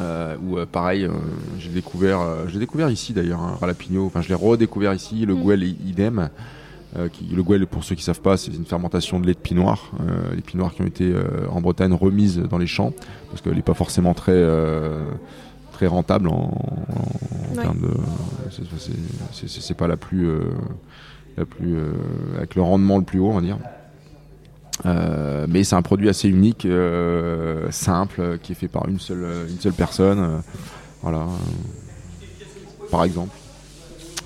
Euh, 0.00 0.36
où 0.42 0.56
euh, 0.56 0.66
pareil, 0.66 1.04
euh, 1.04 1.10
j'ai 1.58 1.68
découvert, 1.70 2.20
j'ai 2.48 2.58
découvert 2.58 2.90
ici 2.90 3.12
d'ailleurs 3.12 3.40
un 3.40 3.48
hein, 3.48 3.58
Ralapigno. 3.60 4.06
Enfin, 4.06 4.22
je 4.22 4.28
l'ai 4.28 4.34
redécouvert 4.34 4.94
ici. 4.94 5.26
Le 5.26 5.34
mm. 5.34 5.62
idem. 5.86 6.28
Qui, 7.12 7.24
le 7.26 7.44
Gouel, 7.44 7.68
pour 7.68 7.84
ceux 7.84 7.94
qui 7.94 8.02
savent 8.02 8.20
pas, 8.20 8.36
c'est 8.36 8.52
une 8.52 8.64
fermentation 8.64 9.20
de 9.20 9.26
lait 9.28 9.34
de 9.34 9.38
pinot 9.38 9.62
noir. 9.62 9.92
les 10.34 10.42
pinots 10.42 10.62
noirs 10.62 10.74
qui 10.74 10.82
ont 10.82 10.86
été 10.86 11.14
en 11.48 11.60
Bretagne 11.60 11.92
remises 11.92 12.38
dans 12.38 12.58
les 12.58 12.66
champs 12.66 12.92
parce 13.28 13.42
qu'elle 13.42 13.54
n'est 13.54 13.62
pas 13.62 13.74
forcément 13.74 14.12
très 14.12 14.44
très 15.70 15.86
rentable 15.86 16.26
en, 16.26 16.50
termes 17.54 17.80
de. 17.80 17.90
C'est 19.30 19.76
pas 19.76 19.86
la 19.86 19.96
plus 19.96 20.28
la 21.36 21.44
plus 21.44 21.76
avec 22.36 22.56
le 22.56 22.62
rendement 22.62 22.98
le 22.98 23.04
plus 23.04 23.20
haut, 23.20 23.30
on 23.30 23.34
va 23.34 23.40
dire. 23.40 23.58
Euh, 24.86 25.46
mais 25.48 25.64
c'est 25.64 25.76
un 25.76 25.82
produit 25.82 26.08
assez 26.08 26.28
unique, 26.28 26.64
euh, 26.64 27.70
simple, 27.70 28.38
qui 28.42 28.52
est 28.52 28.54
fait 28.54 28.68
par 28.68 28.88
une 28.88 28.98
seule, 28.98 29.26
une 29.48 29.60
seule 29.60 29.72
personne. 29.72 30.18
Euh, 30.18 30.38
voilà. 31.02 31.26
par 32.90 33.04
exemple. 33.04 33.36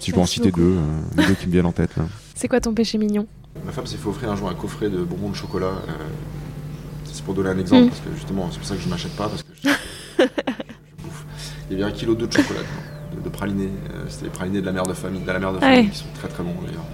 Si 0.00 0.11
je 0.11 0.14
peux 0.14 0.20
en 0.20 0.26
citer 0.26 0.50
deux, 0.50 0.76
les 1.16 1.26
deux 1.26 1.34
qui 1.34 1.46
me 1.46 1.52
viennent 1.52 1.66
en 1.66 1.72
tête. 1.72 1.94
C'est 2.34 2.48
quoi 2.48 2.61
ton 2.61 2.74
péché 2.74 2.98
mignon? 2.98 3.26
Ma 3.64 3.72
femme 3.72 3.86
s'est 3.86 3.96
fait 3.96 4.09
offrir 4.09 4.30
un 4.30 4.36
jour 4.36 4.50
un 4.50 4.55
coffret 4.55 4.90
de 4.90 5.02
bonbons 5.02 5.30
de 5.30 5.36
chocolat. 5.36 5.72
c'est 7.05 7.24
pour 7.24 7.32
donner 7.32 7.50
un 7.50 7.59
exemple, 7.59 7.84
mm. 7.84 7.88
parce 7.88 8.00
que 8.00 8.14
justement, 8.14 8.48
c'est 8.50 8.59
pour 8.59 8.66
ça 8.66 8.74
que 8.74 8.80
je 8.80 8.86
ne 8.86 8.90
m'achète 8.90 9.16
pas, 9.16 9.28
parce 9.28 9.42
que 9.42 9.48
je, 9.62 9.68
bouffe. 11.02 11.24
Il 11.70 11.78
y 11.78 11.82
avait 11.82 11.90
un 11.90 11.94
kilo 11.94 12.14
de 12.14 12.30
chocolat, 12.30 12.61
de, 13.22 13.28
pralinés. 13.30 13.70
C'était 14.09 14.24
les 14.24 14.30
pralinés 14.30 14.61
de 14.61 14.66
la 14.66 14.72
mère 14.72 14.82
de 14.82 14.92
famille, 14.92 15.22
de 15.22 15.26
la 15.26 15.38
mère 15.38 15.52
de 15.52 15.61
famille, 15.61 15.88
qui 15.88 15.98
sont 15.98 16.07
très 16.18 16.28
très 16.28 16.42
bons 16.42 16.57
d'ailleurs. 16.66 16.84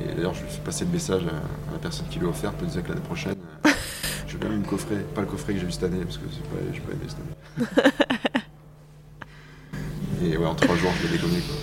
Et 0.00 0.14
d'ailleurs, 0.14 0.34
je 0.34 0.40
faire 0.40 0.60
passer 0.60 0.84
le 0.84 0.90
message 0.90 1.22
à, 1.24 1.72
la 1.72 1.78
personne 1.78 2.06
qui 2.08 2.18
l'a 2.18 2.26
offert, 2.26 2.52
peut 2.52 2.66
dire 2.66 2.82
que 2.82 2.88
l'année 2.88 3.00
prochaine, 3.00 3.36
euh, 3.66 3.70
je 4.26 4.36
vais 4.36 4.48
même 4.48 4.60
me 4.60 4.66
coffrer, 4.66 4.96
pas 5.14 5.20
le 5.20 5.26
coffret 5.26 5.54
que 5.54 5.60
j'ai 5.60 5.66
eu 5.66 5.72
cette 5.72 5.84
année, 5.84 6.04
parce 6.04 6.18
que 6.18 6.24
je 6.30 6.38
n'ai 6.38 6.80
pas 6.80 6.92
aimé 6.92 7.06
cette 7.06 7.18
année. 7.18 7.66
Et 10.32 10.36
ouais, 10.36 10.46
en 10.46 10.54
trois 10.54 10.76
jours, 10.76 10.90
je 11.00 11.06
l'ai 11.06 11.16
dégonné. 11.16 11.40
Quoi. 11.40 11.56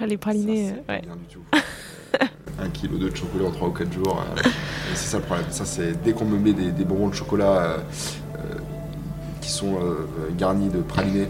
Ah, 0.00 0.06
les 0.06 0.16
pralinés, 0.16 0.68
ça, 0.68 0.74
ouais. 0.92 1.00
Rien 1.00 1.16
du 1.16 1.24
tout. 1.24 1.40
Euh, 1.54 2.26
un 2.58 2.68
kilo 2.70 2.98
de 2.98 3.14
chocolat 3.14 3.48
en 3.48 3.50
trois 3.50 3.68
ou 3.68 3.72
quatre 3.72 3.92
jours. 3.92 4.22
Euh, 4.22 4.42
c'est 4.94 5.08
ça 5.08 5.18
le 5.18 5.24
problème. 5.24 5.46
Ça, 5.50 5.64
c'est 5.64 6.02
dès 6.02 6.12
qu'on 6.12 6.24
me 6.24 6.38
met 6.38 6.52
des, 6.52 6.84
bonbons 6.84 7.08
de 7.08 7.14
chocolat 7.14 7.78
qui 9.40 9.50
sont 9.50 9.78
garnis 10.36 10.70
de 10.70 10.80
pralinés. 10.80 11.28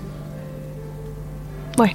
Ouais 1.79 1.95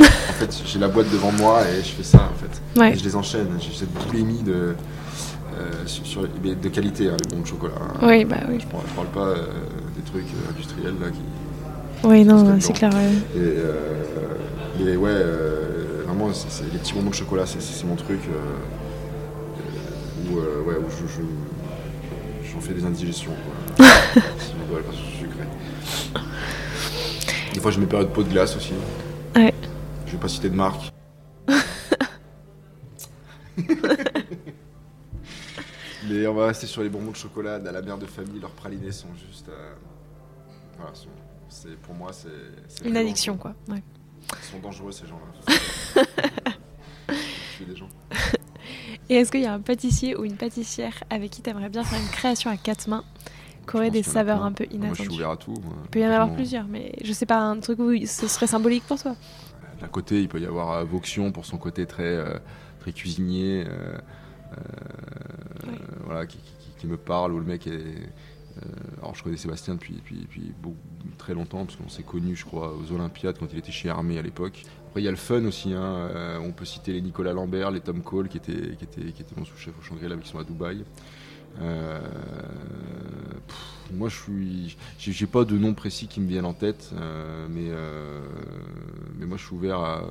en 0.00 0.32
fait, 0.32 0.62
j'ai 0.66 0.78
la 0.78 0.88
boîte 0.88 1.10
devant 1.10 1.32
moi 1.32 1.62
et 1.68 1.82
je 1.82 1.90
fais 1.90 2.02
ça, 2.02 2.30
en 2.32 2.36
fait. 2.38 2.92
Et 2.92 2.98
je 2.98 3.04
les 3.04 3.16
enchaîne. 3.16 3.48
J'ai 3.58 3.72
cette 3.76 3.92
boulimie 3.92 4.42
de, 4.42 4.74
euh, 5.58 5.72
sur, 5.86 6.22
de 6.22 6.68
qualité, 6.68 7.08
hein, 7.08 7.16
les 7.22 7.34
bons 7.34 7.42
de 7.42 7.46
chocolat. 7.46 7.74
Hein. 7.80 7.98
Oui, 8.02 8.24
bah 8.26 8.36
oui. 8.48 8.58
Je 8.60 8.66
parle, 8.66 8.84
parle 8.94 9.06
pas 9.08 9.28
euh, 9.28 9.46
des 9.96 10.02
trucs 10.02 10.24
euh, 10.24 10.50
industriels 10.50 10.94
là 11.00 11.10
qui. 11.10 11.20
Oui, 12.04 12.24
non, 12.24 12.60
c'est 12.60 12.74
clair. 12.74 12.90
Et, 13.34 13.40
mais 14.84 14.96
ouais, 14.96 15.14
vraiment, 16.04 16.28
les 16.28 16.78
petits 16.78 16.92
bonbons 16.92 17.10
de 17.10 17.14
chocolat, 17.14 17.44
c'est, 17.46 17.84
mon 17.86 17.96
truc. 17.96 18.20
où, 20.30 20.34
ouais, 20.34 20.76
où 20.76 20.90
je, 20.90 21.22
j'en 22.52 22.60
fais 22.60 22.74
des 22.74 22.84
indigestions. 22.84 23.32
Quoi. 23.78 23.86
sucré. 25.18 25.44
Des 27.54 27.60
fois, 27.60 27.70
je 27.70 27.80
mets 27.80 27.86
période 27.86 28.08
de 28.08 28.12
pot 28.12 28.22
de 28.22 28.28
glace 28.28 28.56
aussi. 28.56 28.74
Je 30.26 30.32
citer 30.32 30.50
de 30.50 30.56
marque. 30.56 30.92
Mais 36.08 36.26
on 36.26 36.34
va 36.34 36.46
rester 36.46 36.66
sur 36.66 36.82
les 36.82 36.88
bonbons 36.88 37.12
de 37.12 37.16
chocolat 37.16 37.54
à 37.54 37.58
la 37.58 37.80
mère 37.80 37.96
de 37.96 38.06
famille. 38.06 38.40
Leurs 38.40 38.50
pralinés 38.50 38.90
sont 38.90 39.14
juste. 39.14 39.48
Euh, 39.48 39.74
voilà, 40.76 40.92
c'est, 41.48 41.76
pour 41.80 41.94
moi, 41.94 42.10
c'est. 42.12 42.84
Une 42.84 42.96
addiction, 42.96 43.36
quoi. 43.36 43.54
Ouais. 43.68 43.80
Ils 44.32 44.44
sont 44.50 44.58
dangereux, 44.58 44.90
ces 44.90 45.06
gens-là. 45.06 46.02
des 47.60 47.76
gens. 47.76 47.88
Et 49.08 49.14
est-ce 49.14 49.30
qu'il 49.30 49.42
y 49.42 49.46
a 49.46 49.52
un 49.52 49.60
pâtissier 49.60 50.16
ou 50.16 50.24
une 50.24 50.36
pâtissière 50.36 51.04
avec 51.08 51.30
qui 51.30 51.40
tu 51.40 51.50
aimerais 51.50 51.68
bien 51.68 51.84
faire 51.84 52.00
une 52.00 52.08
création 52.08 52.50
à 52.50 52.56
quatre 52.56 52.88
mains 52.88 53.04
qui 53.68 53.76
aurait 53.76 53.92
des 53.92 54.02
saveurs 54.02 54.44
un 54.44 54.50
peu 54.50 54.64
inattendues 54.64 54.86
Moi, 54.86 54.94
je 54.94 55.02
suis 55.02 55.10
ouvert 55.12 55.30
à 55.30 55.36
tout. 55.36 55.54
Il 55.84 55.90
peut 55.90 56.00
y 56.00 56.06
en 56.06 56.10
avoir 56.10 56.34
plusieurs, 56.34 56.66
mais 56.66 56.96
je 57.04 57.12
sais 57.12 57.26
pas, 57.26 57.38
un 57.38 57.60
truc 57.60 57.78
où 57.78 57.94
ce 58.04 58.26
serait 58.26 58.48
symbolique 58.48 58.82
pour 58.88 59.00
toi 59.00 59.14
d'un 59.80 59.88
côté, 59.88 60.20
il 60.20 60.28
peut 60.28 60.40
y 60.40 60.46
avoir 60.46 60.84
Voxion 60.84 61.32
pour 61.32 61.44
son 61.44 61.58
côté 61.58 61.86
très, 61.86 62.04
euh, 62.04 62.38
très 62.80 62.92
cuisinier, 62.92 63.64
euh, 63.66 63.98
euh, 64.52 65.72
voilà, 66.04 66.26
qui, 66.26 66.38
me 66.86 66.96
parle, 66.96 67.32
où 67.32 67.40
le 67.40 67.44
mec 67.44 67.66
est. 67.66 67.82
alors 68.98 69.16
je 69.16 69.24
connais 69.24 69.36
Sébastien 69.36 69.74
depuis, 69.74 69.94
depuis, 69.94 70.52
très 71.18 71.34
longtemps, 71.34 71.64
parce 71.64 71.74
qu'on 71.74 71.88
s'est 71.88 72.04
connus, 72.04 72.36
je 72.36 72.44
crois, 72.44 72.76
aux 72.76 72.92
Olympiades 72.92 73.36
quand 73.38 73.52
il 73.52 73.58
était 73.58 73.72
chez 73.72 73.90
Armée 73.90 74.18
à 74.18 74.22
l'époque. 74.22 74.62
Après, 74.86 75.00
il 75.02 75.04
y 75.04 75.08
a 75.08 75.10
le 75.10 75.16
fun 75.16 75.44
aussi, 75.46 75.74
hein, 75.74 76.38
on 76.40 76.52
peut 76.52 76.64
citer 76.64 76.92
les 76.92 77.00
Nicolas 77.00 77.32
Lambert, 77.32 77.72
les 77.72 77.80
Tom 77.80 78.02
Cole, 78.02 78.28
qui 78.28 78.36
étaient, 78.36 78.76
qui 78.76 78.84
étaient, 78.84 79.12
qui 79.12 79.22
étaient 79.22 79.34
mon 79.36 79.44
sous-chef 79.44 79.76
au 79.76 79.82
Shangri-La, 79.82 80.16
qui 80.16 80.28
sont 80.28 80.38
à 80.38 80.44
Dubaï. 80.44 80.84
Euh, 81.60 82.00
moi, 83.92 84.08
je 84.08 84.16
suis, 84.16 84.76
j'ai 84.98 85.26
pas 85.26 85.44
de 85.44 85.56
nom 85.56 85.72
précis 85.74 86.08
qui 86.08 86.20
me 86.20 86.26
viennent 86.26 86.44
en 86.44 86.54
tête, 86.54 86.90
euh, 86.94 87.46
mais 87.48 87.68
euh, 87.70 88.20
mais 89.18 89.26
moi, 89.26 89.36
je 89.36 89.44
suis 89.44 89.54
ouvert 89.54 89.78
à, 89.80 90.02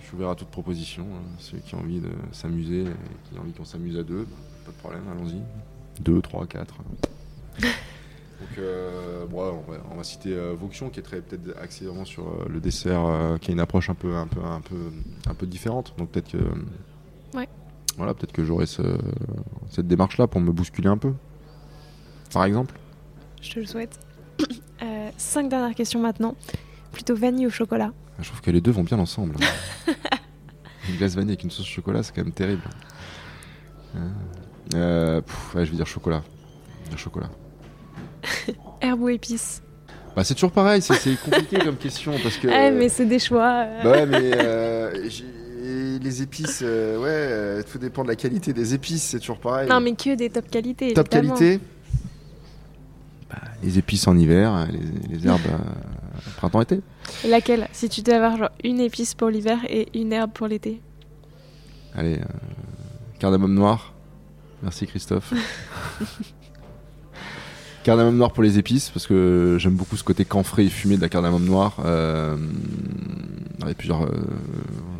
je 0.00 0.06
suis 0.06 0.16
ouvert 0.16 0.30
à 0.30 0.34
toute 0.34 0.48
proposition. 0.48 1.04
Hein. 1.04 1.22
Ceux 1.38 1.58
qui 1.58 1.74
ont 1.74 1.80
envie 1.80 2.00
de 2.00 2.10
s'amuser, 2.32 2.82
et 2.82 2.84
qui 2.84 3.38
ont 3.38 3.42
envie 3.42 3.52
qu'on 3.52 3.64
s'amuse 3.64 3.98
à 3.98 4.02
deux, 4.02 4.26
pas 4.64 4.72
de 4.72 4.76
problème, 4.76 5.02
allons-y. 5.10 5.42
Deux, 6.00 6.20
trois, 6.20 6.46
quatre. 6.46 6.74
Donc, 8.40 8.58
euh, 8.58 9.24
bon, 9.26 9.62
on, 9.66 9.70
va, 9.70 9.78
on 9.92 9.96
va 9.96 10.04
citer 10.04 10.34
euh, 10.34 10.54
Vauxion 10.58 10.90
qui 10.90 11.00
est 11.00 11.02
très 11.04 11.20
peut-être 11.20 11.56
axé 11.60 11.86
vraiment 11.86 12.04
sur 12.04 12.26
euh, 12.26 12.46
le 12.50 12.60
dessert, 12.60 13.04
euh, 13.06 13.38
qui 13.38 13.50
a 13.50 13.54
une 13.54 13.60
approche 13.60 13.88
un 13.90 13.94
peu, 13.94 14.16
un 14.16 14.26
peu, 14.26 14.40
un 14.40 14.60
peu, 14.60 14.76
un 15.28 15.34
peu 15.34 15.46
différente. 15.46 15.94
Donc 15.98 16.10
peut-être 16.10 16.32
que, 16.32 16.38
Ouais. 17.36 17.48
Voilà, 17.96 18.14
peut-être 18.14 18.32
que 18.32 18.44
j'aurai 18.44 18.66
ce- 18.66 18.98
cette 19.70 19.86
démarche-là 19.86 20.26
pour 20.26 20.40
me 20.40 20.50
bousculer 20.52 20.88
un 20.88 20.98
peu. 20.98 21.12
Par 22.32 22.44
exemple. 22.44 22.74
Je 23.42 23.52
te 23.52 23.60
le 23.60 23.66
souhaite. 23.66 23.98
Euh, 24.82 25.08
cinq 25.16 25.48
dernières 25.48 25.74
questions 25.74 26.00
maintenant. 26.00 26.34
Plutôt 26.92 27.14
vanille 27.14 27.46
ou 27.46 27.50
chocolat? 27.50 27.92
Je 28.18 28.26
trouve 28.28 28.40
que 28.42 28.50
les 28.50 28.60
deux 28.60 28.72
vont 28.72 28.82
bien 28.82 28.98
ensemble. 28.98 29.36
une 30.88 30.96
glace 30.96 31.14
vanille 31.14 31.30
avec 31.30 31.44
une 31.44 31.50
sauce 31.50 31.66
chocolat, 31.66 32.02
c'est 32.02 32.14
quand 32.14 32.24
même 32.24 32.32
terrible. 32.32 32.62
Euh, 33.96 33.98
euh, 34.74 35.20
pff, 35.20 35.54
ouais, 35.54 35.64
je 35.64 35.70
vais 35.70 35.76
dire 35.76 35.86
chocolat. 35.86 36.22
Le 36.90 36.96
chocolat. 36.96 37.30
Herbe 38.80 39.00
ou 39.02 39.08
épice 39.08 39.62
Bah, 40.16 40.24
c'est 40.24 40.34
toujours 40.34 40.52
pareil, 40.52 40.82
c'est 40.82 41.16
compliqué 41.22 41.58
comme 41.58 41.76
question 41.76 42.12
parce 42.22 42.36
que. 42.36 42.48
Ah, 42.48 42.70
mais 42.76 42.88
c'est 42.88 43.06
des 43.06 43.20
choix. 43.20 43.64
euh. 43.64 43.82
Bah 43.84 43.90
ouais, 43.92 44.06
mais 44.06 44.32
euh, 44.34 45.08
j'ai- 45.64 45.98
les 45.98 46.22
épices, 46.22 46.60
euh, 46.62 46.98
ouais, 46.98 47.06
euh, 47.08 47.62
tout 47.70 47.78
dépend 47.78 48.02
de 48.02 48.08
la 48.08 48.16
qualité 48.16 48.52
des 48.52 48.74
épices, 48.74 49.02
c'est 49.02 49.18
toujours 49.20 49.38
pareil. 49.38 49.68
Non, 49.68 49.80
mais 49.80 49.94
que 49.94 50.14
des 50.14 50.30
top 50.30 50.50
qualité. 50.50 50.92
Top 50.94 51.08
évidemment. 51.12 51.34
qualité 51.36 51.64
Bah, 53.30 53.36
Les 53.62 53.78
épices 53.78 54.06
en 54.06 54.16
hiver, 54.16 54.68
les, 54.70 55.16
les 55.16 55.26
herbes 55.26 55.40
euh, 55.48 55.58
printemps-été. 56.36 56.80
Laquelle? 57.28 57.68
Si 57.72 57.88
tu 57.88 58.02
devais 58.02 58.16
avoir 58.18 58.36
genre 58.36 58.50
une 58.62 58.80
épice 58.80 59.14
pour 59.14 59.28
l'hiver 59.30 59.58
et 59.68 59.88
une 59.98 60.12
herbe 60.12 60.30
pour 60.32 60.46
l'été. 60.48 60.80
Allez, 61.94 62.16
euh, 62.18 62.24
cardamome 63.18 63.54
noir. 63.54 63.92
Merci 64.62 64.86
Christophe. 64.86 65.32
cardamome 67.84 68.16
noir 68.16 68.32
pour 68.32 68.42
les 68.42 68.58
épices, 68.58 68.90
parce 68.90 69.06
que 69.06 69.56
j'aime 69.58 69.74
beaucoup 69.74 69.96
ce 69.96 70.04
côté 70.04 70.24
camphré 70.24 70.64
et 70.64 70.68
fumé 70.70 70.96
de 70.96 71.02
la 71.02 71.08
cardamome 71.08 71.44
noire. 71.44 71.76
Euh, 71.84 72.36
avec 73.62 73.76
plusieurs, 73.78 74.02
euh, 74.04 74.10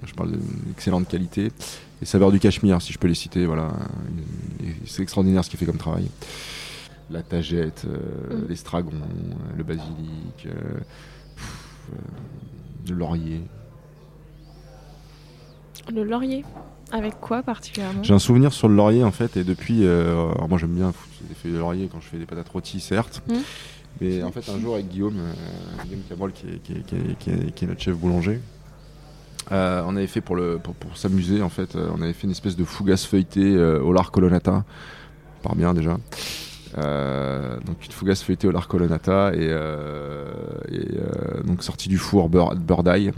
je 0.07 0.14
parle 0.14 0.32
d'excellente 0.66 1.09
qualité. 1.09 1.50
Et 2.02 2.05
saveurs 2.05 2.32
du 2.32 2.40
cachemire, 2.40 2.80
si 2.82 2.92
je 2.92 2.98
peux 2.98 3.09
les 3.09 3.14
citer, 3.14 3.46
voilà. 3.46 3.72
C'est 4.86 5.02
extraordinaire 5.02 5.44
ce 5.44 5.50
qu'il 5.50 5.59
fait 5.59 5.66
comme 5.66 5.76
travail. 5.78 6.09
La 7.11 7.22
tagette, 7.22 7.84
euh, 7.86 8.36
Mm. 8.44 8.48
l'estragon, 8.48 8.92
euh, 8.94 9.57
le 9.57 9.62
basilic, 9.64 10.46
euh, 10.46 10.50
pff, 11.36 11.88
le 12.88 12.94
laurier. 12.94 13.40
Le 15.92 16.02
laurier. 16.05 16.44
Avec 16.92 17.20
quoi 17.20 17.42
particulièrement? 17.42 18.02
J'ai 18.02 18.14
un 18.14 18.18
souvenir 18.18 18.52
sur 18.52 18.68
le 18.68 18.74
laurier 18.76 19.05
en 19.05 19.11
fait, 19.11 19.36
et 19.36 19.44
depuis, 19.44 19.84
euh, 19.84 20.30
alors 20.32 20.48
moi 20.48 20.59
j'aime 20.59 20.74
bien 20.74 20.92
des 21.28 21.34
feuilles 21.34 21.52
de 21.52 21.59
laurier 21.59 21.88
quand 21.90 22.00
je 22.00 22.07
fais 22.07 22.18
des 22.18 22.26
patates 22.26 22.48
rôties, 22.48 22.80
certes. 22.80 23.22
Mhm. 23.28 23.36
Mais 24.00 24.22
en 24.22 24.32
fait, 24.32 24.48
un 24.50 24.59
jour 24.59 24.74
avec 24.74 24.88
Guillaume, 24.88 25.16
euh, 25.18 25.84
Guillaume 25.84 26.02
Cabrol, 26.09 26.32
qui 26.32 26.46
est, 26.46 26.59
qui, 26.62 26.72
est, 26.72 26.82
qui, 26.86 26.94
est, 26.96 27.18
qui 27.18 27.30
est- 27.30 27.55
qui 27.55 27.64
est 27.64 27.68
notre 27.68 27.80
chef 27.80 27.96
boulanger, 27.96 28.40
euh, 29.53 29.82
on 29.86 29.97
avait 29.97 30.07
fait 30.07 30.20
pour, 30.20 30.36
le, 30.36 30.59
pour, 30.59 30.97
s'amuser 30.97 31.42
en 31.42 31.49
fait, 31.49 31.76
euh, 31.76 31.88
on 31.95 32.03
avait 32.03 32.12
fait 32.12 32.24
une 32.24 32.30
espèce 32.30 32.57
de 32.57 32.64
fougasse 32.64 33.05
feuilletée 33.05 33.55
euh, 33.57 33.80
au 33.80 33.92
lard 33.92 34.11
colonnata, 34.11 34.64
par 35.42 35.55
bien 35.55 35.74
déjà. 35.74 35.99
Donc 36.76 37.86
une 37.86 37.92
fougasse 37.92 38.22
feuilletée 38.22 38.49
au 38.49 38.51
lard 38.51 38.66
colonnata 38.66 39.32
et, 39.34 39.49
donc 41.45 41.62
sortie 41.62 41.88
du 41.88 41.99
four 41.99 42.28
beurre, 42.28 42.57
beurre 42.57 42.82
d'ail. 42.82 43.12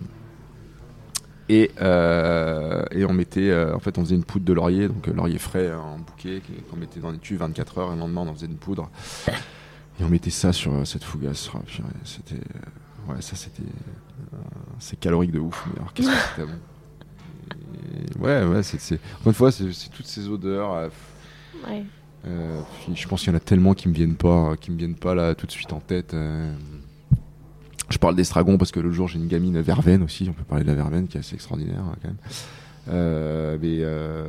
Et, 1.49 1.70
et 1.81 3.05
on 3.05 3.12
mettait, 3.12 3.55
en 3.72 3.79
fait, 3.79 3.97
on 3.99 4.05
faisait 4.05 4.16
une 4.16 4.24
poudre 4.24 4.45
de 4.45 4.53
laurier, 4.53 4.89
donc 4.89 5.07
laurier 5.07 5.39
frais 5.39 5.68
euh, 5.68 5.79
en 5.79 5.99
bouquet, 5.99 6.43
qu'on 6.70 6.77
mettait 6.77 7.01
dans 7.01 7.12
les 7.12 7.18
tubes 7.18 7.39
24 7.39 7.79
heures, 7.79 7.93
et 7.93 7.95
le 7.95 8.01
lendemain 8.01 8.22
on 8.27 8.29
en 8.29 8.35
faisait 8.35 8.47
une 8.47 8.57
poudre. 8.57 8.91
Et 9.29 10.05
on 10.05 10.09
mettait 10.09 10.31
ça 10.31 10.53
sur 10.53 10.87
cette 10.87 11.05
fougasse. 11.05 11.49
Oh, 11.55 11.59
c'était, 12.05 12.43
ouais, 13.09 13.21
ça 13.21 13.37
c'était, 13.37 13.63
euh, 13.63 14.37
c'est 14.79 14.99
calorique 14.99 15.33
de 15.33 15.39
ouf. 15.39 15.65
Mais 15.73 15.79
alors 15.81 15.93
qu'est-ce 15.93 16.09
que 16.09 16.15
c'était 16.37 16.47
bon. 16.51 18.25
Ouais, 18.25 18.45
ouais, 18.45 18.63
c'est, 18.63 18.95
encore 18.97 19.27
une 19.29 19.33
fois, 19.35 19.53
c'est, 19.53 19.69
toutes 19.91 20.07
ces 20.07 20.29
odeurs. 20.29 20.73
euh, 20.73 20.89
Ouais. 21.67 21.85
euh, 22.27 22.61
puis 22.85 22.95
je 22.95 23.09
pense 23.09 23.23
qu'il 23.23 23.31
y 23.33 23.35
en 23.35 23.37
a 23.37 23.41
tellement 23.41 23.73
qui 23.75 23.89
me 23.89 23.95
viennent 23.95 24.17
pas, 24.17 24.57
qui 24.57 24.71
me 24.71 24.77
viennent 24.77 24.95
pas 24.95 25.15
là 25.15 25.35
tout 25.35 25.47
de 25.47 25.53
suite 25.53 25.73
en 25.73 25.81
tête. 25.81 26.15
Je 27.89 27.99
parle 27.99 28.17
d'estragon 28.17 28.59
parce 28.59 28.73
que 28.73 28.81
l'autre 28.81 28.95
jour 28.95 29.07
j'ai 29.09 29.19
une 29.19 29.29
gamine 29.29 29.61
verveine 29.61 30.03
aussi. 30.03 30.27
On 30.29 30.33
peut 30.33 30.43
parler 30.45 30.65
de 30.65 30.69
la 30.69 30.75
verveine 30.75 31.07
qui 31.09 31.17
est 31.17 31.21
assez 31.21 31.35
extraordinaire 31.35 31.81
hein, 31.81 31.95
quand 32.03 32.09
même. 32.09 32.19
Euh, 32.89 33.59
mais 33.61 33.78
euh, 33.80 34.24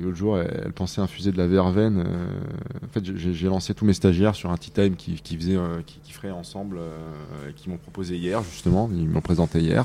l'autre 0.00 0.16
jour, 0.16 0.38
elle, 0.38 0.62
elle 0.66 0.72
pensait 0.72 1.00
infuser 1.00 1.32
de 1.32 1.38
la 1.38 1.46
verveine. 1.48 1.98
euh, 2.06 2.84
en 2.84 2.88
fait, 2.92 3.04
j'ai, 3.16 3.46
lancé 3.48 3.74
tous 3.74 3.84
mes 3.84 3.92
stagiaires 3.92 4.34
sur 4.36 4.50
un 4.50 4.56
tea 4.56 4.70
time 4.70 4.94
qui, 4.94 5.14
qui 5.20 5.36
faisait, 5.36 5.56
euh, 5.56 5.80
qui, 5.84 5.98
qui 6.02 6.12
ferait 6.12 6.30
ensemble, 6.30 6.78
euh, 6.78 7.50
qui 7.56 7.68
m'ont 7.68 7.76
proposé 7.78 8.16
hier 8.16 8.42
justement. 8.44 8.88
Ils 8.92 9.08
m'ont 9.08 9.20
présenté 9.20 9.60
hier. 9.60 9.84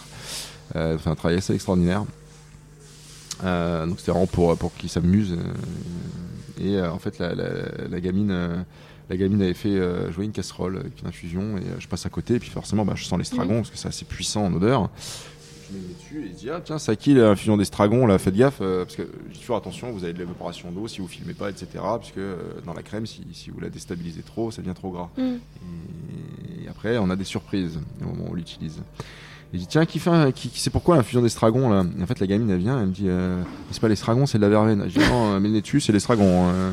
Euh, 0.75 0.97
fait 0.97 1.09
un 1.09 1.15
travail 1.15 1.37
assez 1.37 1.53
extraordinaire. 1.55 2.05
Euh, 3.43 3.87
donc 3.87 3.99
c'était 3.99 4.11
vraiment 4.11 4.27
pour 4.27 4.55
pour 4.57 4.73
qu'ils 4.75 4.89
s'amusent. 4.89 5.33
euh, 5.33 6.63
et 6.63 6.75
euh, 6.77 6.91
en 6.91 6.99
fait, 6.99 7.17
la, 7.17 7.33
la- 7.33 7.87
la 7.89 7.99
gamine, 7.99 8.29
euh, 8.29 8.55
la 9.09 9.17
gamine 9.17 9.41
avait 9.41 9.55
fait 9.55 9.69
euh, 9.69 10.11
jouer 10.11 10.25
une 10.25 10.31
casserole 10.31 10.77
avec 10.77 11.01
une 11.01 11.07
infusion 11.07 11.57
et 11.57 11.61
euh, 11.61 11.79
je 11.79 11.87
passe 11.87 12.05
à 12.05 12.09
côté 12.09 12.35
et 12.35 12.39
puis 12.39 12.51
forcément, 12.51 12.85
bah, 12.85 12.93
je 12.95 13.03
sens 13.05 13.17
l'estragon 13.17 13.55
parce 13.55 13.71
que 13.71 13.77
c'est 13.77 13.87
assez 13.87 14.05
puissant 14.05 14.45
en 14.45 14.53
odeur. 14.53 14.89
Dessus 15.71 16.23
et 16.25 16.29
il 16.29 16.33
dit 16.33 16.49
ah 16.49 16.61
tiens 16.63 16.77
à 16.85 16.95
qui 16.95 17.13
l'infusion 17.13 17.57
d'estragon 17.57 18.05
là 18.05 18.17
faites 18.17 18.35
gaffe 18.35 18.59
euh, 18.61 18.83
parce 18.83 18.95
que 18.95 19.03
je 19.29 19.33
dis 19.33 19.39
toujours 19.39 19.57
attention 19.57 19.91
vous 19.91 20.03
avez 20.03 20.13
de 20.13 20.19
l'évaporation 20.19 20.71
d'eau 20.71 20.87
si 20.87 21.01
vous 21.01 21.07
filmez 21.07 21.33
pas 21.33 21.49
etc 21.49 21.67
puisque 21.99 22.17
euh, 22.17 22.35
dans 22.65 22.73
la 22.73 22.83
crème 22.83 23.05
si, 23.05 23.21
si 23.33 23.49
vous 23.49 23.59
la 23.59 23.69
déstabilisez 23.69 24.21
trop 24.23 24.51
ça 24.51 24.61
devient 24.61 24.73
trop 24.75 24.91
gras 24.91 25.09
Mm. 25.17 25.35
et 26.63 26.67
après, 26.69 26.97
on 26.97 27.09
a 27.09 27.15
des 27.15 27.23
surprises 27.25 27.79
au 28.01 28.05
moment 28.05 28.25
où 28.27 28.31
on 28.31 28.35
l'utilise. 28.35 28.77
Et 29.53 29.57
je 29.57 29.59
dis, 29.59 29.67
tiens, 29.67 29.85
qui 29.85 29.99
fait 29.99 30.09
un- 30.09 30.31
qui, 30.31 30.47
qui- 30.49 30.59
c'est 30.61 30.69
pourquoi 30.69 30.95
l'infusion 30.95 31.21
d'estragon 31.21 31.69
là? 31.69 31.83
Et 31.99 32.03
en 32.03 32.07
fait, 32.07 32.19
la 32.19 32.27
gamine, 32.27 32.49
elle 32.49 32.59
vient, 32.59 32.79
elle 32.79 32.87
me 32.87 32.93
dit, 32.93 33.07
euh, 33.09 33.41
c'est 33.71 33.81
pas 33.81 33.89
l'estragon, 33.89 34.25
c'est 34.25 34.37
de 34.37 34.43
la 34.43 34.49
verveine. 34.49 34.85
Je 34.87 34.97
dis, 34.99 35.05
non, 35.09 35.39
mais 35.39 35.49
le 35.49 35.55
nez 35.55 35.61
dessus, 35.61 35.81
c'est 35.81 35.91
l'estragon. 35.91 36.49
euh. 36.49 36.71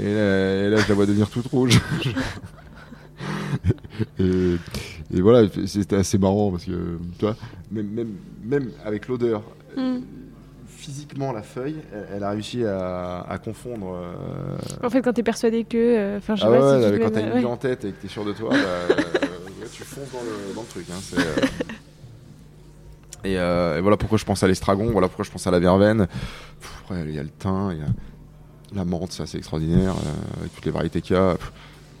Et, 0.00 0.14
là, 0.14 0.66
et 0.66 0.70
là, 0.70 0.76
je 0.82 0.88
la 0.88 0.94
vois 0.94 1.06
devenir 1.06 1.28
toute 1.28 1.46
rouge. 1.48 1.80
et, 4.20 4.56
et 5.14 5.20
voilà, 5.20 5.48
c'était 5.66 5.96
assez 5.96 6.18
marrant 6.18 6.50
parce 6.50 6.64
que, 6.64 6.98
tu 7.18 7.24
vois, 7.24 7.36
même, 7.70 7.88
même, 7.88 8.12
même 8.44 8.70
avec 8.84 9.08
l'odeur, 9.08 9.42
Mm. 9.76 9.98
physiquement, 10.68 11.32
la 11.32 11.42
feuille, 11.42 11.76
elle, 11.92 12.06
elle 12.16 12.22
a 12.24 12.30
réussi 12.30 12.64
à, 12.64 13.20
à 13.28 13.38
confondre. 13.38 13.94
euh, 13.94 14.56
En 14.82 14.90
fait, 14.90 15.02
quand 15.02 15.12
t'es 15.12 15.22
persuadé 15.22 15.64
que. 15.64 15.76
euh, 15.76 16.16
Enfin, 16.18 16.34
je 16.36 16.40
sais 16.42 16.46
ah 16.46 16.50
pas 16.50 16.60
ouais, 16.76 16.78
si 16.78 16.84
ouais, 16.86 16.92
tu 16.92 16.98
quand 16.98 17.04
mets- 17.06 17.10
t'as 17.12 17.20
une 17.20 17.32
ouais. 17.32 17.38
idée 17.40 17.46
en 17.46 17.56
tête 17.56 17.84
et 17.84 17.92
que 17.92 18.00
t'es 18.02 18.08
sûr 18.08 18.24
de 18.24 18.32
toi, 18.32 18.50
bah, 18.50 18.56
euh, 18.58 19.66
tu 19.72 19.82
fonces 19.84 20.10
dans 20.12 20.22
le, 20.22 20.54
dans 20.54 20.62
le 20.62 20.66
truc. 20.68 20.86
hein, 20.90 21.00
euh. 21.18 21.34
et, 23.24 23.38
euh, 23.38 23.78
et 23.78 23.80
voilà 23.80 23.96
pourquoi 23.96 24.18
je 24.18 24.24
pense 24.24 24.42
à 24.42 24.48
l'estragon, 24.48 24.90
voilà 24.90 25.08
pourquoi 25.08 25.24
je 25.24 25.30
pense 25.30 25.46
à 25.46 25.50
la 25.50 25.58
verveine. 25.58 26.06
Après, 26.82 27.02
il 27.06 27.14
y 27.14 27.18
a 27.18 27.22
le 27.22 27.28
thym, 27.28 27.70
il 27.72 27.78
y 27.78 27.82
a 27.82 27.86
la 28.74 28.84
menthe, 28.84 29.12
c'est 29.12 29.22
assez 29.22 29.38
extraordinaire, 29.38 29.92
euh, 29.94 30.40
avec 30.40 30.54
toutes 30.54 30.64
les 30.64 30.70
variétés 30.72 31.00
qu'il 31.02 31.16
y 31.16 31.18
a. 31.18 31.34
Pff, 31.34 31.52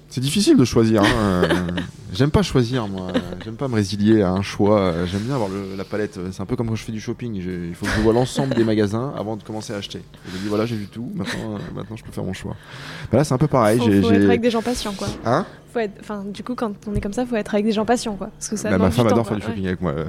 C'est 0.08 0.20
difficile 0.20 0.56
de 0.56 0.64
choisir. 0.64 1.02
hein, 1.02 1.42
J'aime 2.14 2.30
pas 2.30 2.42
choisir, 2.42 2.88
moi. 2.88 3.08
J'aime 3.44 3.56
pas 3.56 3.68
me 3.68 3.74
résilier 3.74 4.22
à 4.22 4.30
un 4.30 4.40
choix. 4.40 4.92
J'aime 5.06 5.20
bien 5.22 5.34
avoir 5.34 5.50
le- 5.50 5.76
la 5.76 5.84
palette. 5.84 6.18
C'est 6.32 6.40
un 6.40 6.46
peu 6.46 6.56
comme 6.56 6.68
quand 6.68 6.74
je 6.76 6.84
fais 6.84 6.92
du 6.92 7.00
shopping. 7.00 7.34
Il 7.34 7.74
faut 7.74 7.84
que 7.84 7.92
je 7.92 8.00
vois 8.00 8.12
l'ensemble 8.14 8.54
des 8.54 8.64
magasins 8.64 9.12
avant 9.18 9.36
de 9.36 9.42
commencer 9.42 9.72
à 9.74 9.76
acheter. 9.76 9.98
Et 9.98 10.30
je 10.30 10.36
me 10.36 10.42
dis, 10.42 10.48
voilà, 10.48 10.64
j'ai 10.64 10.76
vu 10.76 10.86
tout. 10.86 11.10
Maintenant, 11.14 11.54
euh, 11.56 11.58
maintenant, 11.74 11.96
je 11.96 12.04
peux 12.04 12.12
faire 12.12 12.24
mon 12.24 12.32
choix. 12.32 12.56
Bah 13.12 13.18
là, 13.18 13.24
c'est 13.24 13.34
un 13.34 13.38
peu 13.38 13.48
pareil. 13.48 13.78
Faut, 13.78 13.84
faut 13.90 14.12
être 14.12 14.24
avec 14.24 14.40
des 14.40 14.50
gens 14.50 14.62
patients, 14.62 14.94
quoi. 14.96 15.08
Hein? 15.26 15.44
Faut 15.74 15.80
être... 15.80 15.98
Enfin, 16.00 16.24
du 16.24 16.42
coup, 16.42 16.54
quand 16.54 16.72
on 16.86 16.94
est 16.94 17.00
comme 17.00 17.12
ça, 17.12 17.26
faut 17.26 17.36
être 17.36 17.52
avec 17.54 17.66
des 17.66 17.72
gens 17.72 17.84
patients, 17.84 18.14
quoi. 18.14 18.30
Parce 18.38 18.48
que 18.48 18.56
ça 18.56 18.70
Bah, 18.70 18.78
ma 18.78 18.90
femme 18.90 19.06
temps, 19.08 19.12
adore 19.12 19.26
faire 19.26 19.36
du 19.36 19.42
shopping 19.42 19.66
avec 19.66 19.82
moi. 19.82 19.92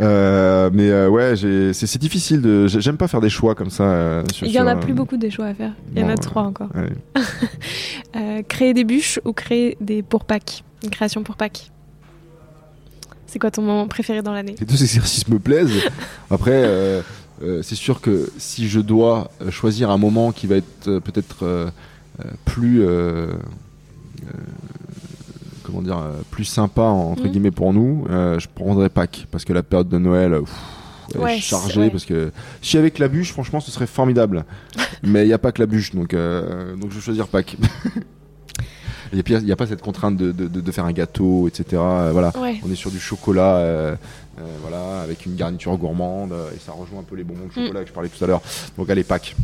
Euh, 0.00 0.70
mais 0.72 0.90
euh, 0.90 1.08
ouais, 1.08 1.34
c'est 1.36 1.98
difficile 1.98 2.40
de. 2.40 2.66
j'ai- 2.66 2.80
J'aime 2.80 2.96
pas 2.96 3.06
faire 3.08 3.20
des 3.20 3.28
choix 3.28 3.54
comme 3.54 3.70
ça. 3.70 3.84
euh, 3.84 4.22
sur- 4.32 4.46
Il 4.46 4.52
y 4.52 4.58
en 4.60 4.66
a 4.66 4.76
plus 4.76 4.94
beaucoup 4.94 5.16
des 5.16 5.30
choix 5.30 5.46
à 5.46 5.54
faire. 5.54 5.72
Il 5.94 6.00
y 6.00 6.04
en 6.04 6.08
a 6.08 6.16
trois 6.16 6.42
encore. 6.42 6.68
ouais. 6.74 8.42
Créer 8.48 8.72
des 8.74 8.84
bûches 8.84 9.20
ou 9.24 9.32
créer 9.32 9.76
des 9.80 10.02
pour 10.02 10.24
Pâques? 10.24 10.64
Une 10.84 10.90
création 10.90 11.22
pour 11.22 11.36
Pâques. 11.36 11.70
C'est 13.26 13.38
quoi 13.38 13.50
ton 13.50 13.62
moment 13.62 13.86
préféré 13.86 14.22
dans 14.22 14.32
l'année? 14.32 14.56
Les 14.58 14.66
deux 14.66 14.82
exercices 14.82 15.28
me 15.28 15.38
plaisent. 15.38 15.82
Après, 16.30 17.02
c'est 17.62 17.74
sûr 17.76 18.00
que 18.00 18.30
si 18.38 18.68
je 18.68 18.80
dois 18.80 19.30
choisir 19.50 19.90
un 19.90 19.98
moment 19.98 20.32
qui 20.32 20.46
va 20.46 20.56
être 20.56 20.98
peut-être 21.00 21.70
plus. 22.44 22.82
Comment 25.70 25.82
dire, 25.82 25.98
euh, 25.98 26.12
plus 26.30 26.44
sympa 26.44 26.82
entre 26.82 27.24
Mhm. 27.24 27.30
guillemets 27.30 27.50
pour 27.50 27.72
nous, 27.72 28.04
euh, 28.10 28.38
je 28.38 28.48
prendrais 28.52 28.88
Pâques 28.88 29.26
parce 29.30 29.44
que 29.44 29.52
la 29.52 29.62
période 29.62 29.88
de 29.88 29.98
Noël, 29.98 30.40
elle 31.14 31.20
Ouais, 31.20 31.32
est 31.32 31.34
c'est- 31.36 31.40
chargée 31.42 31.80
ouais. 31.80 31.90
parce 31.90 32.04
que 32.04 32.32
si 32.62 32.76
avec 32.78 32.98
la 32.98 33.08
bûche, 33.08 33.32
franchement, 33.32 33.60
ce 33.60 33.70
serait 33.70 33.86
formidable. 33.86 34.44
Mais 35.02 35.24
il 35.24 35.28
n'y 35.28 35.32
a 35.32 35.38
pas 35.38 35.52
que 35.52 35.60
la 35.62 35.66
bûche, 35.66 35.94
donc 35.94 36.14
euh, 36.14 36.76
donc 36.76 36.90
je 36.90 36.96
vais 36.96 37.00
choisir 37.00 37.26
Pâques. 37.28 37.56
Et 39.12 39.22
puis 39.22 39.34
il 39.34 39.44
n'y 39.44 39.52
a 39.52 39.56
pas 39.56 39.66
cette 39.66 39.82
contrainte 39.82 40.16
de, 40.16 40.30
de- 40.32 40.72
faire 40.72 40.84
un 40.84 40.92
gâteau, 40.92 41.48
etc. 41.48 41.64
Euh, 41.74 42.10
Voilà, 42.12 42.32
Ouais. 42.38 42.60
on 42.66 42.70
est 42.70 42.74
sur 42.76 42.90
du 42.90 43.00
chocolat, 43.00 43.56
euh, 43.56 43.96
voilà, 44.62 45.00
avec 45.02 45.26
une 45.26 45.34
garniture 45.36 45.76
gourmande, 45.76 46.32
et 46.54 46.58
ça 46.64 46.72
rejoint 46.72 47.00
un 47.00 47.04
peu 47.04 47.16
les 47.16 47.24
bonbons 47.24 47.46
de 47.54 47.60
Mm. 47.60 47.64
chocolat 47.66 47.82
que 47.82 47.88
je 47.88 47.92
parlais 47.92 48.08
tout 48.08 48.22
à 48.22 48.26
l'heure. 48.26 48.42
Donc 48.76 48.88
allez 48.90 49.02
Pâques. 49.04 49.34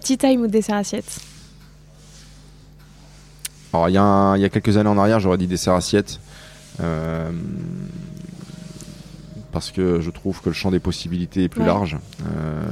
Tea 0.00 0.18
time 0.18 0.42
ou 0.42 0.46
dessert 0.46 0.76
assiette? 0.76 1.18
Alors 3.72 3.88
il 3.88 3.92
y, 3.92 3.98
a 3.98 4.34
il 4.36 4.42
y 4.42 4.44
a 4.44 4.48
quelques 4.48 4.76
années 4.76 4.88
en 4.88 4.98
arrière, 4.98 5.20
j'aurais 5.20 5.38
dit 5.38 5.46
dessert 5.46 5.74
assiette. 5.74 6.20
Euh, 6.80 7.30
parce 9.52 9.70
que 9.70 10.00
je 10.00 10.10
trouve 10.10 10.40
que 10.42 10.50
le 10.50 10.54
champ 10.54 10.70
des 10.70 10.80
possibilités 10.80 11.44
est 11.44 11.48
plus 11.48 11.60
Ouais. 11.62 11.66
large. 11.66 11.96
Euh, 12.26 12.62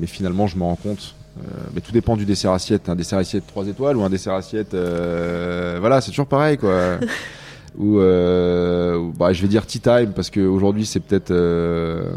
mais 0.00 0.06
finalement, 0.06 0.46
je 0.46 0.56
me 0.56 0.62
rends 0.62 0.76
compte. 0.76 1.14
euh, 1.38 1.42
mais 1.74 1.80
tout 1.80 1.90
dépend 1.90 2.16
du 2.16 2.24
dessert 2.24 2.52
assiette. 2.52 2.88
Un 2.88 2.94
dessert 2.94 3.18
assiette 3.18 3.44
3 3.46 3.66
étoiles 3.66 3.96
ou 3.96 4.04
un 4.04 4.10
dessert 4.10 4.34
assiette. 4.34 4.74
euh, 4.74 5.78
voilà, 5.80 6.00
c'est 6.00 6.10
toujours 6.10 6.28
pareil, 6.28 6.56
quoi. 6.58 6.98
ou, 7.76 7.98
euh, 7.98 8.96
ou, 8.96 9.12
bah, 9.12 9.32
je 9.32 9.42
vais 9.42 9.48
dire 9.48 9.66
tea 9.66 9.80
time 9.80 10.12
parce 10.14 10.30
qu'aujourd'hui, 10.30 10.86
c'est 10.86 11.00
peut-être. 11.00 11.32
euh, 11.32 12.16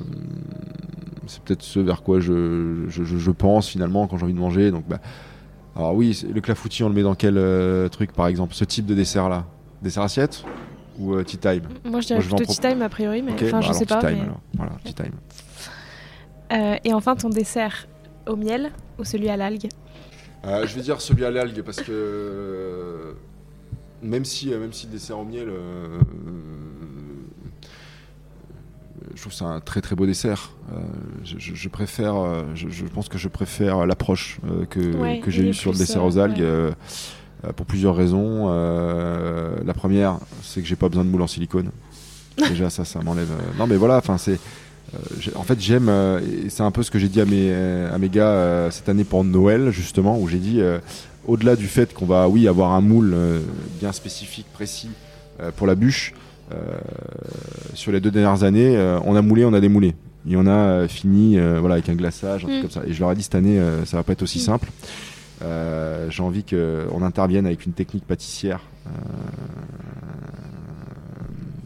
c'est 1.25 1.41
peut-être 1.41 1.63
ce 1.63 1.79
vers 1.79 2.03
quoi 2.03 2.19
je, 2.19 2.85
je, 2.89 3.03
je- 3.03 3.17
je 3.17 3.31
pense 3.31 3.67
finalement 3.67 4.05
quand 4.07 4.17
j'ai 4.19 4.23
envie 4.25 4.33
de 4.33 4.39
manger. 4.39 4.69
Donc, 4.71 4.83
bah, 4.87 4.99
alors 5.77 5.93
oui, 5.93 6.19
le 6.33 6.41
clafoutis, 6.41 6.83
on 6.83 6.89
le 6.89 6.95
met 6.95 7.03
dans 7.03 7.13
quel 7.15 7.37
euh, 7.37 7.87
truc 7.87 8.11
par 8.11 8.27
exemple 8.27 8.53
Ce 8.55 8.63
type 8.65 8.85
de 8.87 8.95
dessert 8.95 9.29
là 9.29 9.45
Dessert 9.81 10.03
assiette 10.03 10.43
ou 10.99 11.13
euh, 11.13 11.23
tea 11.23 11.37
time? 11.37 11.61
Moi, 11.85 12.01
je 12.01 12.07
dirais 12.07 12.19
Moi, 12.19 12.27
je 12.29 12.35
plutôt 12.35 12.51
tea 12.51 12.59
time 12.59 12.81
a 12.81 12.89
priori, 12.89 13.21
mais 13.21 13.33
Ok, 13.33 13.43
enfin, 13.43 13.51
bah 13.51 13.61
je 13.61 13.67
alors 13.67 13.75
sais 13.79 13.85
tea 13.85 13.93
pas. 13.93 13.99
time 14.01 14.15
mais- 14.17 14.23
alors. 14.23 14.41
Voilà, 14.55 14.71
tea 14.83 14.93
time. 14.93 15.11
Euh, 16.53 16.75
et 16.83 16.93
enfin, 16.93 17.15
ton 17.15 17.29
dessert 17.29 17.87
au 18.27 18.35
miel 18.35 18.71
ou 18.97 19.03
celui 19.03 19.29
à 19.29 19.37
l'algue? 19.37 19.67
Euh, 20.45 20.65
je 20.65 20.75
vais 20.75 20.81
dire 20.81 20.99
celui 20.99 21.25
à 21.25 21.29
l'algue 21.31 21.61
parce 21.61 21.81
que 21.83 23.15
même 24.01 24.25
si 24.25 24.49
même 24.49 24.73
si 24.73 24.87
le 24.87 24.93
dessert 24.93 25.19
au 25.19 25.25
miel, 25.25 25.47
je 29.17 29.21
trouve 29.21 29.33
que 29.33 29.37
c'est 29.39 29.43
un 29.45 29.59
très 29.59 29.81
très 29.81 29.95
beau 29.95 30.05
dessert. 30.05 30.51
Euh, 30.71 30.79
je, 31.25 31.35
je- 31.39 31.55
je 31.55 31.69
préfère, 31.69 32.15
euh, 32.15 32.43
je, 32.55 32.69
je 32.69 32.85
pense 32.85 33.09
que 33.09 33.17
je 33.17 33.27
préfère 33.27 33.85
l'approche 33.85 34.37
euh, 34.49 34.65
que, 34.65 34.95
Ouais, 34.95 35.19
que 35.19 35.31
j'ai 35.31 35.49
eue 35.49 35.53
sur 35.53 35.71
le 35.71 35.77
dessert 35.77 36.05
aux 36.05 36.17
algues. 36.17 36.39
ouais. 36.41 36.73
pour 37.55 37.65
plusieurs 37.65 37.95
raisons. 37.95 38.47
La 39.65 39.73
première, 39.73 40.19
c'est 40.43 40.61
que 40.61 40.67
j'ai 40.67 40.75
pas 40.75 40.87
besoin 40.89 41.03
de 41.05 41.09
moule 41.09 41.21
en 41.21 41.27
silicone. 41.27 41.71
Déjà, 42.37 42.69
ça, 42.69 42.85
ça 42.85 43.01
m'enlève. 43.01 43.29
Non, 43.57 43.65
mais 43.67 43.75
voilà, 43.75 43.97
enfin, 43.97 44.17
c'est. 44.17 44.39
en 45.35 45.43
fait, 45.43 45.59
j'aime, 45.59 45.89
et 46.45 46.49
c'est 46.49 46.63
un 46.63 46.71
peu 46.71 46.83
ce 46.83 46.91
que 46.91 46.99
j'ai 46.99 47.09
dit 47.09 47.19
à 47.21 47.25
mes, 47.25 47.51
à 47.53 47.97
mes 47.97 48.09
gars 48.09 48.67
cette 48.71 48.87
année 48.89 49.03
pour 49.03 49.23
Noël, 49.23 49.71
justement, 49.71 50.19
où 50.19 50.27
j'ai 50.27 50.37
dit, 50.37 50.61
au-delà 51.25 51.55
du 51.55 51.65
fait 51.67 51.93
qu'on 51.93 52.05
va, 52.05 52.27
oui, 52.29 52.47
avoir 52.47 52.71
un 52.73 52.81
moule 52.81 53.15
bien 53.79 53.91
spécifique, 53.91 54.45
précis 54.53 54.89
pour 55.55 55.65
la 55.67 55.75
bûche, 55.75 56.13
sur 57.73 57.91
les 57.91 57.99
deux 57.99 58.11
dernières 58.11 58.43
années, 58.43 58.75
euh, 58.77 58.99
on 59.05 59.15
a 59.15 59.21
moulé, 59.21 59.45
on 59.45 59.53
a 59.53 59.59
démoulé. 59.59 59.95
Et 60.29 60.35
on 60.35 60.45
a 60.45 60.51
euh, 60.51 60.87
fini 60.87 61.37
euh, 61.39 61.59
voilà, 61.59 61.75
avec 61.75 61.87
un 61.89 61.95
glaçage, 61.95 62.43
un 62.43 62.47
truc 62.47 62.59
Mm. 62.59 62.61
comme 62.61 62.71
ça. 62.71 62.81
Et 62.85 62.93
je 62.93 62.99
leur 62.99 63.11
ai 63.11 63.15
dit 63.15 63.23
cette 63.23 63.35
année, 63.35 63.59
euh, 63.59 63.85
ça 63.85 63.95
va 63.97 64.03
pas 64.03 64.11
être 64.13 64.23
aussi 64.23 64.39
Mm. 64.39 64.41
simple. 64.41 64.69
Euh, 65.43 66.09
j'ai 66.09 66.23
envie 66.23 66.43
qu'on 66.43 67.01
intervienne 67.03 67.45
avec 67.45 67.65
une 67.65 67.73
technique 67.73 68.05
pâtissière. 68.05 68.61
euh, 68.87 68.89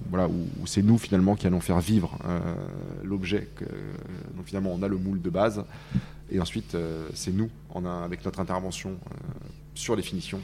voilà, 0.09 0.27
où, 0.27 0.45
où 0.61 0.67
c'est 0.67 0.81
nous 0.81 0.97
finalement 0.97 1.35
qui 1.35 1.47
allons 1.47 1.61
faire 1.61 1.79
vivre 1.79 2.17
euh, 2.27 2.39
l'objet. 3.03 3.47
Donc 4.35 4.45
finalement, 4.45 4.73
on 4.77 4.83
a 4.83 4.87
le 4.89 4.97
moule 4.97 5.21
de 5.21 5.29
base, 5.29 5.63
et 6.29 6.39
ensuite 6.41 6.75
euh, 6.75 7.07
c'est 7.13 7.31
nous, 7.33 7.49
on 7.73 7.85
a, 7.85 8.03
avec 8.03 8.25
notre 8.25 8.41
intervention 8.41 8.89
euh, 8.89 9.15
sur 9.73 9.95
les 9.95 10.01
finitions, 10.03 10.39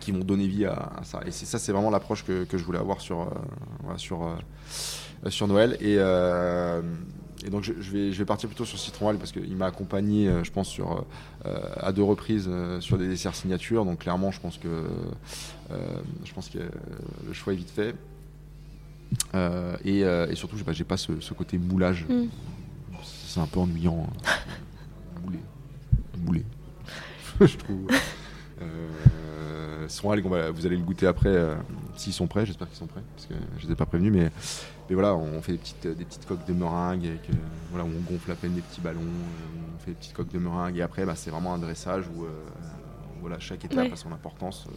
qui 0.00 0.12
vont 0.12 0.20
donner 0.20 0.46
vie 0.46 0.66
à, 0.66 0.92
à 0.98 1.04
ça. 1.04 1.20
Et 1.26 1.30
c'est 1.30 1.46
ça, 1.46 1.58
c'est 1.58 1.72
vraiment 1.72 1.90
l'approche 1.90 2.24
que, 2.24 2.44
que 2.44 2.58
je 2.58 2.64
voulais 2.64 2.78
avoir 2.78 3.00
sur, 3.00 3.20
euh, 3.22 3.26
voilà, 3.82 3.98
sur, 3.98 4.22
euh, 4.24 5.30
sur 5.30 5.48
Noël. 5.48 5.76
Et, 5.80 5.96
euh, 5.98 6.82
et 7.44 7.50
donc 7.50 7.62
je, 7.62 7.72
je 7.80 7.90
vais, 7.92 8.12
je 8.12 8.18
vais 8.18 8.24
partir 8.24 8.48
plutôt 8.48 8.64
sur 8.64 8.78
Citron 8.78 9.08
Algue 9.08 9.18
parce 9.18 9.32
qu'il 9.32 9.56
m'a 9.56 9.66
accompagné, 9.66 10.28
euh, 10.28 10.44
je 10.44 10.50
pense, 10.50 10.68
sur, 10.68 11.04
euh, 11.46 11.58
à 11.76 11.92
deux 11.92 12.02
reprises 12.02 12.46
euh, 12.48 12.80
sur 12.80 12.98
des 12.98 13.08
desserts 13.08 13.34
signatures. 13.34 13.84
Donc 13.84 14.00
clairement, 14.00 14.30
je 14.30 14.40
pense 14.40 14.58
que, 14.58 14.68
euh, 15.70 15.78
je 16.24 16.32
pense 16.32 16.48
que 16.48 16.58
euh, 16.58 16.68
le 17.26 17.32
choix 17.32 17.52
est 17.52 17.56
vite 17.56 17.70
fait. 17.70 17.94
Euh, 19.34 19.76
et, 19.84 20.04
euh, 20.04 20.28
et 20.30 20.34
surtout, 20.34 20.58
j'ai 20.58 20.64
pas, 20.64 20.72
j'ai 20.72 20.84
pas 20.84 20.96
ce, 20.98 21.20
ce 21.20 21.32
côté 21.32 21.56
moulage. 21.58 22.04
Mm. 22.08 22.24
C'est 23.04 23.40
un 23.40 23.46
peu 23.46 23.60
ennuyant. 23.60 24.06
hein. 24.06 24.30
Mouler. 25.24 25.38
Mouler. 26.24 26.44
je 27.40 27.56
trouve. 27.56 27.86
Euh, 29.88 29.90
Citron 29.90 30.10
Algue, 30.12 30.26
va- 30.26 30.50
vous 30.50 30.66
allez 30.66 30.76
le 30.76 30.82
goûter 30.84 31.06
après, 31.06 31.28
euh, 31.30 31.54
s'ils 31.96 32.12
sont 32.12 32.26
prêts. 32.26 32.44
J'espère 32.46 32.68
qu'ils 32.68 32.76
sont 32.76 32.86
prêts, 32.86 33.02
parce 33.16 33.26
que 33.26 33.34
je 33.58 33.66
les 33.66 33.72
ai 33.72 33.76
pas 33.76 33.86
prévenus, 33.86 34.12
mais 34.12 34.30
mais 34.88 34.94
voilà, 34.94 35.14
on 35.14 35.42
fait 35.42 35.52
des 35.52 35.58
petites, 35.58 35.86
des 35.86 36.04
petites 36.04 36.26
coques 36.26 36.46
de 36.46 36.52
meringue, 36.54 37.04
avec, 37.06 37.28
euh, 37.30 37.34
voilà, 37.70 37.84
où 37.84 37.88
on 37.88 38.10
gonfle 38.12 38.30
à 38.30 38.34
peine 38.34 38.54
des 38.54 38.62
petits 38.62 38.80
ballons, 38.80 39.00
euh, 39.00 39.74
on 39.76 39.78
fait 39.80 39.90
des 39.90 39.96
petites 39.96 40.14
coques 40.14 40.32
de 40.32 40.38
meringue, 40.38 40.78
et 40.78 40.82
après, 40.82 41.04
bah, 41.04 41.12
c'est 41.14 41.30
vraiment 41.30 41.52
un 41.54 41.58
dressage 41.58 42.04
où, 42.16 42.24
euh, 42.24 42.28
voilà, 43.20 43.38
chaque 43.38 43.64
étape 43.66 43.78
Ouais. 43.86 43.92
a 43.92 43.96
son 43.96 44.12
importance. 44.12 44.66
euh. 44.68 44.72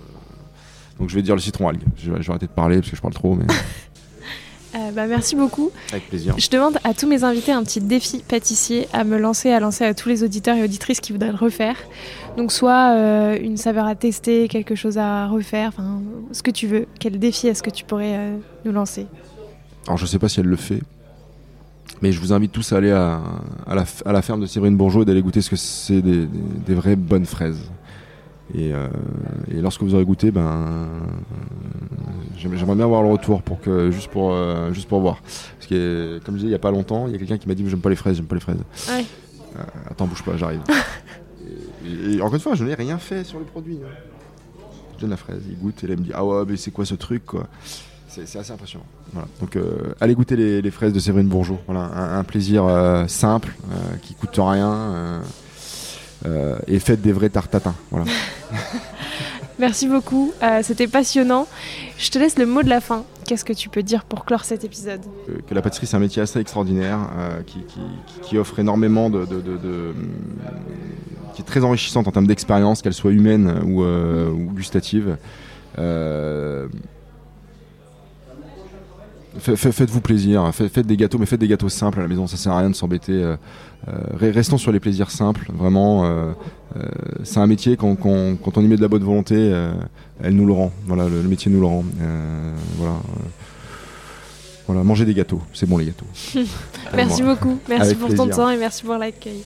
donc 0.99 1.09
je 1.09 1.15
vais 1.15 1.21
dire 1.21 1.33
le 1.35 1.41
citron 1.41 1.67
algue. 1.69 1.83
Je, 1.97 2.11
vais- 2.11 2.17
je 2.21 2.27
vais 2.27 2.29
arrêter 2.31 2.45
de 2.47 2.51
parler 2.51 2.75
parce 2.77 2.89
que 2.91 2.95
je 2.97 3.01
parle 3.01 3.13
trop, 3.13 3.33
mais 3.35 3.45
Euh, 4.73 4.91
bah, 4.91 5.05
Merci 5.07 5.35
beaucoup. 5.35 5.69
avec 5.91 6.07
plaisir. 6.07 6.33
Je 6.37 6.49
demande 6.49 6.77
à 6.83 6.93
tous 6.93 7.07
mes 7.07 7.23
invités 7.23 7.51
un 7.51 7.63
petit 7.63 7.81
défi 7.81 8.23
pâtissier 8.27 8.87
à 8.93 9.03
me 9.03 9.17
lancer, 9.17 9.51
à 9.51 9.59
lancer 9.59 9.83
à 9.83 9.93
tous 9.93 10.07
les 10.09 10.23
auditeurs 10.23 10.55
et 10.55 10.63
auditrices 10.63 11.01
qui 11.01 11.11
voudraient 11.11 11.31
le 11.31 11.37
refaire. 11.37 11.75
Donc 12.37 12.51
soit 12.53 12.93
euh, 12.95 13.37
une 13.41 13.57
saveur 13.57 13.85
à 13.85 13.95
tester, 13.95 14.47
quelque 14.47 14.75
chose 14.75 14.97
à 14.97 15.27
refaire, 15.27 15.69
enfin 15.69 16.01
ce 16.31 16.41
que 16.41 16.51
tu 16.51 16.67
veux. 16.67 16.85
Quel 16.99 17.19
défi 17.19 17.47
est-ce 17.47 17.61
que 17.61 17.69
tu 17.69 17.83
pourrais 17.83 18.15
euh, 18.15 18.37
nous 18.63 18.71
lancer? 18.71 19.07
Alors 19.87 19.97
je 19.97 20.05
sais 20.05 20.19
pas 20.19 20.29
si 20.29 20.39
elle 20.39 20.45
le 20.45 20.55
fait, 20.55 20.79
mais 22.01 22.11
je 22.13 22.19
vous 22.21 22.31
invite 22.31 22.51
tous 22.53 22.71
à 22.71 22.77
aller 22.77 22.91
à, 22.91 23.19
à 23.67 23.75
la, 23.75 23.83
f- 23.83 24.01
à 24.05 24.13
la 24.13 24.21
ferme 24.21 24.39
de 24.39 24.45
Séverine 24.45 24.77
Bourgeot 24.77 25.01
et 25.01 25.05
d'aller 25.05 25.21
goûter 25.21 25.41
ce 25.41 25.49
que 25.49 25.55
c'est 25.57 26.01
des, 26.01 26.25
des- 26.25 26.27
des 26.67 26.73
vraies 26.75 26.95
bonnes 26.95 27.25
fraises. 27.25 27.59
Et, 28.53 28.73
euh, 28.73 28.87
et 29.49 29.61
lorsque 29.61 29.81
vous 29.81 29.95
aurez 29.95 30.03
goûté, 30.05 30.31
ben, 30.31 30.89
j'aim- 32.37 32.51
j'aimerais 32.55 32.75
bien 32.75 32.85
avoir 32.85 33.01
le 33.03 33.09
retour 33.09 33.41
pour 33.41 33.61
que 33.61 33.91
juste 33.91 34.09
pour 34.11 34.33
euh, 34.33 34.73
juste 34.73 34.87
pour 34.89 34.99
voir. 34.99 35.21
Parce 35.57 35.67
que 35.69 36.19
comme 36.25 36.35
je 36.35 36.39
disais 36.39 36.49
il 36.49 36.51
y 36.51 36.55
a 36.55 36.59
pas 36.59 36.71
longtemps, 36.71 37.07
il 37.07 37.13
y 37.13 37.15
a 37.15 37.17
quelqu'un 37.17 37.37
qui 37.37 37.47
m'a 37.47 37.55
dit 37.55 37.67
j'aime 37.69 37.79
pas 37.81 37.89
les 37.89 37.95
fraises, 37.95 38.15
j'aime 38.17 38.25
pas 38.25 38.35
les 38.35 38.41
fraises. 38.41 38.57
Ouais. 38.89 39.05
Euh, 39.57 39.63
attends 39.89 40.05
bouge 40.07 40.23
pas, 40.23 40.35
j'arrive. 40.37 40.61
et, 41.85 42.15
et 42.15 42.21
encore 42.21 42.35
une 42.35 42.41
fois, 42.41 42.55
je 42.55 42.63
n'ai 42.63 42.73
rien 42.73 42.97
fait 42.97 43.23
sur 43.23 43.39
le 43.39 43.45
produit. 43.45 43.79
hein. 43.83 43.89
Je 44.95 45.01
donne 45.01 45.09
la 45.11 45.17
fraise, 45.17 45.41
il 45.49 45.57
goûte 45.57 45.83
et 45.83 45.87
là 45.87 45.93
il 45.95 45.99
me 45.99 46.03
dit 46.05 46.11
ah 46.13 46.23
ouais 46.25 46.43
mais 46.47 46.57
c'est 46.57 46.71
quoi 46.71 46.85
ce 46.85 46.95
truc 46.95 47.25
quoi. 47.25 47.47
C'est 48.07 48.37
assez 48.37 48.51
impressionnant. 48.51 48.85
Voilà. 49.13 49.27
Donc 49.39 49.57
allez 50.01 50.13
goûter 50.15 50.35
les, 50.35 50.61
les 50.61 50.71
fraises 50.71 50.91
de 50.91 50.99
Séverine 50.99 51.27
Bourgeot. 51.29 51.57
Voilà, 51.65 51.85
un, 51.85 52.19
un 52.19 52.23
plaisir 52.25 52.65
simple, 53.07 53.53
qui 54.01 54.13
coûte 54.15 54.35
rien. 54.37 55.21
Euh, 56.25 56.55
euh, 56.55 56.57
et 56.67 56.79
faites 56.79 57.01
des 57.01 57.11
vrais 57.11 57.29
tartatins. 57.29 57.75
Voilà. 57.89 58.05
Merci 59.59 59.87
beaucoup, 59.87 60.31
euh, 60.41 60.61
c'était 60.63 60.87
passionnant. 60.87 61.47
Je 61.97 62.09
te 62.09 62.17
laisse 62.17 62.37
le 62.39 62.45
mot 62.47 62.63
de 62.63 62.69
la 62.69 62.81
fin. 62.81 63.03
Qu'est-ce 63.27 63.45
que 63.45 63.53
tu 63.53 63.69
peux 63.69 63.83
dire 63.83 64.03
pour 64.05 64.25
clore 64.25 64.43
cet 64.43 64.63
épisode? 64.63 65.01
Que, 65.27 65.33
que 65.41 65.53
la 65.53 65.61
pâtisserie 65.61 65.85
c'est 65.87 65.97
un 65.97 65.99
métier 65.99 66.21
assez 66.21 66.39
extraordinaire 66.39 66.97
euh, 67.17 67.41
qui, 67.45 67.59
qui- 67.65 67.79
qui- 68.07 68.19
qui 68.21 68.37
offre 68.39 68.57
énormément 68.59 69.09
de, 69.09 69.25
de- 69.25 69.39
de- 69.41 69.57
de- 69.57 69.93
qui 71.35 71.41
est 71.41 71.45
très 71.45 71.63
enrichissante 71.63 72.07
en 72.07 72.11
termes 72.11 72.27
d'expérience, 72.27 72.81
qu'elle 72.81 72.93
soit 72.93 73.11
humaine 73.11 73.61
ou, 73.65 73.83
euh, 73.83 74.29
ou 74.31 74.51
gustative. 74.51 75.17
Euh, 75.77 76.67
fa- 79.37 79.55
fa- 79.55 79.71
Faites-vous 79.71 80.01
plaisir, 80.01 80.53
fa- 80.53 80.67
faites 80.69 80.87
des 80.87 80.97
gâteaux, 80.97 81.17
mais 81.19 81.25
faites 81.25 81.39
des 81.39 81.47
gâteaux 81.47 81.69
simples 81.69 81.99
à 81.99 82.01
la 82.01 82.07
maison. 82.07 82.27
Ça 82.27 82.37
sert 82.37 82.51
à 82.51 82.59
rien 82.59 82.69
de 82.69 82.75
s'embêter. 82.75 83.35
Euh, 83.87 84.17
re- 84.17 84.31
restons 84.31 84.57
sur 84.57 84.71
les 84.71 84.79
plaisirs 84.79 85.11
simples. 85.11 85.51
Vraiment, 85.53 86.05
euh, 86.05 86.31
euh, 86.75 86.81
c'est 87.23 87.39
un 87.39 87.47
métier 87.47 87.77
quand, 87.77 87.95
quand- 87.95 88.35
quand 88.41 88.57
on 88.57 88.61
y 88.63 88.67
met 88.67 88.75
de 88.77 88.81
la 88.81 88.87
bonne 88.87 89.03
volonté, 89.03 89.35
euh, 89.37 89.73
elle 90.23 90.35
nous 90.35 90.45
le 90.45 90.53
rend. 90.53 90.71
Voilà, 90.85 91.07
le, 91.09 91.21
le 91.21 91.27
métier 91.27 91.51
nous 91.51 91.59
le 91.59 91.65
rend. 91.65 91.83
Euh, 92.01 92.53
voilà. 92.77 92.93
euh, 92.93 92.97
voilà, 94.67 94.83
manger 94.83 95.05
des 95.05 95.13
gâteaux, 95.13 95.41
c'est 95.53 95.67
bon 95.67 95.77
les 95.77 95.85
gâteaux. 95.87 96.05
Merci 96.95 97.21
Voilà. 97.23 97.35
beaucoup, 97.35 97.57
merci 97.67 97.87
Avec 97.91 97.99
pour 97.99 98.13
ton 98.15 98.27
temps 98.27 98.49
et 98.49 98.57
merci 98.57 98.83
pour 98.83 98.95
l'accueil. 98.97 99.41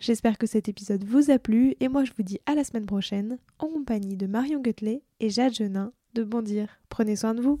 J'espère 0.00 0.36
que 0.38 0.46
cet 0.46 0.68
épisode 0.68 1.04
vous 1.04 1.30
a 1.30 1.38
plu 1.38 1.74
et 1.80 1.88
moi 1.88 2.04
je 2.04 2.10
vous 2.16 2.22
dis 2.24 2.38
à 2.46 2.54
la 2.54 2.64
semaine 2.64 2.86
prochaine 2.86 3.38
en 3.58 3.68
compagnie 3.68 4.16
de 4.16 4.26
Marion 4.26 4.60
Gutelet 4.60 5.02
et 5.20 5.30
Jade 5.30 5.54
Genin 5.54 5.92
de 6.14 6.24
Bondir. 6.24 6.66
Prenez 6.88 7.14
soin 7.16 7.34
de 7.34 7.40
vous. 7.40 7.60